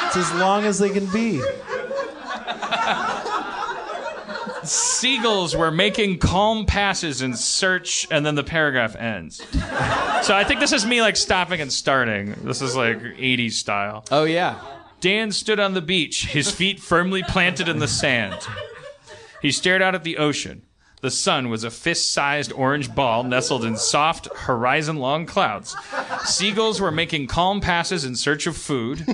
It's 0.07 0.17
as 0.17 0.33
long 0.33 0.65
as 0.65 0.77
they 0.79 0.89
can 0.89 1.05
be. 1.13 1.41
Seagulls 4.65 5.55
were 5.55 5.71
making 5.71 6.19
calm 6.19 6.65
passes 6.65 7.21
in 7.21 7.33
search, 7.33 8.07
and 8.11 8.25
then 8.25 8.35
the 8.35 8.43
paragraph 8.43 8.95
ends. 8.97 9.37
So 10.23 10.35
I 10.35 10.43
think 10.45 10.59
this 10.59 10.73
is 10.73 10.85
me 10.85 11.01
like 11.01 11.15
stopping 11.15 11.61
and 11.61 11.71
starting. 11.71 12.35
This 12.43 12.61
is 12.61 12.75
like 12.75 12.97
80s 12.99 13.53
style. 13.53 14.03
Oh 14.11 14.25
yeah. 14.25 14.59
Dan 15.03 15.33
stood 15.33 15.59
on 15.59 15.73
the 15.73 15.81
beach, 15.81 16.27
his 16.27 16.49
feet 16.49 16.79
firmly 16.79 17.23
planted 17.23 17.67
in 17.67 17.79
the 17.79 17.89
sand. 17.89 18.39
He 19.41 19.51
stared 19.51 19.81
out 19.81 19.95
at 19.95 20.05
the 20.05 20.15
ocean. 20.17 20.61
The 21.01 21.11
sun 21.11 21.49
was 21.49 21.65
a 21.65 21.69
fist 21.69 22.13
sized 22.13 22.53
orange 22.53 22.95
ball 22.95 23.25
nestled 23.25 23.65
in 23.65 23.75
soft, 23.75 24.33
horizon 24.33 24.95
long 24.95 25.25
clouds. 25.25 25.75
Seagulls 26.23 26.79
were 26.79 26.89
making 26.89 27.27
calm 27.27 27.59
passes 27.59 28.05
in 28.05 28.15
search 28.15 28.47
of 28.47 28.55
food, 28.55 29.05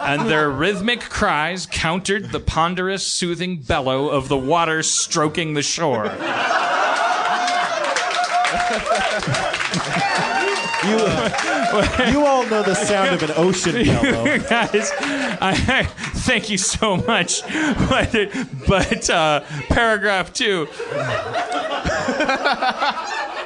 and 0.00 0.22
their 0.22 0.48
rhythmic 0.48 1.00
cries 1.00 1.66
countered 1.66 2.32
the 2.32 2.40
ponderous, 2.40 3.06
soothing 3.06 3.58
bellow 3.58 4.08
of 4.08 4.28
the 4.28 4.38
water 4.38 4.82
stroking 4.82 5.52
the 5.52 5.62
shore. 5.62 6.06
You, 10.86 10.98
you 12.12 12.26
all 12.26 12.46
know 12.46 12.62
the 12.62 12.74
sound 12.74 13.14
of 13.14 13.22
an 13.22 13.32
ocean 13.36 13.84
bellow. 13.84 14.38
Guys, 14.48 14.92
I, 15.00 15.84
thank 16.14 16.48
you 16.50 16.58
so 16.58 16.96
much. 16.96 17.42
But, 17.42 18.14
but 18.66 19.10
uh, 19.10 19.40
paragraph 19.68 20.32
two. 20.32 20.66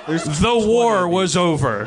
the 0.07 0.65
war 0.67 1.09
was 1.09 1.37
over. 1.37 1.85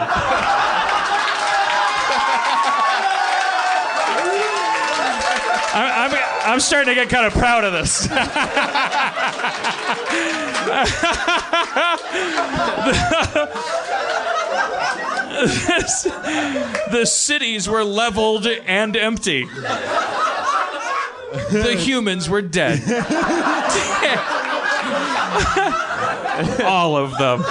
I, 5.75 6.05
I'm, 6.45 6.53
I'm 6.53 6.59
starting 6.59 6.93
to 6.93 6.95
get 6.95 7.09
kind 7.09 7.25
of 7.25 7.33
proud 7.33 7.63
of 7.63 7.73
this. 7.73 8.07
the 8.07 8.13
cities 17.05 17.67
were 17.67 17.83
leveled 17.83 18.47
and 18.47 18.95
empty. 18.95 19.45
The 21.51 21.75
humans 21.77 22.29
were 22.29 22.41
dead. 22.41 22.79
All 26.63 26.95
of 26.95 27.17
them. 27.17 27.43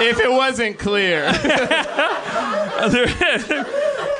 If 0.00 0.20
it 0.20 0.30
wasn't 0.30 0.78
clear. 0.78 1.24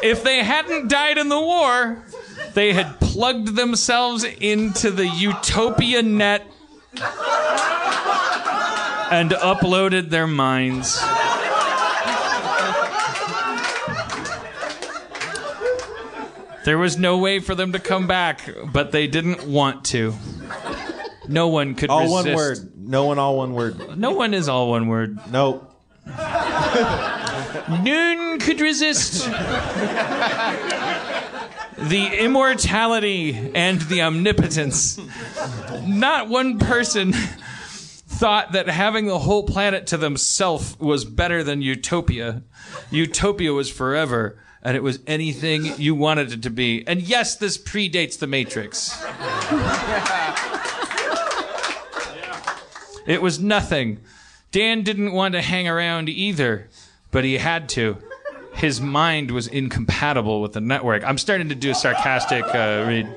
if 0.02 0.22
they 0.24 0.42
hadn't 0.42 0.88
died 0.88 1.18
in 1.18 1.28
the 1.28 1.40
war, 1.40 2.02
they 2.54 2.72
had 2.72 2.98
plugged 3.00 3.54
themselves 3.54 4.24
into 4.24 4.90
the 4.90 5.06
Utopia 5.06 6.02
net 6.02 6.46
and 9.10 9.30
uploaded 9.30 10.10
their 10.10 10.26
minds. 10.26 11.00
There 16.68 16.76
was 16.76 16.98
no 16.98 17.16
way 17.16 17.40
for 17.40 17.54
them 17.54 17.72
to 17.72 17.78
come 17.78 18.06
back, 18.06 18.42
but 18.74 18.92
they 18.92 19.06
didn't 19.06 19.48
want 19.48 19.86
to. 19.86 20.12
No 21.26 21.48
one 21.48 21.74
could 21.74 21.88
All 21.88 22.02
resist. 22.02 22.26
one 22.26 22.36
word. 22.36 22.58
No 22.76 23.06
one 23.06 23.18
all 23.18 23.38
one 23.38 23.54
word. 23.54 23.96
No 23.96 24.10
one 24.10 24.34
is 24.34 24.50
all 24.50 24.68
one 24.68 24.86
word. 24.86 25.18
Nope. 25.30 25.74
None 26.06 26.18
could 28.40 28.60
resist 28.60 29.24
the 31.78 32.18
immortality 32.20 33.50
and 33.54 33.80
the 33.80 34.02
omnipotence. 34.02 35.00
Not 35.86 36.28
one 36.28 36.58
person 36.58 37.14
thought 37.14 38.52
that 38.52 38.68
having 38.68 39.06
the 39.06 39.20
whole 39.20 39.44
planet 39.44 39.86
to 39.86 39.96
themselves 39.96 40.78
was 40.78 41.06
better 41.06 41.42
than 41.42 41.62
utopia. 41.62 42.42
Utopia 42.90 43.54
was 43.54 43.70
forever, 43.70 44.38
and 44.68 44.76
it 44.76 44.82
was 44.82 44.98
anything 45.06 45.64
you 45.78 45.94
wanted 45.94 46.30
it 46.30 46.42
to 46.42 46.50
be. 46.50 46.86
And 46.86 47.00
yes, 47.00 47.36
this 47.36 47.56
predates 47.56 48.18
the 48.18 48.26
Matrix. 48.26 49.02
It 53.06 53.22
was 53.22 53.40
nothing. 53.40 54.00
Dan 54.50 54.82
didn't 54.82 55.12
want 55.12 55.32
to 55.32 55.40
hang 55.40 55.66
around 55.66 56.10
either, 56.10 56.68
but 57.10 57.24
he 57.24 57.38
had 57.38 57.70
to. 57.70 57.96
His 58.52 58.82
mind 58.82 59.30
was 59.30 59.46
incompatible 59.46 60.42
with 60.42 60.52
the 60.52 60.60
network. 60.60 61.02
I'm 61.04 61.16
starting 61.16 61.48
to 61.48 61.54
do 61.54 61.70
a 61.70 61.74
sarcastic 61.74 62.44
uh, 62.44 62.84
read. 62.86 63.08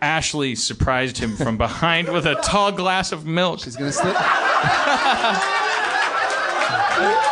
Ashley 0.00 0.54
surprised 0.54 1.18
him 1.18 1.36
from 1.36 1.58
behind 1.58 2.08
with 2.08 2.24
a 2.24 2.36
tall 2.36 2.72
glass 2.72 3.12
of 3.12 3.26
milk. 3.26 3.60
She's 3.60 3.76
gonna 3.76 3.92
slip. 3.92 4.16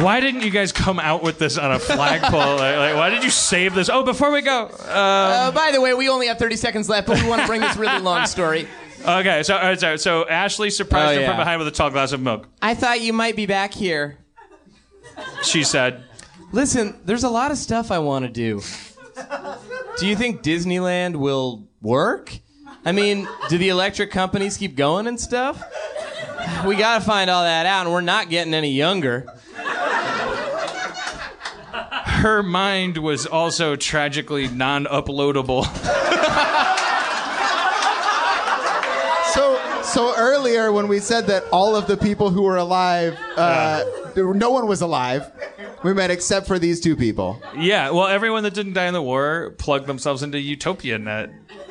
Why 0.00 0.20
didn't 0.20 0.42
you 0.42 0.50
guys 0.50 0.72
come 0.72 0.98
out 0.98 1.22
with 1.22 1.38
this 1.38 1.58
on 1.58 1.72
a 1.72 1.78
flagpole? 1.78 2.56
like, 2.56 2.76
like, 2.76 2.94
why 2.96 3.10
did 3.10 3.22
you 3.24 3.30
save 3.30 3.74
this? 3.74 3.88
Oh, 3.90 4.02
before 4.04 4.30
we 4.30 4.40
go, 4.40 4.66
Uh, 4.66 5.50
by 5.52 5.70
the 5.72 5.80
way, 5.80 5.92
we 5.94 6.08
only 6.08 6.28
have 6.28 6.38
30 6.38 6.56
seconds 6.56 6.88
left, 6.88 7.06
but 7.06 7.20
we 7.22 7.28
want 7.28 7.42
to 7.42 7.46
bring 7.46 7.60
this 7.60 7.76
really 7.76 8.00
long 8.00 8.26
story. 8.26 8.66
Okay, 9.06 9.42
so 9.42 9.56
uh, 9.56 9.74
so, 9.76 9.96
so 9.96 10.28
Ashley 10.28 10.70
surprised 10.70 11.08
Oh, 11.10 11.12
him 11.14 11.20
yeah. 11.22 11.28
from 11.28 11.36
behind 11.36 11.58
with 11.58 11.68
a 11.68 11.72
tall 11.72 11.90
glass 11.90 12.12
of 12.12 12.20
milk. 12.20 12.48
I 12.62 12.74
thought 12.74 13.00
you 13.00 13.12
might 13.12 13.34
be 13.36 13.46
back 13.46 13.74
here. 13.74 14.16
She 15.42 15.64
said, 15.64 16.04
Listen, 16.52 16.98
there's 17.04 17.24
a 17.24 17.28
lot 17.28 17.50
of 17.50 17.58
stuff 17.58 17.90
I 17.90 17.98
want 17.98 18.24
to 18.24 18.30
do. 18.30 18.60
Do 19.98 20.06
you 20.06 20.16
think 20.16 20.42
Disneyland 20.42 21.16
will 21.16 21.66
work? 21.82 22.38
I 22.84 22.92
mean, 22.92 23.28
do 23.48 23.58
the 23.58 23.68
electric 23.68 24.10
companies 24.10 24.56
keep 24.56 24.74
going 24.76 25.06
and 25.06 25.20
stuff? 25.20 25.62
We 26.66 26.76
got 26.76 26.98
to 27.00 27.04
find 27.04 27.28
all 27.30 27.42
that 27.44 27.66
out, 27.66 27.86
and 27.86 27.92
we're 27.92 28.00
not 28.00 28.28
getting 28.30 28.54
any 28.54 28.70
younger. 28.72 29.26
Her 32.22 32.42
mind 32.42 32.96
was 32.98 33.26
also 33.26 33.76
tragically 33.76 34.48
non-uploadable. 34.48 35.66
So, 39.32 39.58
so 39.82 40.14
earlier 40.16 40.70
when 40.72 40.88
we 40.88 40.98
said 40.98 41.26
that 41.28 41.44
all 41.50 41.74
of 41.74 41.86
the 41.86 41.96
people 41.96 42.28
who 42.28 42.42
were 42.42 42.56
alive, 42.58 43.16
uh, 43.36 43.82
there- 44.14 44.34
no 44.34 44.50
one 44.50 44.66
was 44.66 44.82
alive. 44.82 45.30
We 45.82 45.94
met 45.94 46.10
except 46.10 46.46
for 46.46 46.58
these 46.58 46.80
two 46.82 46.96
people. 46.96 47.40
yeah, 47.56 47.88
well, 47.90 48.08
everyone 48.08 48.42
that 48.42 48.52
didn't 48.52 48.74
die 48.74 48.86
in 48.88 48.92
the 48.92 49.00
war 49.00 49.54
plugged 49.56 49.86
themselves 49.86 50.22
into 50.22 50.38
Utopia 50.38 50.98
Net. 50.98 51.30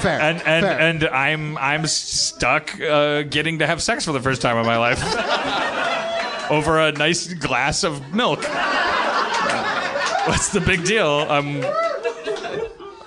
Fair. 0.00 0.18
and 0.18 0.38
and 0.46 0.64
fair. 0.64 0.78
and 0.80 1.04
I'm 1.08 1.58
I'm 1.58 1.86
stuck 1.86 2.80
uh, 2.80 3.20
getting 3.24 3.58
to 3.58 3.66
have 3.66 3.82
sex 3.82 4.06
for 4.06 4.12
the 4.12 4.20
first 4.20 4.40
time 4.40 4.56
in 4.56 4.64
my 4.64 4.78
life 4.78 4.98
over 6.50 6.78
a 6.78 6.92
nice 6.92 7.32
glass 7.32 7.84
of 7.84 8.12
milk. 8.12 8.40
What's 10.26 10.50
the 10.50 10.60
big 10.60 10.84
deal? 10.84 11.06
I'm 11.06 11.64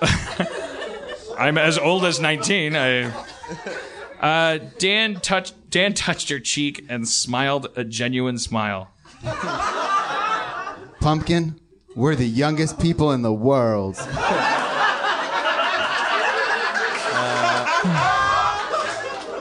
I'm 1.37 1.57
as 1.57 1.77
old 1.77 2.05
as 2.05 2.19
19. 2.19 2.75
I 2.75 3.11
uh, 4.19 4.59
Dan 4.79 5.15
touched 5.15 5.69
Dan 5.69 5.93
touched 5.93 6.29
her 6.29 6.39
cheek 6.39 6.85
and 6.89 7.07
smiled 7.07 7.67
a 7.75 7.83
genuine 7.83 8.37
smile. 8.37 8.89
Pumpkin, 11.01 11.59
we're 11.95 12.15
the 12.15 12.27
youngest 12.27 12.79
people 12.79 13.11
in 13.11 13.21
the 13.21 13.33
world. 13.33 13.95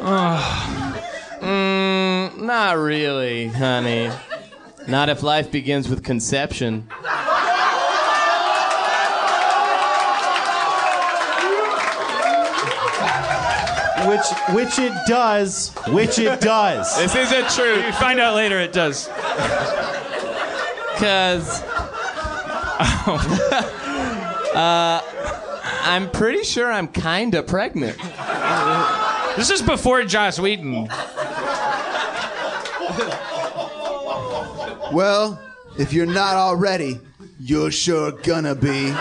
Mm, 0.04 0.58
not 2.52 2.76
really, 2.76 3.46
honey. 3.46 4.10
Not 4.86 5.08
if 5.08 5.22
life 5.22 5.50
begins 5.50 5.88
with 5.88 6.04
conception. 6.04 6.86
Which 14.06 14.26
which 14.50 14.78
it 14.78 14.92
does. 15.06 15.70
Which 15.88 16.18
it 16.18 16.42
does. 16.42 16.94
This 16.98 17.16
isn't 17.16 17.48
true. 17.52 17.86
You 17.86 17.92
find 17.92 18.20
out 18.20 18.34
later 18.34 18.60
it 18.60 18.74
does. 18.74 19.08
Because. 20.92 21.62
uh, 24.54 25.00
I'm 25.84 26.10
pretty 26.10 26.44
sure 26.44 26.70
I'm 26.70 26.88
kinda 26.88 27.42
pregnant. 27.44 27.96
This 29.36 29.48
is 29.48 29.62
before 29.62 30.04
Joss 30.04 30.38
Whedon. 30.38 30.90
Well, 34.92 35.40
if 35.78 35.94
you're 35.94 36.04
not 36.04 36.36
already, 36.36 37.00
you're 37.40 37.70
sure 37.70 38.12
gonna 38.12 38.54
be. 38.54 38.92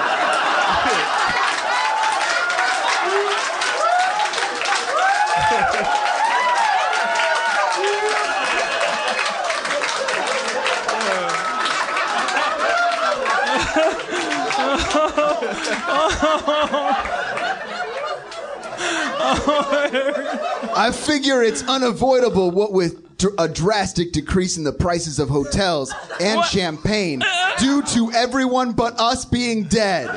I 20.75 20.91
figure 20.91 21.41
it's 21.43 21.63
unavoidable 21.67 22.51
what 22.51 22.71
with 22.71 23.17
dr- 23.17 23.33
a 23.37 23.47
drastic 23.47 24.11
decrease 24.11 24.57
in 24.57 24.63
the 24.63 24.71
prices 24.73 25.19
of 25.19 25.29
hotels 25.29 25.93
and 26.19 26.43
champagne 26.45 27.21
due 27.59 27.81
to 27.83 28.11
everyone 28.13 28.71
but 28.73 28.99
us 28.99 29.25
being 29.25 29.63
dead. 29.63 30.09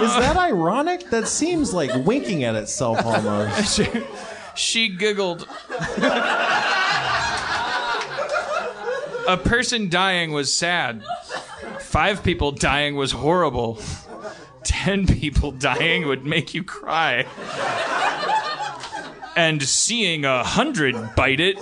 Is 0.00 0.14
that 0.14 0.36
ironic? 0.36 1.10
That 1.10 1.26
seems 1.26 1.74
like 1.74 1.90
winking 2.06 2.44
at 2.44 2.54
itself 2.54 3.04
almost. 3.04 3.80
She 4.54 4.88
giggled. 4.88 5.46
A 9.28 9.36
person 9.44 9.88
dying 9.88 10.32
was 10.32 10.52
sad. 10.52 11.04
Five 11.78 12.24
people 12.24 12.50
dying 12.50 12.96
was 12.96 13.12
horrible. 13.12 13.80
Ten 14.68 15.06
people 15.06 15.50
dying 15.50 16.06
would 16.06 16.26
make 16.26 16.52
you 16.52 16.62
cry. 16.62 17.24
And 19.34 19.62
seeing 19.62 20.26
a 20.26 20.44
hundred 20.44 21.14
bite 21.16 21.40
it 21.40 21.56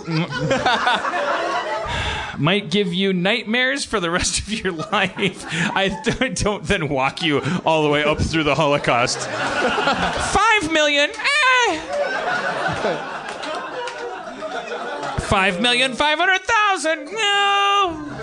might 2.36 2.68
give 2.70 2.92
you 2.92 3.12
nightmares 3.12 3.84
for 3.84 4.00
the 4.00 4.10
rest 4.10 4.40
of 4.40 4.52
your 4.52 4.72
life. 4.92 5.44
I 5.48 6.00
don't 6.34 6.64
then 6.64 6.88
walk 6.88 7.22
you 7.22 7.42
all 7.64 7.84
the 7.84 7.88
way 7.90 8.02
up 8.02 8.18
through 8.18 8.42
the 8.44 8.56
Holocaust. 8.56 9.18
Five 9.20 10.72
million. 10.72 11.10
Eh. 11.10 11.80
Five 15.20 15.60
million 15.60 15.92
five 15.94 16.18
hundred 16.18 16.40
thousand. 16.42 17.04
No. 17.12 18.15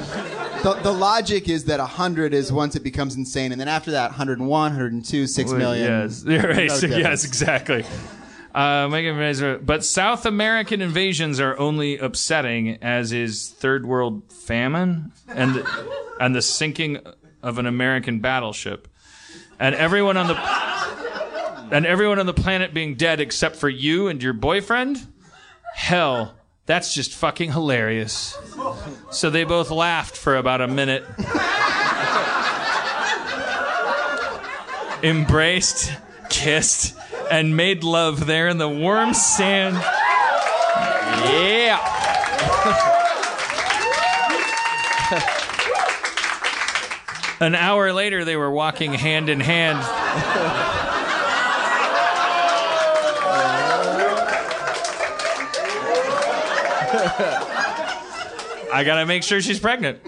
The, 0.63 0.73
the 0.75 0.93
logic 0.93 1.49
is 1.49 1.65
that 1.65 1.79
100 1.79 2.33
is 2.33 2.49
once 2.49 2.77
it 2.77 2.83
becomes 2.83 3.15
insane, 3.15 3.51
and 3.51 3.59
then 3.59 3.67
after 3.67 3.91
that, 3.91 4.11
101, 4.11 4.47
102, 4.47 5.27
6 5.27 5.51
million. 5.51 5.85
Yes, 5.85 6.23
You're 6.27 6.41
right. 6.41 6.69
No 6.69 6.87
yes, 6.97 7.25
exactly. 7.25 7.85
Uh, 8.55 8.87
Megan 8.89 9.15
Fraser- 9.17 9.57
but 9.57 9.83
South 9.83 10.25
American 10.25 10.81
invasions 10.81 11.41
are 11.41 11.57
only 11.59 11.97
upsetting, 11.97 12.77
as 12.81 13.11
is 13.11 13.49
third 13.49 13.85
world 13.85 14.31
famine 14.31 15.11
and 15.27 15.55
the, 15.55 15.87
and 16.21 16.33
the 16.33 16.41
sinking 16.41 16.99
of 17.41 17.57
an 17.57 17.65
American 17.65 18.19
battleship, 18.19 18.87
and 19.59 19.75
everyone 19.75 20.15
on 20.15 20.27
the 20.27 20.35
and 21.75 21.85
everyone 21.85 22.19
on 22.19 22.25
the 22.25 22.33
planet 22.33 22.73
being 22.73 22.95
dead 22.95 23.19
except 23.19 23.57
for 23.57 23.67
you 23.67 24.07
and 24.07 24.23
your 24.23 24.33
boyfriend. 24.33 25.05
Hell, 25.75 26.35
that's 26.65 26.93
just 26.93 27.13
fucking 27.13 27.51
hilarious. 27.51 28.37
So 29.11 29.29
they 29.29 29.43
both 29.43 29.71
laughed 29.71 30.17
for 30.17 30.35
about 30.35 30.61
a 30.61 30.67
minute. 30.67 31.05
embraced, 35.03 35.91
kissed, 36.29 36.95
and 37.29 37.57
made 37.57 37.83
love 37.83 38.25
there 38.25 38.47
in 38.47 38.57
the 38.57 38.69
warm 38.69 39.13
sand. 39.13 39.75
Yeah. 39.75 41.79
An 47.39 47.55
hour 47.55 47.91
later, 47.91 48.23
they 48.23 48.37
were 48.37 48.51
walking 48.51 48.93
hand 48.93 49.29
in 49.29 49.41
hand. 49.41 49.79
I 58.73 58.83
gotta 58.85 59.05
make 59.05 59.23
sure 59.23 59.41
she's 59.41 59.59
pregnant. 59.59 59.99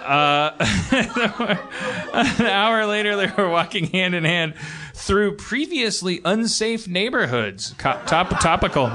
Uh, 0.00 0.50
an 2.12 2.46
hour 2.46 2.86
later, 2.86 3.16
they 3.16 3.30
were 3.36 3.48
walking 3.48 3.86
hand 3.86 4.14
in 4.14 4.24
hand 4.24 4.54
through 4.94 5.36
previously 5.36 6.20
unsafe 6.24 6.88
neighborhoods. 6.88 7.74
Co- 7.78 8.00
top- 8.06 8.40
topical. 8.40 8.86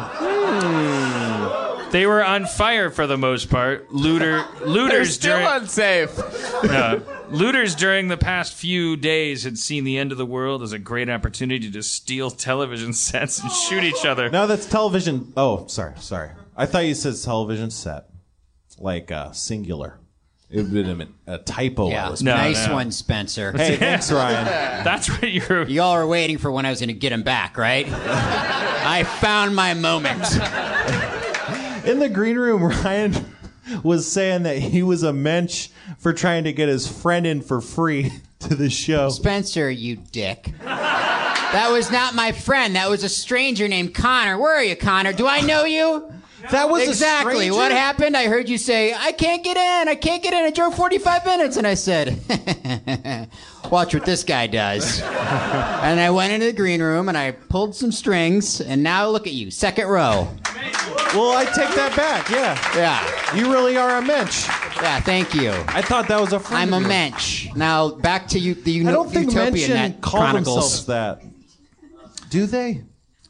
They 1.95 2.05
were 2.05 2.21
on 2.21 2.45
fire 2.45 2.89
for 2.89 3.07
the 3.07 3.17
most 3.17 3.49
part. 3.49 3.89
Looter, 3.89 4.43
looters 4.65 5.13
still 5.13 5.37
during 5.39 5.61
unsafe. 5.61 6.19
uh, 6.65 6.99
looters 7.29 7.73
during 7.73 8.09
the 8.09 8.17
past 8.17 8.53
few 8.53 8.97
days 8.97 9.45
had 9.45 9.57
seen 9.57 9.85
the 9.85 9.97
end 9.97 10.11
of 10.11 10.17
the 10.17 10.25
world 10.25 10.61
as 10.61 10.73
a 10.73 10.77
great 10.77 11.09
opportunity 11.09 11.71
to 11.71 11.81
steal 11.81 12.31
television 12.31 12.91
sets 13.07 13.39
and 13.39 13.49
shoot 13.49 13.81
each 13.85 14.05
other. 14.05 14.29
No, 14.29 14.45
that's 14.45 14.65
television. 14.65 15.31
Oh, 15.37 15.67
sorry, 15.67 15.93
sorry. 16.01 16.31
I 16.57 16.65
thought 16.65 16.83
you 16.83 16.95
said 16.95 17.15
television 17.23 17.71
set, 17.71 18.09
like 18.77 19.09
uh, 19.09 19.31
singular. 19.31 19.97
It 20.49 20.63
would 20.69 20.87
have 20.87 20.97
been 20.97 21.13
a 21.27 21.37
typo. 21.37 21.87
I 21.87 21.91
Yeah, 21.91 22.09
was 22.09 22.21
No, 22.21 22.35
nice 22.35 22.67
no. 22.67 22.73
one, 22.73 22.91
Spencer. 22.91 23.53
Hey, 23.53 23.77
thanks, 23.77 24.11
Ryan. 24.11 24.43
That's 24.83 25.09
what 25.09 25.31
you're. 25.31 25.63
Y'all 25.63 25.91
are 25.91 26.05
waiting 26.05 26.39
for 26.39 26.51
when 26.51 26.65
I 26.65 26.71
was 26.71 26.81
going 26.81 26.89
to 26.89 26.93
get 26.93 27.13
him 27.13 27.23
back, 27.23 27.57
right? 27.57 27.87
I 27.89 29.05
found 29.05 29.55
my 29.55 29.73
moment. 29.75 30.23
In 31.85 31.99
the 31.99 32.09
green 32.09 32.37
room, 32.37 32.63
Ryan 32.83 33.13
was 33.83 34.11
saying 34.11 34.43
that 34.43 34.57
he 34.57 34.83
was 34.83 35.03
a 35.03 35.13
mensch 35.13 35.69
for 35.97 36.13
trying 36.13 36.43
to 36.45 36.53
get 36.53 36.69
his 36.69 36.87
friend 36.87 37.25
in 37.25 37.41
for 37.41 37.61
free 37.61 38.11
to 38.39 38.55
the 38.55 38.69
show. 38.69 39.09
Spencer, 39.09 39.69
you 39.69 39.95
dick. 40.11 40.51
That 40.63 41.69
was 41.71 41.89
not 41.91 42.15
my 42.15 42.31
friend. 42.31 42.75
That 42.75 42.89
was 42.89 43.03
a 43.03 43.09
stranger 43.09 43.67
named 43.67 43.93
Connor. 43.93 44.37
Where 44.37 44.55
are 44.55 44.63
you, 44.63 44.75
Connor? 44.75 45.13
Do 45.13 45.27
I 45.27 45.41
know 45.41 45.63
you? 45.65 46.11
That 46.51 46.69
was 46.69 46.87
exactly 46.87 47.35
stranger? 47.47 47.53
what 47.55 47.71
happened. 47.71 48.15
I 48.15 48.27
heard 48.27 48.47
you 48.49 48.59
say, 48.59 48.93
"I 48.93 49.13
can't 49.13 49.43
get 49.43 49.57
in. 49.57 49.89
I 49.89 49.95
can't 49.95 50.21
get 50.21 50.31
in." 50.31 50.43
I 50.43 50.51
drove 50.51 50.75
45 50.75 51.25
minutes, 51.25 51.57
and 51.57 51.65
I 51.65 51.73
said, 51.73 52.19
"Watch 53.71 53.95
what 53.95 54.05
this 54.05 54.23
guy 54.23 54.45
does." 54.45 55.01
and 55.01 55.99
I 55.99 56.11
went 56.11 56.33
into 56.33 56.45
the 56.45 56.53
green 56.53 56.83
room 56.83 57.09
and 57.09 57.17
I 57.17 57.31
pulled 57.31 57.75
some 57.75 57.91
strings, 57.91 58.61
and 58.61 58.83
now 58.83 59.09
look 59.09 59.25
at 59.25 59.33
you, 59.33 59.49
second 59.49 59.87
row. 59.87 60.27
Well, 61.15 61.37
I 61.37 61.45
take 61.45 61.73
that 61.75 61.93
back. 61.95 62.29
Yeah, 62.29 62.57
Yeah, 62.75 63.35
you 63.35 63.51
really 63.51 63.77
are 63.77 63.97
a 63.97 64.01
mensch. 64.01 64.47
yeah. 64.81 64.99
Thank 64.99 65.33
you. 65.33 65.51
I 65.67 65.81
thought 65.81 66.07
that 66.09 66.19
was 66.19 66.33
a 66.33 66.39
friend. 66.39 66.61
I'm 66.61 66.73
a 66.73 66.77
of 66.77 66.81
yours. 66.83 66.89
mensch. 66.89 67.47
Now 67.55 67.91
back 67.91 68.27
to 68.29 68.39
you. 68.39 68.53
The 68.55 68.87
I 68.87 68.91
don't 68.91 69.09
think 69.09 69.27
Utopia 69.27 69.51
Mention 69.51 69.73
Net 69.75 70.01
call 70.01 70.19
Chronicles. 70.21 70.85
themselves 70.85 70.85
that. 70.87 71.21
Do 72.29 72.45
they? 72.45 72.83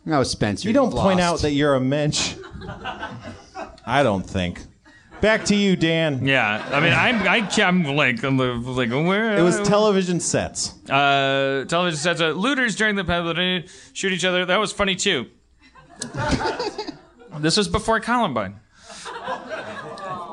No, 0.04 0.24
Spencer. 0.24 0.68
You 0.68 0.74
don't 0.74 0.92
you've 0.92 1.00
point 1.00 1.20
lost. 1.20 1.34
out 1.34 1.42
that 1.44 1.52
you're 1.52 1.76
a 1.76 1.80
mensch. 1.80 2.36
I 3.86 4.02
don't 4.04 4.24
think. 4.28 4.62
Back 5.22 5.46
to 5.46 5.56
you, 5.56 5.76
Dan. 5.76 6.26
Yeah, 6.26 6.68
I 6.72 6.80
mean, 6.80 6.94
I'm, 6.94 7.28
I, 7.28 7.48
I'm 7.64 7.84
like, 7.96 8.24
I'm 8.24 8.38
like, 8.38 8.90
where? 8.92 9.38
It 9.38 9.42
was 9.42 9.60
television 9.62 10.20
sets. 10.20 10.74
uh, 10.90 11.66
television 11.68 11.98
sets. 12.00 12.22
Uh, 12.22 12.30
looters 12.30 12.76
during 12.76 12.96
the 12.96 13.04
pandemic 13.04 13.70
shoot 13.94 14.12
each 14.12 14.26
other. 14.26 14.46
That 14.46 14.58
was 14.58 14.72
funny 14.72 14.96
too. 14.96 15.28
This 17.40 17.58
was 17.58 17.68
before 17.68 18.00
Columbine. 18.00 18.60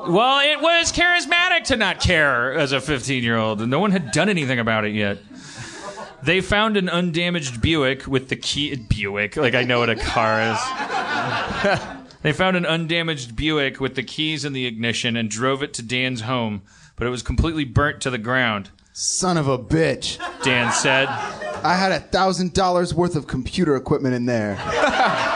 Well, 0.08 0.40
it 0.40 0.60
was 0.60 0.90
charismatic 0.92 1.64
to 1.66 1.76
not 1.76 2.00
care 2.00 2.52
as 2.52 2.72
a 2.72 2.80
15 2.80 3.22
year 3.22 3.36
old, 3.36 3.60
and 3.60 3.70
no 3.70 3.78
one 3.78 3.92
had 3.92 4.10
done 4.10 4.28
anything 4.28 4.58
about 4.58 4.84
it 4.84 4.94
yet. 4.94 5.18
They 6.22 6.40
found 6.40 6.76
an 6.76 6.88
undamaged 6.88 7.60
Buick 7.60 8.06
with 8.06 8.28
the 8.28 8.36
key. 8.36 8.74
Buick, 8.76 9.36
like 9.36 9.54
I 9.54 9.62
know 9.62 9.78
what 9.78 9.90
a 9.90 9.96
car 9.96 10.40
is. 10.40 11.78
they 12.22 12.32
found 12.32 12.56
an 12.56 12.66
undamaged 12.66 13.36
Buick 13.36 13.80
with 13.80 13.94
the 13.94 14.02
keys 14.02 14.44
in 14.44 14.52
the 14.52 14.66
ignition 14.66 15.16
and 15.16 15.28
drove 15.28 15.62
it 15.62 15.72
to 15.74 15.82
Dan's 15.82 16.22
home, 16.22 16.62
but 16.96 17.06
it 17.06 17.10
was 17.10 17.22
completely 17.22 17.64
burnt 17.64 18.00
to 18.02 18.10
the 18.10 18.18
ground. 18.18 18.70
Son 18.92 19.36
of 19.36 19.48
a 19.48 19.58
bitch. 19.58 20.18
Dan 20.42 20.72
said. 20.72 21.08
I 21.64 21.76
had 21.76 21.92
a 21.92 22.00
thousand 22.00 22.54
dollars 22.54 22.92
worth 22.92 23.14
of 23.14 23.28
computer 23.28 23.76
equipment 23.76 24.14
in 24.14 24.26
there. 24.26 24.56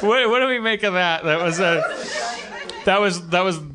what, 0.00 0.28
what 0.28 0.40
do 0.40 0.46
we 0.48 0.58
make 0.58 0.82
of 0.82 0.94
that? 0.94 1.24
That 1.24 1.40
was 1.40 1.60
a. 1.60 1.82
That 2.84 3.00
was 3.00 3.28
that 3.28 3.42
was. 3.42 3.58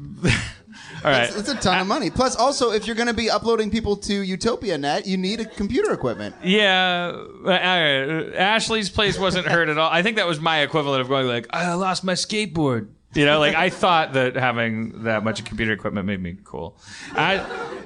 All 1.05 1.11
right. 1.11 1.29
It's, 1.29 1.37
it's 1.37 1.49
a 1.49 1.55
ton 1.55 1.81
of 1.81 1.87
money. 1.87 2.09
Plus, 2.09 2.35
also, 2.35 2.71
if 2.71 2.87
you're 2.87 2.95
going 2.95 3.07
to 3.07 3.13
be 3.13 3.29
uploading 3.29 3.69
people 3.69 3.95
to 3.97 4.13
Utopia 4.21 4.75
Net, 4.75 5.05
you 5.05 5.17
need 5.17 5.39
a 5.39 5.45
computer 5.45 5.93
equipment. 5.93 6.35
Yeah, 6.43 7.13
uh, 7.45 7.49
uh, 7.49 8.31
Ashley's 8.35 8.89
place 8.89 9.19
wasn't 9.19 9.45
hurt 9.45 9.69
at 9.69 9.77
all. 9.77 9.91
I 9.91 10.01
think 10.01 10.17
that 10.17 10.25
was 10.25 10.39
my 10.39 10.61
equivalent 10.61 11.01
of 11.01 11.07
going 11.07 11.27
like, 11.27 11.45
I 11.51 11.71
lost 11.75 12.03
my 12.03 12.13
skateboard. 12.13 12.87
You 13.15 13.25
know, 13.25 13.39
like 13.39 13.55
I 13.55 13.69
thought 13.69 14.13
that 14.13 14.35
having 14.35 15.03
that 15.03 15.23
much 15.23 15.43
computer 15.45 15.71
equipment 15.71 16.05
made 16.05 16.21
me 16.21 16.37
cool. 16.43 16.77
I, 17.13 17.35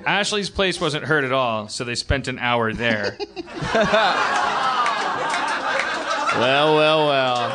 Ashley's 0.06 0.50
place 0.50 0.82
wasn't 0.82 1.06
hurt 1.06 1.24
at 1.24 1.32
all, 1.32 1.68
so 1.68 1.84
they 1.84 1.96
spent 1.96 2.28
an 2.28 2.40
hour 2.40 2.74
there. 2.74 3.18
Well, 6.40 6.76
well, 6.76 7.08
well. 7.08 7.52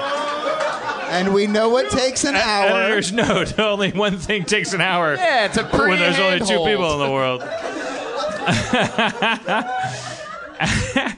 And 1.10 1.32
we 1.32 1.46
know 1.46 1.68
what 1.68 1.90
takes 1.90 2.24
an 2.24 2.34
hour. 2.34 2.82
Editor's 2.82 3.12
note: 3.12 3.58
Only 3.58 3.92
one 3.92 4.18
thing 4.18 4.44
takes 4.44 4.72
an 4.72 4.80
hour. 4.80 5.14
Yeah, 5.14 5.46
it's 5.46 5.56
a 5.56 5.64
when 5.64 5.98
there's 5.98 6.18
only 6.18 6.40
two 6.40 6.44
pre-handhold. 6.44 6.68
people 6.68 6.92
in 6.92 6.98
the 7.06 7.12
world. 7.12 7.40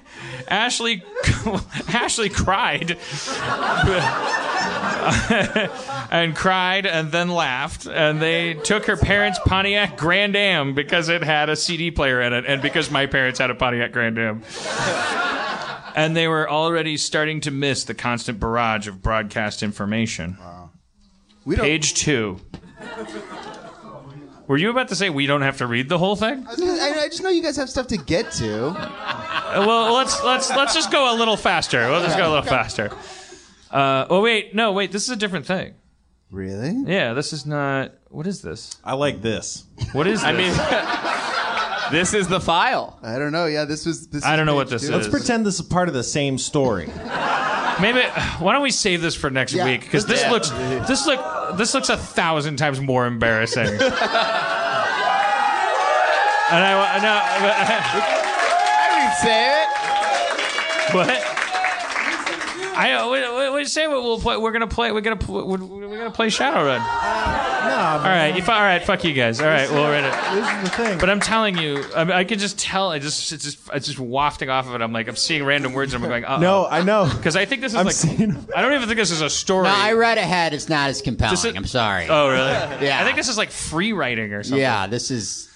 Ashley, 0.49 1.03
Ashley 1.89 2.29
cried 2.29 2.93
and 6.11 6.35
cried 6.37 6.87
and 6.87 7.13
then 7.13 7.29
laughed, 7.31 7.87
and 7.87 8.21
they 8.21 8.55
took 8.55 8.87
her 8.87 8.97
parents' 8.97 9.39
Pontiac 9.45 9.97
Grand 9.97 10.37
Am 10.37 10.75
because 10.75 11.09
it 11.09 11.23
had 11.23 11.49
a 11.49 11.57
CD 11.57 11.91
player 11.91 12.21
in 12.21 12.33
it, 12.33 12.45
and 12.47 12.63
because 12.63 12.91
my 12.91 13.07
parents 13.07 13.39
had 13.39 13.51
a 13.51 13.55
Pontiac 13.55 13.93
Grand 13.93 14.19
Am. 14.19 14.43
And 15.95 16.15
they 16.15 16.29
were 16.29 16.49
already 16.49 16.97
starting 16.99 17.41
to 17.43 17.51
miss 17.51 17.85
the 17.85 17.95
constant 17.95 18.39
barrage 18.39 18.87
of 18.87 19.01
broadcast 19.03 19.63
information. 19.63 20.37
Don't, 21.47 21.59
Page 21.59 21.95
two. 21.95 22.41
Were 24.49 24.57
you 24.57 24.71
about 24.71 24.89
to 24.89 24.95
say 24.95 25.11
we 25.11 25.27
don't 25.27 25.43
have 25.43 25.59
to 25.59 25.67
read 25.67 25.89
the 25.89 25.99
whole 25.99 26.15
thing? 26.15 26.47
I, 26.47 27.03
I 27.05 27.09
just 27.09 27.23
know 27.23 27.31
you 27.31 27.43
guys 27.43 27.57
have 27.57 27.69
stuff 27.69 27.89
to 27.89 27.97
get 27.97 28.31
to. 28.33 28.69
Uh, 28.69 29.65
well, 29.67 29.95
let's 29.95 30.23
let's 30.23 30.51
let's 30.51 30.75
just 30.75 30.93
go 30.93 31.13
a 31.13 31.17
little 31.17 31.37
faster. 31.37 31.89
We'll 31.91 32.03
just 32.03 32.17
go 32.17 32.29
a 32.29 32.31
little 32.31 32.45
faster. 32.45 32.91
Uh, 33.71 34.07
oh 34.09 34.23
wait, 34.23 34.55
no, 34.55 34.73
wait. 34.73 34.93
This 34.93 35.03
is 35.05 35.11
a 35.11 35.17
different 35.17 35.47
thing. 35.47 35.75
Really? 36.31 36.75
Yeah, 36.87 37.13
this 37.13 37.33
is 37.33 37.47
not. 37.47 37.93
What 38.09 38.27
is 38.27 38.43
this? 38.43 38.77
I 38.85 38.95
like 38.95 39.21
this. 39.23 39.65
What 39.93 40.07
is 40.07 40.23
this? 40.23 40.29
I 40.29 40.33
mean, 40.33 40.53
this 41.93 42.15
is 42.15 42.29
the 42.29 42.41
file. 42.41 42.99
I 43.03 43.19
don't 43.19 43.33
know. 43.33 43.47
Yeah, 43.47 43.65
this 43.65 43.85
was. 43.85 44.07
This 44.09 44.25
I 44.25 44.37
don't 44.37 44.47
know 44.47 44.55
what 44.55 44.69
page 44.69 44.81
this 44.81 44.89
two. 44.89 44.95
is. 44.95 45.07
Let's 45.07 45.09
pretend 45.09 45.45
this 45.45 45.57
is 45.59 45.67
part 45.67 45.89
of 45.89 45.95
the 45.95 46.05
same 46.05 46.39
story. 46.39 46.89
Maybe. 47.81 48.01
Why 48.39 48.53
don't 48.53 48.63
we 48.63 48.71
save 48.71 49.03
this 49.03 49.15
for 49.15 49.31
next 49.31 49.53
Yeah, 49.53 49.65
week? 49.65 49.83
Because 49.83 50.07
this 50.07 50.23
yeah. 50.23 50.31
looks 50.31 50.51
this 50.51 51.07
look 51.07 51.57
this 51.57 51.75
looks 51.75 51.89
a 51.89 51.97
thousand 51.97 52.57
times 52.57 52.81
more 52.81 53.07
embarrassing. 53.07 53.67
and 53.67 53.83
I 53.83 53.93
no. 57.03 57.21
I 57.53 57.55
didn't 58.99 59.17
say 59.23 59.63
it. 59.63 59.69
What? 60.95 61.36
I 62.77 62.93
uh, 62.93 63.09
we, 63.11 63.51
we, 63.51 63.57
we 63.57 63.65
say 63.65 63.87
what 63.87 64.03
we'll 64.03 64.21
play. 64.21 64.37
We're 64.37 64.53
gonna 64.53 64.67
play. 64.67 64.93
We're 64.93 65.01
gonna 65.01 65.17
pl- 65.17 65.47
we're, 65.47 65.59
we're 65.59 65.99
gonna 65.99 66.11
play 66.11 66.27
Shadowrun. 66.29 66.79
No, 67.67 67.73
All 67.77 67.99
right, 68.05 68.37
you, 68.37 68.43
fu- 68.43 68.53
all 68.53 68.61
right. 68.61 68.83
Fuck 68.83 69.03
you 69.05 69.13
guys. 69.13 69.41
All 69.41 69.47
right, 69.47 69.69
we'll 69.71 69.89
read 69.91 70.05
it. 70.05 70.13
This 70.35 70.49
is 70.49 70.63
the 70.71 70.77
thing. 70.77 70.99
But 70.99 71.11
I'm 71.11 71.19
telling 71.21 71.57
you, 71.59 71.83
I, 71.97 72.05
mean, 72.05 72.13
I 72.13 72.25
could 72.25 72.39
just 72.39 72.59
tell. 72.59 72.91
I 72.91 72.99
just 72.99 73.33
it's 73.33 73.45
just 73.45 73.59
it's 73.75 73.87
just 73.87 73.99
wafting 73.99 74.51
off 74.51 74.69
of 74.69 74.75
it. 74.75 74.83
I'm 74.83 74.93
like 74.93 75.09
I'm 75.09 75.17
seeing 75.17 75.45
random 75.45 75.73
words. 75.73 75.95
and 75.95 76.03
I'm 76.05 76.09
going, 76.09 76.25
uh 76.25 76.39
no, 76.39 76.67
I 76.67 76.83
know. 76.83 77.11
because 77.17 77.35
I 77.35 77.45
think 77.45 77.63
this 77.63 77.73
is 77.73 77.77
I'm 77.79 77.87
like 77.87 77.95
seeing. 77.95 78.37
I 78.55 78.63
don't 78.63 78.73
even 78.75 78.87
think 78.87 78.99
this 78.99 79.11
is 79.11 79.21
a 79.23 79.31
story. 79.31 79.65
No, 79.65 79.75
I 79.75 79.95
read 79.95 80.19
ahead. 80.19 80.53
It's 80.55 80.69
not 80.69 80.91
as 80.91 81.03
compelling. 81.03 81.33
This 81.33 81.45
is- 81.45 81.57
I'm 81.57 81.67
sorry. 81.67 82.07
oh 82.09 82.29
really? 82.29 82.87
Yeah. 82.87 83.01
I 83.01 83.05
think 83.05 83.17
this 83.17 83.29
is 83.29 83.37
like 83.39 83.51
free 83.51 83.93
writing 83.93 84.33
or 84.33 84.43
something. 84.43 84.61
yeah, 84.61 84.87
this 84.87 85.11
is 85.11 85.49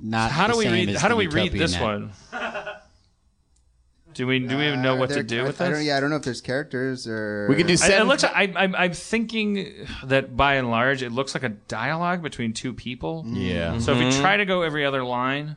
not. 0.00 0.30
How 0.32 0.46
do 0.48 0.56
we 0.56 0.64
same 0.64 0.88
read? 0.88 0.96
How 0.96 1.08
do 1.08 1.16
we 1.16 1.26
read 1.28 1.52
this 1.52 1.72
Net. 1.74 1.82
one? 1.82 2.12
Do 4.14 4.26
we 4.26 4.38
do 4.40 4.56
we 4.58 4.66
even 4.66 4.82
know 4.82 4.94
Uh, 4.94 4.98
what 4.98 5.08
to 5.10 5.14
there- 5.16 5.22
do 5.22 5.40
I- 5.40 5.46
with 5.46 5.60
I 5.60 5.64
don't, 5.64 5.74
this? 5.74 5.84
yeah, 5.84 5.96
I 5.96 6.00
don't 6.00 6.10
know 6.10 6.16
if 6.16 6.22
there's 6.22 6.40
characters 6.40 7.06
or. 7.08 7.46
We 7.48 7.56
could 7.56 7.66
do 7.66 7.76
I, 7.82 7.88
it 8.00 8.04
looks. 8.06 8.24
I, 8.24 8.52
I'm, 8.56 8.74
I'm 8.74 8.92
thinking 8.92 9.86
that 10.04 10.36
by 10.36 10.54
and 10.54 10.70
large, 10.70 11.02
it 11.02 11.10
looks 11.12 11.34
like 11.34 11.42
a 11.44 11.48
dialogue 11.50 12.22
between 12.22 12.52
two 12.52 12.72
people. 12.72 13.24
yeah. 13.28 13.78
So 13.78 13.92
if 13.92 13.98
we 13.98 14.10
try 14.20 14.36
to 14.36 14.44
go 14.44 14.62
every 14.62 14.84
other 14.84 15.02
line, 15.04 15.56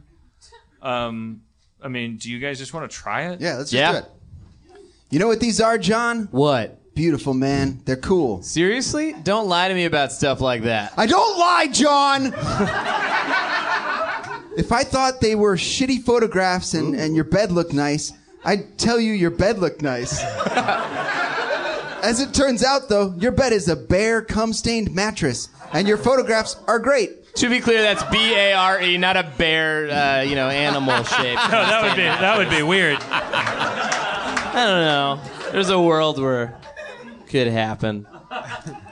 um, 0.81 1.41
I 1.81 1.87
mean, 1.87 2.17
do 2.17 2.31
you 2.31 2.39
guys 2.39 2.57
just 2.57 2.73
want 2.73 2.89
to 2.89 2.95
try 2.97 3.29
it? 3.31 3.41
Yeah, 3.41 3.55
let's 3.57 3.71
just 3.71 3.73
Yeah. 3.73 3.91
do 3.91 3.97
it. 3.99 4.05
You 5.11 5.19
know 5.19 5.27
what 5.27 5.39
these 5.39 5.61
are, 5.61 5.77
John? 5.77 6.27
What? 6.31 6.81
Beautiful, 6.95 7.33
man. 7.33 7.81
They're 7.85 7.95
cool. 7.97 8.41
Seriously? 8.41 9.13
Don't 9.23 9.47
lie 9.49 9.67
to 9.67 9.73
me 9.73 9.85
about 9.85 10.11
stuff 10.13 10.39
like 10.41 10.63
that. 10.63 10.93
I 10.97 11.05
don't 11.05 11.37
lie, 11.37 11.67
John! 11.71 12.33
if 14.57 14.71
I 14.71 14.83
thought 14.83 15.19
they 15.21 15.35
were 15.35 15.55
shitty 15.57 16.03
photographs 16.03 16.73
and, 16.73 16.95
and 16.95 17.13
your 17.15 17.25
bed 17.25 17.51
looked 17.51 17.73
nice, 17.73 18.13
I'd 18.45 18.77
tell 18.77 18.99
you 18.99 19.11
your 19.11 19.31
bed 19.31 19.57
looked 19.59 19.81
nice. 19.81 20.21
As 22.03 22.21
it 22.21 22.33
turns 22.33 22.63
out, 22.63 22.87
though, 22.87 23.15
your 23.17 23.31
bed 23.31 23.51
is 23.51 23.67
a 23.67 23.75
bare, 23.75 24.21
cum 24.21 24.53
stained 24.53 24.93
mattress, 24.93 25.49
and 25.73 25.87
your 25.87 25.97
photographs 25.97 26.55
are 26.67 26.77
great. 26.77 27.33
To 27.37 27.49
be 27.49 27.59
clear, 27.59 27.81
that's 27.81 28.03
B 28.03 28.17
A 28.35 28.53
R 28.53 28.81
E, 28.81 28.97
not 28.97 29.17
a 29.17 29.23
bear, 29.37 29.89
uh, 29.89 30.21
you 30.21 30.35
know, 30.35 30.47
animal 30.47 31.03
shape. 31.03 31.35
No, 31.35 31.49
that 31.49 31.81
would 31.83 31.95
be 31.95 32.03
that 32.03 32.37
would 32.37 32.49
be 32.51 32.61
weird. 32.61 32.97
I 33.09 34.53
don't 34.53 34.85
know. 34.85 35.19
There's 35.51 35.69
a 35.69 35.81
world 35.81 36.21
where 36.21 36.57
could 37.27 37.47
happen. 37.47 38.07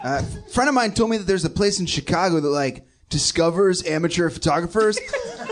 A 0.04 0.24
friend 0.52 0.68
of 0.68 0.74
mine 0.76 0.94
told 0.94 1.12
me 1.12 1.18
that 1.18 1.28
there's 1.28 1.46
a 1.46 1.50
place 1.50 1.80
in 1.80 1.86
Chicago 1.86 2.40
that 2.40 2.50
like 2.50 2.86
discovers 3.14 3.86
amateur 3.86 4.30
photographers. 4.32 5.00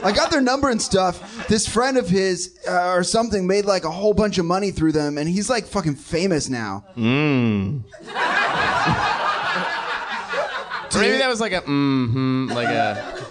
I 0.04 0.12
got 0.12 0.32
their 0.32 0.42
number 0.42 0.70
and 0.70 0.82
stuff. 0.82 1.48
This 1.48 1.68
friend 1.68 1.96
of 1.96 2.10
his 2.10 2.60
uh, 2.68 2.94
or 2.94 3.04
something 3.04 3.46
made 3.46 3.66
like 3.66 3.86
a 3.86 3.92
whole 3.92 4.16
bunch 4.16 4.40
of 4.40 4.46
money 4.46 4.72
through 4.72 4.94
them, 4.94 5.20
and 5.20 5.30
he's 5.30 5.50
like 5.50 5.66
fucking 5.66 5.96
famous 5.96 6.50
now. 6.50 6.84
Mmm. 6.98 7.84
Maybe 11.00 11.20
that 11.20 11.30
was 11.30 11.40
like 11.40 11.54
a 11.54 11.62
mm-hmm, 11.62 12.52
like 12.52 12.68
a. 12.68 13.24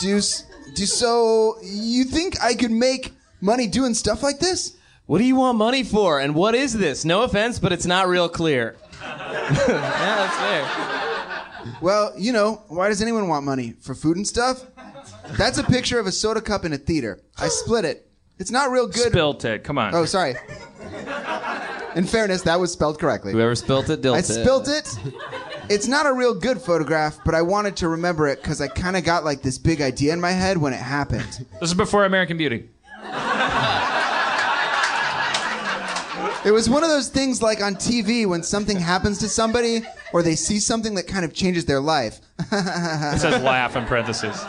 Do 0.00 0.20
do 0.74 0.84
so? 0.84 1.56
You 1.62 2.04
think 2.04 2.40
I 2.42 2.54
could 2.54 2.72
make 2.72 3.12
money 3.40 3.68
doing 3.68 3.94
stuff 3.94 4.22
like 4.22 4.40
this? 4.40 4.76
What 5.06 5.18
do 5.18 5.24
you 5.24 5.36
want 5.36 5.58
money 5.58 5.84
for? 5.84 6.18
And 6.18 6.34
what 6.34 6.54
is 6.54 6.72
this? 6.72 7.04
No 7.04 7.22
offense, 7.22 7.58
but 7.58 7.72
it's 7.72 7.86
not 7.86 8.08
real 8.08 8.28
clear. 8.28 8.76
yeah, 9.02 9.66
that's 9.68 10.36
fair. 10.36 11.03
Well, 11.80 12.12
you 12.16 12.32
know, 12.32 12.62
why 12.68 12.88
does 12.88 13.00
anyone 13.02 13.28
want 13.28 13.44
money 13.44 13.74
for 13.80 13.94
food 13.94 14.16
and 14.16 14.26
stuff? 14.26 14.64
That's 15.32 15.58
a 15.58 15.64
picture 15.64 15.98
of 15.98 16.06
a 16.06 16.12
soda 16.12 16.40
cup 16.40 16.64
in 16.64 16.72
a 16.72 16.78
theater. 16.78 17.20
I 17.38 17.48
split 17.48 17.84
it. 17.84 18.10
It's 18.38 18.50
not 18.50 18.70
real 18.70 18.86
good. 18.86 19.10
Spilt 19.12 19.44
it. 19.44 19.64
Come 19.64 19.78
on. 19.78 19.94
Oh, 19.94 20.04
sorry. 20.04 20.34
In 21.94 22.04
fairness, 22.04 22.42
that 22.42 22.58
was 22.58 22.72
spelled 22.72 22.98
correctly. 22.98 23.32
Whoever 23.32 23.54
spilt 23.54 23.88
it, 23.88 24.02
dilt 24.02 24.16
I 24.16 24.18
it. 24.18 24.24
spilt 24.24 24.68
it. 24.68 24.98
It's 25.70 25.86
not 25.86 26.06
a 26.06 26.12
real 26.12 26.34
good 26.34 26.60
photograph, 26.60 27.18
but 27.24 27.34
I 27.34 27.42
wanted 27.42 27.76
to 27.76 27.88
remember 27.88 28.26
it 28.26 28.42
because 28.42 28.60
I 28.60 28.68
kind 28.68 28.96
of 28.96 29.04
got 29.04 29.24
like 29.24 29.42
this 29.42 29.56
big 29.58 29.80
idea 29.80 30.12
in 30.12 30.20
my 30.20 30.32
head 30.32 30.58
when 30.58 30.72
it 30.72 30.80
happened. 30.80 31.46
This 31.60 31.70
is 31.70 31.74
before 31.74 32.04
American 32.04 32.36
Beauty. 32.36 32.68
It 36.44 36.52
was 36.52 36.68
one 36.68 36.82
of 36.84 36.90
those 36.90 37.08
things 37.08 37.40
like 37.40 37.62
on 37.62 37.74
TV 37.74 38.26
when 38.26 38.42
something 38.42 38.78
happens 38.78 39.16
to 39.20 39.28
somebody 39.30 39.82
or 40.14 40.22
they 40.22 40.36
see 40.36 40.60
something 40.60 40.94
that 40.94 41.08
kind 41.08 41.24
of 41.24 41.34
changes 41.34 41.64
their 41.64 41.80
life. 41.80 42.20
It 42.38 43.18
says 43.18 43.42
laugh 43.42 43.74
in 43.74 43.84
parentheses. 43.84 44.40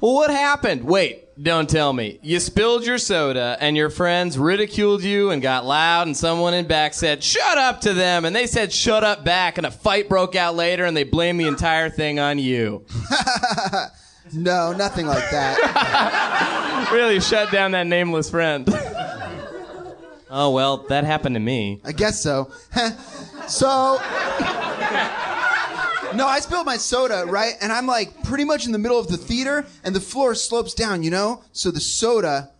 Well, 0.00 0.14
what 0.14 0.30
happened? 0.30 0.84
Wait, 0.84 1.42
don't 1.42 1.68
tell 1.68 1.92
me. 1.92 2.20
You 2.22 2.38
spilled 2.38 2.86
your 2.86 2.98
soda, 2.98 3.56
and 3.58 3.76
your 3.76 3.90
friends 3.90 4.38
ridiculed 4.38 5.02
you 5.02 5.30
and 5.30 5.42
got 5.42 5.66
loud, 5.66 6.06
and 6.06 6.16
someone 6.16 6.54
in 6.54 6.68
back 6.68 6.94
said, 6.94 7.24
Shut 7.24 7.58
up 7.58 7.80
to 7.80 7.92
them, 7.92 8.24
and 8.24 8.34
they 8.34 8.46
said, 8.46 8.72
Shut 8.72 9.02
up 9.02 9.24
back, 9.24 9.58
and 9.58 9.66
a 9.66 9.72
fight 9.72 10.08
broke 10.08 10.36
out 10.36 10.54
later, 10.54 10.84
and 10.84 10.96
they 10.96 11.02
blamed 11.02 11.40
the 11.40 11.48
entire 11.48 11.90
thing 11.90 12.20
on 12.20 12.38
you. 12.38 12.86
no, 14.32 14.72
nothing 14.72 15.08
like 15.08 15.28
that. 15.32 16.90
really 16.92 17.18
shut 17.18 17.50
down 17.50 17.72
that 17.72 17.88
nameless 17.88 18.30
friend. 18.30 18.72
Oh, 20.30 20.50
well, 20.50 20.78
that 20.88 21.04
happened 21.04 21.34
to 21.36 21.40
me. 21.40 21.80
I 21.84 21.92
guess 21.92 22.22
so. 22.22 22.50
so. 23.48 23.98
No, 26.14 26.26
I 26.26 26.40
spilled 26.40 26.66
my 26.66 26.78
soda, 26.78 27.24
right? 27.26 27.54
And 27.60 27.72
I'm 27.72 27.86
like 27.86 28.24
pretty 28.24 28.44
much 28.44 28.66
in 28.66 28.72
the 28.72 28.78
middle 28.78 28.98
of 28.98 29.08
the 29.08 29.16
theater, 29.16 29.66
and 29.84 29.94
the 29.94 30.00
floor 30.00 30.34
slopes 30.34 30.74
down, 30.74 31.02
you 31.02 31.10
know? 31.10 31.44
So 31.52 31.70
the 31.70 31.80
soda, 31.80 32.50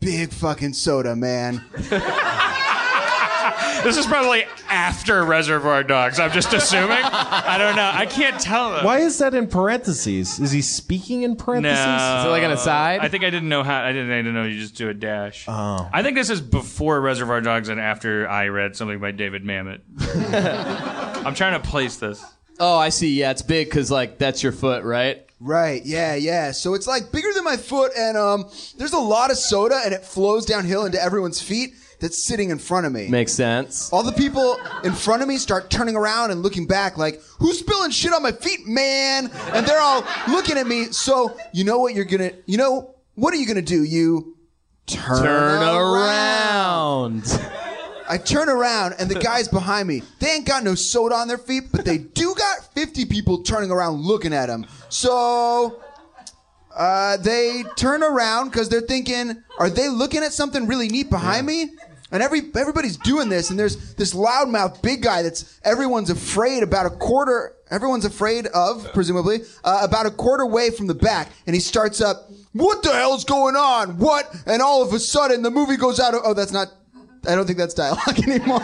big 0.00 0.32
fucking 0.32 0.74
soda, 0.74 1.16
man. 1.16 1.64
This 3.82 3.96
is 3.96 4.06
probably 4.06 4.44
after 4.68 5.24
Reservoir 5.24 5.82
Dogs. 5.82 6.20
I'm 6.20 6.30
just 6.30 6.52
assuming. 6.52 6.98
I 7.02 7.56
don't 7.58 7.74
know. 7.74 7.90
I 7.92 8.06
can't 8.06 8.40
tell. 8.40 8.84
Why 8.84 8.98
is 8.98 9.18
that 9.18 9.34
in 9.34 9.48
parentheses? 9.48 10.38
Is 10.38 10.52
he 10.52 10.62
speaking 10.62 11.22
in 11.22 11.34
parentheses? 11.36 11.84
No. 11.84 12.18
Is 12.20 12.26
it 12.26 12.28
like 12.28 12.42
an 12.44 12.52
aside? 12.52 13.00
I 13.00 13.08
think 13.08 13.24
I 13.24 13.30
didn't 13.30 13.48
know 13.48 13.62
how. 13.64 13.82
I 13.82 13.92
didn't, 13.92 14.12
I 14.12 14.16
didn't 14.18 14.34
know 14.34 14.44
you 14.44 14.60
just 14.60 14.76
do 14.76 14.88
a 14.88 14.94
dash. 14.94 15.46
Oh. 15.48 15.88
I 15.92 16.02
think 16.02 16.16
this 16.16 16.30
is 16.30 16.40
before 16.40 17.00
Reservoir 17.00 17.40
Dogs 17.40 17.68
and 17.68 17.80
after 17.80 18.28
I 18.28 18.48
read 18.48 18.76
something 18.76 19.00
by 19.00 19.10
David 19.10 19.44
Mamet. 19.44 19.80
I'm 21.26 21.34
trying 21.34 21.60
to 21.60 21.68
place 21.68 21.96
this. 21.96 22.24
Oh, 22.60 22.78
I 22.78 22.90
see. 22.90 23.18
Yeah, 23.18 23.32
it's 23.32 23.42
big 23.42 23.68
because, 23.68 23.90
like, 23.90 24.18
that's 24.18 24.42
your 24.42 24.52
foot, 24.52 24.84
right? 24.84 25.26
Right, 25.40 25.84
yeah, 25.84 26.14
yeah. 26.14 26.52
So 26.52 26.74
it's 26.74 26.86
like 26.86 27.10
bigger 27.10 27.32
than 27.34 27.42
my 27.42 27.56
foot, 27.56 27.90
and 27.98 28.16
um, 28.16 28.48
there's 28.76 28.92
a 28.92 29.00
lot 29.00 29.32
of 29.32 29.36
soda, 29.36 29.80
and 29.84 29.92
it 29.92 30.04
flows 30.04 30.46
downhill 30.46 30.84
into 30.84 31.02
everyone's 31.02 31.42
feet 31.42 31.74
that's 32.02 32.20
sitting 32.20 32.50
in 32.50 32.58
front 32.58 32.84
of 32.84 32.92
me. 32.92 33.06
Makes 33.08 33.32
sense. 33.32 33.90
All 33.92 34.02
the 34.02 34.12
people 34.12 34.58
in 34.82 34.92
front 34.92 35.22
of 35.22 35.28
me 35.28 35.38
start 35.38 35.70
turning 35.70 35.94
around 35.94 36.32
and 36.32 36.42
looking 36.42 36.66
back, 36.66 36.98
like, 36.98 37.22
who's 37.38 37.60
spilling 37.60 37.92
shit 37.92 38.12
on 38.12 38.24
my 38.24 38.32
feet, 38.32 38.66
man? 38.66 39.30
And 39.54 39.64
they're 39.64 39.80
all 39.80 40.04
looking 40.28 40.58
at 40.58 40.66
me. 40.66 40.86
So, 40.86 41.34
you 41.52 41.62
know 41.62 41.78
what 41.78 41.94
you're 41.94 42.04
gonna, 42.04 42.32
you 42.44 42.58
know, 42.58 42.96
what 43.14 43.32
are 43.32 43.36
you 43.36 43.46
gonna 43.46 43.62
do? 43.62 43.84
You 43.84 44.36
turn, 44.86 45.22
Turn 45.22 45.62
around. 45.62 47.22
I 48.08 48.18
turn 48.18 48.48
around 48.48 48.96
and 48.98 49.08
the 49.08 49.20
guys 49.20 49.46
behind 49.46 49.86
me, 49.86 50.02
they 50.18 50.32
ain't 50.32 50.44
got 50.44 50.64
no 50.64 50.74
soda 50.74 51.14
on 51.14 51.28
their 51.28 51.38
feet, 51.38 51.70
but 51.70 51.84
they 51.84 51.98
do 51.98 52.34
got 52.34 52.74
50 52.74 53.04
people 53.06 53.42
turning 53.44 53.70
around 53.70 54.00
looking 54.00 54.34
at 54.34 54.46
them. 54.46 54.66
So 54.88 55.80
uh, 56.76 57.16
they 57.18 57.62
turn 57.76 58.02
around 58.02 58.50
because 58.50 58.68
they're 58.68 58.80
thinking, 58.80 59.42
are 59.58 59.70
they 59.70 59.88
looking 59.88 60.24
at 60.24 60.32
something 60.32 60.66
really 60.66 60.88
neat 60.88 61.10
behind 61.10 61.46
me? 61.46 61.70
And 62.12 62.22
every 62.22 62.42
everybody's 62.54 62.98
doing 62.98 63.30
this, 63.30 63.48
and 63.50 63.58
there's 63.58 63.94
this 63.94 64.12
loudmouth 64.12 64.82
big 64.82 65.02
guy 65.02 65.22
that's 65.22 65.58
everyone's 65.64 66.10
afraid 66.10 66.62
about 66.62 66.84
a 66.86 66.90
quarter. 66.90 67.56
Everyone's 67.70 68.04
afraid 68.04 68.46
of, 68.48 68.92
presumably, 68.92 69.40
uh, 69.64 69.80
about 69.82 70.04
a 70.04 70.10
quarter 70.10 70.44
way 70.44 70.70
from 70.70 70.86
the 70.88 70.94
back, 70.94 71.30
and 71.46 71.54
he 71.56 71.60
starts 71.60 72.02
up. 72.02 72.30
What 72.52 72.82
the 72.82 72.92
hell's 72.92 73.24
going 73.24 73.56
on? 73.56 73.96
What? 73.96 74.30
And 74.44 74.60
all 74.60 74.82
of 74.82 74.92
a 74.92 74.98
sudden, 74.98 75.40
the 75.40 75.50
movie 75.50 75.78
goes 75.78 75.98
out 75.98 76.12
of. 76.12 76.20
Oh, 76.22 76.34
that's 76.34 76.52
not. 76.52 76.68
I 77.26 77.34
don't 77.34 77.46
think 77.46 77.56
that's 77.58 77.72
dialogue 77.72 78.18
anymore. 78.28 78.60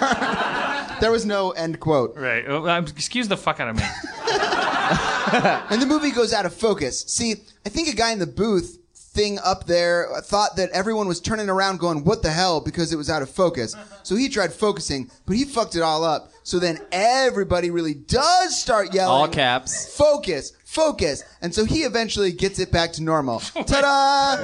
there 1.01 1.11
was 1.11 1.25
no 1.25 1.53
end 1.53 1.81
quote. 1.81 2.17
Right. 2.17 2.45
Excuse 2.91 3.29
the 3.29 3.37
fuck 3.39 3.61
out 3.61 3.71
of 3.71 3.77
me. 3.77 3.83
and 5.71 5.81
the 5.81 5.87
movie 5.87 6.11
goes 6.11 6.33
out 6.33 6.45
of 6.45 6.55
focus. 6.55 7.03
See, 7.07 7.37
I 7.65 7.69
think 7.69 7.89
a 7.89 7.95
guy 7.95 8.13
in 8.13 8.19
the 8.19 8.27
booth 8.27 8.78
thing 9.19 9.37
up 9.45 9.67
there 9.67 10.07
thought 10.23 10.55
that 10.55 10.71
everyone 10.71 11.09
was 11.09 11.21
turning 11.21 11.49
around 11.49 11.81
going, 11.81 12.05
what 12.05 12.23
the 12.23 12.31
hell, 12.31 12.61
because 12.61 12.93
it 12.93 12.97
was 12.97 13.11
out 13.11 13.21
of 13.21 13.29
focus. 13.29 13.75
So 14.05 14.15
he 14.15 14.29
tried 14.29 14.53
focusing, 14.53 15.11
but 15.27 15.35
he 15.35 15.45
fucked 15.45 15.75
it 15.75 15.83
all 15.83 16.05
up. 16.05 16.31
So 16.45 16.61
then 16.61 16.79
everybody 16.93 17.73
really 17.73 17.95
does 17.95 18.57
start 18.57 18.95
yelling. 18.95 19.11
All 19.11 19.27
caps. 19.27 19.97
Focus, 19.97 20.53
focus. 20.65 21.25
And 21.43 21.53
so 21.53 21.65
he 21.65 21.81
eventually 21.81 22.31
gets 22.31 22.61
it 22.61 22.71
back 22.71 22.93
to 22.93 23.03
normal. 23.03 23.41
Ta-da! 23.67 24.37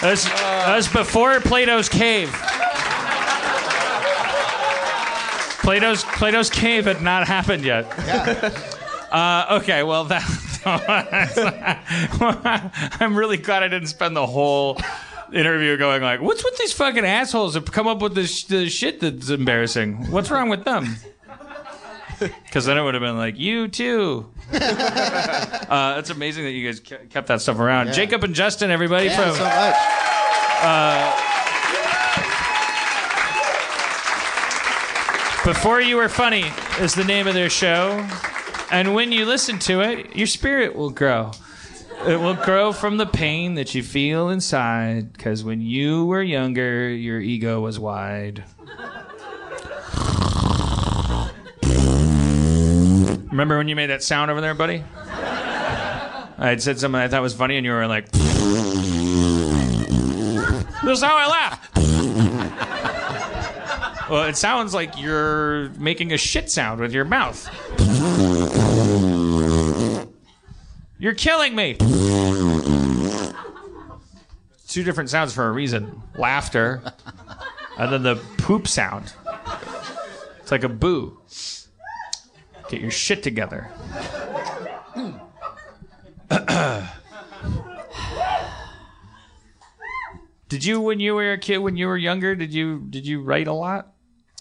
That's, 0.00 0.24
that's 0.24 0.88
before 0.90 1.40
Plato's 1.40 1.90
cave. 1.90 2.32
Plato's 5.60 6.04
Plato's 6.04 6.48
cave 6.48 6.86
had 6.86 7.02
not 7.02 7.26
happened 7.26 7.64
yet. 7.64 7.84
Uh, 9.12 9.58
okay, 9.60 9.82
well 9.82 10.04
that. 10.04 10.47
I'm 13.00 13.16
really 13.16 13.36
glad 13.36 13.62
I 13.62 13.68
didn't 13.68 13.88
spend 13.88 14.16
the 14.16 14.26
whole 14.26 14.80
interview 15.32 15.76
going 15.76 16.02
like, 16.02 16.20
"What's 16.20 16.44
with 16.44 16.56
these 16.58 16.72
fucking 16.72 17.04
assholes 17.04 17.54
that 17.54 17.70
come 17.70 17.86
up 17.86 18.00
with 18.02 18.14
this, 18.14 18.44
this 18.44 18.72
shit 18.72 19.00
that's 19.00 19.30
embarrassing? 19.30 20.10
What's 20.10 20.30
wrong 20.30 20.48
with 20.48 20.64
them?" 20.64 20.96
Because 22.18 22.64
then 22.64 22.76
it 22.76 22.82
would 22.82 22.94
have 22.94 23.00
been 23.00 23.16
like, 23.16 23.38
"You 23.38 23.68
too." 23.68 24.28
uh, 24.52 25.94
it's 25.98 26.10
amazing 26.10 26.42
that 26.46 26.50
you 26.50 26.66
guys 26.66 26.80
kept 26.80 27.28
that 27.28 27.40
stuff 27.40 27.60
around. 27.60 27.86
Yeah. 27.88 27.92
Jacob 27.92 28.24
and 28.24 28.34
Justin, 28.34 28.72
everybody 28.72 29.06
Yeah, 29.06 29.30
from 29.30 29.36
so 29.36 29.44
much. 29.44 29.74
Before 35.44 35.80
You 35.80 35.96
Were 35.96 36.08
Funny 36.08 36.44
is 36.80 36.94
the 36.94 37.04
name 37.04 37.28
of 37.28 37.34
their 37.34 37.48
show. 37.48 38.04
And 38.70 38.94
when 38.94 39.12
you 39.12 39.24
listen 39.24 39.58
to 39.60 39.80
it, 39.80 40.14
your 40.14 40.26
spirit 40.26 40.76
will 40.76 40.90
grow. 40.90 41.32
It 42.06 42.20
will 42.20 42.34
grow 42.34 42.72
from 42.72 42.96
the 42.96 43.06
pain 43.06 43.54
that 43.54 43.74
you 43.74 43.82
feel 43.82 44.28
inside. 44.28 45.12
Because 45.12 45.42
when 45.42 45.60
you 45.60 46.04
were 46.04 46.22
younger, 46.22 46.88
your 46.88 47.20
ego 47.20 47.60
was 47.60 47.78
wide. 47.78 48.44
Remember 53.30 53.58
when 53.58 53.68
you 53.68 53.76
made 53.76 53.90
that 53.90 54.02
sound 54.02 54.30
over 54.30 54.40
there, 54.40 54.54
buddy? 54.54 54.84
I 56.40 56.48
had 56.50 56.62
said 56.62 56.78
something 56.78 57.00
I 57.00 57.08
thought 57.08 57.22
was 57.22 57.34
funny, 57.34 57.56
and 57.56 57.66
you 57.66 57.72
were 57.72 57.86
like, 57.86 58.10
This 60.82 60.98
is 60.98 61.02
how 61.02 61.16
I 61.16 61.26
laugh. 61.26 62.87
Well, 64.10 64.24
it 64.24 64.36
sounds 64.36 64.74
like 64.74 65.00
you're 65.00 65.68
making 65.70 66.12
a 66.12 66.16
shit 66.16 66.50
sound 66.50 66.80
with 66.80 66.92
your 66.92 67.04
mouth. 67.04 67.48
You're 70.98 71.14
killing 71.14 71.54
me. 71.54 71.74
Two 74.66 74.82
different 74.82 75.10
sounds 75.10 75.32
for 75.32 75.46
a 75.46 75.52
reason 75.52 76.02
laughter, 76.16 76.82
and 77.78 77.92
then 77.92 78.02
the 78.02 78.16
poop 78.38 78.66
sound. 78.66 79.12
It's 80.40 80.50
like 80.50 80.64
a 80.64 80.68
boo. 80.68 81.20
Get 82.68 82.80
your 82.80 82.90
shit 82.90 83.22
together. 83.22 83.70
did 90.48 90.64
you, 90.64 90.80
when 90.80 91.00
you 91.00 91.14
were 91.14 91.32
a 91.32 91.38
kid, 91.38 91.58
when 91.58 91.76
you 91.76 91.86
were 91.86 91.96
younger, 91.96 92.34
did 92.34 92.52
you 92.52 92.80
did 92.90 93.06
you 93.06 93.22
write 93.22 93.46
a 93.46 93.52
lot? 93.52 93.94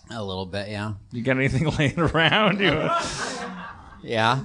A 0.10 0.24
little 0.24 0.46
bit, 0.46 0.70
yeah. 0.70 0.94
You 1.12 1.22
got 1.22 1.38
anything 1.38 1.70
laying 1.78 2.00
around? 2.00 2.60
You, 2.60 2.90
Yeah, 4.04 4.44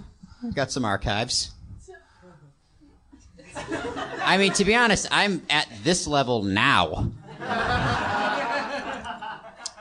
got 0.55 0.70
some 0.70 0.84
archives. 0.84 1.52
I 4.24 4.39
mean, 4.39 4.52
to 4.55 4.64
be 4.64 4.74
honest, 4.74 5.06
I'm 5.10 5.43
at 5.51 5.68
this 5.84 6.06
level 6.06 6.43
now. 6.43 7.10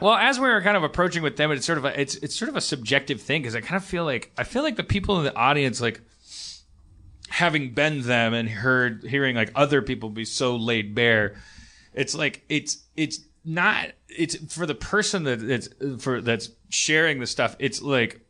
Well, 0.01 0.15
as 0.15 0.39
we 0.39 0.47
were 0.49 0.61
kind 0.61 0.75
of 0.75 0.83
approaching 0.83 1.21
with 1.21 1.37
them, 1.37 1.51
it's 1.51 1.65
sort 1.65 1.77
of 1.77 1.85
a, 1.85 1.99
it's 1.99 2.15
it's 2.15 2.35
sort 2.35 2.49
of 2.49 2.55
a 2.55 2.61
subjective 2.61 3.21
thing 3.21 3.43
because 3.43 3.55
I 3.55 3.61
kind 3.61 3.75
of 3.75 3.85
feel 3.85 4.03
like 4.03 4.31
I 4.35 4.43
feel 4.43 4.63
like 4.63 4.75
the 4.75 4.83
people 4.83 5.19
in 5.19 5.25
the 5.25 5.35
audience, 5.35 5.79
like 5.79 6.01
having 7.29 7.73
been 7.73 8.01
them 8.01 8.33
and 8.33 8.49
heard 8.49 9.03
hearing 9.03 9.35
like 9.35 9.51
other 9.53 9.81
people 9.83 10.09
be 10.09 10.25
so 10.25 10.55
laid 10.55 10.95
bare, 10.95 11.35
it's 11.93 12.15
like 12.15 12.43
it's 12.49 12.79
it's 12.97 13.19
not 13.45 13.89
it's 14.17 14.35
for 14.53 14.65
the 14.65 14.75
person 14.75 15.23
that 15.23 15.41
it's 15.41 15.69
for 16.03 16.21
that's 16.21 16.49
sharing 16.69 17.19
the 17.19 17.27
stuff. 17.27 17.55
It's 17.59 17.81
like, 17.81 18.21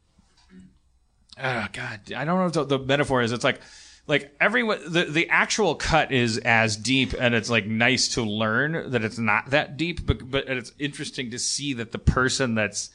oh 1.37 1.67
god, 1.73 2.11
I 2.15 2.25
don't 2.25 2.37
know 2.37 2.43
what 2.45 2.53
the, 2.53 2.77
the 2.77 2.79
metaphor 2.79 3.21
is. 3.21 3.31
It's 3.31 3.43
like 3.43 3.61
like 4.07 4.35
everyone 4.39 4.79
the, 4.91 5.05
the 5.05 5.29
actual 5.29 5.75
cut 5.75 6.11
is 6.11 6.37
as 6.39 6.75
deep 6.75 7.13
and 7.17 7.35
it's 7.35 7.49
like 7.49 7.65
nice 7.65 8.09
to 8.09 8.23
learn 8.23 8.91
that 8.91 9.03
it's 9.03 9.17
not 9.17 9.51
that 9.51 9.77
deep 9.77 10.05
but 10.05 10.29
but 10.29 10.49
it's 10.49 10.71
interesting 10.79 11.31
to 11.31 11.39
see 11.39 11.73
that 11.73 11.91
the 11.91 11.99
person 11.99 12.55
that's 12.55 12.89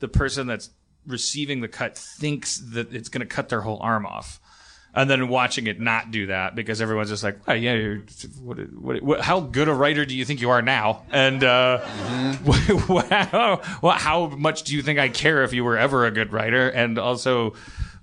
the 0.00 0.08
person 0.08 0.46
that's 0.46 0.70
receiving 1.06 1.60
the 1.60 1.68
cut 1.68 1.96
thinks 1.96 2.58
that 2.58 2.94
it's 2.94 3.08
going 3.08 3.20
to 3.20 3.26
cut 3.26 3.48
their 3.48 3.62
whole 3.62 3.78
arm 3.80 4.06
off 4.06 4.40
and 4.94 5.08
then 5.08 5.28
watching 5.28 5.66
it 5.66 5.80
not 5.80 6.10
do 6.10 6.26
that 6.26 6.54
because 6.54 6.82
everyone's 6.82 7.08
just 7.08 7.24
like, 7.24 7.38
oh 7.48 7.54
yeah, 7.54 7.74
you're, 7.74 8.02
what, 8.42 8.58
what, 8.72 9.02
what, 9.02 9.20
how 9.22 9.40
good 9.40 9.68
a 9.68 9.74
writer 9.74 10.04
do 10.04 10.14
you 10.14 10.24
think 10.24 10.40
you 10.40 10.50
are 10.50 10.60
now? 10.60 11.02
And 11.10 11.42
uh, 11.42 11.78
how, 11.86 13.62
well, 13.80 13.96
how 13.96 14.26
much 14.28 14.64
do 14.64 14.74
you 14.74 14.82
think 14.82 14.98
I 14.98 15.08
care 15.08 15.44
if 15.44 15.52
you 15.54 15.64
were 15.64 15.78
ever 15.78 16.04
a 16.04 16.10
good 16.10 16.32
writer? 16.32 16.68
And 16.68 16.98
also, 16.98 17.54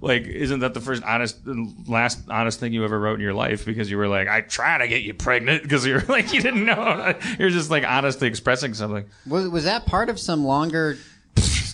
like, 0.02 0.24
isn't 0.24 0.62
that 0.62 0.74
the 0.74 0.80
first 0.80 1.04
honest, 1.04 1.38
last 1.88 2.28
honest 2.30 2.60
thing 2.60 2.74
you 2.74 2.84
ever 2.86 3.00
wrote 3.00 3.16
in 3.16 3.22
your 3.22 3.34
life? 3.34 3.66
Because 3.66 3.92
you 3.92 3.98
were 3.98 4.08
like, 4.08 4.28
I 4.28 4.42
try 4.42 4.80
to 4.80 4.88
get 4.88 5.04
you 5.04 5.14
pregnant 5.14 5.62
because 5.62 5.86
you're 5.86 6.02
like, 6.08 6.34
you 6.34 6.42
didn't 6.42 6.66
know. 6.66 7.14
You're 7.40 7.50
just 7.50 7.70
like 7.70 7.84
honestly 7.84 8.28
expressing 8.28 8.74
something. 8.74 9.06
Was, 9.28 9.48
was 9.50 9.66
that 9.66 9.86
part 9.86 10.10
of 10.10 10.20
some 10.20 10.44
longer 10.44 10.98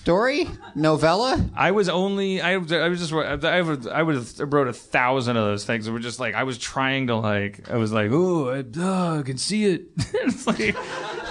story 0.05 0.47
novella? 0.75 1.43
I 1.55 1.71
was 1.71 1.89
only 1.89 2.39
I, 2.39 2.57
was- 2.57 2.71
I 2.71 2.87
was 2.89 2.99
just 2.99 3.11
I 3.11 3.61
was 3.61 3.87
I 3.87 3.97
I 3.97 4.43
wrote 4.45 4.67
a 4.67 4.73
thousand 4.73 5.35
of 5.35 5.45
those 5.45 5.65
things. 5.65 5.87
It 5.87 5.91
was 5.91 6.03
just 6.03 6.19
like 6.19 6.35
I 6.35 6.43
was 6.43 6.59
trying 6.59 7.07
to 7.07 7.15
like 7.15 7.67
I 7.71 7.77
was 7.77 7.91
like 7.91 8.11
oh 8.11 8.49
I, 8.51 8.63
oh, 8.77 9.19
I 9.19 9.23
can 9.23 9.39
see 9.39 9.65
it. 9.65 9.85
it's 9.97 10.45
like 10.45 10.75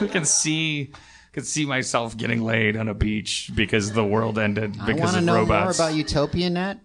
I 0.02 0.08
can 0.08 0.24
see 0.24 0.90
could 1.32 1.46
see 1.46 1.66
myself 1.66 2.16
getting 2.16 2.42
laid 2.42 2.76
on 2.76 2.88
a 2.88 2.94
beach 2.94 3.50
because 3.54 3.92
the 3.92 4.04
world 4.04 4.38
ended 4.40 4.76
I 4.80 4.86
because 4.86 5.00
want 5.00 5.12
to 5.12 5.18
of 5.18 5.24
know 5.24 5.34
robots. 5.36 5.78
more 5.78 5.86
about 5.86 5.96
Utopia 5.96 6.50
Net. 6.50 6.78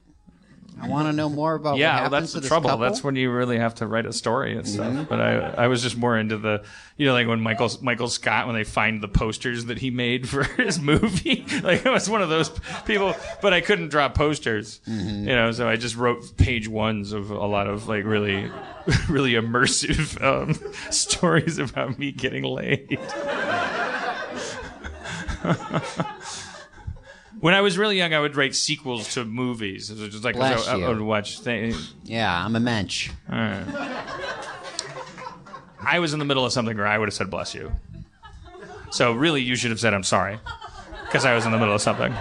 I 0.82 0.88
want 0.88 1.08
to 1.08 1.14
know 1.14 1.30
more 1.30 1.56
about 1.56 1.72
what 1.74 1.80
yeah, 1.80 2.02
well, 2.02 2.10
that's 2.10 2.34
the 2.34 2.42
trouble. 2.42 2.70
couple. 2.70 2.86
That's 2.86 3.04
when 3.04 3.16
you 3.16 3.32
really 3.32 3.58
have 3.58 3.76
to 3.76 3.88
write 3.88 4.06
a 4.06 4.14
story 4.14 4.56
and 4.56 4.68
stuff. 4.68 4.94
Mhm. 4.94 5.08
But 5.08 5.20
I, 5.22 5.36
I 5.64 5.68
was 5.68 5.82
just 5.84 5.98
more 5.98 6.18
into 6.18 6.38
the, 6.38 6.64
you 6.98 7.06
know, 7.06 7.14
like 7.14 7.28
when 7.28 7.42
Michael 7.42 7.70
Michael 7.82 8.08
Scott 8.08 8.46
when 8.48 8.56
they 8.56 8.64
find 8.64 9.02
the 9.02 9.08
posters 9.08 9.66
that 9.66 9.78
he 9.80 9.90
made 9.92 10.28
for 10.30 10.44
his 10.62 10.80
movie. 10.80 11.46
like 11.64 11.86
I 11.86 11.92
was 11.92 12.10
one 12.10 12.22
of 12.22 12.30
those 12.30 12.50
people, 12.86 13.14
but 13.42 13.54
I 13.54 13.62
couldn't 13.62 13.90
draw 13.90 14.10
posters, 14.10 14.80
Mm-hmm. 14.88 15.28
you 15.28 15.36
know. 15.36 15.52
So 15.52 15.68
I 15.68 15.76
just 15.76 15.96
wrote 15.96 16.38
page 16.38 16.68
ones 16.68 17.12
of 17.14 17.30
a 17.32 17.46
lot 17.46 17.68
of 17.68 17.88
like 17.88 18.06
really, 18.06 18.50
really 19.10 19.34
immersive 19.34 20.22
um, 20.24 20.54
stories 20.92 21.58
about 21.60 22.00
me 22.00 22.12
getting 22.12 22.44
laid. 22.44 23.00
When 27.40 27.54
I 27.54 27.62
was 27.62 27.78
really 27.78 27.98
young, 27.98 28.14
I 28.14 28.20
would 28.20 28.36
write 28.36 28.54
sequels 28.54 29.14
to 29.14 29.24
movies. 29.24 29.90
It 29.90 29.98
was 29.98 30.10
just 30.10 30.24
like 30.26 30.36
Bless 30.36 30.68
I, 30.68 30.74
I 30.74 30.76
you. 30.78 30.88
would 30.88 31.00
watch 31.02 31.40
things. 31.40 31.94
Yeah, 32.04 32.44
I'm 32.46 32.56
a 32.56 32.60
mensch. 32.60 33.10
All 33.32 33.38
right. 33.38 33.66
I 35.82 36.00
was 36.00 36.12
in 36.14 36.20
the 36.20 36.26
middle 36.26 36.46
of 36.46 36.52
something 36.52 36.76
where 36.76 36.86
I 36.88 36.98
would 36.98 37.08
have 37.08 37.14
said 37.14 37.30
bless 37.30 37.56
you. 37.56 37.72
So 38.92 39.14
really, 39.14 39.42
you 39.42 39.56
should 39.56 39.72
have 39.72 39.80
said 39.80 39.94
I'm 39.94 40.04
sorry 40.04 40.40
because 41.06 41.24
I 41.26 41.34
was 41.34 41.46
in 41.46 41.52
the 41.52 41.58
middle 41.58 41.74
of 41.76 41.82
something. 41.82 42.14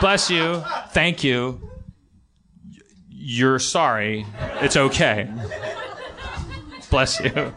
bless 0.00 0.30
you. 0.30 0.62
Thank 0.90 1.22
you. 1.22 1.60
You're 3.10 3.58
sorry. 3.58 4.24
It's 4.60 4.76
okay. 4.76 5.30
Bless 6.90 7.20
you. 7.20 7.54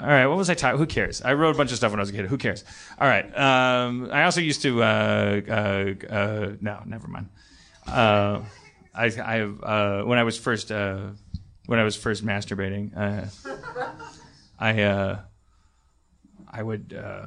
All 0.00 0.06
right, 0.06 0.26
what 0.26 0.38
was 0.38 0.48
I 0.48 0.54
talking? 0.54 0.78
Who 0.78 0.86
cares? 0.86 1.20
I 1.20 1.34
wrote 1.34 1.54
a 1.54 1.58
bunch 1.58 1.72
of 1.72 1.76
stuff 1.76 1.90
when 1.92 2.00
I 2.00 2.02
was 2.02 2.08
a 2.10 2.14
kid. 2.14 2.24
Who 2.26 2.38
cares? 2.38 2.64
All 2.98 3.06
right. 3.06 3.26
Um, 3.36 4.08
I 4.10 4.24
also 4.24 4.40
used 4.40 4.62
to. 4.62 4.82
Uh, 4.82 5.40
uh, 5.46 6.12
uh, 6.12 6.52
no, 6.60 6.80
never 6.86 7.06
mind. 7.06 7.28
Uh, 7.86 8.40
I, 8.94 9.06
I 9.06 9.40
uh, 9.42 10.04
when 10.04 10.18
I 10.18 10.22
was 10.22 10.38
first 10.38 10.72
uh, 10.72 11.08
when 11.66 11.78
I 11.78 11.84
was 11.84 11.96
first 11.96 12.24
masturbating, 12.24 12.96
uh, 12.96 13.26
I 14.58 14.82
uh, 14.82 15.18
I 16.50 16.62
would. 16.62 16.94
Uh, 16.94 17.26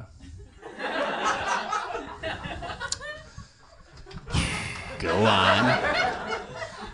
Go 4.99 5.13
on. 5.17 5.79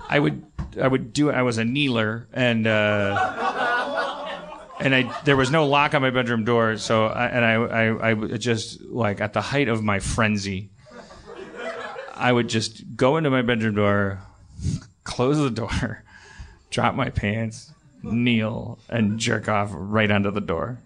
I 0.10 0.18
would 0.20 0.44
I 0.82 0.88
would 0.88 1.14
do 1.14 1.30
I 1.30 1.44
was 1.44 1.58
a 1.60 1.64
kneeler 1.64 2.26
and 2.34 2.66
uh, 2.66 3.49
and 4.80 4.96
I 4.96 5.22
there 5.24 5.36
was 5.36 5.52
no 5.52 5.68
lock 5.68 5.94
on 5.94 6.02
my 6.02 6.10
bedroom 6.10 6.44
door 6.44 6.78
so 6.78 7.06
I, 7.06 7.26
and 7.28 7.46
I, 7.46 7.54
I 7.54 8.10
I 8.12 8.38
just 8.38 8.82
like 8.82 9.22
at 9.22 9.34
the 9.34 9.42
height 9.42 9.68
of 9.68 9.84
my 9.84 10.00
frenzy 10.00 10.70
I 12.16 12.32
would 12.32 12.50
just 12.50 12.96
go 12.96 13.18
into 13.18 13.30
my 13.30 13.42
bedroom 13.42 13.76
door 13.76 14.20
close 15.04 15.38
the 15.38 15.50
door 15.50 16.04
drop 16.70 16.96
my 16.96 17.10
pants 17.10 17.72
kneel 18.04 18.80
and 18.90 19.20
jerk 19.20 19.50
off 19.50 19.72
right 19.74 20.10
onto 20.10 20.32
the 20.32 20.42
door 20.42 20.80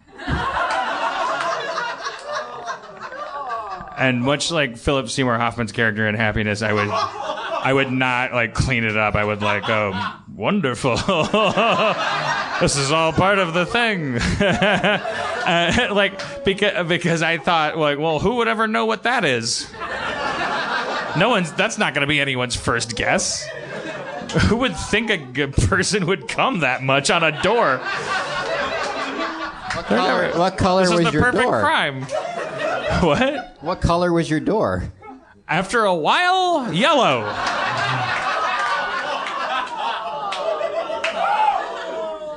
and 3.97 4.21
much 4.21 4.51
like 4.51 4.77
Philip 4.77 5.09
Seymour 5.09 5.37
Hoffman's 5.37 5.71
character 5.71 6.07
in 6.07 6.15
Happiness, 6.15 6.61
I 6.61 6.73
would, 6.73 6.89
I 6.89 7.71
would 7.71 7.91
not 7.91 8.33
like 8.33 8.53
clean 8.53 8.83
it 8.83 8.97
up. 8.97 9.15
I 9.15 9.23
would 9.23 9.41
like, 9.41 9.63
oh, 9.69 10.19
wonderful. 10.33 10.97
this 12.63 12.77
is 12.77 12.93
all 12.93 13.11
part 13.11 13.39
of 13.39 13.53
the 13.53 13.65
thing. 13.65 14.15
uh, 14.39 15.89
like 15.93 16.45
because 16.45 16.87
because 16.87 17.21
I 17.21 17.37
thought 17.37 17.77
like, 17.77 17.99
well, 17.99 18.19
who 18.19 18.35
would 18.35 18.47
ever 18.47 18.69
know 18.69 18.85
what 18.85 19.03
that 19.03 19.25
is? 19.25 19.69
No 21.17 21.27
one's. 21.29 21.51
That's 21.51 21.77
not 21.77 21.93
going 21.93 22.03
to 22.03 22.07
be 22.07 22.21
anyone's 22.21 22.55
first 22.55 22.95
guess. 22.95 23.45
Who 24.47 24.55
would 24.57 24.77
think 24.77 25.09
a 25.09 25.17
good 25.17 25.51
person 25.53 26.05
would 26.07 26.29
come 26.29 26.61
that 26.61 26.81
much 26.81 27.11
on 27.11 27.21
a 27.21 27.41
door? 27.41 27.79
What 29.73 29.85
color, 29.85 30.31
what 30.31 30.57
color 30.57 30.81
this 30.83 30.91
was 30.91 30.99
is 31.01 31.05
the 31.07 31.11
your 31.11 31.21
perfect 31.21 31.43
door? 31.43 31.59
crime. 31.59 32.03
What? 33.03 33.57
What 33.59 33.81
color 33.81 34.13
was 34.13 34.29
your 34.29 34.39
door? 34.39 34.93
After 35.49 35.83
a 35.83 35.93
while, 35.93 36.73
yellow. 36.73 37.23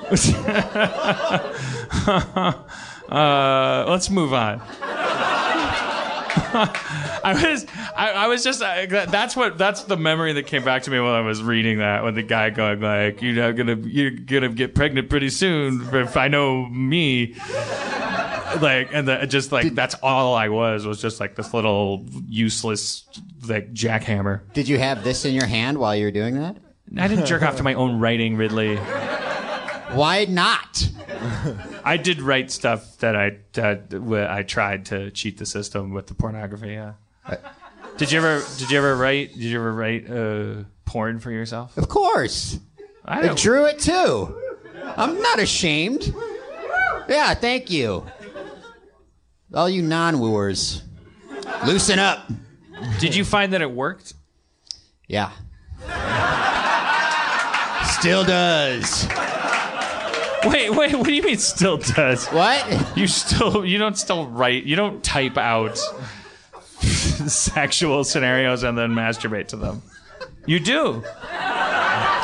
uh, 3.09 3.85
let's 3.89 4.09
move 4.11 4.33
on. 4.33 4.63
I 6.59 7.33
was, 7.43 7.67
I, 7.97 8.11
I 8.13 8.29
was 8.29 8.45
just, 8.45 8.63
I, 8.63 8.87
that's 8.87 9.35
what, 9.35 9.59
that's 9.59 9.83
the 9.85 9.97
memory 9.97 10.33
that 10.35 10.47
came 10.47 10.65
back 10.65 10.85
to 10.85 10.91
me 10.91 11.01
when 11.01 11.11
I 11.11 11.23
was 11.23 11.43
reading 11.43 11.79
that. 11.79 12.05
When 12.05 12.15
the 12.15 12.23
guy 12.23 12.51
going 12.51 12.81
like, 12.81 13.21
"You're 13.21 13.35
not 13.35 13.57
gonna, 13.57 13.75
you're 13.75 14.13
gonna 14.13 14.49
get 14.51 14.75
pregnant 14.75 15.11
pretty 15.11 15.31
soon 15.31 15.89
if 15.93 16.17
I 16.17 16.29
know 16.29 16.67
me." 16.67 17.35
like 18.61 18.91
and 18.93 19.09
the, 19.09 19.27
just 19.27 19.53
like 19.53 19.75
that's 19.75 19.95
all 20.03 20.35
I 20.35 20.49
was 20.49 20.87
was 20.87 21.03
just 21.03 21.21
like 21.21 21.35
this 21.35 21.53
little 21.53 22.07
useless 22.29 23.05
like 23.47 23.73
jackhammer. 23.73 24.41
Did 24.53 24.69
you 24.69 24.79
have 24.79 25.05
this 25.05 25.25
in 25.25 25.35
your 25.35 25.47
hand 25.47 25.79
while 25.79 25.95
you 25.97 26.05
were 26.05 26.11
doing 26.11 26.37
that? 26.37 26.57
I 26.97 27.09
didn't 27.09 27.27
jerk 27.27 27.43
off 27.43 27.57
to 27.57 27.63
my 27.63 27.75
own 27.75 27.99
writing, 27.99 28.37
Ridley. 28.37 28.79
Why 29.93 30.25
not? 30.25 30.89
I 31.85 31.97
did 31.97 32.21
write 32.21 32.51
stuff 32.51 32.99
that 32.99 33.17
I 33.17 33.39
that 33.53 34.29
I 34.31 34.43
tried 34.43 34.87
to 34.87 35.11
cheat 35.11 35.39
the 35.39 35.47
system 35.47 35.93
with 35.93 36.07
the 36.07 36.15
pornography. 36.15 36.73
Yeah. 36.73 36.93
Did 37.97 38.13
you 38.13 38.19
ever 38.19 38.45
Did 38.59 38.71
you 38.71 38.79
ever 38.79 38.97
write 38.97 39.33
Did 39.33 39.43
you 39.43 39.59
ever 39.59 39.73
write 39.73 40.11
uh, 40.11 40.65
porn 40.85 41.19
for 41.19 41.31
yourself? 41.31 41.77
Of 41.77 41.89
course. 41.89 42.59
I 43.05 43.29
I 43.29 43.35
drew 43.35 43.65
it 43.67 43.79
too. 43.79 44.37
I'm 44.97 45.21
not 45.21 45.39
ashamed. 45.39 46.15
Yeah, 47.09 47.35
thank 47.35 47.71
you. 47.71 48.05
All 49.55 49.69
you 49.69 49.83
non 49.83 50.19
wooers, 50.19 50.83
loosen 51.65 51.99
up. 51.99 52.29
Did 52.99 53.15
you 53.15 53.25
find 53.25 53.53
that 53.53 53.63
it 53.63 53.71
worked? 53.71 54.15
Yeah. 55.07 55.31
Still 57.99 58.25
does. 58.25 59.07
Wait, 60.47 60.71
wait. 60.71 60.95
What 60.95 61.05
do 61.07 61.13
you 61.13 61.23
mean? 61.23 61.39
Still 61.39 61.79
does? 61.79 62.27
What? 62.29 62.97
You 62.97 63.07
still 63.07 63.65
you 63.65 63.79
don't 63.79 63.97
still 63.97 64.27
write. 64.27 64.65
You 64.65 64.77
don't 64.77 65.03
type 65.03 65.37
out 65.37 65.77
sexual 66.81 68.05
scenarios 68.05 68.63
and 68.63 68.77
then 68.77 68.91
masturbate 68.91 69.49
to 69.49 69.57
them. 69.57 69.83
You 70.47 70.61
do. 70.61 71.03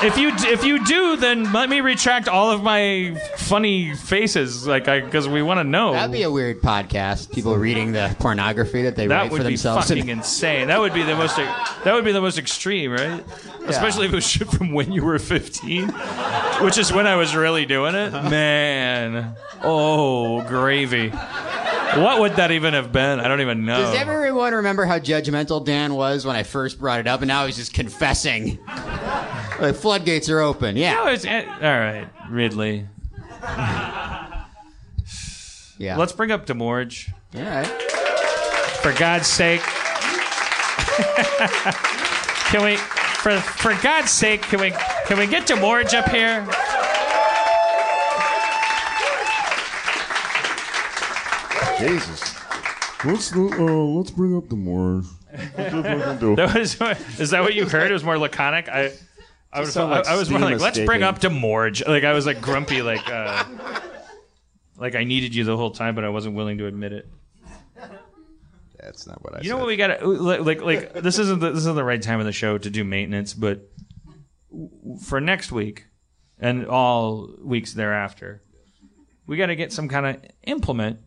If 0.05 0.19
you 0.19 0.31
if 0.35 0.65
you 0.65 0.85
do, 0.85 1.17
then 1.17 1.53
let 1.53 1.69
me 1.69 1.81
retract 1.81 2.27
all 2.27 2.51
of 2.51 2.61
my 2.63 3.15
funny 3.37 3.95
faces, 3.95 4.67
like 4.67 4.89
I 4.89 5.01
because 5.01 5.29
we 5.29 5.43
want 5.43 5.59
to 5.59 5.65
know. 5.65 5.93
That'd 5.93 6.11
be 6.11 6.23
a 6.23 6.31
weird 6.31 6.61
podcast. 6.61 7.33
People 7.33 7.57
reading 7.57 7.93
the 7.93 8.15
pornography 8.19 8.83
that 8.83 8.97
they 8.97 9.07
that 9.07 9.15
write 9.15 9.31
would 9.31 9.39
for 9.43 9.45
be 9.45 9.51
themselves. 9.51 9.89
fucking 9.89 10.09
insane. 10.09 10.67
That 10.69 10.81
would 10.81 10.93
be 10.93 11.05
the 11.05 11.15
most. 11.15 11.37
That 11.37 11.93
would 11.95 12.05
be 12.05 12.11
the 12.11 12.21
most 12.21 12.37
extreme, 12.37 12.91
right? 12.91 13.25
Especially 13.67 14.07
if 14.07 14.13
it 14.13 14.17
was 14.17 14.27
shit 14.27 14.49
from 14.49 14.73
when 14.73 14.91
you 14.91 15.05
were 15.05 15.21
15, 15.21 15.89
which 16.63 16.79
is 16.79 16.93
when 16.93 17.07
I 17.07 17.15
was 17.15 17.37
really 17.37 17.65
doing 17.65 17.95
it. 17.95 18.13
Uh-huh. 18.13 18.29
Man, 18.29 19.37
oh 19.63 20.43
gravy. 20.43 21.11
What 21.11 22.21
would 22.21 22.37
that 22.37 22.51
even 22.51 22.75
have 22.75 22.91
been? 22.91 23.21
I 23.21 23.29
don't 23.29 23.43
even 23.43 23.67
know. 23.67 23.77
Does 23.77 23.95
everyone 23.95 24.55
remember 24.55 24.85
how 24.85 24.99
judgmental 24.99 25.65
Dan 25.65 25.95
was 25.95 26.25
when 26.27 26.35
I 26.35 26.43
first 26.43 26.79
brought 26.79 27.01
it 27.01 27.07
up, 27.07 27.21
and 27.21 27.29
now 27.29 27.47
he's 27.47 27.57
just 27.57 27.73
confessing? 27.73 28.59
The 29.61 29.75
floodgates 29.75 30.29
are 30.29 30.41
open. 30.41 30.77
Yeah. 30.77 30.95
No, 30.95 31.07
it's, 31.09 31.25
eh, 31.25 31.45
all 31.47 31.61
right, 31.61 32.09
Ridley. 32.31 32.87
Yeah. 35.79 35.97
Let's 35.97 36.13
bring 36.13 36.31
up 36.31 36.47
Demorge. 36.47 37.13
All 37.35 37.43
right. 37.43 37.67
For 38.83 38.93
God's 38.93 39.27
sake. 39.27 39.63
can 42.51 42.63
we 42.63 42.77
for 42.77 43.39
for 43.41 43.75
God's 43.83 44.11
sake, 44.11 44.43
can 44.43 44.61
we 44.61 44.73
can 45.07 45.19
we 45.19 45.27
get 45.27 45.47
Demorge 45.47 45.95
up 45.95 46.09
here? 46.09 46.47
Jesus. 51.79 52.37
Let's 53.05 53.35
uh, 53.35 53.39
let's 53.39 54.11
bring 54.13 54.37
up 54.37 54.49
the 54.49 54.57
Moors. 54.57 55.07
That 55.57 56.53
was, 56.55 56.81
is 57.19 57.31
that 57.31 57.43
what 57.43 57.55
you 57.55 57.67
heard? 57.67 57.91
It 57.91 57.95
was 57.95 58.05
more 58.05 58.19
laconic. 58.19 58.69
I 58.69 58.93
I, 59.53 59.59
would, 59.61 59.65
Just 59.67 59.75
sound 59.75 59.91
like 59.91 60.07
I 60.07 60.17
was 60.17 60.31
more 60.31 60.39
steam 60.41 60.53
like, 60.53 60.61
let's 60.61 60.79
bring 60.79 61.03
escaping. 61.03 61.03
up 61.03 61.21
Demorge. 61.21 61.87
Like 61.87 62.05
I 62.05 62.13
was 62.13 62.25
like 62.25 62.41
grumpy, 62.41 62.81
like 62.81 63.07
uh, 63.09 63.45
like 64.79 64.95
I 64.95 65.05
needed 65.05 65.35
you 65.35 65.45
the 65.45 65.57
whole 65.57 65.71
time, 65.73 65.95
but 65.95 66.05
I 66.05 66.09
wasn't 66.09 66.35
willing 66.37 66.59
to 66.59 66.67
admit 66.67 66.93
it. 66.93 67.09
That's 68.81 69.07
not 69.07 69.23
what 69.23 69.35
I 69.35 69.37
said. 69.39 69.45
You 69.45 69.51
know 69.53 69.59
what 69.59 69.67
we 69.67 69.77
got 69.77 69.99
to 69.99 70.07
like, 70.07 70.41
like 70.41 70.63
like 70.63 70.93
this 70.95 71.19
isn't 71.19 71.41
the, 71.41 71.51
this 71.51 71.61
isn't 71.61 71.77
the 71.77 71.85
right 71.85 72.03
time 72.03 72.19
of 72.19 72.27
the 72.27 72.33
show 72.33 72.59
to 72.59 72.71
do 72.71 72.83
maintenance, 72.83 73.35
but 73.35 73.71
w- 74.51 74.99
for 75.01 75.21
next 75.21 75.53
week 75.53 75.87
and 76.39 76.67
all 76.67 77.31
weeks 77.43 77.75
thereafter, 77.75 78.43
we 79.27 79.37
got 79.37 79.47
to 79.47 79.57
get 79.57 79.73
some 79.73 79.89
kind 79.89 80.07
of 80.07 80.17
implement 80.45 80.99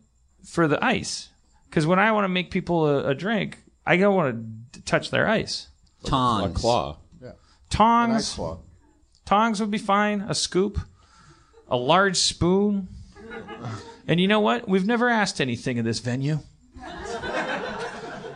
for 0.45 0.67
the 0.67 0.83
ice. 0.83 1.29
Because 1.69 1.85
when 1.85 1.99
I 1.99 2.11
want 2.13 2.23
to 2.23 2.29
make 2.29 2.51
people 2.51 2.85
a, 2.87 3.09
a 3.09 3.15
drink, 3.15 3.63
I 3.85 3.97
don't 3.97 4.15
want 4.15 4.73
to 4.73 4.81
touch 4.83 5.11
their 5.11 5.27
ice. 5.27 5.67
Tongs. 6.05 6.51
A 6.51 6.53
claw. 6.53 6.97
Tongs. 7.69 8.11
An 8.11 8.17
ice 8.17 8.33
claw. 8.35 8.59
Tongs 9.25 9.59
would 9.59 9.71
be 9.71 9.77
fine. 9.77 10.21
A 10.21 10.35
scoop, 10.35 10.79
a 11.67 11.77
large 11.77 12.17
spoon. 12.17 12.87
And 14.07 14.19
you 14.19 14.27
know 14.27 14.39
what? 14.39 14.67
We've 14.67 14.85
never 14.85 15.09
asked 15.09 15.41
anything 15.41 15.79
of 15.79 15.85
this 15.85 15.99
venue. 15.99 16.39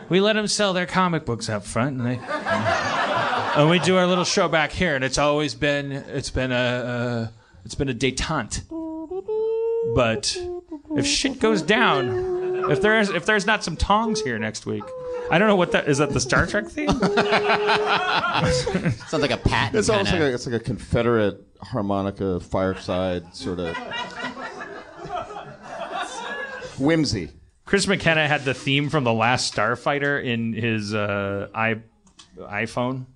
We 0.08 0.20
let 0.20 0.32
them 0.32 0.48
sell 0.48 0.72
their 0.72 0.86
comic 0.86 1.24
books 1.24 1.48
up 1.48 1.64
front, 1.64 1.98
and 1.98 2.06
they 2.06 2.18
and 3.56 3.70
we 3.70 3.78
do 3.78 3.96
our 3.96 4.06
little 4.06 4.24
show 4.24 4.48
back 4.48 4.72
here, 4.72 4.96
and 4.96 5.04
it's 5.04 5.18
always 5.18 5.54
been 5.54 5.92
it's 5.92 6.30
been 6.30 6.50
a, 6.50 6.54
a 6.54 7.32
it's 7.64 7.76
been 7.76 7.88
a 7.88 7.94
détente. 7.94 8.62
But 9.94 10.36
if 10.96 11.06
shit 11.06 11.38
goes 11.38 11.62
down, 11.62 12.39
if 12.68 12.80
there's 12.80 13.10
if 13.10 13.26
there's 13.26 13.46
not 13.46 13.64
some 13.64 13.76
tongs 13.76 14.20
here 14.20 14.38
next 14.38 14.66
week, 14.66 14.84
I 15.30 15.38
don't 15.38 15.48
know 15.48 15.56
what 15.56 15.72
that 15.72 15.88
is. 15.88 15.98
That 15.98 16.10
the 16.10 16.20
Star 16.20 16.46
Trek 16.46 16.66
theme? 16.66 16.88
Sounds 19.08 19.22
like 19.22 19.30
a 19.30 19.36
patent. 19.36 19.76
It's 19.76 19.88
almost 19.88 20.12
like 20.12 20.20
a, 20.20 20.34
it's 20.34 20.46
like 20.46 20.60
a 20.60 20.64
Confederate 20.64 21.46
harmonica 21.62 22.40
fireside 22.40 23.34
sort 23.34 23.60
of 23.60 23.76
whimsy. 26.78 27.30
Chris 27.64 27.86
McKenna 27.86 28.26
had 28.26 28.44
the 28.44 28.54
theme 28.54 28.88
from 28.88 29.04
the 29.04 29.12
last 29.12 29.54
Starfighter 29.54 30.22
in 30.24 30.52
his 30.52 30.92
uh, 30.92 31.48
i 31.54 31.76
iPhone, 32.38 33.06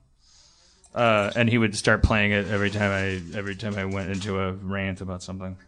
uh, 0.94 1.32
and 1.34 1.48
he 1.48 1.58
would 1.58 1.74
start 1.76 2.02
playing 2.02 2.32
it 2.32 2.46
every 2.48 2.70
time 2.70 2.90
I 2.90 3.20
every 3.36 3.56
time 3.56 3.76
I 3.76 3.84
went 3.84 4.10
into 4.10 4.38
a 4.38 4.52
rant 4.52 5.00
about 5.00 5.22
something. 5.22 5.56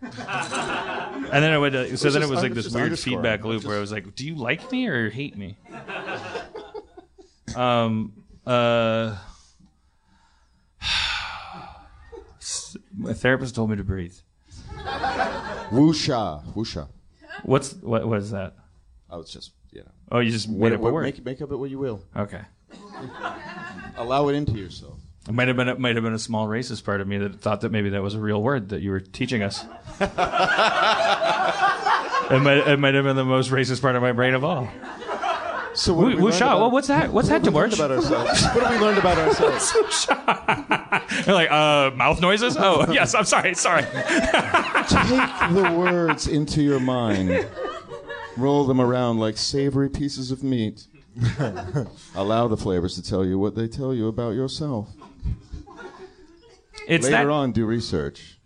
And 1.26 1.42
then 1.42 1.52
it 1.52 1.58
would 1.58 1.74
uh, 1.74 1.86
so 1.96 2.06
It's 2.06 2.14
then 2.14 2.22
it 2.22 2.28
was 2.28 2.42
like 2.42 2.54
this 2.54 2.72
weird 2.72 2.96
feedback 2.98 3.42
loop 3.44 3.56
Just- 3.62 3.66
where 3.66 3.76
I 3.78 3.80
was 3.80 3.90
like, 3.90 4.14
"Do 4.14 4.24
you 4.24 4.36
like 4.36 4.70
me 4.70 4.86
or 4.86 5.10
hate 5.10 5.36
me?" 5.36 5.56
um. 7.56 8.12
Uh. 8.46 9.16
My 12.96 13.12
therapist 13.12 13.54
told 13.56 13.70
me 13.70 13.76
to 13.76 13.82
breathe. 13.84 14.14
Woosha, 15.70 16.44
woosha. 16.54 16.88
What's 17.42 17.72
what? 17.74 18.06
What 18.06 18.18
is 18.18 18.30
that? 18.30 18.54
Oh, 19.10 19.20
it's 19.20 19.32
just 19.32 19.52
you 19.72 19.80
know. 19.80 19.90
Oh, 20.12 20.18
you 20.20 20.30
just 20.30 20.48
made 20.48 20.58
What, 20.60 20.72
up 20.74 20.80
a 20.80 20.82
word. 20.90 21.02
make, 21.02 21.24
make 21.24 21.42
up 21.42 21.50
it 21.50 21.56
what 21.56 21.70
you 21.70 21.78
will. 21.78 22.02
Okay. 22.16 22.42
Allow 23.96 24.28
it 24.28 24.34
into 24.34 24.52
yourself. 24.52 24.95
It 25.28 25.34
might 25.34 25.48
have 25.48 25.56
been 25.56 25.68
it 25.68 25.80
might 25.80 25.96
have 25.96 26.04
been 26.04 26.12
a 26.14 26.18
small 26.18 26.46
racist 26.46 26.84
part 26.84 27.00
of 27.00 27.08
me 27.08 27.18
that 27.18 27.40
thought 27.40 27.62
that 27.62 27.72
maybe 27.72 27.90
that 27.90 28.02
was 28.02 28.14
a 28.14 28.20
real 28.20 28.40
word 28.42 28.68
that 28.68 28.80
you 28.80 28.90
were 28.92 29.00
teaching 29.00 29.42
us. 29.42 29.64
it 30.00 30.08
might 32.42 32.58
it 32.68 32.78
might 32.78 32.94
have 32.94 33.04
been 33.04 33.16
the 33.16 33.24
most 33.24 33.50
racist 33.50 33.82
part 33.82 33.96
of 33.96 34.02
my 34.02 34.12
brain 34.12 34.34
of 34.34 34.44
all. 34.44 34.68
So 35.74 35.92
what 35.94 36.10
have 36.12 36.18
we 36.20 36.30
Wusha, 36.30 36.36
about- 36.38 36.60
well, 36.60 36.70
what's 36.70 36.88
that? 36.88 37.12
What's 37.12 37.28
what 37.28 37.42
that, 37.42 37.44
have 37.44 37.54
we 37.54 37.60
learned 37.60 37.74
about 37.74 37.90
ourselves? 37.90 38.42
what 38.44 38.62
have 38.62 38.70
we 38.70 38.78
learned 38.86 38.98
about 38.98 39.18
ourselves? 39.26 40.06
You're 41.26 41.34
like, 41.34 41.50
uh, 41.50 41.90
mouth 41.94 42.20
noises? 42.22 42.56
Oh, 42.58 42.90
yes, 42.92 43.14
I'm 43.14 43.24
sorry, 43.26 43.54
sorry. 43.54 43.82
Take 43.82 43.92
the 45.52 45.74
words 45.76 46.26
into 46.28 46.62
your 46.62 46.80
mind. 46.80 47.46
Roll 48.38 48.64
them 48.66 48.80
around 48.80 49.18
like 49.18 49.36
savory 49.36 49.90
pieces 49.90 50.30
of 50.30 50.42
meat. 50.42 50.86
Allow 52.14 52.48
the 52.48 52.56
flavors 52.56 52.94
to 52.94 53.02
tell 53.02 53.24
you 53.26 53.38
what 53.38 53.54
they 53.54 53.68
tell 53.68 53.92
you 53.92 54.08
about 54.08 54.30
yourself. 54.30 54.88
It's 56.88 57.04
Later 57.04 57.16
that 57.26 57.30
on, 57.30 57.52
do 57.52 57.66
research. 57.66 58.38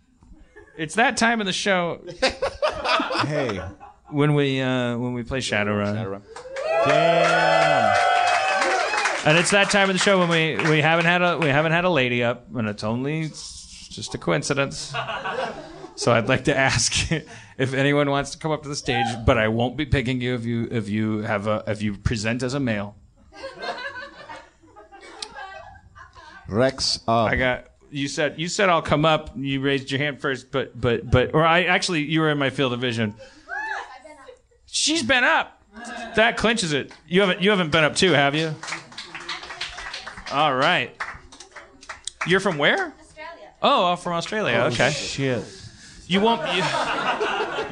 it's 0.77 0.95
that 0.95 1.17
time 1.17 1.39
of 1.41 1.45
the 1.45 1.53
show 1.53 2.01
Hey, 3.27 3.61
when 4.09 4.33
we 4.33 4.61
uh, 4.61 4.97
when 4.97 5.13
we 5.13 5.23
play 5.23 5.39
Shadowrun. 5.39 5.95
Shadowrun. 5.95 6.21
Damn. 6.85 7.97
And 9.23 9.37
it's 9.37 9.51
that 9.51 9.69
time 9.69 9.87
of 9.89 9.93
the 9.95 9.99
show 9.99 10.17
when 10.17 10.29
we, 10.29 10.57
we 10.69 10.81
haven't 10.81 11.05
had 11.05 11.21
a 11.21 11.37
we 11.37 11.47
haven't 11.49 11.71
had 11.73 11.85
a 11.85 11.89
lady 11.89 12.23
up, 12.23 12.47
and 12.55 12.67
it's 12.67 12.83
only 12.83 13.27
just 13.27 14.15
a 14.15 14.17
coincidence. 14.17 14.93
So 15.95 16.11
I'd 16.11 16.27
like 16.27 16.45
to 16.45 16.57
ask 16.57 17.11
if 17.59 17.73
anyone 17.75 18.09
wants 18.09 18.31
to 18.31 18.39
come 18.39 18.51
up 18.51 18.63
to 18.63 18.69
the 18.69 18.75
stage, 18.75 19.05
but 19.25 19.37
I 19.37 19.49
won't 19.49 19.77
be 19.77 19.85
picking 19.85 20.19
you 20.21 20.33
if 20.33 20.45
you 20.45 20.67
if 20.71 20.89
you 20.89 21.19
have 21.19 21.45
a 21.45 21.63
if 21.67 21.83
you 21.83 21.95
present 21.97 22.41
as 22.41 22.55
a 22.55 22.59
male. 22.59 22.95
Rex 26.47 26.99
up. 27.07 27.29
I 27.31 27.35
got 27.35 27.67
you 27.91 28.07
said 28.07 28.39
you 28.39 28.47
said 28.47 28.69
I'll 28.69 28.81
come 28.81 29.05
up. 29.05 29.31
You 29.35 29.61
raised 29.61 29.91
your 29.91 29.99
hand 29.99 30.19
first, 30.19 30.51
but 30.51 30.79
but 30.79 31.09
but 31.09 31.33
or 31.33 31.45
I 31.45 31.63
actually 31.63 32.01
you 32.01 32.21
were 32.21 32.29
in 32.29 32.37
my 32.37 32.49
field 32.49 32.73
of 32.73 32.79
vision. 32.79 33.15
She's 34.65 35.03
been 35.03 35.23
up. 35.23 35.61
That 36.15 36.37
clinches 36.37 36.73
it. 36.73 36.91
You 37.07 37.21
haven't 37.21 37.41
you 37.41 37.49
haven't 37.49 37.71
been 37.71 37.83
up 37.83 37.95
too, 37.95 38.11
have 38.11 38.35
you? 38.35 38.55
All 40.31 40.55
right. 40.55 40.95
You're 42.25 42.39
from 42.39 42.57
where? 42.57 42.93
Australia. 42.99 43.53
Oh, 43.61 43.95
from 43.95 44.13
Australia. 44.13 44.61
Oh, 44.63 44.67
okay. 44.67 44.91
Shit. 44.91 45.60
You 46.11 46.19
won't. 46.19 46.41
You, 46.53 46.63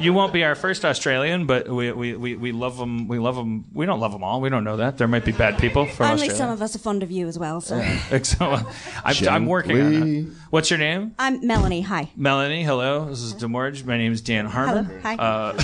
you 0.00 0.12
won't 0.14 0.32
be 0.32 0.44
our 0.44 0.54
first 0.54 0.86
Australian, 0.86 1.44
but 1.44 1.68
we, 1.68 1.92
we, 1.92 2.16
we, 2.16 2.36
we 2.36 2.52
love 2.52 2.78
them. 2.78 3.06
We 3.06 3.18
love 3.18 3.36
them. 3.36 3.66
We 3.74 3.84
don't 3.84 4.00
love 4.00 4.12
them 4.12 4.24
all. 4.24 4.40
We 4.40 4.48
don't 4.48 4.64
know 4.64 4.78
that. 4.78 4.96
There 4.96 5.06
might 5.06 5.26
be 5.26 5.32
bad 5.32 5.58
people 5.58 5.84
from 5.84 6.06
Only 6.06 6.22
Australia. 6.22 6.36
some 6.38 6.50
of 6.50 6.62
us 6.62 6.74
are 6.74 6.78
fond 6.78 7.02
of 7.02 7.10
you 7.10 7.28
as 7.28 7.38
well. 7.38 7.60
So 7.60 7.78
So, 8.22 8.58
I'm, 9.04 9.28
I'm 9.28 9.44
working 9.44 9.78
on 9.78 10.08
it. 10.08 10.26
What's 10.48 10.70
your 10.70 10.78
name? 10.78 11.14
I'm 11.18 11.46
Melanie. 11.46 11.82
Hi. 11.82 12.10
Melanie. 12.16 12.64
Hello. 12.64 13.10
This 13.10 13.20
is 13.20 13.34
Demorge. 13.34 13.84
My 13.84 13.98
name 13.98 14.12
is 14.12 14.22
Dan 14.22 14.46
Harmon. 14.46 14.86
Hello. 14.86 15.00
Hi. 15.02 15.16
Uh, 15.16 15.54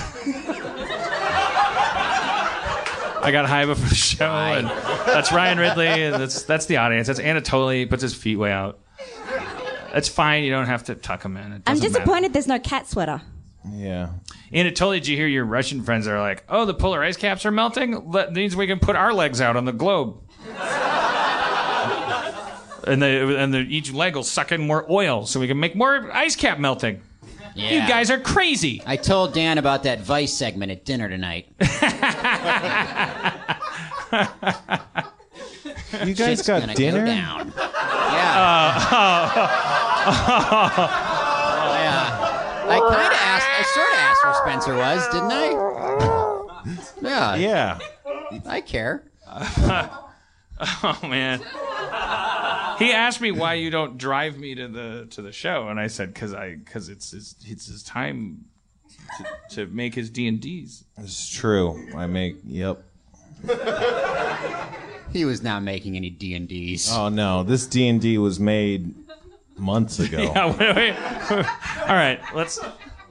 I 3.23 3.31
got 3.32 3.47
high 3.47 3.65
before 3.65 3.89
the 3.89 3.94
show, 3.94 4.31
and 4.31 4.66
that's 5.07 5.32
Ryan 5.32 5.59
Ridley, 5.59 5.86
and 5.86 6.15
that's 6.15 6.43
that's 6.43 6.66
the 6.66 6.77
audience. 6.77 7.07
That's 7.07 7.20
Anatoly. 7.20 7.89
Puts 7.89 8.03
his 8.03 8.15
feet 8.15 8.36
way 8.36 8.53
out. 8.53 8.78
That's 9.97 10.10
fine. 10.10 10.44
You 10.44 10.51
don't 10.51 10.66
have 10.66 10.85
to 10.85 10.94
tuck 10.94 11.24
him 11.24 11.39
in. 11.39 11.52
It 11.52 11.62
I'm 11.66 11.81
disappointed 11.81 12.20
Matter. 12.20 12.32
there's 12.35 12.47
no 12.47 12.59
cat 12.59 12.86
sweater. 12.86 13.23
Yeah. 13.66 14.10
Anatoly, 14.52 14.97
did 14.97 15.09
you 15.09 15.16
hear 15.16 15.27
your 15.27 15.47
Russian 15.47 15.82
friends 15.82 16.06
are 16.06 16.20
like, 16.20 16.44
"Oh, 16.51 16.66
the 16.66 16.74
polar 16.74 17.02
ice 17.02 17.16
caps 17.16 17.47
are 17.47 17.51
melting. 17.51 18.10
That 18.10 18.35
means 18.35 18.55
we 18.55 18.66
can 18.66 18.78
put 18.78 18.94
our 18.94 19.14
legs 19.14 19.40
out 19.40 19.56
on 19.56 19.64
the 19.64 19.73
globe." 19.73 20.20
and 22.86 23.01
they 23.01 23.36
and 23.36 23.55
the, 23.55 23.60
each 23.60 23.90
leg 23.90 24.16
will 24.16 24.23
suck 24.23 24.52
in 24.52 24.60
more 24.60 24.85
oil, 24.93 25.24
so 25.24 25.40
we 25.40 25.48
can 25.48 25.59
make 25.59 25.74
more 25.74 26.12
ice 26.12 26.36
cap 26.36 26.59
melting. 26.59 27.01
Yeah. 27.55 27.70
You 27.70 27.89
guys 27.89 28.10
are 28.10 28.20
crazy. 28.20 28.82
I 28.85 28.97
told 28.97 29.32
Dan 29.32 29.56
about 29.56 29.85
that 29.85 30.02
Vice 30.02 30.35
segment 30.35 30.73
at 30.73 30.85
dinner 30.85 31.09
tonight. 31.09 31.48
You 35.92 36.14
guys 36.14 36.16
Shit's 36.16 36.46
got 36.46 36.60
gonna 36.60 36.74
dinner? 36.74 37.00
Go 37.00 37.06
down. 37.06 37.52
Uh, 38.38 38.78
yeah. 41.82 42.68
I 42.68 42.78
kind 42.78 43.06
of 43.06 43.18
asked. 43.18 43.48
I 43.50 43.62
sort 43.74 43.88
of 43.88 43.98
asked 43.98 44.24
where 44.24 44.34
Spencer 44.44 44.74
was, 44.76 45.08
didn't 45.08 45.32
I? 45.32 45.50
Yeah. 47.02 47.34
Yeah. 47.36 47.78
I 48.46 48.60
care. 48.60 49.04
oh 49.28 50.98
man. 51.02 51.40
He 52.78 52.92
asked 52.92 53.20
me 53.20 53.30
why 53.30 53.54
you 53.54 53.70
don't 53.70 53.98
drive 53.98 54.38
me 54.38 54.54
to 54.54 54.68
the 54.68 55.06
to 55.10 55.22
the 55.22 55.32
show, 55.32 55.68
and 55.68 55.80
I 55.80 55.86
said 55.86 56.12
because 56.12 56.34
I 56.34 56.56
because 56.56 56.88
it's 56.88 57.10
his 57.10 57.34
it's 57.44 57.66
his 57.66 57.82
time 57.82 58.44
to, 59.18 59.26
to 59.54 59.66
make 59.66 59.94
his 59.94 60.10
D 60.10 60.28
and 60.28 60.40
D's. 60.40 60.84
It's 60.98 61.28
true. 61.28 61.88
I 61.96 62.06
make. 62.06 62.36
Yep. 62.44 62.82
He 65.12 65.24
was 65.24 65.42
not 65.42 65.62
making 65.62 65.96
any 65.96 66.10
D 66.10 66.34
and 66.34 66.46
D's. 66.46 66.90
Oh 66.92 67.08
no, 67.08 67.42
this 67.42 67.66
D 67.66 67.88
and 67.88 67.98
D 68.00 68.18
was 68.18 68.38
made 68.38 68.94
months 69.56 69.98
ago. 69.98 70.18
Yeah, 70.34 70.54
wait, 70.54 70.76
wait. 70.76 70.96
All 71.88 71.94
right, 71.94 72.20
let's. 72.34 72.60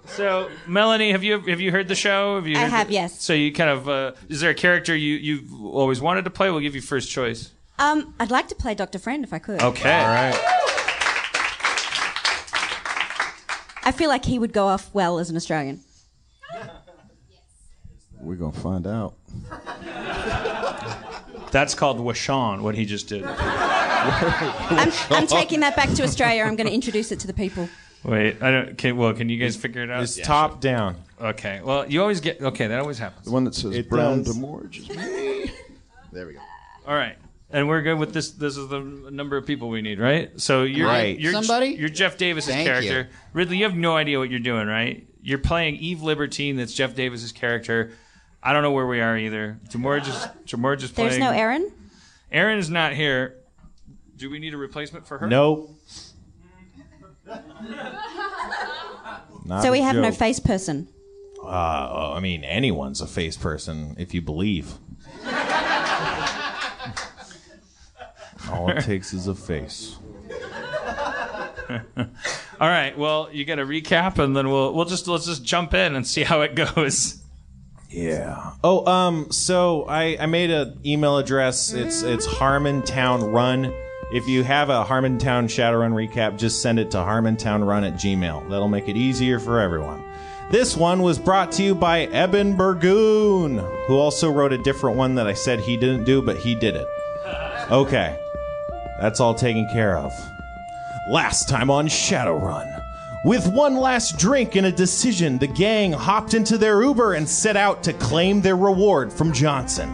So, 0.07 0.51
Melanie, 0.67 1.11
have 1.13 1.23
you 1.23 1.39
have 1.39 1.59
you 1.59 1.71
heard 1.71 1.87
the 1.87 1.95
show? 1.95 2.35
Have 2.35 2.45
you 2.45 2.57
I 2.57 2.65
have, 2.65 2.87
the- 2.89 2.93
yes. 2.93 3.19
So 3.23 3.33
you 3.33 3.51
kind 3.51 3.71
of 3.71 3.89
uh, 3.89 4.11
is 4.29 4.39
there 4.39 4.51
a 4.51 4.53
character 4.53 4.95
you 4.95 5.15
you've 5.15 5.51
always 5.65 5.99
wanted 5.99 6.25
to 6.25 6.29
play? 6.29 6.51
We'll 6.51 6.59
give 6.59 6.75
you 6.75 6.81
first 6.81 7.09
choice. 7.09 7.51
Um, 7.79 8.13
I'd 8.19 8.29
like 8.29 8.49
to 8.49 8.55
play 8.55 8.75
Doctor 8.75 8.99
Friend 8.99 9.23
if 9.23 9.33
I 9.33 9.39
could. 9.39 9.61
Okay. 9.63 9.91
All 9.91 10.07
right. 10.07 10.35
I 13.83 13.91
feel 13.95 14.09
like 14.09 14.25
he 14.25 14.37
would 14.37 14.53
go 14.53 14.67
off 14.67 14.93
well 14.93 15.17
as 15.17 15.29
an 15.31 15.35
Australian. 15.35 15.79
We're 18.19 18.35
gonna 18.35 18.51
find 18.51 18.85
out. 18.85 19.15
That's 21.55 21.73
called 21.73 21.99
Washawn. 21.99 22.59
What 22.59 22.75
he 22.75 22.83
just 22.83 23.07
did. 23.07 23.23
I'm, 23.27 24.91
I'm 25.09 25.25
taking 25.25 25.61
that 25.61 25.73
back 25.77 25.89
to 25.91 26.03
Australia. 26.03 26.43
I'm 26.43 26.57
going 26.57 26.67
to 26.67 26.73
introduce 26.73 27.13
it 27.13 27.21
to 27.21 27.27
the 27.27 27.33
people. 27.33 27.69
Wait, 28.03 28.43
I 28.43 28.51
don't. 28.51 28.77
Can, 28.77 28.97
well, 28.97 29.13
can 29.13 29.29
you 29.29 29.37
guys 29.37 29.55
figure 29.55 29.81
it 29.81 29.89
out? 29.89 30.03
It's 30.03 30.17
top 30.17 30.59
down. 30.59 30.97
Okay. 31.19 31.61
Well, 31.63 31.89
you 31.89 32.01
always 32.01 32.19
get. 32.19 32.41
Okay, 32.41 32.67
that 32.67 32.77
always 32.81 32.99
happens. 32.99 33.23
The 33.27 33.31
one 33.31 33.45
that 33.45 33.55
says 33.55 33.73
It 33.73 33.89
Brown 33.89 34.23
does. 34.23 34.35
Demorge 34.35 34.79
is 34.79 34.89
me. 34.89 35.49
There 36.11 36.27
we 36.27 36.33
go. 36.33 36.39
All 36.85 36.93
right. 36.93 37.17
And 37.51 37.69
we're 37.69 37.81
good 37.81 37.99
with 37.99 38.13
this. 38.13 38.31
This 38.31 38.57
is 38.57 38.67
the 38.67 38.81
number 38.81 39.37
of 39.37 39.45
people 39.45 39.69
we 39.69 39.81
need, 39.81 39.97
right? 39.97 40.37
So 40.41 40.63
you're 40.63 40.87
Right. 40.87 41.17
You're, 41.17 41.31
Somebody? 41.31 41.67
You're 41.67 41.87
Jeff 41.87 42.17
Davis's 42.17 42.53
Thank 42.53 42.67
character. 42.67 43.09
Ridley, 43.31 43.57
you 43.57 43.63
have 43.63 43.75
no 43.75 43.95
idea 43.95 44.19
what 44.19 44.29
you're 44.29 44.39
doing, 44.39 44.67
right? 44.67 45.07
You're 45.21 45.39
playing 45.39 45.75
Eve 45.77 46.01
Libertine. 46.01 46.57
That's 46.57 46.73
Jeff 46.73 46.95
Davis's 46.95 47.31
character. 47.31 47.93
I 48.45 48.53
don't 48.53 48.61
know 48.61 48.71
where 48.71 48.85
we 48.85 49.01
are 49.01 49.17
either. 49.17 49.59
Jamorge 49.69 50.07
is 50.07 50.27
Jamorge 50.45 50.83
is 50.83 50.91
playing. 50.91 51.09
There's 51.09 51.19
no 51.19 51.31
Erin. 51.31 51.71
Erin 52.31 52.59
is 52.59 52.69
not 52.69 52.93
here. 52.93 53.37
Do 54.17 54.29
we 54.29 54.37
need 54.37 54.53
a 54.53 54.57
replacement 54.57 55.07
for 55.07 55.17
her? 55.17 55.25
Nope. 55.27 55.71
Not 59.45 59.63
so 59.63 59.71
we 59.71 59.79
a 59.79 59.83
have 59.83 59.95
no 59.95 60.11
face 60.11 60.39
person. 60.39 60.87
Uh, 61.43 62.13
I 62.15 62.19
mean, 62.19 62.43
anyone's 62.43 63.01
a 63.01 63.07
face 63.07 63.35
person 63.35 63.95
if 63.97 64.13
you 64.13 64.21
believe. 64.21 64.73
All 68.51 68.69
it 68.69 68.83
takes 68.83 69.11
is 69.11 69.25
a 69.25 69.33
face. 69.33 69.97
All 72.59 72.69
right. 72.69 72.95
Well, 72.95 73.29
you 73.31 73.43
got 73.43 73.57
a 73.57 73.65
recap, 73.65 74.19
and 74.19 74.37
then 74.37 74.49
we'll 74.49 74.71
we'll 74.71 74.85
just 74.85 75.07
let's 75.07 75.25
just 75.25 75.43
jump 75.43 75.73
in 75.73 75.95
and 75.95 76.05
see 76.05 76.23
how 76.23 76.41
it 76.41 76.53
goes. 76.53 77.24
Yeah. 77.95 78.51
Oh, 78.61 78.85
um, 78.85 79.31
so 79.31 79.85
I, 79.85 80.17
I 80.19 80.25
made 80.25 80.51
an 80.51 80.77
email 80.85 81.17
address. 81.17 81.71
It's 81.71 82.01
it's 82.03 82.27
Harmontown 82.27 83.33
Run. 83.33 83.73
If 84.11 84.27
you 84.27 84.43
have 84.43 84.69
a 84.69 84.83
Harmontown 84.83 85.45
Shadowrun 85.45 85.93
recap, 85.93 86.37
just 86.37 86.61
send 86.61 86.77
it 86.77 86.91
to 86.91 86.97
harmontownrun 86.97 87.87
at 87.87 87.93
gmail. 87.93 88.49
That'll 88.49 88.67
make 88.67 88.89
it 88.89 88.97
easier 88.97 89.39
for 89.39 89.61
everyone. 89.61 90.03
This 90.51 90.75
one 90.75 91.01
was 91.01 91.17
brought 91.17 91.53
to 91.53 91.63
you 91.63 91.73
by 91.73 92.01
Eben 92.01 92.57
Burgoon, 92.57 93.59
who 93.87 93.95
also 93.95 94.29
wrote 94.29 94.51
a 94.51 94.57
different 94.57 94.97
one 94.97 95.15
that 95.15 95.25
I 95.25 95.33
said 95.33 95.61
he 95.61 95.77
didn't 95.77 96.03
do, 96.03 96.21
but 96.21 96.37
he 96.37 96.53
did 96.53 96.75
it. 96.75 96.87
Okay. 97.71 98.19
That's 98.99 99.19
all 99.21 99.33
taken 99.33 99.67
care 99.69 99.97
of. 99.97 100.11
Last 101.09 101.47
time 101.47 101.71
on 101.71 101.87
Shadowrun. 101.87 102.74
With 103.25 103.47
one 103.47 103.75
last 103.75 104.19
drink 104.19 104.55
and 104.55 104.67
a 104.67 104.71
decision, 104.71 105.39
the 105.39 105.47
gang 105.47 105.91
hopped 105.91 106.35
into 106.35 106.59
their 106.59 106.83
Uber 106.83 107.15
and 107.15 107.27
set 107.27 107.57
out 107.57 107.81
to 107.81 107.93
claim 107.93 108.39
their 108.39 108.55
reward 108.55 109.11
from 109.11 109.33
Johnson. 109.33 109.89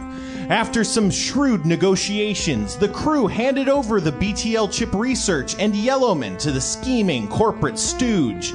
After 0.50 0.84
some 0.84 1.10
shrewd 1.10 1.64
negotiations, 1.64 2.76
the 2.76 2.90
crew 2.90 3.26
handed 3.26 3.70
over 3.70 4.02
the 4.02 4.12
BTL 4.12 4.70
chip 4.70 4.92
research 4.92 5.56
and 5.58 5.74
Yellowman 5.74 6.36
to 6.40 6.52
the 6.52 6.60
scheming 6.60 7.26
corporate 7.26 7.78
stooge. 7.78 8.52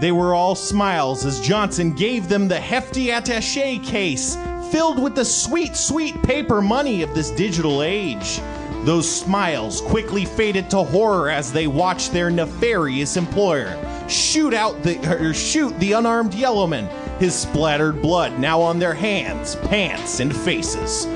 They 0.00 0.12
were 0.12 0.32
all 0.32 0.54
smiles 0.54 1.26
as 1.26 1.40
Johnson 1.40 1.92
gave 1.92 2.28
them 2.28 2.46
the 2.46 2.60
hefty 2.60 3.10
attache 3.10 3.80
case 3.80 4.36
filled 4.70 5.02
with 5.02 5.16
the 5.16 5.24
sweet, 5.24 5.74
sweet 5.74 6.22
paper 6.22 6.62
money 6.62 7.02
of 7.02 7.12
this 7.16 7.32
digital 7.32 7.82
age. 7.82 8.40
Those 8.84 9.10
smiles 9.10 9.80
quickly 9.80 10.24
faded 10.24 10.70
to 10.70 10.84
horror 10.84 11.30
as 11.30 11.52
they 11.52 11.66
watched 11.66 12.12
their 12.12 12.30
nefarious 12.30 13.16
employer 13.16 13.76
shoot 14.10 14.54
out 14.54 14.82
the 14.82 14.98
or 15.10 15.32
shoot 15.32 15.78
the 15.78 15.92
unarmed 15.92 16.34
Yellowman, 16.34 16.86
his 17.18 17.34
splattered 17.34 18.02
blood 18.02 18.38
now 18.38 18.60
on 18.60 18.78
their 18.78 18.94
hands, 18.94 19.56
pants, 19.56 20.20
and 20.20 20.34
faces. 20.34 21.06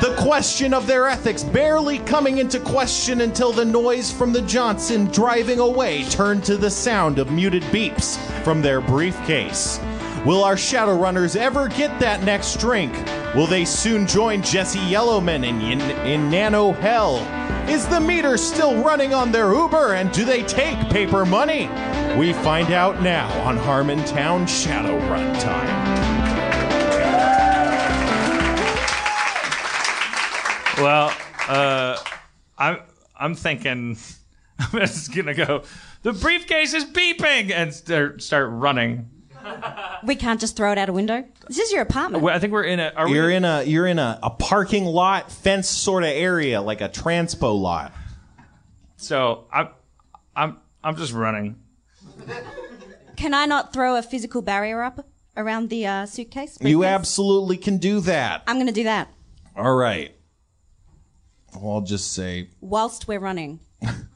The 0.00 0.16
question 0.18 0.72
of 0.72 0.86
their 0.86 1.08
ethics 1.08 1.44
barely 1.44 1.98
coming 2.00 2.38
into 2.38 2.60
question 2.60 3.20
until 3.20 3.52
the 3.52 3.64
noise 3.64 4.10
from 4.12 4.32
the 4.32 4.42
Johnson 4.42 5.06
driving 5.06 5.58
away 5.58 6.04
turned 6.04 6.44
to 6.44 6.56
the 6.56 6.70
sound 6.70 7.18
of 7.18 7.30
muted 7.30 7.62
beeps 7.64 8.16
from 8.42 8.62
their 8.62 8.80
briefcase. 8.80 9.78
Will 10.24 10.44
our 10.44 10.56
Shadowrunners 10.56 11.36
ever 11.36 11.68
get 11.68 11.98
that 12.00 12.24
next 12.24 12.60
drink? 12.60 12.92
Will 13.34 13.46
they 13.46 13.64
soon 13.64 14.06
join 14.06 14.42
Jesse 14.42 14.78
Yellowman 14.80 15.44
in, 15.44 15.60
in, 15.62 15.80
in 16.06 16.30
Nano 16.30 16.72
Hell? 16.72 17.18
Is 17.70 17.86
the 17.86 18.00
meter 18.00 18.36
still 18.36 18.82
running 18.82 19.14
on 19.14 19.30
their 19.30 19.54
Uber 19.54 19.94
and 19.94 20.10
do 20.10 20.24
they 20.24 20.42
take 20.42 20.76
paper 20.90 21.24
money? 21.24 21.68
We 22.18 22.32
find 22.32 22.72
out 22.72 23.00
now 23.00 23.30
on 23.44 23.56
Harmontown 23.56 24.42
Shadowrun 24.42 25.40
time. 25.40 25.68
Well, 30.82 31.14
uh, 31.46 31.96
I'm 32.58 32.80
I'm 33.16 33.34
thinking 33.36 33.96
I'm 34.58 34.80
just 34.80 35.14
gonna 35.14 35.34
go. 35.34 35.62
The 36.02 36.12
briefcase 36.12 36.74
is 36.74 36.84
beeping 36.86 37.52
and 37.52 37.72
start 37.72 38.20
start 38.20 38.50
running. 38.50 39.08
We 40.02 40.16
can't 40.16 40.40
just 40.40 40.56
throw 40.56 40.72
it 40.72 40.78
out 40.78 40.88
a 40.88 40.94
window. 40.94 41.24
This 41.46 41.58
is 41.58 41.72
your 41.72 41.82
apartment. 41.82 42.24
Well, 42.24 42.34
I 42.34 42.38
think 42.38 42.54
we're 42.54 42.64
in 42.64 42.80
a. 42.80 42.90
Are 42.96 43.06
we 43.06 43.16
You're 43.16 43.30
in 43.30 43.44
a 43.44 43.62
you're 43.64 43.86
in 43.86 43.98
a, 43.98 44.18
a 44.22 44.30
parking 44.30 44.86
lot 44.86 45.30
fence 45.30 45.68
sort 45.68 46.04
of 46.04 46.08
area, 46.08 46.62
like 46.62 46.80
a 46.80 46.88
transpo 46.88 47.60
lot. 47.60 47.92
So 48.96 49.46
I'm 49.52 49.68
I'm 50.34 50.56
I'm 50.82 50.96
just 50.96 51.12
running. 51.12 51.60
Can 53.16 53.34
I 53.34 53.44
not 53.44 53.74
throw 53.74 53.96
a 53.96 54.02
physical 54.02 54.40
barrier 54.40 54.82
up 54.82 55.06
around 55.36 55.68
the 55.68 55.86
uh, 55.86 56.06
suitcase? 56.06 56.56
You 56.60 56.78
briefcase? 56.78 56.94
absolutely 56.94 57.58
can 57.58 57.76
do 57.76 58.00
that. 58.00 58.42
I'm 58.46 58.56
going 58.56 58.66
to 58.66 58.72
do 58.72 58.84
that 58.84 59.08
All 59.56 59.74
right. 59.74 60.14
Well, 61.54 61.74
I'll 61.74 61.80
just 61.82 62.14
say 62.14 62.48
whilst 62.60 63.06
we're 63.06 63.20
running. 63.20 63.60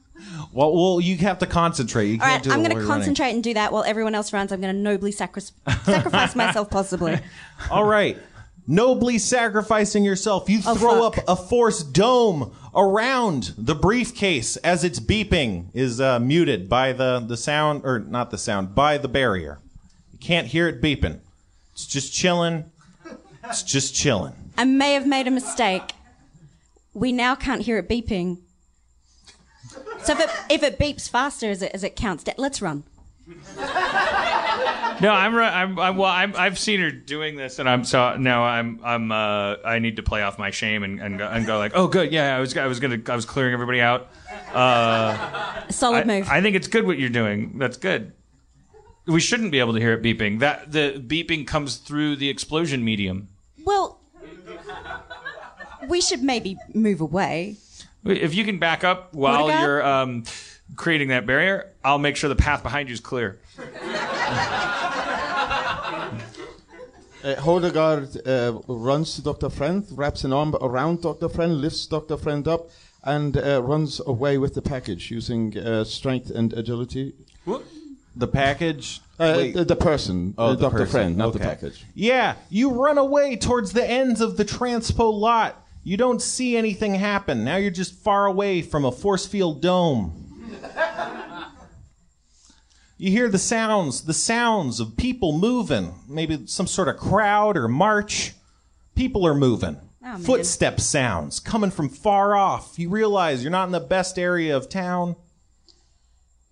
Well, 0.53 0.73
well, 0.75 1.01
you 1.01 1.17
have 1.19 1.39
to 1.41 1.47
concentrate. 1.47 2.09
You 2.11 2.19
All 2.21 2.27
right, 2.29 2.47
I'm 2.49 2.59
going 2.59 2.71
to 2.71 2.77
you're 2.77 2.83
running. 2.85 2.87
concentrate 2.89 3.31
and 3.31 3.43
do 3.43 3.55
that 3.55 3.73
while 3.73 3.85
everyone 3.85 4.15
else 4.15 4.33
runs. 4.33 4.53
I'm 4.53 4.61
going 4.61 4.75
to 4.75 4.81
nobly 4.81 5.13
sacri- 5.13 5.43
sacrifice 5.85 6.35
myself, 6.37 6.71
possibly. 6.71 7.19
All 7.71 7.85
right. 7.85 8.19
Nobly 8.67 9.19
sacrificing 9.19 10.05
yourself, 10.05 10.49
you 10.49 10.61
Oh, 10.67 10.75
throw 10.75 11.11
fuck. 11.11 11.19
up 11.19 11.25
a 11.29 11.37
force 11.37 11.83
dome 11.83 12.53
around 12.75 13.53
the 13.59 13.75
briefcase 13.75 14.57
as 14.59 14.85
its 14.85 14.99
beeping 15.01 15.67
is 15.75 16.01
uh, 16.01 16.19
muted 16.19 16.69
by 16.69 16.93
the, 16.95 17.21
the 17.27 17.37
sound, 17.37 17.83
or 17.85 17.99
not 17.99 18.31
the 18.31 18.39
sound, 18.39 18.75
by 18.75 18.97
the 18.97 19.09
barrier. 19.09 19.59
You 20.13 20.19
can't 20.19 20.47
hear 20.47 20.67
it 20.67 20.81
beeping. 20.81 21.21
It's 21.75 21.87
just 21.87 22.15
chilling. 22.15 22.65
It's 23.45 23.63
just 23.63 23.95
chilling. 23.95 24.33
I 24.57 24.65
may 24.65 24.95
have 24.95 25.07
made 25.07 25.27
a 25.27 25.31
mistake. 25.31 25.93
We 26.95 27.13
now 27.13 27.35
can't 27.35 27.61
hear 27.61 27.77
it 27.77 27.87
beeping. 27.89 28.39
So 30.05 30.13
if 30.13 30.21
it, 30.21 30.31
if 30.51 30.63
it 30.63 30.79
beeps 30.79 31.09
faster 31.09 31.51
as 31.51 31.63
it, 31.63 31.73
as 31.75 31.83
it 31.83 31.97
counts 31.97 32.25
down, 32.25 32.35
let's 32.39 32.61
run. 32.61 32.85
No, 35.01 35.11
I'm, 35.11 35.35
I'm, 35.37 35.79
I'm 35.79 35.97
well. 35.97 36.11
I'm, 36.11 36.35
I've 36.37 36.59
seen 36.59 36.81
her 36.81 36.91
doing 36.91 37.37
this, 37.37 37.59
and 37.59 37.69
I'm 37.69 37.85
so 37.85 38.17
now 38.17 38.45
I'm, 38.45 38.81
I'm, 38.85 39.11
uh, 39.11 39.57
I 39.65 39.79
need 39.79 39.97
to 39.97 40.03
play 40.03 40.23
off 40.23 40.39
my 40.39 40.51
shame 40.51 40.83
and, 40.83 41.01
and, 41.01 41.19
go, 41.19 41.27
and 41.27 41.47
go 41.47 41.59
like, 41.59 41.73
oh, 41.75 41.89
good, 41.89 42.13
yeah, 42.13 42.37
I 42.37 42.41
was, 42.41 42.57
I 42.57 42.67
was 42.67 42.81
gonna, 42.81 43.01
I 43.09 43.17
was 43.17 43.25
clearing 43.25 43.55
everybody 43.55 43.81
out. 43.81 44.09
Uh, 44.53 45.69
Solid 45.71 46.03
I, 46.03 46.05
move. 46.05 46.29
I 46.29 46.41
think 46.43 46.55
it's 46.55 46.69
good 46.69 46.87
what 46.87 46.99
you're 46.99 47.09
doing. 47.09 47.59
That's 47.59 47.77
good. 47.77 48.13
We 49.07 49.21
shouldn't 49.21 49.53
be 49.53 49.59
able 49.59 49.73
to 49.75 49.81
hear 49.81 49.95
it 49.95 50.03
beeping. 50.03 50.39
That 50.41 50.71
the 50.71 51.03
beeping 51.05 51.47
comes 51.47 51.77
through 51.77 52.17
the 52.17 52.29
explosion 52.29 52.85
medium. 52.85 53.29
Well, 53.65 54.01
we 55.89 56.01
should 56.01 56.23
maybe 56.23 56.57
move 56.73 57.01
away. 57.01 57.57
If 58.05 58.35
you 58.35 58.45
can 58.45 58.59
back 58.59 58.85
up 58.85 59.15
while 59.15 59.41
Mordecai? 59.41 59.63
you're 59.63 59.83
um, 59.83 60.25
creating 60.77 61.09
that 61.09 61.27
barrier, 61.27 61.73
I'll 61.83 61.99
make 61.99 62.17
sure 62.17 62.29
the 62.29 62.37
path 62.37 62.63
behind 62.63 62.89
you 62.89 62.93
is 62.95 63.01
clear. 63.01 63.41
Uh, 67.25 67.35
Hodegard 67.37 68.19
uh, 68.29 68.61
runs 68.69 69.15
to 69.15 69.23
Dr. 69.23 69.49
Friend, 69.49 69.83
wraps 69.93 70.25
an 70.25 70.35
arm 70.35 70.55
around 70.61 71.01
Dr. 71.01 71.31
Friend, 71.31 71.59
lifts 71.59 71.87
Dr. 71.87 72.19
Friend 72.19 72.47
up, 72.47 72.69
and 73.03 73.35
uh, 73.39 73.63
runs 73.63 73.99
away 74.07 74.37
with 74.37 74.53
the 74.53 74.61
package 74.61 75.11
using 75.11 75.57
uh, 75.57 75.85
strength 75.85 76.29
and 76.29 76.53
agility. 76.53 77.15
The 78.15 78.29
package? 78.29 79.01
Uh, 79.19 79.35
Wait. 79.39 79.55
the, 79.55 79.65
the 79.65 79.75
person, 79.75 80.35
Oh, 80.37 80.49
uh, 80.49 80.55
the 80.55 80.61
Dr. 80.69 80.71
person. 80.81 80.87
Friend, 80.93 81.17
not 81.17 81.33
the 81.33 81.39
Okay. 81.39 81.49
package. 81.49 81.87
Yeah, 81.95 82.35
you 82.51 82.73
run 82.73 82.99
away 82.99 83.37
towards 83.37 83.73
the 83.73 83.89
ends 83.89 84.21
of 84.21 84.37
the 84.37 84.45
transpo 84.45 85.11
lot. 85.11 85.64
You 85.85 85.97
don't 85.97 86.21
see 86.21 86.57
anything 86.57 86.95
happen. 86.95 87.45
Now 87.45 87.57
you're 87.57 87.71
just 87.71 87.95
far 87.95 88.27
away 88.27 88.63
from 88.63 88.85
a 88.85 88.91
force 88.91 89.27
field 89.27 89.63
dome. 89.63 90.21
You 92.97 93.11
hear 93.11 93.29
the 93.29 93.39
sounds, 93.39 94.03
the 94.03 94.15
sounds 94.15 94.79
of 94.79 94.97
people 94.97 95.37
moving. 95.37 95.95
Maybe 96.09 96.47
some 96.47 96.67
sort 96.67 96.89
of 96.89 96.97
crowd 96.97 97.57
or 97.57 97.67
march. 97.67 98.35
People 98.95 99.27
are 99.27 99.35
moving. 99.35 99.77
Oh. 100.07 100.19
Footstep 100.19 100.81
sounds 100.81 101.41
coming 101.41 101.71
from 101.71 101.89
far 101.89 102.37
off. 102.37 102.79
You 102.79 102.89
realize 102.89 103.43
you're 103.43 103.51
not 103.51 103.67
in 103.67 103.73
the 103.73 103.81
best 103.81 104.19
area 104.19 104.57
of 104.57 104.69
town. 104.69 105.17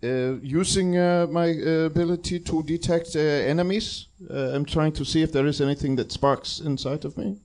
Uh, 0.03 0.35
using 0.43 0.99
uh, 0.99 1.29
my 1.31 1.53
uh, 1.53 1.87
ability 1.87 2.41
to 2.41 2.63
detect 2.65 3.15
uh, 3.15 3.21
enemies, 3.21 4.09
uh, 4.29 4.51
I'm 4.53 4.65
trying 4.65 4.93
to 4.95 5.05
see 5.05 5.23
if 5.23 5.31
there 5.31 5.47
is 5.47 5.61
anything 5.61 5.95
that 5.97 6.11
sparks 6.11 6.59
inside 6.59 7.05
of 7.05 7.17
me. 7.17 7.39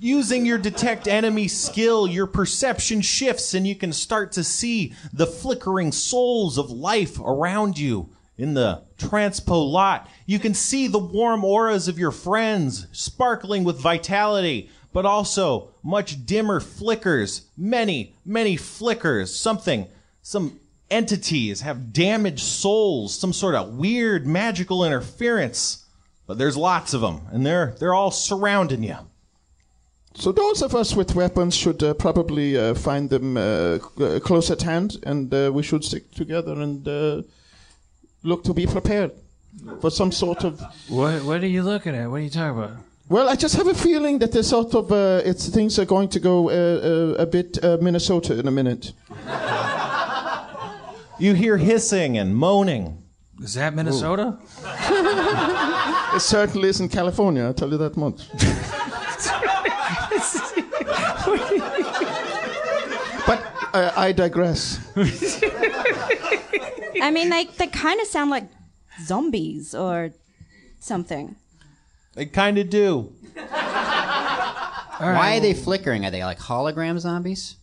Using 0.00 0.46
your 0.46 0.58
detect 0.58 1.08
enemy 1.08 1.48
skill, 1.48 2.06
your 2.06 2.28
perception 2.28 3.00
shifts 3.00 3.52
and 3.54 3.66
you 3.66 3.74
can 3.74 3.92
start 3.92 4.30
to 4.32 4.44
see 4.44 4.94
the 5.12 5.26
flickering 5.26 5.90
souls 5.90 6.56
of 6.56 6.70
life 6.70 7.18
around 7.18 7.78
you 7.78 8.10
in 8.36 8.54
the 8.54 8.82
transpo 8.96 9.68
lot. 9.68 10.08
You 10.24 10.38
can 10.38 10.54
see 10.54 10.86
the 10.86 11.00
warm 11.00 11.44
auras 11.44 11.88
of 11.88 11.98
your 11.98 12.12
friends 12.12 12.86
sparkling 12.92 13.64
with 13.64 13.80
vitality, 13.80 14.70
but 14.92 15.04
also 15.04 15.70
much 15.82 16.24
dimmer 16.24 16.60
flickers. 16.60 17.48
Many, 17.56 18.14
many 18.24 18.56
flickers. 18.56 19.34
Something, 19.34 19.88
some 20.22 20.60
entities 20.90 21.62
have 21.62 21.92
damaged 21.92 22.44
souls, 22.44 23.18
some 23.18 23.32
sort 23.32 23.56
of 23.56 23.74
weird 23.74 24.28
magical 24.28 24.84
interference. 24.84 25.86
But 26.28 26.38
there's 26.38 26.56
lots 26.56 26.94
of 26.94 27.00
them, 27.00 27.22
and 27.32 27.44
they're 27.44 27.74
they're 27.80 27.94
all 27.94 28.10
surrounding 28.10 28.84
you. 28.84 28.98
So 30.18 30.32
those 30.32 30.62
of 30.62 30.74
us 30.74 30.96
with 30.96 31.14
weapons 31.14 31.54
should 31.54 31.80
uh, 31.82 31.94
probably 31.94 32.56
uh, 32.58 32.74
find 32.74 33.08
them 33.08 33.36
uh, 33.36 33.78
c- 33.78 34.04
uh, 34.04 34.18
close 34.20 34.50
at 34.50 34.62
hand, 34.62 34.96
and 35.06 35.32
uh, 35.32 35.50
we 35.54 35.62
should 35.62 35.84
stick 35.84 36.10
together 36.12 36.54
and 36.60 36.86
uh, 36.88 37.22
look 38.24 38.42
to 38.44 38.52
be 38.52 38.66
prepared 38.66 39.12
for 39.80 39.90
some 39.90 40.10
sort 40.10 40.44
of. 40.44 40.60
What 40.88 41.22
What 41.22 41.42
are 41.44 41.46
you 41.46 41.62
looking 41.62 41.94
at? 41.94 42.10
What 42.10 42.16
are 42.16 42.24
you 42.24 42.30
talking 42.30 42.58
about? 42.58 42.76
Well, 43.08 43.28
I 43.28 43.36
just 43.36 43.54
have 43.56 43.68
a 43.68 43.74
feeling 43.74 44.18
that 44.18 44.32
there's 44.32 44.48
sort 44.48 44.74
of 44.74 44.90
uh, 44.90 45.22
it's 45.24 45.48
things 45.48 45.78
are 45.78 45.86
going 45.86 46.08
to 46.10 46.20
go 46.20 46.50
uh, 46.50 46.52
uh, 46.52 47.22
a 47.22 47.26
bit 47.26 47.58
uh, 47.64 47.78
Minnesota 47.80 48.38
in 48.38 48.48
a 48.48 48.52
minute. 48.52 48.92
You 51.20 51.34
hear 51.34 51.56
hissing 51.56 52.16
and 52.16 52.36
moaning. 52.36 53.02
Is 53.42 53.54
that 53.54 53.74
Minnesota? 53.74 54.38
It 56.14 56.20
certainly 56.20 56.68
isn't 56.68 56.90
California. 56.90 57.42
I'll 57.44 57.54
tell 57.54 57.70
you 57.70 57.78
that 57.78 57.96
much. 57.96 58.20
but 63.26 63.42
uh, 63.74 63.92
I 63.96 64.12
digress. 64.12 64.78
I 67.00 67.10
mean, 67.12 67.30
they, 67.30 67.44
they 67.44 67.66
kind 67.68 68.00
of 68.00 68.06
sound 68.06 68.30
like 68.30 68.44
zombies 69.02 69.74
or 69.74 70.10
something. 70.80 71.36
They 72.14 72.26
kind 72.26 72.58
of 72.58 72.70
do. 72.70 73.12
Why 74.98 75.36
are 75.36 75.40
they 75.40 75.54
flickering? 75.54 76.04
Are 76.04 76.10
they 76.10 76.24
like 76.24 76.38
hologram 76.38 76.98
zombies? 76.98 77.56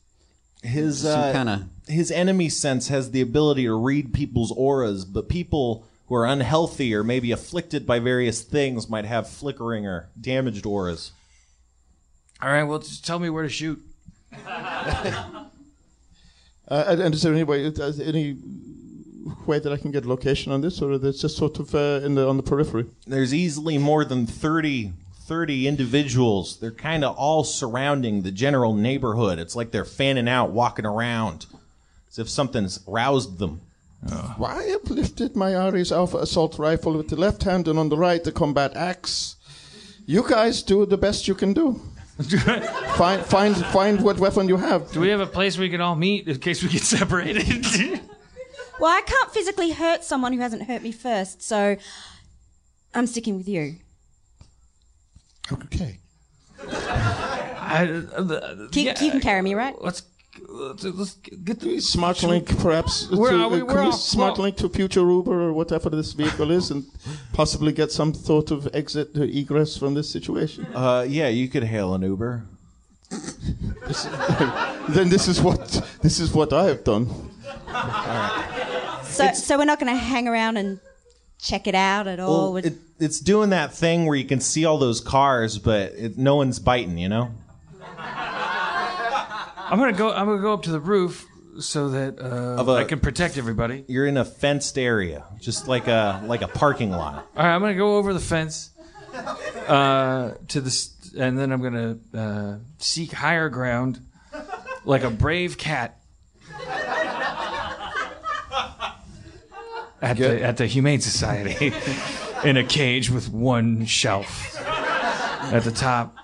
His 0.63 1.01
Some 1.01 1.19
uh, 1.19 1.33
kinda- 1.33 1.67
his 1.87 2.09
enemy 2.11 2.49
sense 2.49 2.87
has 2.87 3.11
the 3.11 3.21
ability 3.21 3.63
to 3.63 3.75
read 3.75 4.13
people's 4.13 4.51
auras, 4.51 5.05
but 5.05 5.29
people 5.29 5.85
who 6.07 6.15
are 6.15 6.25
unhealthy 6.25 6.93
or 6.95 7.03
maybe 7.03 7.31
afflicted 7.31 7.85
by 7.85 7.99
various 7.99 8.41
things 8.41 8.89
might 8.89 9.05
have 9.05 9.27
flickering 9.29 9.85
or 9.85 10.09
damaged 10.19 10.65
auras. 10.65 11.11
All 12.45 12.51
right, 12.51 12.61
well, 12.61 12.77
just 12.77 13.03
tell 13.03 13.17
me 13.17 13.31
where 13.31 13.41
to 13.41 13.49
shoot. 13.49 13.81
Uh, 16.67 16.83
and, 16.87 16.99
and 16.99 17.13
is 17.13 17.21
there 17.21 17.31
any 17.31 17.43
way, 17.43 17.67
uh, 17.67 17.91
any 18.03 18.35
way 19.45 19.59
that 19.59 19.71
I 19.71 19.77
can 19.77 19.91
get 19.91 20.03
location 20.03 20.51
on 20.51 20.61
this, 20.61 20.81
or 20.81 20.93
is 20.93 21.03
it 21.03 21.13
just 21.13 21.37
sort 21.37 21.59
of 21.59 21.75
uh, 21.75 22.01
in 22.03 22.15
the 22.15 22.27
on 22.27 22.37
the 22.37 22.43
periphery? 22.43 22.87
There's 23.05 23.35
easily 23.35 23.77
more 23.77 24.03
than 24.03 24.25
30, 24.25 24.91
30 25.27 25.67
individuals. 25.67 26.57
They're 26.57 26.71
kind 26.71 27.05
of 27.05 27.15
all 27.17 27.43
surrounding 27.43 28.23
the 28.23 28.31
general 28.31 28.73
neighborhood. 28.73 29.37
It's 29.37 29.55
like 29.55 29.69
they're 29.69 29.85
fanning 29.85 30.27
out, 30.27 30.49
walking 30.49 30.87
around, 30.87 31.45
as 32.09 32.17
if 32.17 32.29
something's 32.29 32.79
roused 32.87 33.37
them. 33.37 33.61
Why 34.37 34.55
I 34.55 34.63
have 34.63 34.89
lifted 34.89 35.35
my 35.35 35.53
Ares 35.53 35.91
Alpha 35.91 36.17
assault 36.17 36.57
rifle 36.57 36.97
with 36.97 37.09
the 37.09 37.15
left 37.15 37.43
hand 37.43 37.67
and 37.67 37.77
on 37.77 37.89
the 37.89 37.97
right 37.97 38.23
the 38.23 38.31
combat 38.31 38.75
axe. 38.75 39.35
You 40.07 40.27
guys 40.27 40.63
do 40.63 40.83
the 40.87 40.97
best 40.97 41.27
you 41.27 41.35
can 41.35 41.53
do. 41.53 41.79
find 42.95 43.25
find 43.25 43.57
find 43.57 44.01
what 44.01 44.17
weapon 44.19 44.47
you 44.47 44.57
have. 44.57 44.91
Do 44.91 45.01
we 45.01 45.09
have 45.09 45.19
a 45.19 45.27
place 45.27 45.57
we 45.57 45.69
can 45.69 45.81
all 45.81 45.95
meet 45.95 46.27
in 46.27 46.39
case 46.39 46.63
we 46.63 46.69
get 46.69 46.81
separated? 46.81 47.65
Well, 48.77 48.91
I 48.91 49.01
can't 49.05 49.31
physically 49.31 49.71
hurt 49.71 50.03
someone 50.03 50.33
who 50.33 50.39
hasn't 50.39 50.63
hurt 50.63 50.83
me 50.83 50.91
first, 50.91 51.41
so 51.41 51.77
I'm 52.93 53.07
sticking 53.07 53.37
with 53.37 53.47
you. 53.47 53.77
Okay. 55.51 55.99
I, 56.67 58.03
uh, 58.15 58.67
You, 58.73 58.83
you 58.83 59.11
can 59.11 59.21
carry 59.21 59.41
me, 59.41 59.53
right? 59.53 59.75
Let's 59.81 60.01
let's, 60.47 60.83
let's 60.83 61.13
get 61.15 61.59
the 61.59 61.79
Smart 61.79 62.23
link, 62.23 62.47
perhaps. 62.59 63.09
Where 63.09 63.31
to, 63.31 63.37
are 63.43 63.49
we? 63.49 63.61
uh, 63.61 63.65
We're 63.65 63.73
can 63.73 63.83
we 63.83 63.89
off. 63.89 63.99
smart 63.99 64.37
Well- 64.37 64.43
link 64.43 64.57
to 64.57 64.69
future 64.69 65.01
Uber 65.01 65.41
or 65.41 65.53
whatever 65.53 65.89
this 65.89 66.13
vehicle 66.13 66.51
is, 66.51 66.71
and 66.71 66.85
possibly 67.33 67.71
get 67.71 67.91
some 67.91 68.13
sort 68.13 68.51
of 68.51 68.67
exit 68.73 69.17
or 69.17 69.23
egress 69.23 69.77
from 69.77 69.93
this 69.93 70.09
situation. 70.09 70.65
Uh, 70.73 71.05
yeah, 71.07 71.27
you 71.27 71.47
could 71.47 71.63
hail 71.63 71.93
an 71.93 72.01
Uber. 72.01 72.43
then 74.89 75.09
this 75.09 75.27
is 75.27 75.41
what 75.41 75.85
this 76.01 76.19
is 76.19 76.33
what 76.33 76.51
I 76.51 76.65
have 76.65 76.83
done. 76.83 77.07
So, 79.03 79.31
so 79.33 79.57
we're 79.57 79.65
not 79.65 79.79
going 79.79 79.93
to 79.93 79.99
hang 79.99 80.27
around 80.27 80.57
and 80.57 80.79
check 81.39 81.67
it 81.67 81.75
out 81.75 82.07
at 82.07 82.19
all. 82.19 82.53
Well, 82.53 82.65
it, 82.65 82.73
it's 82.99 83.19
doing 83.19 83.51
that 83.51 83.73
thing 83.73 84.07
where 84.07 84.15
you 84.15 84.25
can 84.25 84.41
see 84.41 84.65
all 84.65 84.77
those 84.77 84.99
cars, 85.01 85.59
but 85.59 85.93
it, 85.93 86.17
no 86.17 86.35
one's 86.35 86.59
biting. 86.59 86.97
You 86.97 87.09
know. 87.09 87.31
I'm 89.67 89.79
gonna 89.79 89.93
go. 89.93 90.11
I'm 90.13 90.27
gonna 90.27 90.41
go 90.41 90.53
up 90.53 90.63
to 90.63 90.71
the 90.71 90.79
roof 90.79 91.25
so 91.59 91.89
that 91.89 92.19
uh, 92.19 92.59
Of 92.61 92.67
a- 92.69 92.73
I 92.73 92.83
can 92.83 92.99
protect 92.99 93.37
everybody. 93.37 93.83
You're 93.87 94.05
in 94.05 94.17
a 94.17 94.25
fenced 94.25 94.77
area, 94.77 95.25
just 95.39 95.67
like 95.67 95.87
a 95.87 96.21
like 96.25 96.41
a 96.41 96.47
parking 96.47 96.91
lot. 96.91 97.27
All 97.35 97.43
right, 97.43 97.53
I'm 97.55 97.61
gonna 97.61 97.73
go 97.75 97.97
over 97.97 98.13
the 98.13 98.19
fence 98.19 98.69
uh, 99.67 100.31
to 100.49 100.61
the, 100.61 100.67
s- 100.67 101.13
and 101.17 101.37
then 101.39 101.51
I'm 101.51 101.61
gonna 101.61 101.97
uh, 102.13 102.57
seek 102.77 103.11
higher 103.13 103.49
ground, 103.49 104.01
like 104.83 105.03
a 105.03 105.09
brave 105.09 105.57
cat. 105.57 105.99
at 110.01 110.17
the 110.17 110.43
at 110.43 110.57
the 110.57 110.67
Humane 110.67 111.01
Society 111.01 111.73
in 112.47 112.57
a 112.57 112.63
cage 112.63 113.09
with 113.09 113.29
one 113.29 113.85
shelf 113.85 114.55
at 114.59 115.63
the 115.63 115.71
top. 115.71 116.15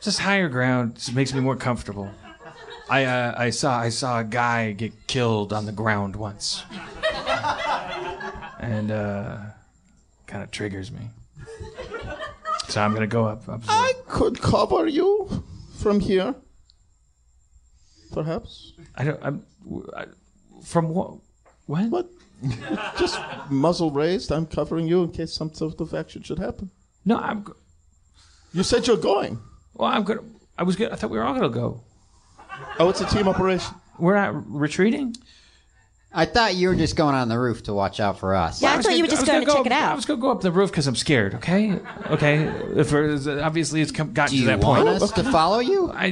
Just 0.00 0.18
higher 0.20 0.48
ground 0.48 0.94
just 0.96 1.14
makes 1.14 1.34
me 1.34 1.40
more 1.40 1.56
comfortable. 1.56 2.10
I 2.88 3.04
uh, 3.04 3.34
I 3.36 3.50
saw 3.50 3.78
I 3.78 3.90
saw 3.90 4.20
a 4.20 4.24
guy 4.24 4.72
get 4.72 5.06
killed 5.06 5.52
on 5.52 5.66
the 5.66 5.72
ground 5.72 6.16
once, 6.16 6.64
and 8.58 8.90
uh, 8.90 9.36
kind 10.26 10.42
of 10.42 10.50
triggers 10.50 10.90
me. 10.90 11.08
So 12.68 12.80
I'm 12.80 12.94
gonna 12.94 13.06
go 13.06 13.26
up. 13.26 13.48
up 13.48 13.60
I 13.68 13.92
could 14.08 14.40
cover 14.40 14.86
you 14.86 15.44
from 15.78 16.00
here. 16.00 16.34
Perhaps. 18.12 18.72
I 18.96 19.04
don't. 19.04 19.20
I'm 19.22 19.44
I, 19.96 20.06
from 20.64 20.88
what? 20.88 21.18
When? 21.66 21.90
What? 21.90 22.08
Just 22.98 23.20
muzzle 23.50 23.90
raised. 23.90 24.32
I'm 24.32 24.46
covering 24.46 24.88
you 24.88 25.02
in 25.04 25.10
case 25.12 25.32
some 25.34 25.52
sort 25.52 25.80
of 25.80 25.92
action 25.94 26.22
should 26.22 26.38
happen. 26.38 26.70
No, 27.04 27.18
I'm. 27.18 27.42
go- 27.42 27.56
You 28.52 28.62
said 28.62 28.86
you're 28.86 28.96
going. 28.96 29.38
Well, 29.74 29.90
I'm 29.90 30.04
gonna. 30.04 30.20
I 30.58 30.62
was. 30.62 30.76
Gonna, 30.76 30.92
I 30.92 30.96
thought 30.96 31.10
we 31.10 31.18
were 31.18 31.24
all 31.24 31.34
gonna 31.34 31.48
go. 31.48 31.82
Oh, 32.78 32.88
it's 32.90 33.00
a 33.00 33.06
team 33.06 33.28
operation. 33.28 33.74
We're 33.98 34.14
not 34.14 34.50
retreating. 34.50 35.14
I 36.12 36.24
thought 36.24 36.56
you 36.56 36.66
were 36.68 36.74
just 36.74 36.96
going 36.96 37.14
on 37.14 37.28
the 37.28 37.38
roof 37.38 37.62
to 37.64 37.72
watch 37.72 38.00
out 38.00 38.18
for 38.18 38.34
us. 38.34 38.60
Yeah, 38.60 38.72
I 38.72 38.76
was 38.78 38.84
thought 38.84 38.96
you 38.96 38.98
gonna- 38.98 39.04
were 39.04 39.10
just 39.16 39.26
going 39.28 39.40
to 39.42 39.46
gonna 39.46 39.58
check 39.60 39.64
go, 39.70 39.74
it 39.76 39.80
out. 39.80 39.92
I 39.92 39.94
was 39.94 40.04
gonna 40.06 40.20
go 40.20 40.32
up 40.32 40.40
the 40.40 40.50
roof 40.50 40.72
because 40.72 40.88
I'm 40.88 40.96
scared. 40.96 41.34
Okay, 41.36 41.78
okay. 42.10 42.46
If 42.76 42.90
there's- 42.90 43.28
obviously 43.28 43.80
it's 43.80 43.92
come, 43.92 44.12
gotten 44.12 44.34
Do 44.34 44.40
to 44.40 44.46
that 44.48 44.60
point. 44.60 44.78
Do 44.80 44.86
you 44.86 44.90
want 44.90 45.02
us 45.04 45.12
to 45.12 45.22
follow 45.30 45.60
you? 45.60 45.88
I, 45.92 46.06
I, 46.06 46.08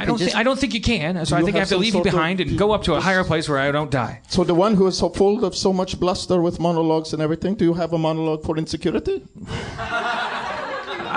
I 0.00 0.04
don't. 0.04 0.18
just- 0.18 0.24
think, 0.32 0.36
I 0.36 0.42
don't 0.42 0.58
think 0.58 0.74
you 0.74 0.82
can. 0.82 1.24
So 1.24 1.34
I 1.34 1.38
you 1.40 1.46
think 1.46 1.56
I 1.56 1.60
have 1.60 1.68
have 1.70 1.76
to 1.78 1.80
leave 1.80 1.86
you 1.86 1.92
sort 1.92 2.06
of- 2.08 2.12
behind 2.12 2.40
and 2.42 2.58
go 2.58 2.72
up 2.72 2.82
to 2.84 2.94
a 2.94 3.00
higher 3.00 3.24
place 3.24 3.48
where 3.48 3.58
I 3.58 3.72
don't 3.72 3.90
die. 3.90 4.20
So 4.28 4.44
the 4.44 4.54
one 4.54 4.74
who 4.74 4.86
is 4.86 4.98
so 4.98 5.08
full 5.08 5.42
of 5.42 5.56
so 5.56 5.72
much 5.72 5.98
bluster 5.98 6.42
with 6.42 6.60
monologues 6.60 7.14
and 7.14 7.22
everything, 7.22 7.54
do 7.54 7.64
you 7.64 7.72
have 7.72 7.94
a 7.94 7.98
monologue 7.98 8.44
for 8.44 8.58
insecurity? 8.58 9.24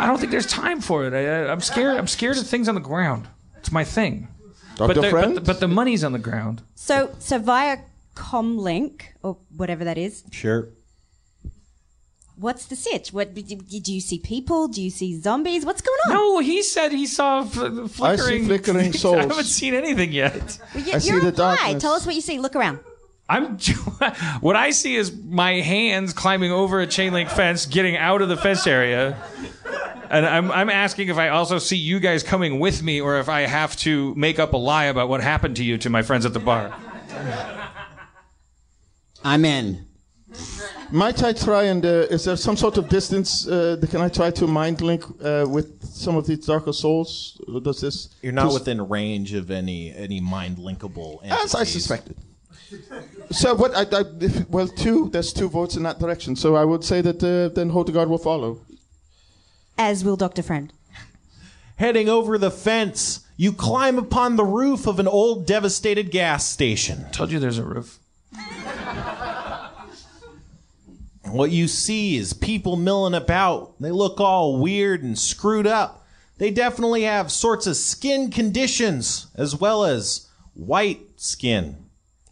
I 0.02 0.07
don't 0.07 0.18
think 0.19 0.32
there's 0.32 0.48
time 0.48 0.82
for 0.82 1.06
it. 1.06 1.14
I, 1.14 1.26
I, 1.28 1.52
I'm 1.52 1.61
scared. 1.61 1.95
I'm 1.98 2.07
scared 2.07 2.38
of 2.38 2.48
things 2.48 2.68
on 2.68 2.76
the 2.76 2.82
ground. 2.82 3.28
It's 3.57 3.72
my 3.72 3.84
thing. 3.84 4.28
But, 4.78 4.95
the, 4.95 5.02
but, 5.11 5.44
but 5.44 5.60
the 5.60 5.68
money's 5.68 6.03
on 6.03 6.11
the 6.11 6.19
ground. 6.19 6.64
So, 6.73 7.14
so 7.19 7.38
via 7.38 7.78
comlink 8.15 9.03
or 9.22 9.38
whatever 9.56 9.84
that 9.84 9.98
is, 9.99 10.23
Sure. 10.32 10.69
what's 12.36 12.65
the 12.65 12.76
sitch? 12.76 13.14
What 13.14 13.36
do 13.36 13.41
do 13.44 13.94
you 13.94 14.02
see 14.02 14.18
people? 14.18 14.68
Do 14.68 14.82
you 14.82 14.90
see 14.90 15.19
zombies? 15.19 15.65
What's 15.65 15.82
going 15.82 15.99
on? 16.07 16.14
No, 16.14 16.40
he 16.40 16.64
said 16.64 16.91
he 16.91 17.06
saw 17.06 17.44
fl- 17.44 17.86
flickering. 17.88 18.45
flickering 18.45 18.94
I 19.06 19.22
haven't 19.22 19.44
seen 19.44 19.76
anything 19.76 20.11
yet. 20.11 20.57
Well, 20.73 20.84
you, 20.84 20.94
I 20.94 20.98
see 20.98 21.10
you're 21.11 21.22
the 21.22 21.28
a 21.28 21.32
guy. 21.32 21.56
darkness. 21.56 21.82
Tell 21.84 21.94
us 21.94 22.06
what 22.07 22.15
you 22.15 22.22
see. 22.22 22.40
Look 22.40 22.56
around. 22.56 22.80
I'm 23.30 23.57
what 24.41 24.56
I 24.56 24.72
see 24.72 24.95
is 24.95 25.15
my 25.15 25.61
hands 25.61 26.11
climbing 26.11 26.52
over 26.52 26.82
a 26.82 26.88
chain 26.88 27.14
link 27.14 27.30
fence, 27.30 27.65
getting 27.65 27.95
out 27.95 28.22
of 28.22 28.30
the 28.30 28.38
fence 28.38 28.65
area. 28.68 29.18
And 30.11 30.25
I'm, 30.25 30.51
I'm 30.51 30.69
asking 30.69 31.07
if 31.07 31.17
I 31.17 31.29
also 31.29 31.57
see 31.57 31.77
you 31.77 32.01
guys 32.01 32.21
coming 32.21 32.59
with 32.59 32.83
me 32.83 32.99
or 32.99 33.17
if 33.17 33.29
I 33.29 33.41
have 33.41 33.77
to 33.77 34.13
make 34.15 34.39
up 34.39 34.51
a 34.51 34.57
lie 34.57 34.85
about 34.85 35.07
what 35.07 35.21
happened 35.21 35.55
to 35.55 35.63
you 35.63 35.77
to 35.77 35.89
my 35.89 36.01
friends 36.01 36.25
at 36.25 36.33
the 36.33 36.39
bar. 36.39 36.73
I'm 39.23 39.45
in. 39.45 39.85
Might 40.91 41.23
I 41.23 41.31
try 41.31 41.63
and 41.63 41.85
uh, 41.85 42.07
is 42.09 42.25
there 42.25 42.35
some 42.35 42.57
sort 42.57 42.77
of 42.77 42.89
distance? 42.89 43.47
Uh, 43.47 43.77
can 43.89 44.01
I 44.01 44.09
try 44.09 44.31
to 44.31 44.47
mind 44.47 44.81
link 44.81 45.05
uh, 45.23 45.45
with 45.47 45.81
some 45.85 46.17
of 46.17 46.27
these 46.27 46.45
darker 46.45 46.73
souls? 46.73 47.39
Does 47.63 47.79
this? 47.79 48.09
You're 48.21 48.33
not 48.33 48.45
does- 48.45 48.55
within 48.55 48.89
range 48.89 49.33
of 49.33 49.49
any 49.49 49.93
any 49.95 50.19
mind 50.19 50.57
linkable. 50.57 51.23
Entities. 51.23 51.45
As 51.45 51.55
I 51.55 51.63
suspected. 51.63 52.17
So 53.29 53.55
what? 53.55 53.73
I, 53.75 53.83
I, 53.99 54.03
if- 54.19 54.49
well, 54.49 54.67
two. 54.67 55.09
There's 55.09 55.31
two 55.31 55.47
votes 55.47 55.77
in 55.77 55.83
that 55.83 55.99
direction. 55.99 56.35
So 56.35 56.55
I 56.55 56.65
would 56.65 56.83
say 56.83 56.99
that 57.01 57.23
uh, 57.23 57.53
then 57.55 57.69
Hildegard 57.69 58.09
will 58.09 58.17
follow. 58.17 58.59
As 59.83 60.03
will 60.03 60.15
Doctor 60.15 60.43
Friend. 60.43 60.71
Heading 61.77 62.07
over 62.07 62.37
the 62.37 62.51
fence, 62.51 63.21
you 63.35 63.51
climb 63.51 63.97
upon 63.97 64.35
the 64.35 64.45
roof 64.45 64.85
of 64.85 64.99
an 64.99 65.07
old 65.07 65.47
devastated 65.47 66.11
gas 66.11 66.45
station. 66.45 67.09
Told 67.11 67.31
you 67.31 67.39
there's 67.39 67.57
a 67.57 67.63
roof. 67.63 67.97
What 71.23 71.49
you 71.49 71.67
see 71.67 72.15
is 72.15 72.31
people 72.31 72.75
milling 72.75 73.15
about. 73.15 73.73
They 73.81 73.89
look 73.89 74.19
all 74.19 74.59
weird 74.59 75.01
and 75.01 75.17
screwed 75.17 75.65
up. 75.65 76.05
They 76.37 76.51
definitely 76.51 77.01
have 77.01 77.31
sorts 77.31 77.65
of 77.65 77.75
skin 77.75 78.29
conditions 78.29 79.31
as 79.35 79.55
well 79.55 79.83
as 79.83 80.29
white 80.53 81.01
skin. 81.15 81.89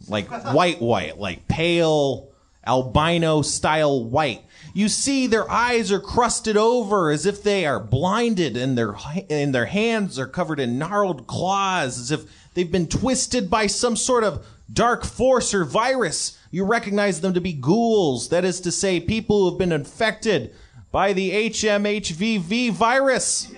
Like 0.08 0.30
white, 0.54 0.84
white, 0.84 1.18
like 1.18 1.48
pale 1.48 2.32
albino 2.68 3.42
style 3.42 4.04
white. 4.04 4.44
You 4.74 4.88
see 4.88 5.28
their 5.28 5.50
eyes 5.50 5.92
are 5.92 6.00
crusted 6.00 6.56
over 6.58 7.10
as 7.10 7.26
if 7.26 7.42
they 7.42 7.66
are 7.66 7.80
blinded 7.80 8.56
and 8.56 8.78
their 8.78 8.96
and 9.30 9.54
their 9.54 9.66
hands 9.66 10.20
are 10.20 10.28
covered 10.28 10.60
in 10.60 10.78
gnarled 10.78 11.28
claws 11.28 12.00
as 12.00 12.12
if 12.12 12.26
they've 12.54 12.72
been 12.72 12.88
twisted 12.88 13.50
by 13.50 13.68
some 13.68 13.96
sort 13.96 14.24
of 14.24 14.46
dark 14.72 15.04
force 15.06 15.54
or 15.54 15.66
virus. 15.66 16.38
You 16.52 16.66
recognize 16.66 17.22
them 17.22 17.34
to 17.34 17.42
be 17.42 17.54
ghouls, 17.54 18.30
that 18.30 18.46
is 18.46 18.62
to 18.62 18.72
say 18.72 19.00
people 19.00 19.40
who 19.40 19.50
have 19.52 19.60
been 19.60 19.72
infected 19.72 20.54
by 20.92 21.14
the 21.14 21.32
HMHVV 21.50 22.72
virus. 22.72 23.52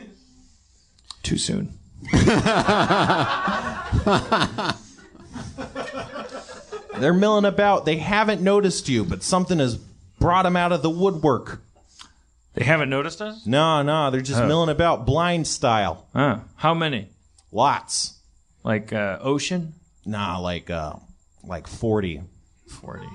Too 1.23 1.37
soon. 1.37 1.77
They're 6.99 7.13
milling 7.13 7.45
about. 7.45 7.85
They 7.85 7.97
haven't 7.97 8.41
noticed 8.41 8.89
you, 8.89 9.03
but 9.03 9.23
something 9.23 9.59
has 9.59 9.79
brought 10.21 10.43
them 10.43 10.55
out 10.55 10.71
of 10.71 10.81
the 10.81 10.89
woodwork. 10.89 11.61
They 12.53 12.63
haven't 12.65 12.89
noticed 12.89 13.21
us? 13.21 13.45
No, 13.45 13.81
no, 13.81 14.09
they're 14.11 14.21
just 14.21 14.41
Oh. 14.41 14.47
milling 14.47 14.69
about 14.69 15.05
blind 15.05 15.47
style. 15.47 16.05
Huh. 16.13 16.39
How 16.55 16.73
many? 16.73 17.09
Lots. 17.51 18.19
Like 18.63 18.93
uh, 18.93 19.17
ocean? 19.21 19.73
Nah, 20.05 20.37
like 20.39 20.69
uh 20.69 20.93
like 21.43 21.67
40. 21.67 22.21
40. 22.67 23.05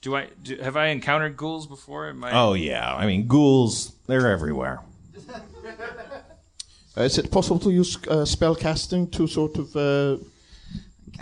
Do 0.00 0.16
I 0.16 0.28
do, 0.42 0.56
have 0.58 0.76
I 0.76 0.86
encountered 0.88 1.36
ghouls 1.36 1.66
before? 1.66 2.08
Am 2.08 2.24
I, 2.24 2.32
Oh 2.32 2.54
yeah, 2.54 2.92
I 2.94 3.06
mean 3.06 3.26
ghouls, 3.28 3.92
they're 4.06 4.30
everywhere. 4.30 4.80
Uh, 6.94 7.04
is 7.04 7.16
it 7.16 7.30
possible 7.30 7.58
to 7.58 7.70
use 7.70 7.96
uh, 8.06 8.22
spell 8.26 8.54
casting 8.54 9.08
to 9.08 9.26
sort 9.26 9.56
of? 9.56 9.74
Uh, 9.74 10.18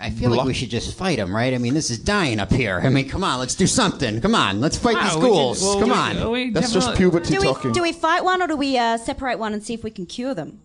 I 0.01 0.09
feel 0.09 0.31
like 0.31 0.45
we 0.45 0.53
should 0.53 0.69
just 0.69 0.97
fight 0.97 1.17
them, 1.17 1.33
right? 1.35 1.53
I 1.53 1.57
mean, 1.59 1.73
this 1.73 1.91
is 1.91 1.99
dying 1.99 2.39
up 2.39 2.51
here. 2.51 2.79
I 2.83 2.89
mean, 2.89 3.07
come 3.07 3.23
on, 3.23 3.39
let's 3.39 3.55
do 3.55 3.67
something. 3.67 4.19
Come 4.21 4.33
on, 4.35 4.59
let's 4.59 4.77
fight 4.77 4.95
Wow, 4.95 5.03
these 5.03 5.15
we 5.15 5.21
can- 5.21 5.29
ghouls. 5.29 5.61
well, 5.61 5.79
come 5.79 5.89
we- 5.89 5.95
on. 5.95 6.31
we 6.31 6.49
That's 6.51 6.73
just 6.73 6.95
puberty 6.95 7.33
Do 7.35 7.39
we, 7.39 7.45
talking. 7.45 7.71
do 7.71 7.81
we 7.81 7.91
fight 7.93 8.23
one 8.23 8.41
or 8.41 8.47
do 8.47 8.57
we 8.57 8.77
uh, 8.77 8.97
separate 8.97 9.37
one 9.39 9.53
and 9.53 9.63
see 9.63 9.73
if 9.73 9.83
we 9.83 9.91
can 9.91 10.05
cure 10.05 10.33
them? 10.33 10.59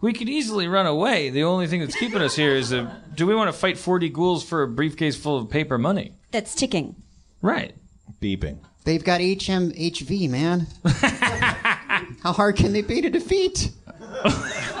We 0.00 0.12
could 0.12 0.28
easily 0.28 0.66
run 0.68 0.86
away. 0.86 1.30
The 1.30 1.42
only 1.44 1.66
thing 1.66 1.80
that's 1.80 1.94
keeping 1.96 2.22
us 2.22 2.34
here 2.34 2.54
is 2.54 2.72
a, 2.72 3.02
do 3.14 3.26
we 3.26 3.34
want 3.34 3.48
to 3.52 3.58
fight 3.58 3.76
40 3.76 4.08
ghouls 4.10 4.42
for 4.44 4.62
a 4.62 4.68
briefcase 4.68 5.16
full 5.16 5.36
of 5.36 5.50
paper 5.50 5.76
money? 5.76 6.12
That's 6.30 6.54
ticking. 6.54 6.96
Right. 7.42 7.74
Beeping. 8.22 8.58
They've 8.84 9.04
got 9.04 9.20
HMHV, 9.20 10.30
man. 10.30 10.66
How 12.22 12.32
hard 12.32 12.56
can 12.56 12.72
they 12.72 12.80
be 12.82 13.02
to 13.02 13.10
defeat? 13.10 13.72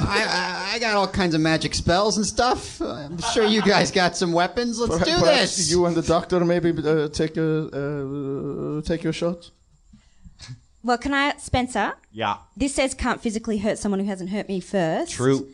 I, 0.00 0.24
I, 0.24 0.74
I 0.74 0.78
got 0.78 0.96
all 0.96 1.06
kinds 1.08 1.34
of 1.34 1.40
magic 1.40 1.74
spells 1.74 2.16
and 2.16 2.26
stuff. 2.26 2.80
I'm 2.80 3.18
sure 3.18 3.44
you 3.44 3.62
guys 3.62 3.90
got 3.90 4.16
some 4.16 4.32
weapons. 4.32 4.78
Let's 4.78 4.98
do 5.04 5.18
perhaps 5.18 5.56
this. 5.56 5.70
You 5.70 5.86
and 5.86 5.96
the 5.96 6.02
doctor 6.02 6.44
maybe 6.44 6.70
uh, 6.70 7.08
take 7.08 7.36
a 7.36 8.78
uh, 8.78 8.82
take 8.82 9.02
your 9.02 9.12
shot. 9.12 9.50
Well, 10.82 10.98
can 10.98 11.12
I, 11.12 11.36
Spencer? 11.38 11.94
Yeah. 12.12 12.36
This 12.56 12.74
says 12.74 12.94
can't 12.94 13.20
physically 13.20 13.58
hurt 13.58 13.78
someone 13.78 14.00
who 14.00 14.06
hasn't 14.06 14.30
hurt 14.30 14.48
me 14.48 14.60
first. 14.60 15.12
True. 15.12 15.48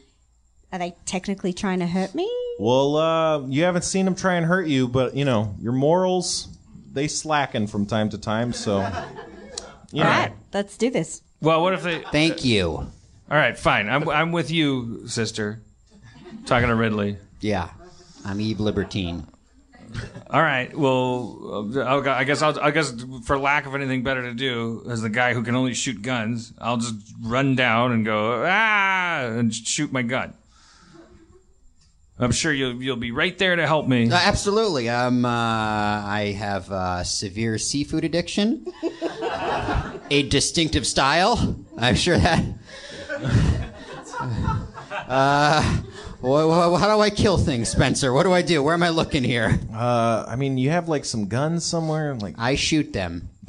Are 0.72 0.78
they 0.78 0.94
technically 1.06 1.52
trying 1.52 1.78
to 1.80 1.86
hurt 1.86 2.14
me? 2.14 2.30
Well, 2.58 2.96
uh 2.96 3.46
you 3.46 3.64
haven't 3.64 3.84
seen 3.84 4.04
them 4.04 4.14
try 4.14 4.34
and 4.34 4.46
hurt 4.46 4.66
you, 4.66 4.88
but 4.88 5.16
you 5.16 5.24
know, 5.24 5.54
your 5.60 5.72
morals 5.72 6.48
they 6.92 7.08
slacken 7.08 7.66
from 7.66 7.86
time 7.86 8.08
to 8.10 8.18
time, 8.18 8.52
so 8.52 8.78
you 9.92 10.02
All 10.02 10.04
know. 10.04 10.10
right, 10.10 10.32
let's 10.52 10.76
do 10.76 10.90
this. 10.90 11.22
Well, 11.40 11.62
what 11.62 11.74
if 11.74 11.82
they. 11.82 12.02
Thank 12.12 12.44
you. 12.44 12.86
All 13.30 13.36
right, 13.38 13.58
fine. 13.58 13.88
I'm, 13.88 14.08
I'm 14.08 14.32
with 14.32 14.50
you, 14.50 15.08
sister. 15.08 15.62
Talking 16.46 16.68
to 16.68 16.74
Ridley. 16.74 17.16
Yeah, 17.40 17.70
I'm 18.24 18.40
Eve 18.40 18.60
Libertine. 18.60 19.26
All 20.28 20.42
right. 20.42 20.76
Well, 20.76 21.70
uh, 21.76 21.80
I'll, 21.80 22.24
guess 22.24 22.42
I'll, 22.42 22.58
I 22.60 22.70
guess 22.70 22.92
for 23.24 23.38
lack 23.38 23.66
of 23.66 23.74
anything 23.74 24.02
better 24.02 24.22
to 24.22 24.34
do, 24.34 24.84
as 24.88 25.02
the 25.02 25.08
guy 25.08 25.34
who 25.34 25.42
can 25.42 25.54
only 25.54 25.74
shoot 25.74 26.02
guns, 26.02 26.52
I'll 26.58 26.76
just 26.76 26.94
run 27.22 27.54
down 27.54 27.92
and 27.92 28.04
go 28.04 28.44
ah 28.46 29.20
and 29.26 29.54
shoot 29.54 29.92
my 29.92 30.02
gun. 30.02 30.34
I'm 32.18 32.32
sure 32.32 32.52
you'll 32.52 32.80
you'll 32.82 32.96
be 32.96 33.10
right 33.10 33.36
there 33.38 33.56
to 33.56 33.66
help 33.66 33.88
me. 33.88 34.10
Uh, 34.10 34.14
absolutely. 34.16 34.88
Um, 34.88 35.24
uh, 35.24 35.28
I 35.28 36.34
have 36.36 36.70
uh, 36.70 37.04
severe 37.04 37.58
seafood 37.58 38.04
addiction, 38.04 38.66
a 40.10 40.22
distinctive 40.28 40.86
style. 40.86 41.56
I'm 41.76 41.96
sure 41.96 42.18
that. 42.18 42.44
Uh, 45.08 45.80
Wha- 46.20 46.46
wha- 46.46 46.76
How 46.78 46.94
do 46.94 47.00
I 47.02 47.10
kill 47.10 47.36
things, 47.36 47.68
Spencer? 47.68 48.12
What 48.12 48.22
do 48.22 48.32
I 48.32 48.40
do? 48.42 48.62
Where 48.62 48.72
am 48.74 48.82
I 48.82 48.88
looking 48.88 49.22
here? 49.24 49.58
Uh, 49.74 50.24
I 50.26 50.36
mean, 50.36 50.56
you 50.56 50.70
have 50.70 50.88
like 50.88 51.04
some 51.04 51.26
guns 51.28 51.64
somewhere. 51.64 52.14
Like 52.14 52.36
I 52.38 52.54
shoot 52.54 52.92
them. 52.92 53.28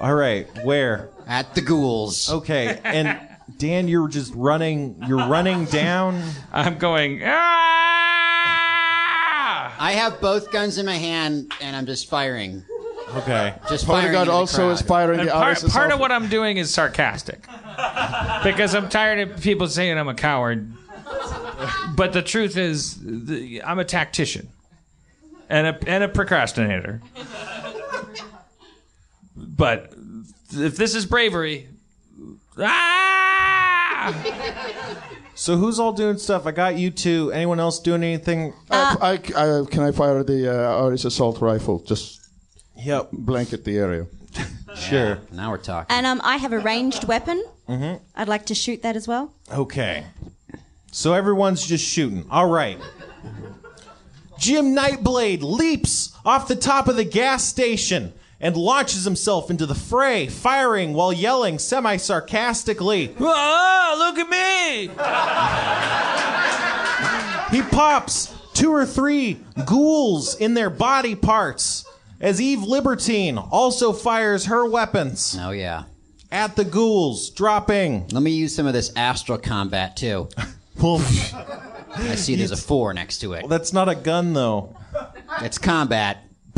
All 0.00 0.14
right, 0.14 0.48
where? 0.64 1.08
At 1.28 1.54
the 1.54 1.60
ghouls. 1.60 2.28
Okay, 2.30 2.80
and 2.82 3.18
Dan, 3.56 3.86
you're 3.88 4.08
just 4.08 4.34
running. 4.34 5.00
You're 5.06 5.28
running 5.28 5.64
down. 5.66 6.20
I'm 6.52 6.76
going. 6.78 7.22
Ah! 7.24 7.38
I 9.78 9.92
have 9.92 10.20
both 10.20 10.50
guns 10.52 10.76
in 10.78 10.86
my 10.86 10.96
hand 10.96 11.52
and 11.60 11.76
I'm 11.76 11.86
just 11.86 12.08
firing. 12.10 12.64
Okay. 13.16 13.54
Just 13.68 13.86
firing. 13.86 14.04
Hildegard 14.12 14.22
into 14.22 14.30
the 14.30 14.36
also 14.36 14.70
is 14.70 14.82
firing 14.82 15.20
And 15.20 15.28
the 15.28 15.32
part, 15.32 15.58
others. 15.58 15.72
part 15.72 15.92
of 15.92 16.00
what 16.00 16.10
I'm 16.12 16.28
doing 16.28 16.56
is 16.56 16.72
sarcastic 16.72 17.40
because 18.44 18.74
I'm 18.74 18.88
tired 18.88 19.28
of 19.28 19.40
people 19.40 19.68
saying 19.68 19.98
I'm 19.98 20.08
a 20.08 20.14
coward. 20.14 20.72
But 21.94 22.12
the 22.12 22.22
truth 22.22 22.56
is, 22.56 22.98
the, 23.00 23.62
I'm 23.62 23.78
a 23.78 23.84
tactician 23.84 24.48
and 25.48 25.66
a 25.68 25.78
and 25.88 26.02
a 26.02 26.08
procrastinator. 26.08 27.00
But 29.36 29.94
if 30.52 30.76
this 30.76 30.94
is 30.94 31.06
bravery, 31.06 31.68
ah! 32.58 34.14
So 35.34 35.56
who's 35.56 35.78
all 35.78 35.92
doing 35.92 36.18
stuff? 36.18 36.46
I 36.46 36.52
got 36.52 36.76
you 36.76 36.90
two. 36.90 37.30
Anyone 37.32 37.58
else 37.60 37.80
doing 37.80 38.02
anything? 38.02 38.52
Uh, 38.70 38.96
I, 39.00 39.12
I, 39.12 39.64
can 39.70 39.82
I 39.82 39.90
fire 39.92 40.22
the 40.22 40.52
uh, 40.52 40.84
Irish 40.84 41.04
assault 41.04 41.40
rifle? 41.40 41.80
Just 41.80 42.21
Yep. 42.82 43.10
blanket 43.12 43.64
the 43.64 43.78
area. 43.78 44.06
Sure. 44.74 45.18
Now 45.30 45.50
we're 45.50 45.58
talking. 45.58 45.94
And 45.94 46.06
um, 46.06 46.22
I 46.24 46.38
have 46.38 46.54
a 46.54 46.58
ranged 46.58 47.04
weapon. 47.04 47.44
Mm-hmm. 47.68 48.02
I'd 48.16 48.28
like 48.28 48.46
to 48.46 48.54
shoot 48.54 48.80
that 48.82 48.96
as 48.96 49.06
well. 49.06 49.34
Okay. 49.52 50.04
So 50.90 51.12
everyone's 51.12 51.66
just 51.66 51.84
shooting. 51.84 52.24
All 52.30 52.48
right. 52.48 52.78
Jim 54.38 54.74
Nightblade 54.74 55.42
leaps 55.42 56.16
off 56.24 56.48
the 56.48 56.56
top 56.56 56.88
of 56.88 56.96
the 56.96 57.04
gas 57.04 57.44
station 57.44 58.14
and 58.40 58.56
launches 58.56 59.04
himself 59.04 59.50
into 59.50 59.66
the 59.66 59.74
fray, 59.74 60.26
firing 60.26 60.94
while 60.94 61.12
yelling 61.12 61.58
semi 61.58 61.98
sarcastically. 61.98 63.14
Oh, 63.20 63.94
look 63.98 64.16
at 64.18 64.30
me! 64.30 64.88
He 67.52 67.60
pops 67.60 68.34
two 68.54 68.72
or 68.72 68.86
three 68.86 69.36
ghouls 69.66 70.34
in 70.34 70.54
their 70.54 70.70
body 70.70 71.14
parts 71.14 71.84
as 72.22 72.40
Eve 72.40 72.62
Libertine 72.62 73.36
also 73.36 73.92
fires 73.92 74.46
her 74.46 74.64
weapons 74.64 75.36
Oh 75.38 75.50
yeah. 75.50 75.84
at 76.30 76.56
the 76.56 76.64
ghouls, 76.64 77.28
dropping. 77.30 78.08
Let 78.12 78.22
me 78.22 78.30
use 78.30 78.54
some 78.54 78.66
of 78.66 78.72
this 78.72 78.90
astral 78.96 79.36
combat 79.38 79.96
too. 79.96 80.28
Well, 80.82 80.96
I 81.96 82.14
see 82.16 82.34
there's 82.34 82.50
a 82.50 82.56
four 82.56 82.94
next 82.94 83.18
to 83.18 83.34
it. 83.34 83.46
that's 83.46 83.74
not 83.74 83.90
a 83.90 83.94
gun, 83.94 84.32
though. 84.32 84.74
It's 85.42 85.58
combat. 85.58 86.24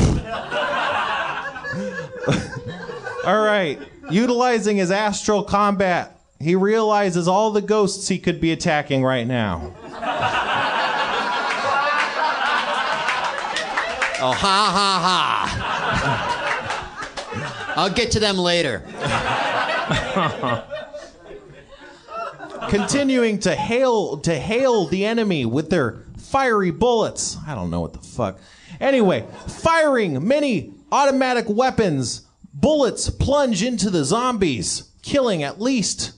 All 3.25 3.43
right. 3.43 3.77
Utilizing 4.09 4.77
his 4.77 4.89
astral 4.91 5.43
combat, 5.43 6.19
he 6.39 6.55
realizes 6.55 7.27
all 7.27 7.51
the 7.51 7.61
ghosts 7.61 8.07
he 8.07 8.17
could 8.19 8.39
be 8.39 8.51
attacking 8.53 9.03
right 9.03 9.27
now. 9.27 9.73
Oh 14.27 14.31
ha 14.31 14.71
ha 14.73 14.89
ha. 17.67 17.73
I'll 17.75 17.91
get 17.91 18.09
to 18.13 18.19
them 18.19 18.39
later. 18.39 18.81
Continuing 22.69 23.37
to 23.41 23.53
hail 23.53 24.17
to 24.17 24.33
hail 24.33 24.87
the 24.87 25.05
enemy 25.05 25.45
with 25.45 25.69
their 25.69 26.05
fiery 26.17 26.71
bullets. 26.71 27.37
I 27.45 27.53
don't 27.53 27.69
know 27.69 27.81
what 27.81 27.93
the 27.93 27.99
fuck. 27.99 28.39
Anyway, 28.81 29.27
firing 29.45 30.27
many 30.27 30.73
automatic 30.91 31.45
weapons, 31.47 32.23
bullets 32.51 33.11
plunge 33.11 33.61
into 33.61 33.91
the 33.91 34.03
zombies, 34.03 34.89
killing 35.03 35.43
at 35.43 35.61
least 35.61 36.13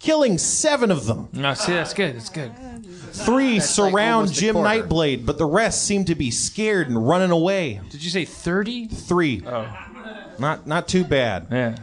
killing 0.00 0.36
7 0.38 0.90
of 0.90 1.06
them. 1.06 1.28
No, 1.32 1.54
see, 1.54 1.72
that's 1.72 1.94
good. 1.94 2.16
That's 2.16 2.28
good. 2.30 2.52
Three 3.12 3.54
like 3.54 3.62
surround 3.62 4.14
almost 4.22 4.36
a 4.38 4.40
Jim 4.40 4.54
quarter. 4.56 4.82
Nightblade, 4.82 5.24
but 5.26 5.38
the 5.38 5.44
rest 5.46 5.84
seem 5.84 6.04
to 6.06 6.14
be 6.16 6.30
scared 6.32 6.88
and 6.88 7.06
running 7.08 7.30
away. 7.30 7.80
Did 7.90 8.02
you 8.02 8.10
say 8.10 8.24
30? 8.24 8.88
Three. 8.88 9.42
Oh, 9.46 9.68
Not 10.38 10.66
not 10.66 10.88
too 10.88 11.04
bad. 11.04 11.46
yeah. 11.50 11.76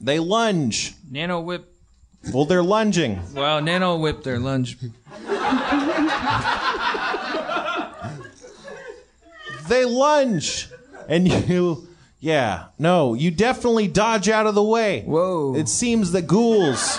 They 0.00 0.18
lunge. 0.18 0.94
Nano 1.10 1.40
whip. 1.40 1.66
Well, 2.32 2.44
they're 2.46 2.62
lunging. 2.62 3.20
Well, 3.34 3.60
nano 3.60 3.96
whip 3.98 4.22
their 4.24 4.38
lunge. 4.38 4.76
They 9.68 9.84
lunge. 9.84 10.68
And 11.08 11.28
you 11.28 11.86
yeah, 12.20 12.66
no, 12.78 13.14
you 13.14 13.30
definitely 13.30 13.88
dodge 13.88 14.28
out 14.28 14.46
of 14.46 14.54
the 14.54 14.62
way. 14.62 15.02
Whoa. 15.02 15.54
It 15.56 15.68
seems 15.68 16.12
the 16.12 16.22
ghouls 16.22 16.98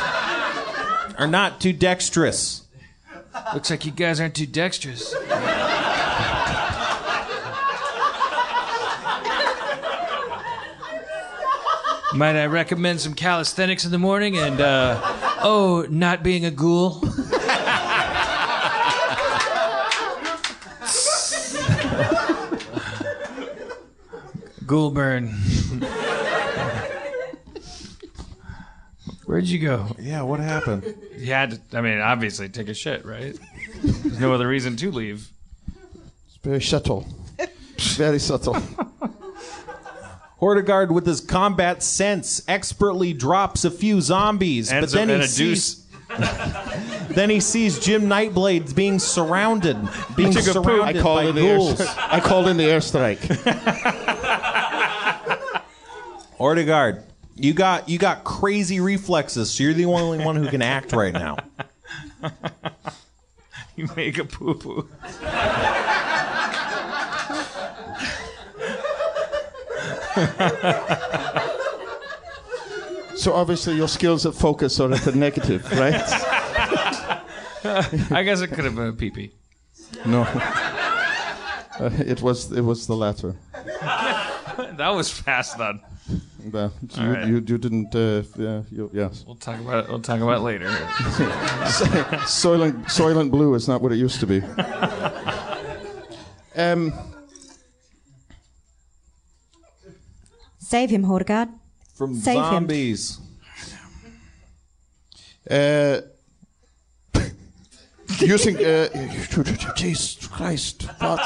are 1.18 1.28
not 1.28 1.62
too 1.62 1.74
dexterous. 1.74 2.64
Looks 3.54 3.70
like 3.70 3.86
you 3.86 3.92
guys 3.92 4.20
aren't 4.20 4.36
too 4.36 4.48
dexterous. 4.48 5.14
Might 12.14 12.36
I 12.36 12.46
recommend 12.48 13.00
some 13.00 13.14
calisthenics 13.14 13.86
in 13.86 13.92
the 13.92 13.98
morning 13.98 14.38
and, 14.38 14.60
uh, 14.60 15.00
oh, 15.42 15.86
not 15.90 16.24
being 16.24 16.44
a 16.44 16.52
ghoul? 16.52 17.02
Ghoul 24.72 24.90
burn. 24.90 25.28
Where'd 29.26 29.44
you 29.44 29.60
go? 29.60 29.88
Yeah, 30.00 30.22
what 30.22 30.40
happened? 30.40 30.96
He 31.14 31.26
had 31.26 31.52
to, 31.72 31.78
I 31.78 31.82
mean, 31.82 32.00
obviously 32.00 32.48
take 32.48 32.70
a 32.70 32.74
shit, 32.74 33.06
right? 33.06 33.38
There's 33.84 34.20
no 34.22 34.34
other 34.34 34.48
reason 34.48 34.78
to 34.78 34.90
leave. 34.90 35.30
It's 36.26 36.38
very 36.42 36.62
subtle. 36.62 37.06
very 37.98 38.20
subtle. 38.20 38.56
Hordegard, 40.40 40.92
with 40.92 41.06
his 41.06 41.20
combat 41.20 41.84
sense, 41.84 42.42
expertly 42.48 43.12
drops 43.12 43.66
a 43.66 43.72
few 43.72 44.00
zombies, 44.00 44.72
And 44.72 44.84
but 44.86 44.92
then 44.94 45.10
and 45.10 45.22
he 45.22 45.28
a 45.28 45.36
deuce. 45.36 45.81
Sees. 46.18 47.16
then 47.16 47.30
he 47.30 47.40
sees 47.40 47.80
Jim 47.80 48.04
Nightblade 48.04 48.74
being 48.76 49.00
surrounded, 49.00 49.78
being 50.16 50.32
took 50.32 50.44
a 50.48 50.54
poop. 50.54 50.66
surrounded 50.66 50.98
I 50.98 51.02
called 51.02 51.24
by 51.24 51.30
in 51.30 51.36
the 51.36 51.42
ghouls. 51.42 51.82
air, 51.82 51.88
I 51.98 52.20
called 52.20 52.48
in 52.48 52.58
the 52.58 52.64
airstrike. 52.64 53.20
Hordegard, 56.38 57.04
you 57.36 57.54
got 57.54 57.90
you 57.90 57.98
got 58.00 58.24
crazy 58.24 58.80
reflexes, 58.80 59.52
so 59.52 59.64
you're 59.64 59.74
the 59.74 59.86
only 59.86 60.24
one 60.24 60.36
who 60.36 60.48
can 60.48 60.62
act 60.62 60.94
right 60.94 61.14
now. 61.14 61.38
You 63.78 63.88
make 63.96 64.18
a 64.20 64.26
poo 64.26 64.54
poo. 64.54 64.90
so 73.22 73.34
obviously 73.34 73.76
your 73.76 73.88
skills 73.88 74.26
at 74.26 74.34
focus 74.34 74.80
are 74.80 74.92
at 74.92 75.02
the 75.02 75.12
negative, 75.12 75.70
right? 75.74 75.94
I 78.12 78.24
guess 78.24 78.42
it 78.42 78.48
could 78.48 78.66
have 78.66 78.76
been 78.76 78.88
a 78.88 78.94
pee 78.94 79.12
pee. 79.12 79.32
No. 80.06 80.24
Uh, 80.24 81.80
it 82.00 82.22
was 82.22 82.52
it 82.52 82.62
was 82.62 82.88
the 82.88 82.96
latter. 82.96 83.36
That 84.78 84.90
was 84.90 85.10
fast 85.10 85.58
then. 85.58 85.80
But 86.46 86.72
you, 86.96 87.04
All 87.04 87.10
right. 87.10 87.28
you, 87.28 87.36
you 87.36 87.58
didn't. 87.58 87.96
Uh, 87.96 88.24
yeah, 88.38 88.62
you, 88.70 88.90
yes. 88.94 89.24
We'll 89.26 89.36
talk 89.36 89.60
about 89.60 89.86
it. 89.86 89.90
We'll 89.90 90.02
talk 90.02 90.20
about 90.20 90.38
it 90.38 90.42
later. 90.42 90.70
Soylent, 92.26 92.84
Soylent 92.86 93.32
Blue 93.32 93.54
is 93.56 93.68
not 93.68 93.82
what 93.82 93.92
it 93.92 93.96
used 93.96 94.20
to 94.20 94.28
be. 94.28 94.42
Um, 96.56 96.94
Save 100.60 100.90
him, 100.90 101.06
Hordegard. 101.06 101.50
From 102.02 102.16
Save 102.16 102.38
him. 102.38 102.44
zombies. 102.46 103.20
uh, 105.48 106.02
using 108.20 108.58
uh, 108.58 108.88
Jesus 109.76 110.26
Christ, 110.26 110.90
what? 110.98 111.22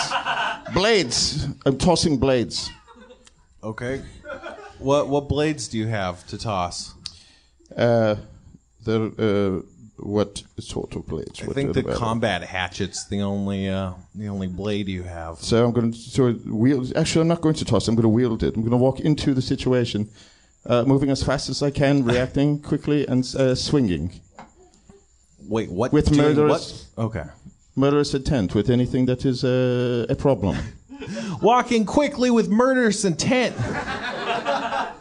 blades. 0.73 1.47
I'm 1.65 1.77
tossing 1.77 2.17
blades. 2.17 2.69
Okay. 3.63 4.01
What 4.79 5.07
what 5.07 5.29
blades 5.29 5.69
do 5.69 5.77
you 5.77 5.87
have 5.87 6.27
to 6.27 6.37
toss? 6.37 6.93
Uh, 7.77 8.15
they're 8.85 9.11
uh, 9.17 9.61
what 9.95 10.43
sort 10.59 10.97
of 10.97 11.07
blades? 11.07 11.41
I 11.41 11.53
think 11.53 11.73
the 11.73 11.83
they? 11.83 11.93
combat 11.93 12.43
hatchet's 12.43 13.07
the 13.07 13.21
only 13.21 13.69
uh, 13.69 13.93
the 14.13 14.27
only 14.27 14.47
blade 14.47 14.89
you 14.89 15.03
have. 15.03 15.37
So 15.39 15.65
I'm 15.65 15.71
going 15.71 15.93
to 15.93 15.97
so 15.97 16.35
wield. 16.45 16.91
Actually, 16.97 17.21
I'm 17.21 17.29
not 17.29 17.39
going 17.39 17.55
to 17.55 17.63
toss. 17.63 17.87
I'm 17.87 17.95
going 17.95 18.03
to 18.03 18.09
wield 18.09 18.43
it. 18.43 18.57
I'm 18.57 18.61
going 18.61 18.71
to 18.71 18.77
walk 18.77 18.99
into 18.99 19.33
the 19.33 19.41
situation, 19.41 20.09
Uh, 20.67 20.83
moving 20.83 21.11
as 21.11 21.21
fast 21.21 21.49
as 21.49 21.61
I 21.61 21.69
can, 21.69 22.03
reacting 22.11 22.59
quickly, 22.59 23.07
and 23.07 23.23
uh, 23.35 23.53
swinging. 23.55 24.11
Wait, 25.47 25.69
what? 25.69 25.93
With 25.93 26.11
doing 26.11 26.35
murderous, 26.35 26.89
what? 26.95 27.05
Okay. 27.05 27.23
murderous 27.75 28.13
intent, 28.13 28.55
with 28.55 28.69
anything 28.69 29.05
that 29.05 29.25
is 29.25 29.43
uh, 29.43 30.07
a 30.09 30.15
problem. 30.15 30.57
Walking 31.41 31.85
quickly 31.85 32.31
with 32.31 32.49
murderous 32.49 33.05
intent. 33.05 33.55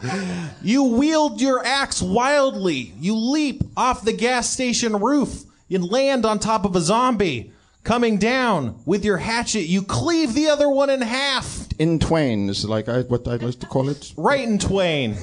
you 0.61 0.83
wield 0.83 1.41
your 1.41 1.65
axe 1.65 2.01
wildly. 2.01 2.93
You 2.99 3.15
leap 3.15 3.63
off 3.75 4.03
the 4.03 4.13
gas 4.13 4.49
station 4.49 4.97
roof 4.97 5.43
and 5.69 5.83
land 5.83 6.25
on 6.25 6.37
top 6.39 6.65
of 6.65 6.75
a 6.75 6.81
zombie. 6.81 7.51
Coming 7.83 8.17
down 8.17 8.81
with 8.85 9.05
your 9.05 9.17
hatchet, 9.17 9.67
you 9.67 9.83
cleave 9.83 10.33
the 10.33 10.49
other 10.49 10.67
one 10.67 10.89
in 10.89 11.01
half. 11.01 11.64
In 11.77 11.99
twain 11.99 12.49
is 12.49 12.63
like 12.65 12.87
I, 12.87 13.01
what 13.01 13.27
I 13.27 13.35
like 13.35 13.59
to 13.59 13.65
call 13.65 13.89
it. 13.89 14.13
Right 14.17 14.47
in 14.47 14.57
twain. 14.59 15.15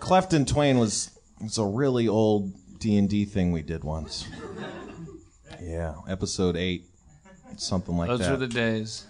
Cleft 0.00 0.32
in 0.32 0.44
twain 0.44 0.78
was 0.78 1.10
it's 1.40 1.58
a 1.58 1.64
really 1.64 2.06
old 2.08 2.52
D 2.78 2.96
and 2.98 3.08
D 3.08 3.24
thing 3.24 3.50
we 3.52 3.62
did 3.62 3.82
once. 3.84 4.26
Yeah, 5.62 5.94
episode 6.08 6.56
eight, 6.56 6.84
something 7.56 7.96
like 7.96 8.08
that. 8.08 8.18
Those 8.18 8.26
that. 8.26 8.32
were 8.32 8.46
the 8.46 8.46
days. 8.46 9.06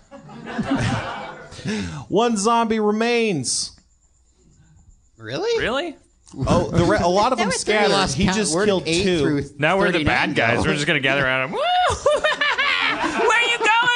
One 2.09 2.37
zombie 2.37 2.81
remains. 2.81 3.73
Really? 5.19 5.63
Really? 5.63 5.97
Oh, 6.47 6.71
the 6.71 6.85
re- 6.85 6.99
a 7.01 7.09
lot 7.09 7.33
of 7.33 7.39
them 7.39 7.49
was- 7.49 7.57
We 7.57 7.73
scattered. 7.73 8.15
He 8.15 8.25
count. 8.25 8.37
just 8.37 8.55
We're 8.55 8.67
killed 8.67 8.87
two. 8.87 9.19
through 9.21 9.45
Now 9.59 9.79
we're 9.79 9.91
the 9.93 10.05
bad 10.05 10.35
guys. 10.35 10.63
though. 10.63 10.71
We're 10.71 10.75
just 10.75 10.87
gonna 10.87 11.01
gather 11.01 11.25
around 11.25 11.51
him. 11.55 11.59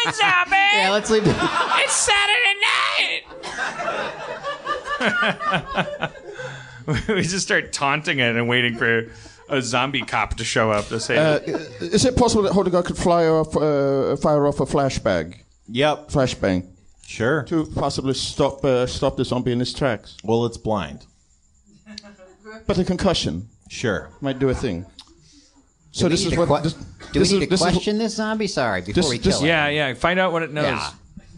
Woo! 0.06 0.12
Where 0.12 0.12
you 0.12 0.20
going, 0.20 0.34
zombie? 0.34 0.56
Yeah, 0.74 0.90
let's 0.90 1.10
leave. 1.10 1.22
It's 1.26 1.92
Saturday 1.92 2.54
night. 5.96 6.10
we 7.08 7.22
just 7.22 7.40
start 7.46 7.72
taunting 7.72 8.18
it 8.18 8.36
and 8.36 8.48
waiting 8.48 8.76
for 8.76 9.06
a 9.48 9.60
zombie 9.62 10.02
cop 10.02 10.36
to 10.36 10.44
show 10.44 10.70
up 10.70 10.86
to 10.88 11.00
say, 11.00 11.16
Uh, 11.16 11.38
is 11.80 12.04
it 12.04 12.16
possible 12.16 12.42
that 12.44 12.52
Hodegar 12.52 12.84
could 12.84 12.96
fly 12.96 13.26
off, 13.26 13.56
uh, 13.56 14.16
fire 14.16 14.46
off 14.46 14.60
a 14.60 14.66
flashbang? 14.66 15.34
Yep. 15.68 16.08
Flashbang. 16.10 16.66
Sure. 17.06 17.42
To 17.44 17.66
possibly 17.74 18.14
stop 18.14 18.64
uh, 18.64 18.86
stop 18.86 19.16
the 19.16 19.24
zombie 19.24 19.50
in 19.52 19.58
his 19.58 19.72
tracks. 19.74 20.16
Well, 20.22 20.46
it's 20.46 20.56
blind. 20.56 21.06
But 22.66 22.78
a 22.78 22.84
concussion 22.84 23.48
Sure. 23.68 24.10
might 24.20 24.38
do 24.38 24.48
a 24.48 24.54
thing. 24.54 24.86
So 25.92 26.08
this 26.08 26.24
is 26.24 26.36
what. 26.36 26.48
que- 26.48 26.62
this, 26.62 26.72
Do 26.74 26.80
we 27.14 27.18
need 27.20 27.22
is, 27.22 27.30
to 27.30 27.38
this 27.38 27.50
is- 27.52 27.60
question 27.60 27.98
this 27.98 28.14
zombie? 28.14 28.46
Sorry, 28.46 28.80
before 28.80 28.94
This- 28.94 29.10
we 29.10 29.18
this- 29.18 29.36
kill 29.36 29.44
it. 29.44 29.48
"Yeah, 29.48 29.68
yeah, 29.68 29.94
find 29.94 30.18
out 30.20 30.32
what 30.32 30.42
it 30.42 30.52
knows." 30.52 30.64
Yeah. 30.64 30.90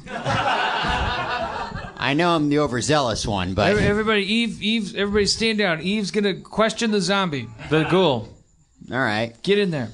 I 1.98 2.14
know 2.14 2.34
I'm 2.34 2.48
the 2.48 2.58
overzealous 2.58 3.26
one, 3.26 3.54
but 3.54 3.76
Everybody, 3.78 4.22
Eve, 4.24 4.60
Eve, 4.60 4.96
everybody 4.96 5.26
stand 5.26 5.58
down. 5.58 5.80
Eve's 5.82 6.10
gonna 6.10 6.34
question 6.34 6.90
the 6.90 7.00
zombie, 7.00 7.48
the 7.70 7.84
ghoul. 7.90 8.28
all 8.90 8.98
right. 8.98 9.40
Get 9.42 9.58
in 9.58 9.70
there. 9.70 9.88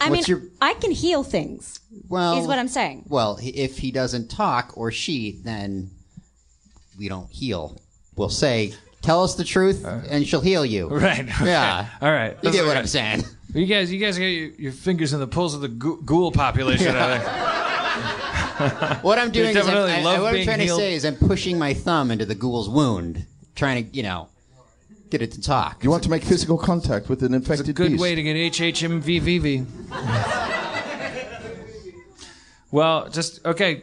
I 0.00 0.10
What's 0.10 0.28
mean, 0.28 0.38
your- 0.40 0.48
I 0.60 0.74
can 0.74 0.90
heal 0.90 1.22
things. 1.22 1.78
Well, 2.08 2.40
is 2.40 2.48
what 2.48 2.58
I'm 2.58 2.66
saying. 2.68 3.04
Well, 3.08 3.38
if 3.40 3.78
he 3.78 3.92
doesn't 3.92 4.28
talk 4.28 4.72
or 4.76 4.90
she, 4.90 5.38
then 5.44 5.90
we 6.98 7.08
don't 7.08 7.30
heal. 7.30 7.80
We'll 8.16 8.28
say, 8.28 8.74
"Tell 9.02 9.22
us 9.22 9.34
the 9.34 9.44
truth, 9.44 9.84
and 9.84 10.26
she'll 10.26 10.40
heal 10.40 10.64
you." 10.64 10.88
Right. 10.88 11.20
okay. 11.28 11.46
Yeah. 11.46 11.88
All 12.00 12.10
right. 12.10 12.36
You 12.42 12.50
get 12.50 12.64
what 12.64 12.76
I'm 12.76 12.86
saying? 12.86 13.24
You 13.54 13.66
guys, 13.66 13.92
you 13.92 13.98
guys 14.00 14.16
got 14.18 14.24
your, 14.24 14.48
your 14.52 14.72
fingers 14.72 15.12
in 15.12 15.20
the 15.20 15.26
pulse 15.26 15.54
of 15.54 15.60
the 15.60 15.68
ghoul, 15.68 15.96
ghoul 15.96 16.32
population. 16.32 16.94
I 16.96 17.18
think. 17.18 17.62
What 19.02 19.18
I'm 19.18 19.30
doing 19.32 19.50
is, 19.50 19.56
I'm, 19.56 19.64
definitely 19.66 19.92
I, 19.92 20.02
love 20.02 20.20
what 20.20 20.28
I'm 20.28 20.34
being 20.34 20.44
trying 20.46 20.60
healed. 20.60 20.78
to 20.78 20.84
say 20.84 20.94
is, 20.94 21.04
I'm 21.04 21.16
pushing 21.16 21.58
my 21.58 21.74
thumb 21.74 22.10
into 22.12 22.24
the 22.24 22.34
ghoul's 22.36 22.68
wound, 22.68 23.26
trying 23.56 23.84
to, 23.90 23.96
you 23.96 24.04
know, 24.04 24.28
get 25.10 25.20
it 25.20 25.32
to 25.32 25.40
talk. 25.40 25.82
You 25.82 25.90
want 25.90 26.04
to 26.04 26.10
make 26.10 26.22
physical 26.22 26.56
contact 26.56 27.08
with 27.08 27.22
an 27.24 27.34
infected 27.34 27.74
Good 27.74 27.92
beast. 27.92 28.02
way 28.02 28.14
to 28.14 28.22
get 28.22 28.36
HHMVVV. 28.36 29.66
well, 32.70 33.08
just 33.08 33.44
okay, 33.44 33.82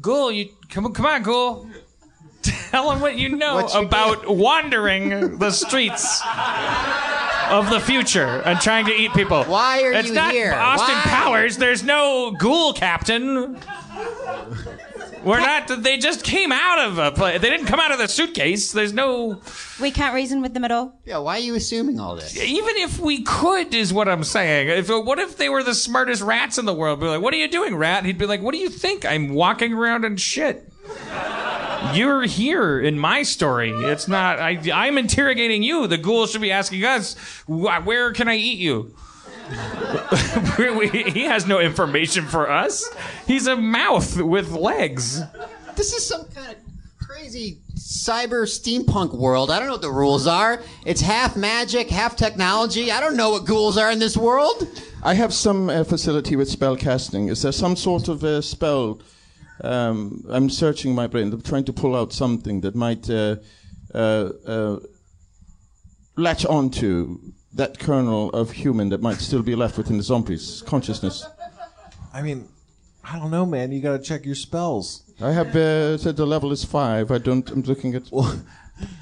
Ghoul. 0.00 0.30
You 0.32 0.50
come 0.68 0.86
on, 0.86 0.92
come 0.94 1.06
on, 1.06 1.22
Ghoul. 1.22 1.68
Tell 2.70 2.90
him 2.90 3.00
what 3.00 3.16
you 3.16 3.30
know 3.36 3.54
What 3.56 3.74
you 3.74 3.80
about 3.80 4.28
wandering 4.28 5.38
the 5.38 5.50
streets 5.50 6.20
of 7.50 7.70
the 7.70 7.80
future 7.80 8.42
and 8.44 8.60
trying 8.60 8.86
to 8.86 8.92
eat 8.92 9.12
people. 9.12 9.44
Why 9.44 9.82
are 9.82 9.92
it's 9.92 10.08
you 10.08 10.14
not 10.14 10.32
here? 10.32 10.52
Austin 10.54 10.94
Why? 10.94 11.02
Powers. 11.02 11.56
There's 11.56 11.82
no 11.82 12.32
Ghoul 12.38 12.72
Captain. 12.72 13.58
We're 15.24 15.40
not. 15.40 15.82
They 15.82 15.98
just 15.98 16.24
came 16.24 16.50
out 16.50 16.78
of 16.78 16.98
a 16.98 17.12
place. 17.12 17.40
They 17.42 17.50
didn't 17.50 17.66
come 17.66 17.78
out 17.78 17.92
of 17.92 17.98
the 17.98 18.08
suitcase. 18.08 18.72
There's 18.72 18.94
no. 18.94 19.42
We 19.78 19.90
can't 19.90 20.14
reason 20.14 20.40
with 20.40 20.54
them 20.54 20.64
at 20.64 20.70
all. 20.70 20.98
Yeah, 21.04 21.18
why 21.18 21.36
are 21.36 21.40
you 21.40 21.54
assuming 21.56 22.00
all 22.00 22.16
this? 22.16 22.34
Even 22.36 22.76
if 22.76 22.98
we 22.98 23.22
could, 23.22 23.74
is 23.74 23.92
what 23.92 24.08
I'm 24.08 24.24
saying. 24.24 24.68
If 24.68 24.88
what 24.88 25.18
if 25.18 25.36
they 25.36 25.50
were 25.50 25.62
the 25.62 25.74
smartest 25.74 26.22
rats 26.22 26.56
in 26.56 26.64
the 26.64 26.72
world? 26.72 27.00
Be 27.00 27.06
like, 27.06 27.20
what 27.20 27.34
are 27.34 27.38
you 27.38 27.48
doing, 27.48 27.76
rat? 27.76 28.06
He'd 28.06 28.16
be 28.16 28.24
like, 28.26 28.40
what 28.40 28.52
do 28.52 28.58
you 28.58 28.70
think? 28.70 29.04
I'm 29.04 29.34
walking 29.34 29.74
around 29.74 30.06
and 30.06 30.18
shit. 30.18 30.72
You're 31.94 32.22
here 32.24 32.80
in 32.80 32.98
my 32.98 33.22
story. 33.22 33.70
It's 33.70 34.08
not. 34.08 34.38
I, 34.38 34.58
I'm 34.72 34.98
interrogating 34.98 35.62
you. 35.62 35.86
The 35.86 35.98
ghoul 35.98 36.26
should 36.26 36.40
be 36.40 36.52
asking 36.52 36.84
us, 36.84 37.14
where 37.46 38.12
can 38.12 38.28
I 38.28 38.36
eat 38.36 38.58
you? 38.58 38.94
We- 40.58 40.70
we- 40.70 40.88
he 41.10 41.24
has 41.24 41.46
no 41.46 41.58
information 41.58 42.26
for 42.26 42.50
us. 42.50 42.88
He's 43.26 43.46
a 43.46 43.56
mouth 43.56 44.20
with 44.20 44.50
legs. 44.52 45.20
This 45.76 45.92
is 45.92 46.06
some 46.06 46.24
kind 46.26 46.52
of 46.52 46.56
crazy 47.06 47.58
cyber 47.76 48.44
steampunk 48.46 49.14
world. 49.14 49.50
I 49.50 49.58
don't 49.58 49.66
know 49.66 49.72
what 49.74 49.82
the 49.82 49.90
rules 49.90 50.26
are. 50.26 50.62
It's 50.84 51.00
half 51.00 51.36
magic, 51.36 51.88
half 51.90 52.14
technology. 52.16 52.92
I 52.92 53.00
don't 53.00 53.16
know 53.16 53.30
what 53.30 53.46
ghouls 53.46 53.76
are 53.78 53.90
in 53.90 53.98
this 53.98 54.16
world. 54.16 54.68
I 55.02 55.14
have 55.14 55.32
some 55.32 55.70
uh, 55.70 55.82
facility 55.84 56.36
with 56.36 56.48
spell 56.48 56.76
casting. 56.76 57.28
Is 57.28 57.42
there 57.42 57.52
some 57.52 57.74
sort 57.76 58.08
of 58.08 58.22
uh, 58.22 58.40
spell? 58.42 59.00
Um, 59.62 60.24
I'm 60.28 60.48
searching 60.50 60.94
my 60.94 61.06
brain, 61.06 61.32
I'm 61.32 61.42
trying 61.42 61.64
to 61.64 61.72
pull 61.72 61.94
out 61.94 62.12
something 62.12 62.60
that 62.62 62.74
might 62.74 63.08
uh, 63.10 63.36
uh, 63.94 64.30
uh, 64.46 64.78
latch 66.16 66.46
onto 66.46 67.18
that 67.54 67.78
kernel 67.78 68.30
of 68.30 68.52
human 68.52 68.88
that 68.90 69.02
might 69.02 69.18
still 69.18 69.42
be 69.42 69.54
left 69.54 69.76
within 69.76 69.96
the 69.96 70.02
zombie's 70.02 70.62
consciousness. 70.62 71.26
I 72.12 72.22
mean, 72.22 72.48
I 73.04 73.18
don't 73.18 73.30
know, 73.30 73.46
man. 73.46 73.72
You 73.72 73.80
got 73.80 73.96
to 73.96 74.02
check 74.02 74.24
your 74.24 74.34
spells. 74.34 75.02
I 75.20 75.32
have 75.32 75.54
uh, 75.54 75.98
said 75.98 76.16
the 76.16 76.26
level 76.26 76.52
is 76.52 76.64
five. 76.64 77.10
I 77.10 77.18
don't. 77.18 77.48
I'm 77.50 77.62
looking 77.62 77.94
at. 77.94 78.04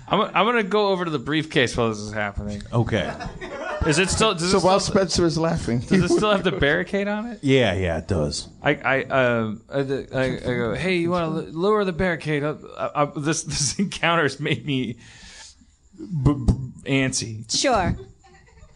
I'm, 0.09 0.20
I'm 0.20 0.46
gonna 0.46 0.62
go 0.62 0.88
over 0.88 1.05
to 1.05 1.10
the 1.10 1.18
briefcase 1.18 1.76
while 1.76 1.88
this 1.90 1.98
is 1.98 2.12
happening. 2.12 2.62
Okay. 2.72 3.12
Is 3.86 3.98
it 3.98 4.09
still? 4.09 4.34
Does 4.34 4.50
so 4.50 4.59
it 4.59 4.64
while 4.64 4.80
still, 4.80 4.94
Spencer 4.94 5.24
is 5.26 5.38
laughing, 5.38 5.80
does 5.80 6.02
it 6.02 6.09
still 6.09 6.30
have 6.30 6.44
the 6.44 6.52
barricade 6.52 7.09
on 7.09 7.26
it? 7.26 7.40
Yeah, 7.42 7.74
yeah, 7.74 7.98
it 7.98 8.09
does. 8.09 8.48
I 8.62 8.74
I 8.74 9.02
um 9.05 9.62
I, 9.68 9.78
I, 9.78 10.22
I 10.24 10.38
go. 10.38 10.74
Hey, 10.74 10.96
you 10.96 11.10
want 11.10 11.46
to 11.46 11.52
lower 11.59 11.84
the 11.84 11.92
barricade? 11.92 12.42
I, 12.42 12.55
I, 12.78 13.02
I, 13.02 13.12
this 13.16 13.42
this 13.44 13.78
encounter's 13.78 14.40
made 14.40 14.64
me 14.66 14.98
b- 15.98 16.34
b- 16.34 16.52
antsy. 16.84 17.50
Sure. 17.55 17.96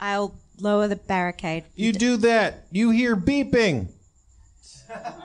I'll 0.00 0.34
lower 0.60 0.86
the 0.88 0.96
barricade. 0.96 1.64
You 1.74 1.92
do 1.92 2.16
that. 2.18 2.66
You 2.70 2.90
hear 2.90 3.16
beeping. 3.16 3.88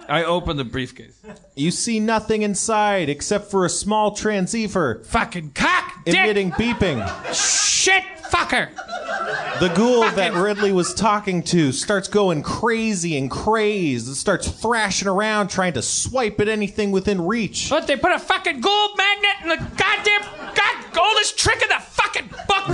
I 0.10 0.23
open 0.23 0.57
the 0.57 0.64
briefcase. 0.64 1.22
You 1.56 1.72
see 1.72 1.99
nothing 1.99 2.41
inside 2.41 3.10
except 3.10 3.52
for 3.52 3.65
a 3.65 3.69
small 3.69 4.11
transceiver 4.11 5.03
Fucking 5.06 5.52
cock, 5.52 6.06
dick, 6.06 6.15
emitting 6.15 6.52
beeping. 6.52 7.06
shit, 7.34 8.03
fucker. 8.31 8.69
The 9.60 9.69
ghoul 9.69 10.02
that 10.11 10.34
Ridley 10.34 10.72
was 10.72 10.94
talking 10.94 11.41
to 11.44 11.72
starts 11.72 12.07
going 12.07 12.44
crazy 12.44 13.18
and 13.18 13.30
crazed. 13.30 14.07
It 14.07 14.15
starts 14.15 14.48
thrashing 14.49 15.07
around 15.07 15.48
trying 15.49 15.73
to 15.73 15.81
swipe 15.81 16.39
at 16.39 16.48
anything 16.48 16.91
within 16.91 17.26
reach. 17.26 17.69
But 17.69 17.88
they 17.88 17.95
put 17.98 18.11
a 18.11 18.19
fucking 18.19 18.61
gold 18.61 18.91
magnet 18.98 19.31
in 19.44 19.49
the 19.49 19.57
goddamn 19.77 20.22
god 20.56 20.98
oldest 20.98 21.38
trick 21.38 21.61
in 21.61 21.69
the 21.69 21.80
fucking 21.80 22.27
book. 22.48 22.65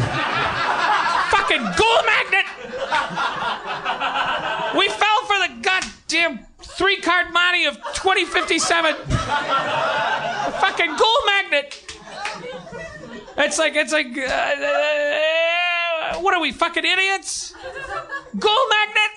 fucking 1.32 1.62
gold 1.78 2.06
magnet. 2.06 2.46
We 4.78 4.90
fell 4.90 4.98
for 4.98 5.00
the 5.00 5.00
goddamn 5.00 5.13
three 6.78 6.98
card 7.02 7.32
monte 7.34 7.66
of 7.66 7.76
2057. 7.94 8.96
A 8.96 10.52
fucking 10.60 10.96
gold 10.96 11.24
magnet. 11.26 11.98
It's 13.38 13.58
like 13.58 13.76
it's 13.76 13.92
like 13.92 14.16
uh, 14.18 14.22
uh, 14.22 16.20
what 16.20 16.34
are 16.34 16.42
we 16.42 16.52
fucking 16.52 16.84
idiots? 16.86 17.54
Gold 18.38 18.70
magnet. 18.70 19.12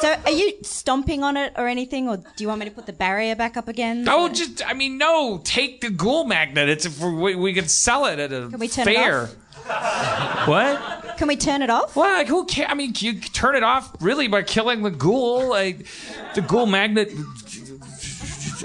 So, 0.00 0.16
are 0.24 0.32
you 0.32 0.54
stomping 0.62 1.22
on 1.22 1.36
it 1.36 1.52
or 1.56 1.68
anything, 1.68 2.08
or 2.08 2.16
do 2.16 2.24
you 2.38 2.48
want 2.48 2.58
me 2.58 2.66
to 2.66 2.72
put 2.72 2.86
the 2.86 2.92
barrier 2.92 3.36
back 3.36 3.56
up 3.56 3.68
again? 3.68 4.02
No, 4.02 4.28
just 4.28 4.66
I 4.66 4.72
mean, 4.72 4.98
no. 4.98 5.40
Take 5.44 5.80
the 5.80 5.90
ghoul 5.90 6.24
magnet. 6.24 6.68
It's 6.68 6.86
for 6.86 7.14
we, 7.14 7.36
we 7.36 7.52
can 7.52 7.68
sell 7.68 8.06
it 8.06 8.18
at 8.18 8.32
a 8.32 8.48
Can 8.48 8.58
we 8.58 8.68
turn 8.68 8.88
it 8.88 8.94
fair. 8.96 9.28
what? 10.46 11.16
Can 11.18 11.28
we 11.28 11.36
turn 11.36 11.62
it 11.62 11.70
off? 11.70 11.94
Well, 11.94 12.18
like, 12.18 12.28
who 12.28 12.44
cares? 12.46 12.68
I 12.70 12.74
mean, 12.74 12.92
you 12.96 13.20
turn 13.20 13.54
it 13.54 13.62
off 13.62 13.94
really 14.00 14.28
by 14.28 14.42
killing 14.42 14.82
the 14.82 14.90
ghoul. 14.90 15.48
Like 15.48 15.86
the 16.34 16.42
ghoul 16.42 16.66
magnet 16.66 17.12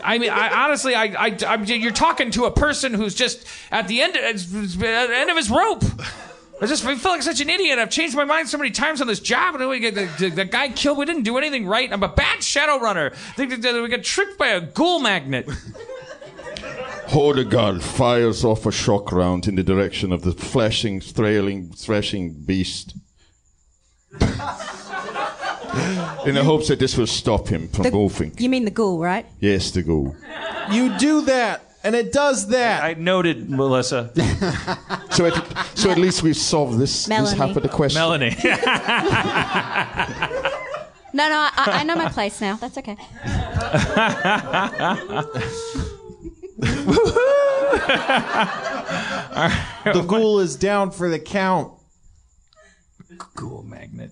I 0.03 0.18
mean, 0.18 0.30
I, 0.30 0.65
honestly, 0.65 0.95
I, 0.95 1.06
I, 1.06 1.38
I'm, 1.48 1.65
you're 1.65 1.91
talking 1.91 2.32
to 2.32 2.45
a 2.45 2.52
person 2.52 2.94
who's 2.94 3.15
just 3.15 3.45
at 3.72 3.88
the 3.88 4.02
end, 4.02 4.15
at 4.15 4.38
the 4.38 5.11
end 5.14 5.30
of 5.30 5.38
his 5.38 5.49
rope. 5.49 5.84
I 6.60 6.65
just 6.65 6.84
I 6.86 6.95
feel 6.95 7.11
like 7.11 7.22
such 7.22 7.40
an 7.40 7.49
idiot. 7.49 7.78
I've 7.78 7.91
changed 7.91 8.15
my 8.15 8.26
mind 8.26 8.49
so 8.49 8.57
many 8.57 8.72
times 8.72 8.99
on 8.99 9.07
this 9.07 9.19
job, 9.19 9.56
and 9.56 9.69
we 9.69 9.80
get 9.80 9.94
the, 9.94 10.10
the, 10.18 10.30
the 10.30 10.45
guy 10.45 10.69
killed. 10.69 10.98
We 10.98 11.06
didn't 11.06 11.24
do 11.24 11.38
anything 11.38 11.68
right. 11.68 11.91
I'm 11.91 12.02
a 12.02 12.07
bad 12.07 12.41
shadow 12.41 12.80
runner. 12.80 13.14
We 13.38 13.45
got 13.45 14.03
tricked 14.03 14.40
by 14.40 14.48
a 14.48 14.61
ghoul 14.61 14.99
magnet. 14.99 15.48
Hordegard 17.07 17.81
fires 17.81 18.43
off 18.43 18.65
a 18.65 18.71
shock 18.71 19.11
round 19.11 19.47
in 19.47 19.55
the 19.55 19.63
direction 19.63 20.11
of 20.11 20.23
the 20.23 20.34
flashing, 20.34 20.99
trailing, 20.99 21.71
thrashing 21.71 22.34
beast. 22.34 22.95
in 26.25 26.35
the 26.35 26.43
hopes 26.43 26.67
that 26.67 26.79
this 26.79 26.97
will 26.97 27.07
stop 27.07 27.47
him 27.47 27.67
from 27.69 27.84
The- 27.84 27.91
moving. 27.91 28.34
You 28.38 28.49
mean 28.49 28.65
the 28.65 28.71
ghoul, 28.71 28.99
right? 28.99 29.25
Yes, 29.39 29.71
the 29.71 29.84
ghoul. 29.84 30.15
You 30.71 30.97
do 30.97 31.21
that, 31.21 31.61
and 31.84 31.95
it 31.95 32.11
does 32.11 32.47
that. 32.47 32.84
I 32.84 32.93
noted, 32.95 33.49
Melissa. 33.49 34.11
So 35.17 35.25
at, 35.25 35.67
so 35.75 35.89
at 35.89 35.97
least 35.97 36.21
we've 36.21 36.38
solved 36.38 36.77
this, 36.77 37.05
this 37.05 37.07
Melanie. 37.07 37.38
half 37.38 37.55
of 37.57 37.63
the 37.63 37.69
question. 37.69 37.99
Melanie. 37.99 38.35
No, 41.13 41.27
no, 41.29 41.35
I, 41.51 41.79
I 41.79 41.84
know 41.84 41.95
my 41.95 42.09
place 42.09 42.39
now. 42.41 42.57
That's 42.57 42.77
okay. 42.77 42.95
the 49.94 50.06
ghoul 50.07 50.40
is 50.40 50.56
down 50.56 50.91
for 50.91 51.10
the 51.10 51.19
count. 51.19 51.74
Ghoul 53.36 53.64
magnet. 53.64 54.11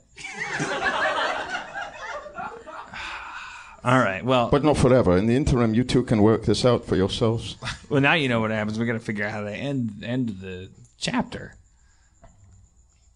All 3.84 3.99
right. 3.99 4.24
Well, 4.26 4.49
But 4.49 4.64
not 4.64 4.78
forever. 4.78 5.16
In 5.18 5.28
the 5.28 5.36
interim, 5.36 5.76
you 5.76 5.84
two 5.84 6.02
can 6.03 6.22
work 6.24 6.45
this 6.45 6.66
out 6.66 6.86
for 6.86 6.95
yourselves. 6.95 7.56
well, 7.90 8.02
now 8.02 8.14
you 8.14 8.28
know 8.28 8.40
what 8.40 8.49
happens. 8.52 8.80
We 8.80 8.86
got 8.88 8.94
to 8.94 8.99
figure 8.99 9.26
out 9.26 9.32
how 9.32 9.41
to 9.41 9.52
end 9.53 10.03
end 10.03 10.30
the 10.41 10.70
chapter. 10.98 11.56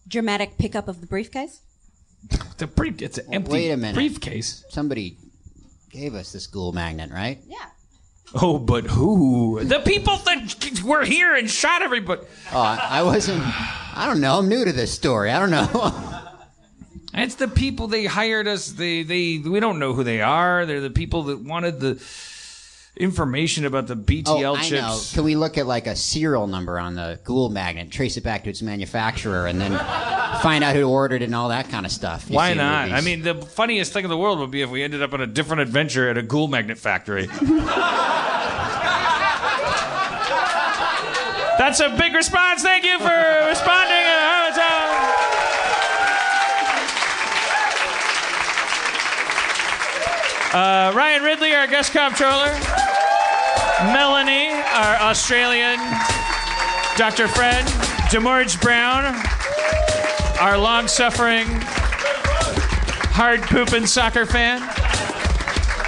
Dramatic 0.06 0.58
pickup 0.58 0.86
of 0.88 1.00
the 1.00 1.06
briefcase. 1.08 1.60
It's 2.30 2.62
a 2.62 2.66
brief. 2.68 3.00
It's 3.02 3.18
an 3.18 3.32
empty 3.34 3.50
Wait 3.52 3.70
a 3.70 3.76
minute. 3.76 3.94
briefcase. 3.94 4.64
Somebody 4.68 5.16
gave 5.90 6.14
us 6.14 6.32
this 6.32 6.46
ghoul 6.46 6.72
magnet, 6.72 7.10
right? 7.10 7.40
Yeah. 7.48 7.56
Oh, 8.34 8.58
but 8.58 8.84
who? 8.84 9.62
The 9.64 9.80
people 9.80 10.16
that 10.18 10.82
were 10.84 11.04
here 11.04 11.34
and 11.34 11.50
shot 11.50 11.82
everybody. 11.82 12.22
Oh, 12.52 12.60
I, 12.60 12.78
I 12.90 13.02
wasn't. 13.02 13.42
I 13.42 14.06
don't 14.06 14.20
know. 14.20 14.38
I'm 14.38 14.48
new 14.48 14.64
to 14.64 14.72
this 14.72 14.92
story. 14.92 15.30
I 15.30 15.38
don't 15.38 15.50
know. 15.50 16.16
It's 17.12 17.34
the 17.34 17.48
people 17.48 17.88
they 17.88 18.06
hired 18.06 18.46
us. 18.46 18.70
They 18.70 19.02
they 19.02 19.38
we 19.38 19.58
don't 19.58 19.80
know 19.80 19.94
who 19.94 20.04
they 20.04 20.20
are. 20.22 20.64
They're 20.64 20.80
the 20.80 20.90
people 20.90 21.24
that 21.24 21.40
wanted 21.40 21.80
the 21.80 22.00
information 22.96 23.64
about 23.64 23.86
the 23.86 23.96
BTL 23.96 24.26
oh, 24.26 24.54
I 24.54 24.62
chips. 24.62 24.82
know. 24.82 25.00
Can 25.14 25.24
we 25.24 25.36
look 25.36 25.56
at 25.58 25.66
like 25.66 25.86
a 25.86 25.96
serial 25.96 26.46
number 26.46 26.78
on 26.78 26.94
the 26.94 27.20
ghoul 27.24 27.48
magnet, 27.48 27.90
trace 27.90 28.16
it 28.16 28.24
back 28.24 28.44
to 28.44 28.50
its 28.50 28.62
manufacturer, 28.62 29.46
and 29.46 29.60
then 29.60 29.72
find 30.42 30.64
out 30.64 30.74
who 30.74 30.88
ordered 30.88 31.22
it 31.22 31.26
and 31.26 31.34
all 31.34 31.48
that 31.50 31.68
kind 31.68 31.86
of 31.86 31.92
stuff? 31.92 32.28
You 32.28 32.36
Why 32.36 32.54
not? 32.54 32.90
I 32.90 33.00
mean, 33.00 33.22
the 33.22 33.34
funniest 33.34 33.92
thing 33.92 34.04
in 34.04 34.10
the 34.10 34.18
world 34.18 34.38
would 34.40 34.50
be 34.50 34.62
if 34.62 34.70
we 34.70 34.82
ended 34.82 35.02
up 35.02 35.12
on 35.12 35.20
a 35.20 35.26
different 35.26 35.62
adventure 35.62 36.08
at 36.08 36.18
a 36.18 36.22
ghoul 36.22 36.48
magnet 36.48 36.78
factory. 36.78 37.26
That's 41.58 41.80
a 41.80 41.90
big 41.90 42.14
response. 42.14 42.62
Thank 42.62 42.84
you 42.84 42.98
for 42.98 43.46
responding. 43.48 43.96
Uh, 43.96 44.30
Uh, 50.52 50.92
Ryan 50.96 51.22
Ridley, 51.22 51.54
our 51.54 51.68
guest 51.68 51.92
comptroller. 51.92 52.79
Melanie, 53.92 54.50
our 54.50 54.96
Australian. 55.10 55.78
Dr. 56.96 57.28
Fred. 57.28 57.64
Demorge 58.10 58.60
Brown, 58.60 59.04
our 60.40 60.58
long 60.58 60.88
suffering, 60.88 61.46
hard 63.14 63.40
pooping 63.42 63.86
soccer 63.86 64.26
fan. 64.26 64.60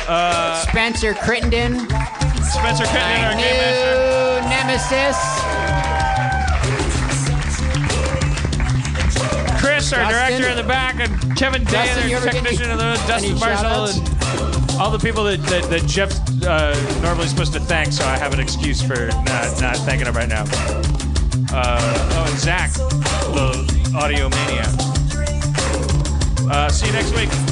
Uh, 0.07 0.63
Spencer 0.63 1.15
Crittenden. 1.15 1.81
Spencer 1.81 2.85
Crittenden, 2.87 3.25
our 3.25 3.35
game 3.35 3.59
master. 3.59 4.23
Nemesis. 4.55 5.19
Chris, 9.61 9.93
our 9.93 9.99
Dustin. 10.13 10.13
director 10.13 10.49
in 10.49 10.57
the 10.57 10.63
back, 10.63 11.01
and 11.01 11.37
Kevin 11.37 11.65
Day, 11.65 12.15
our 12.15 12.21
technician 12.21 12.71
of 12.71 12.79
the 12.79 12.95
Dustin 13.09 13.37
Marshall, 13.41 13.87
and 13.87 14.12
all 14.79 14.91
the 14.91 14.99
people 14.99 15.25
that, 15.25 15.41
that, 15.45 15.65
that 15.71 15.87
Jeff 15.87 16.13
uh, 16.45 16.75
normally 17.03 17.27
supposed 17.27 17.53
to 17.53 17.61
thank, 17.61 17.93
so 17.93 18.05
I 18.05 18.17
have 18.17 18.33
an 18.33 18.41
excuse 18.41 18.81
for 18.83 19.07
not, 19.07 19.61
not 19.61 19.77
thanking 19.79 20.07
him 20.07 20.15
right 20.15 20.29
now. 20.29 20.45
Uh, 21.53 22.09
oh, 22.13 22.27
and 22.29 22.39
Zach, 22.39 22.73
the 22.73 23.93
audio 23.95 24.29
maniac. 24.29 24.69
Uh, 26.51 26.69
see 26.69 26.87
you 26.87 26.93
next 26.93 27.15
week. 27.15 27.52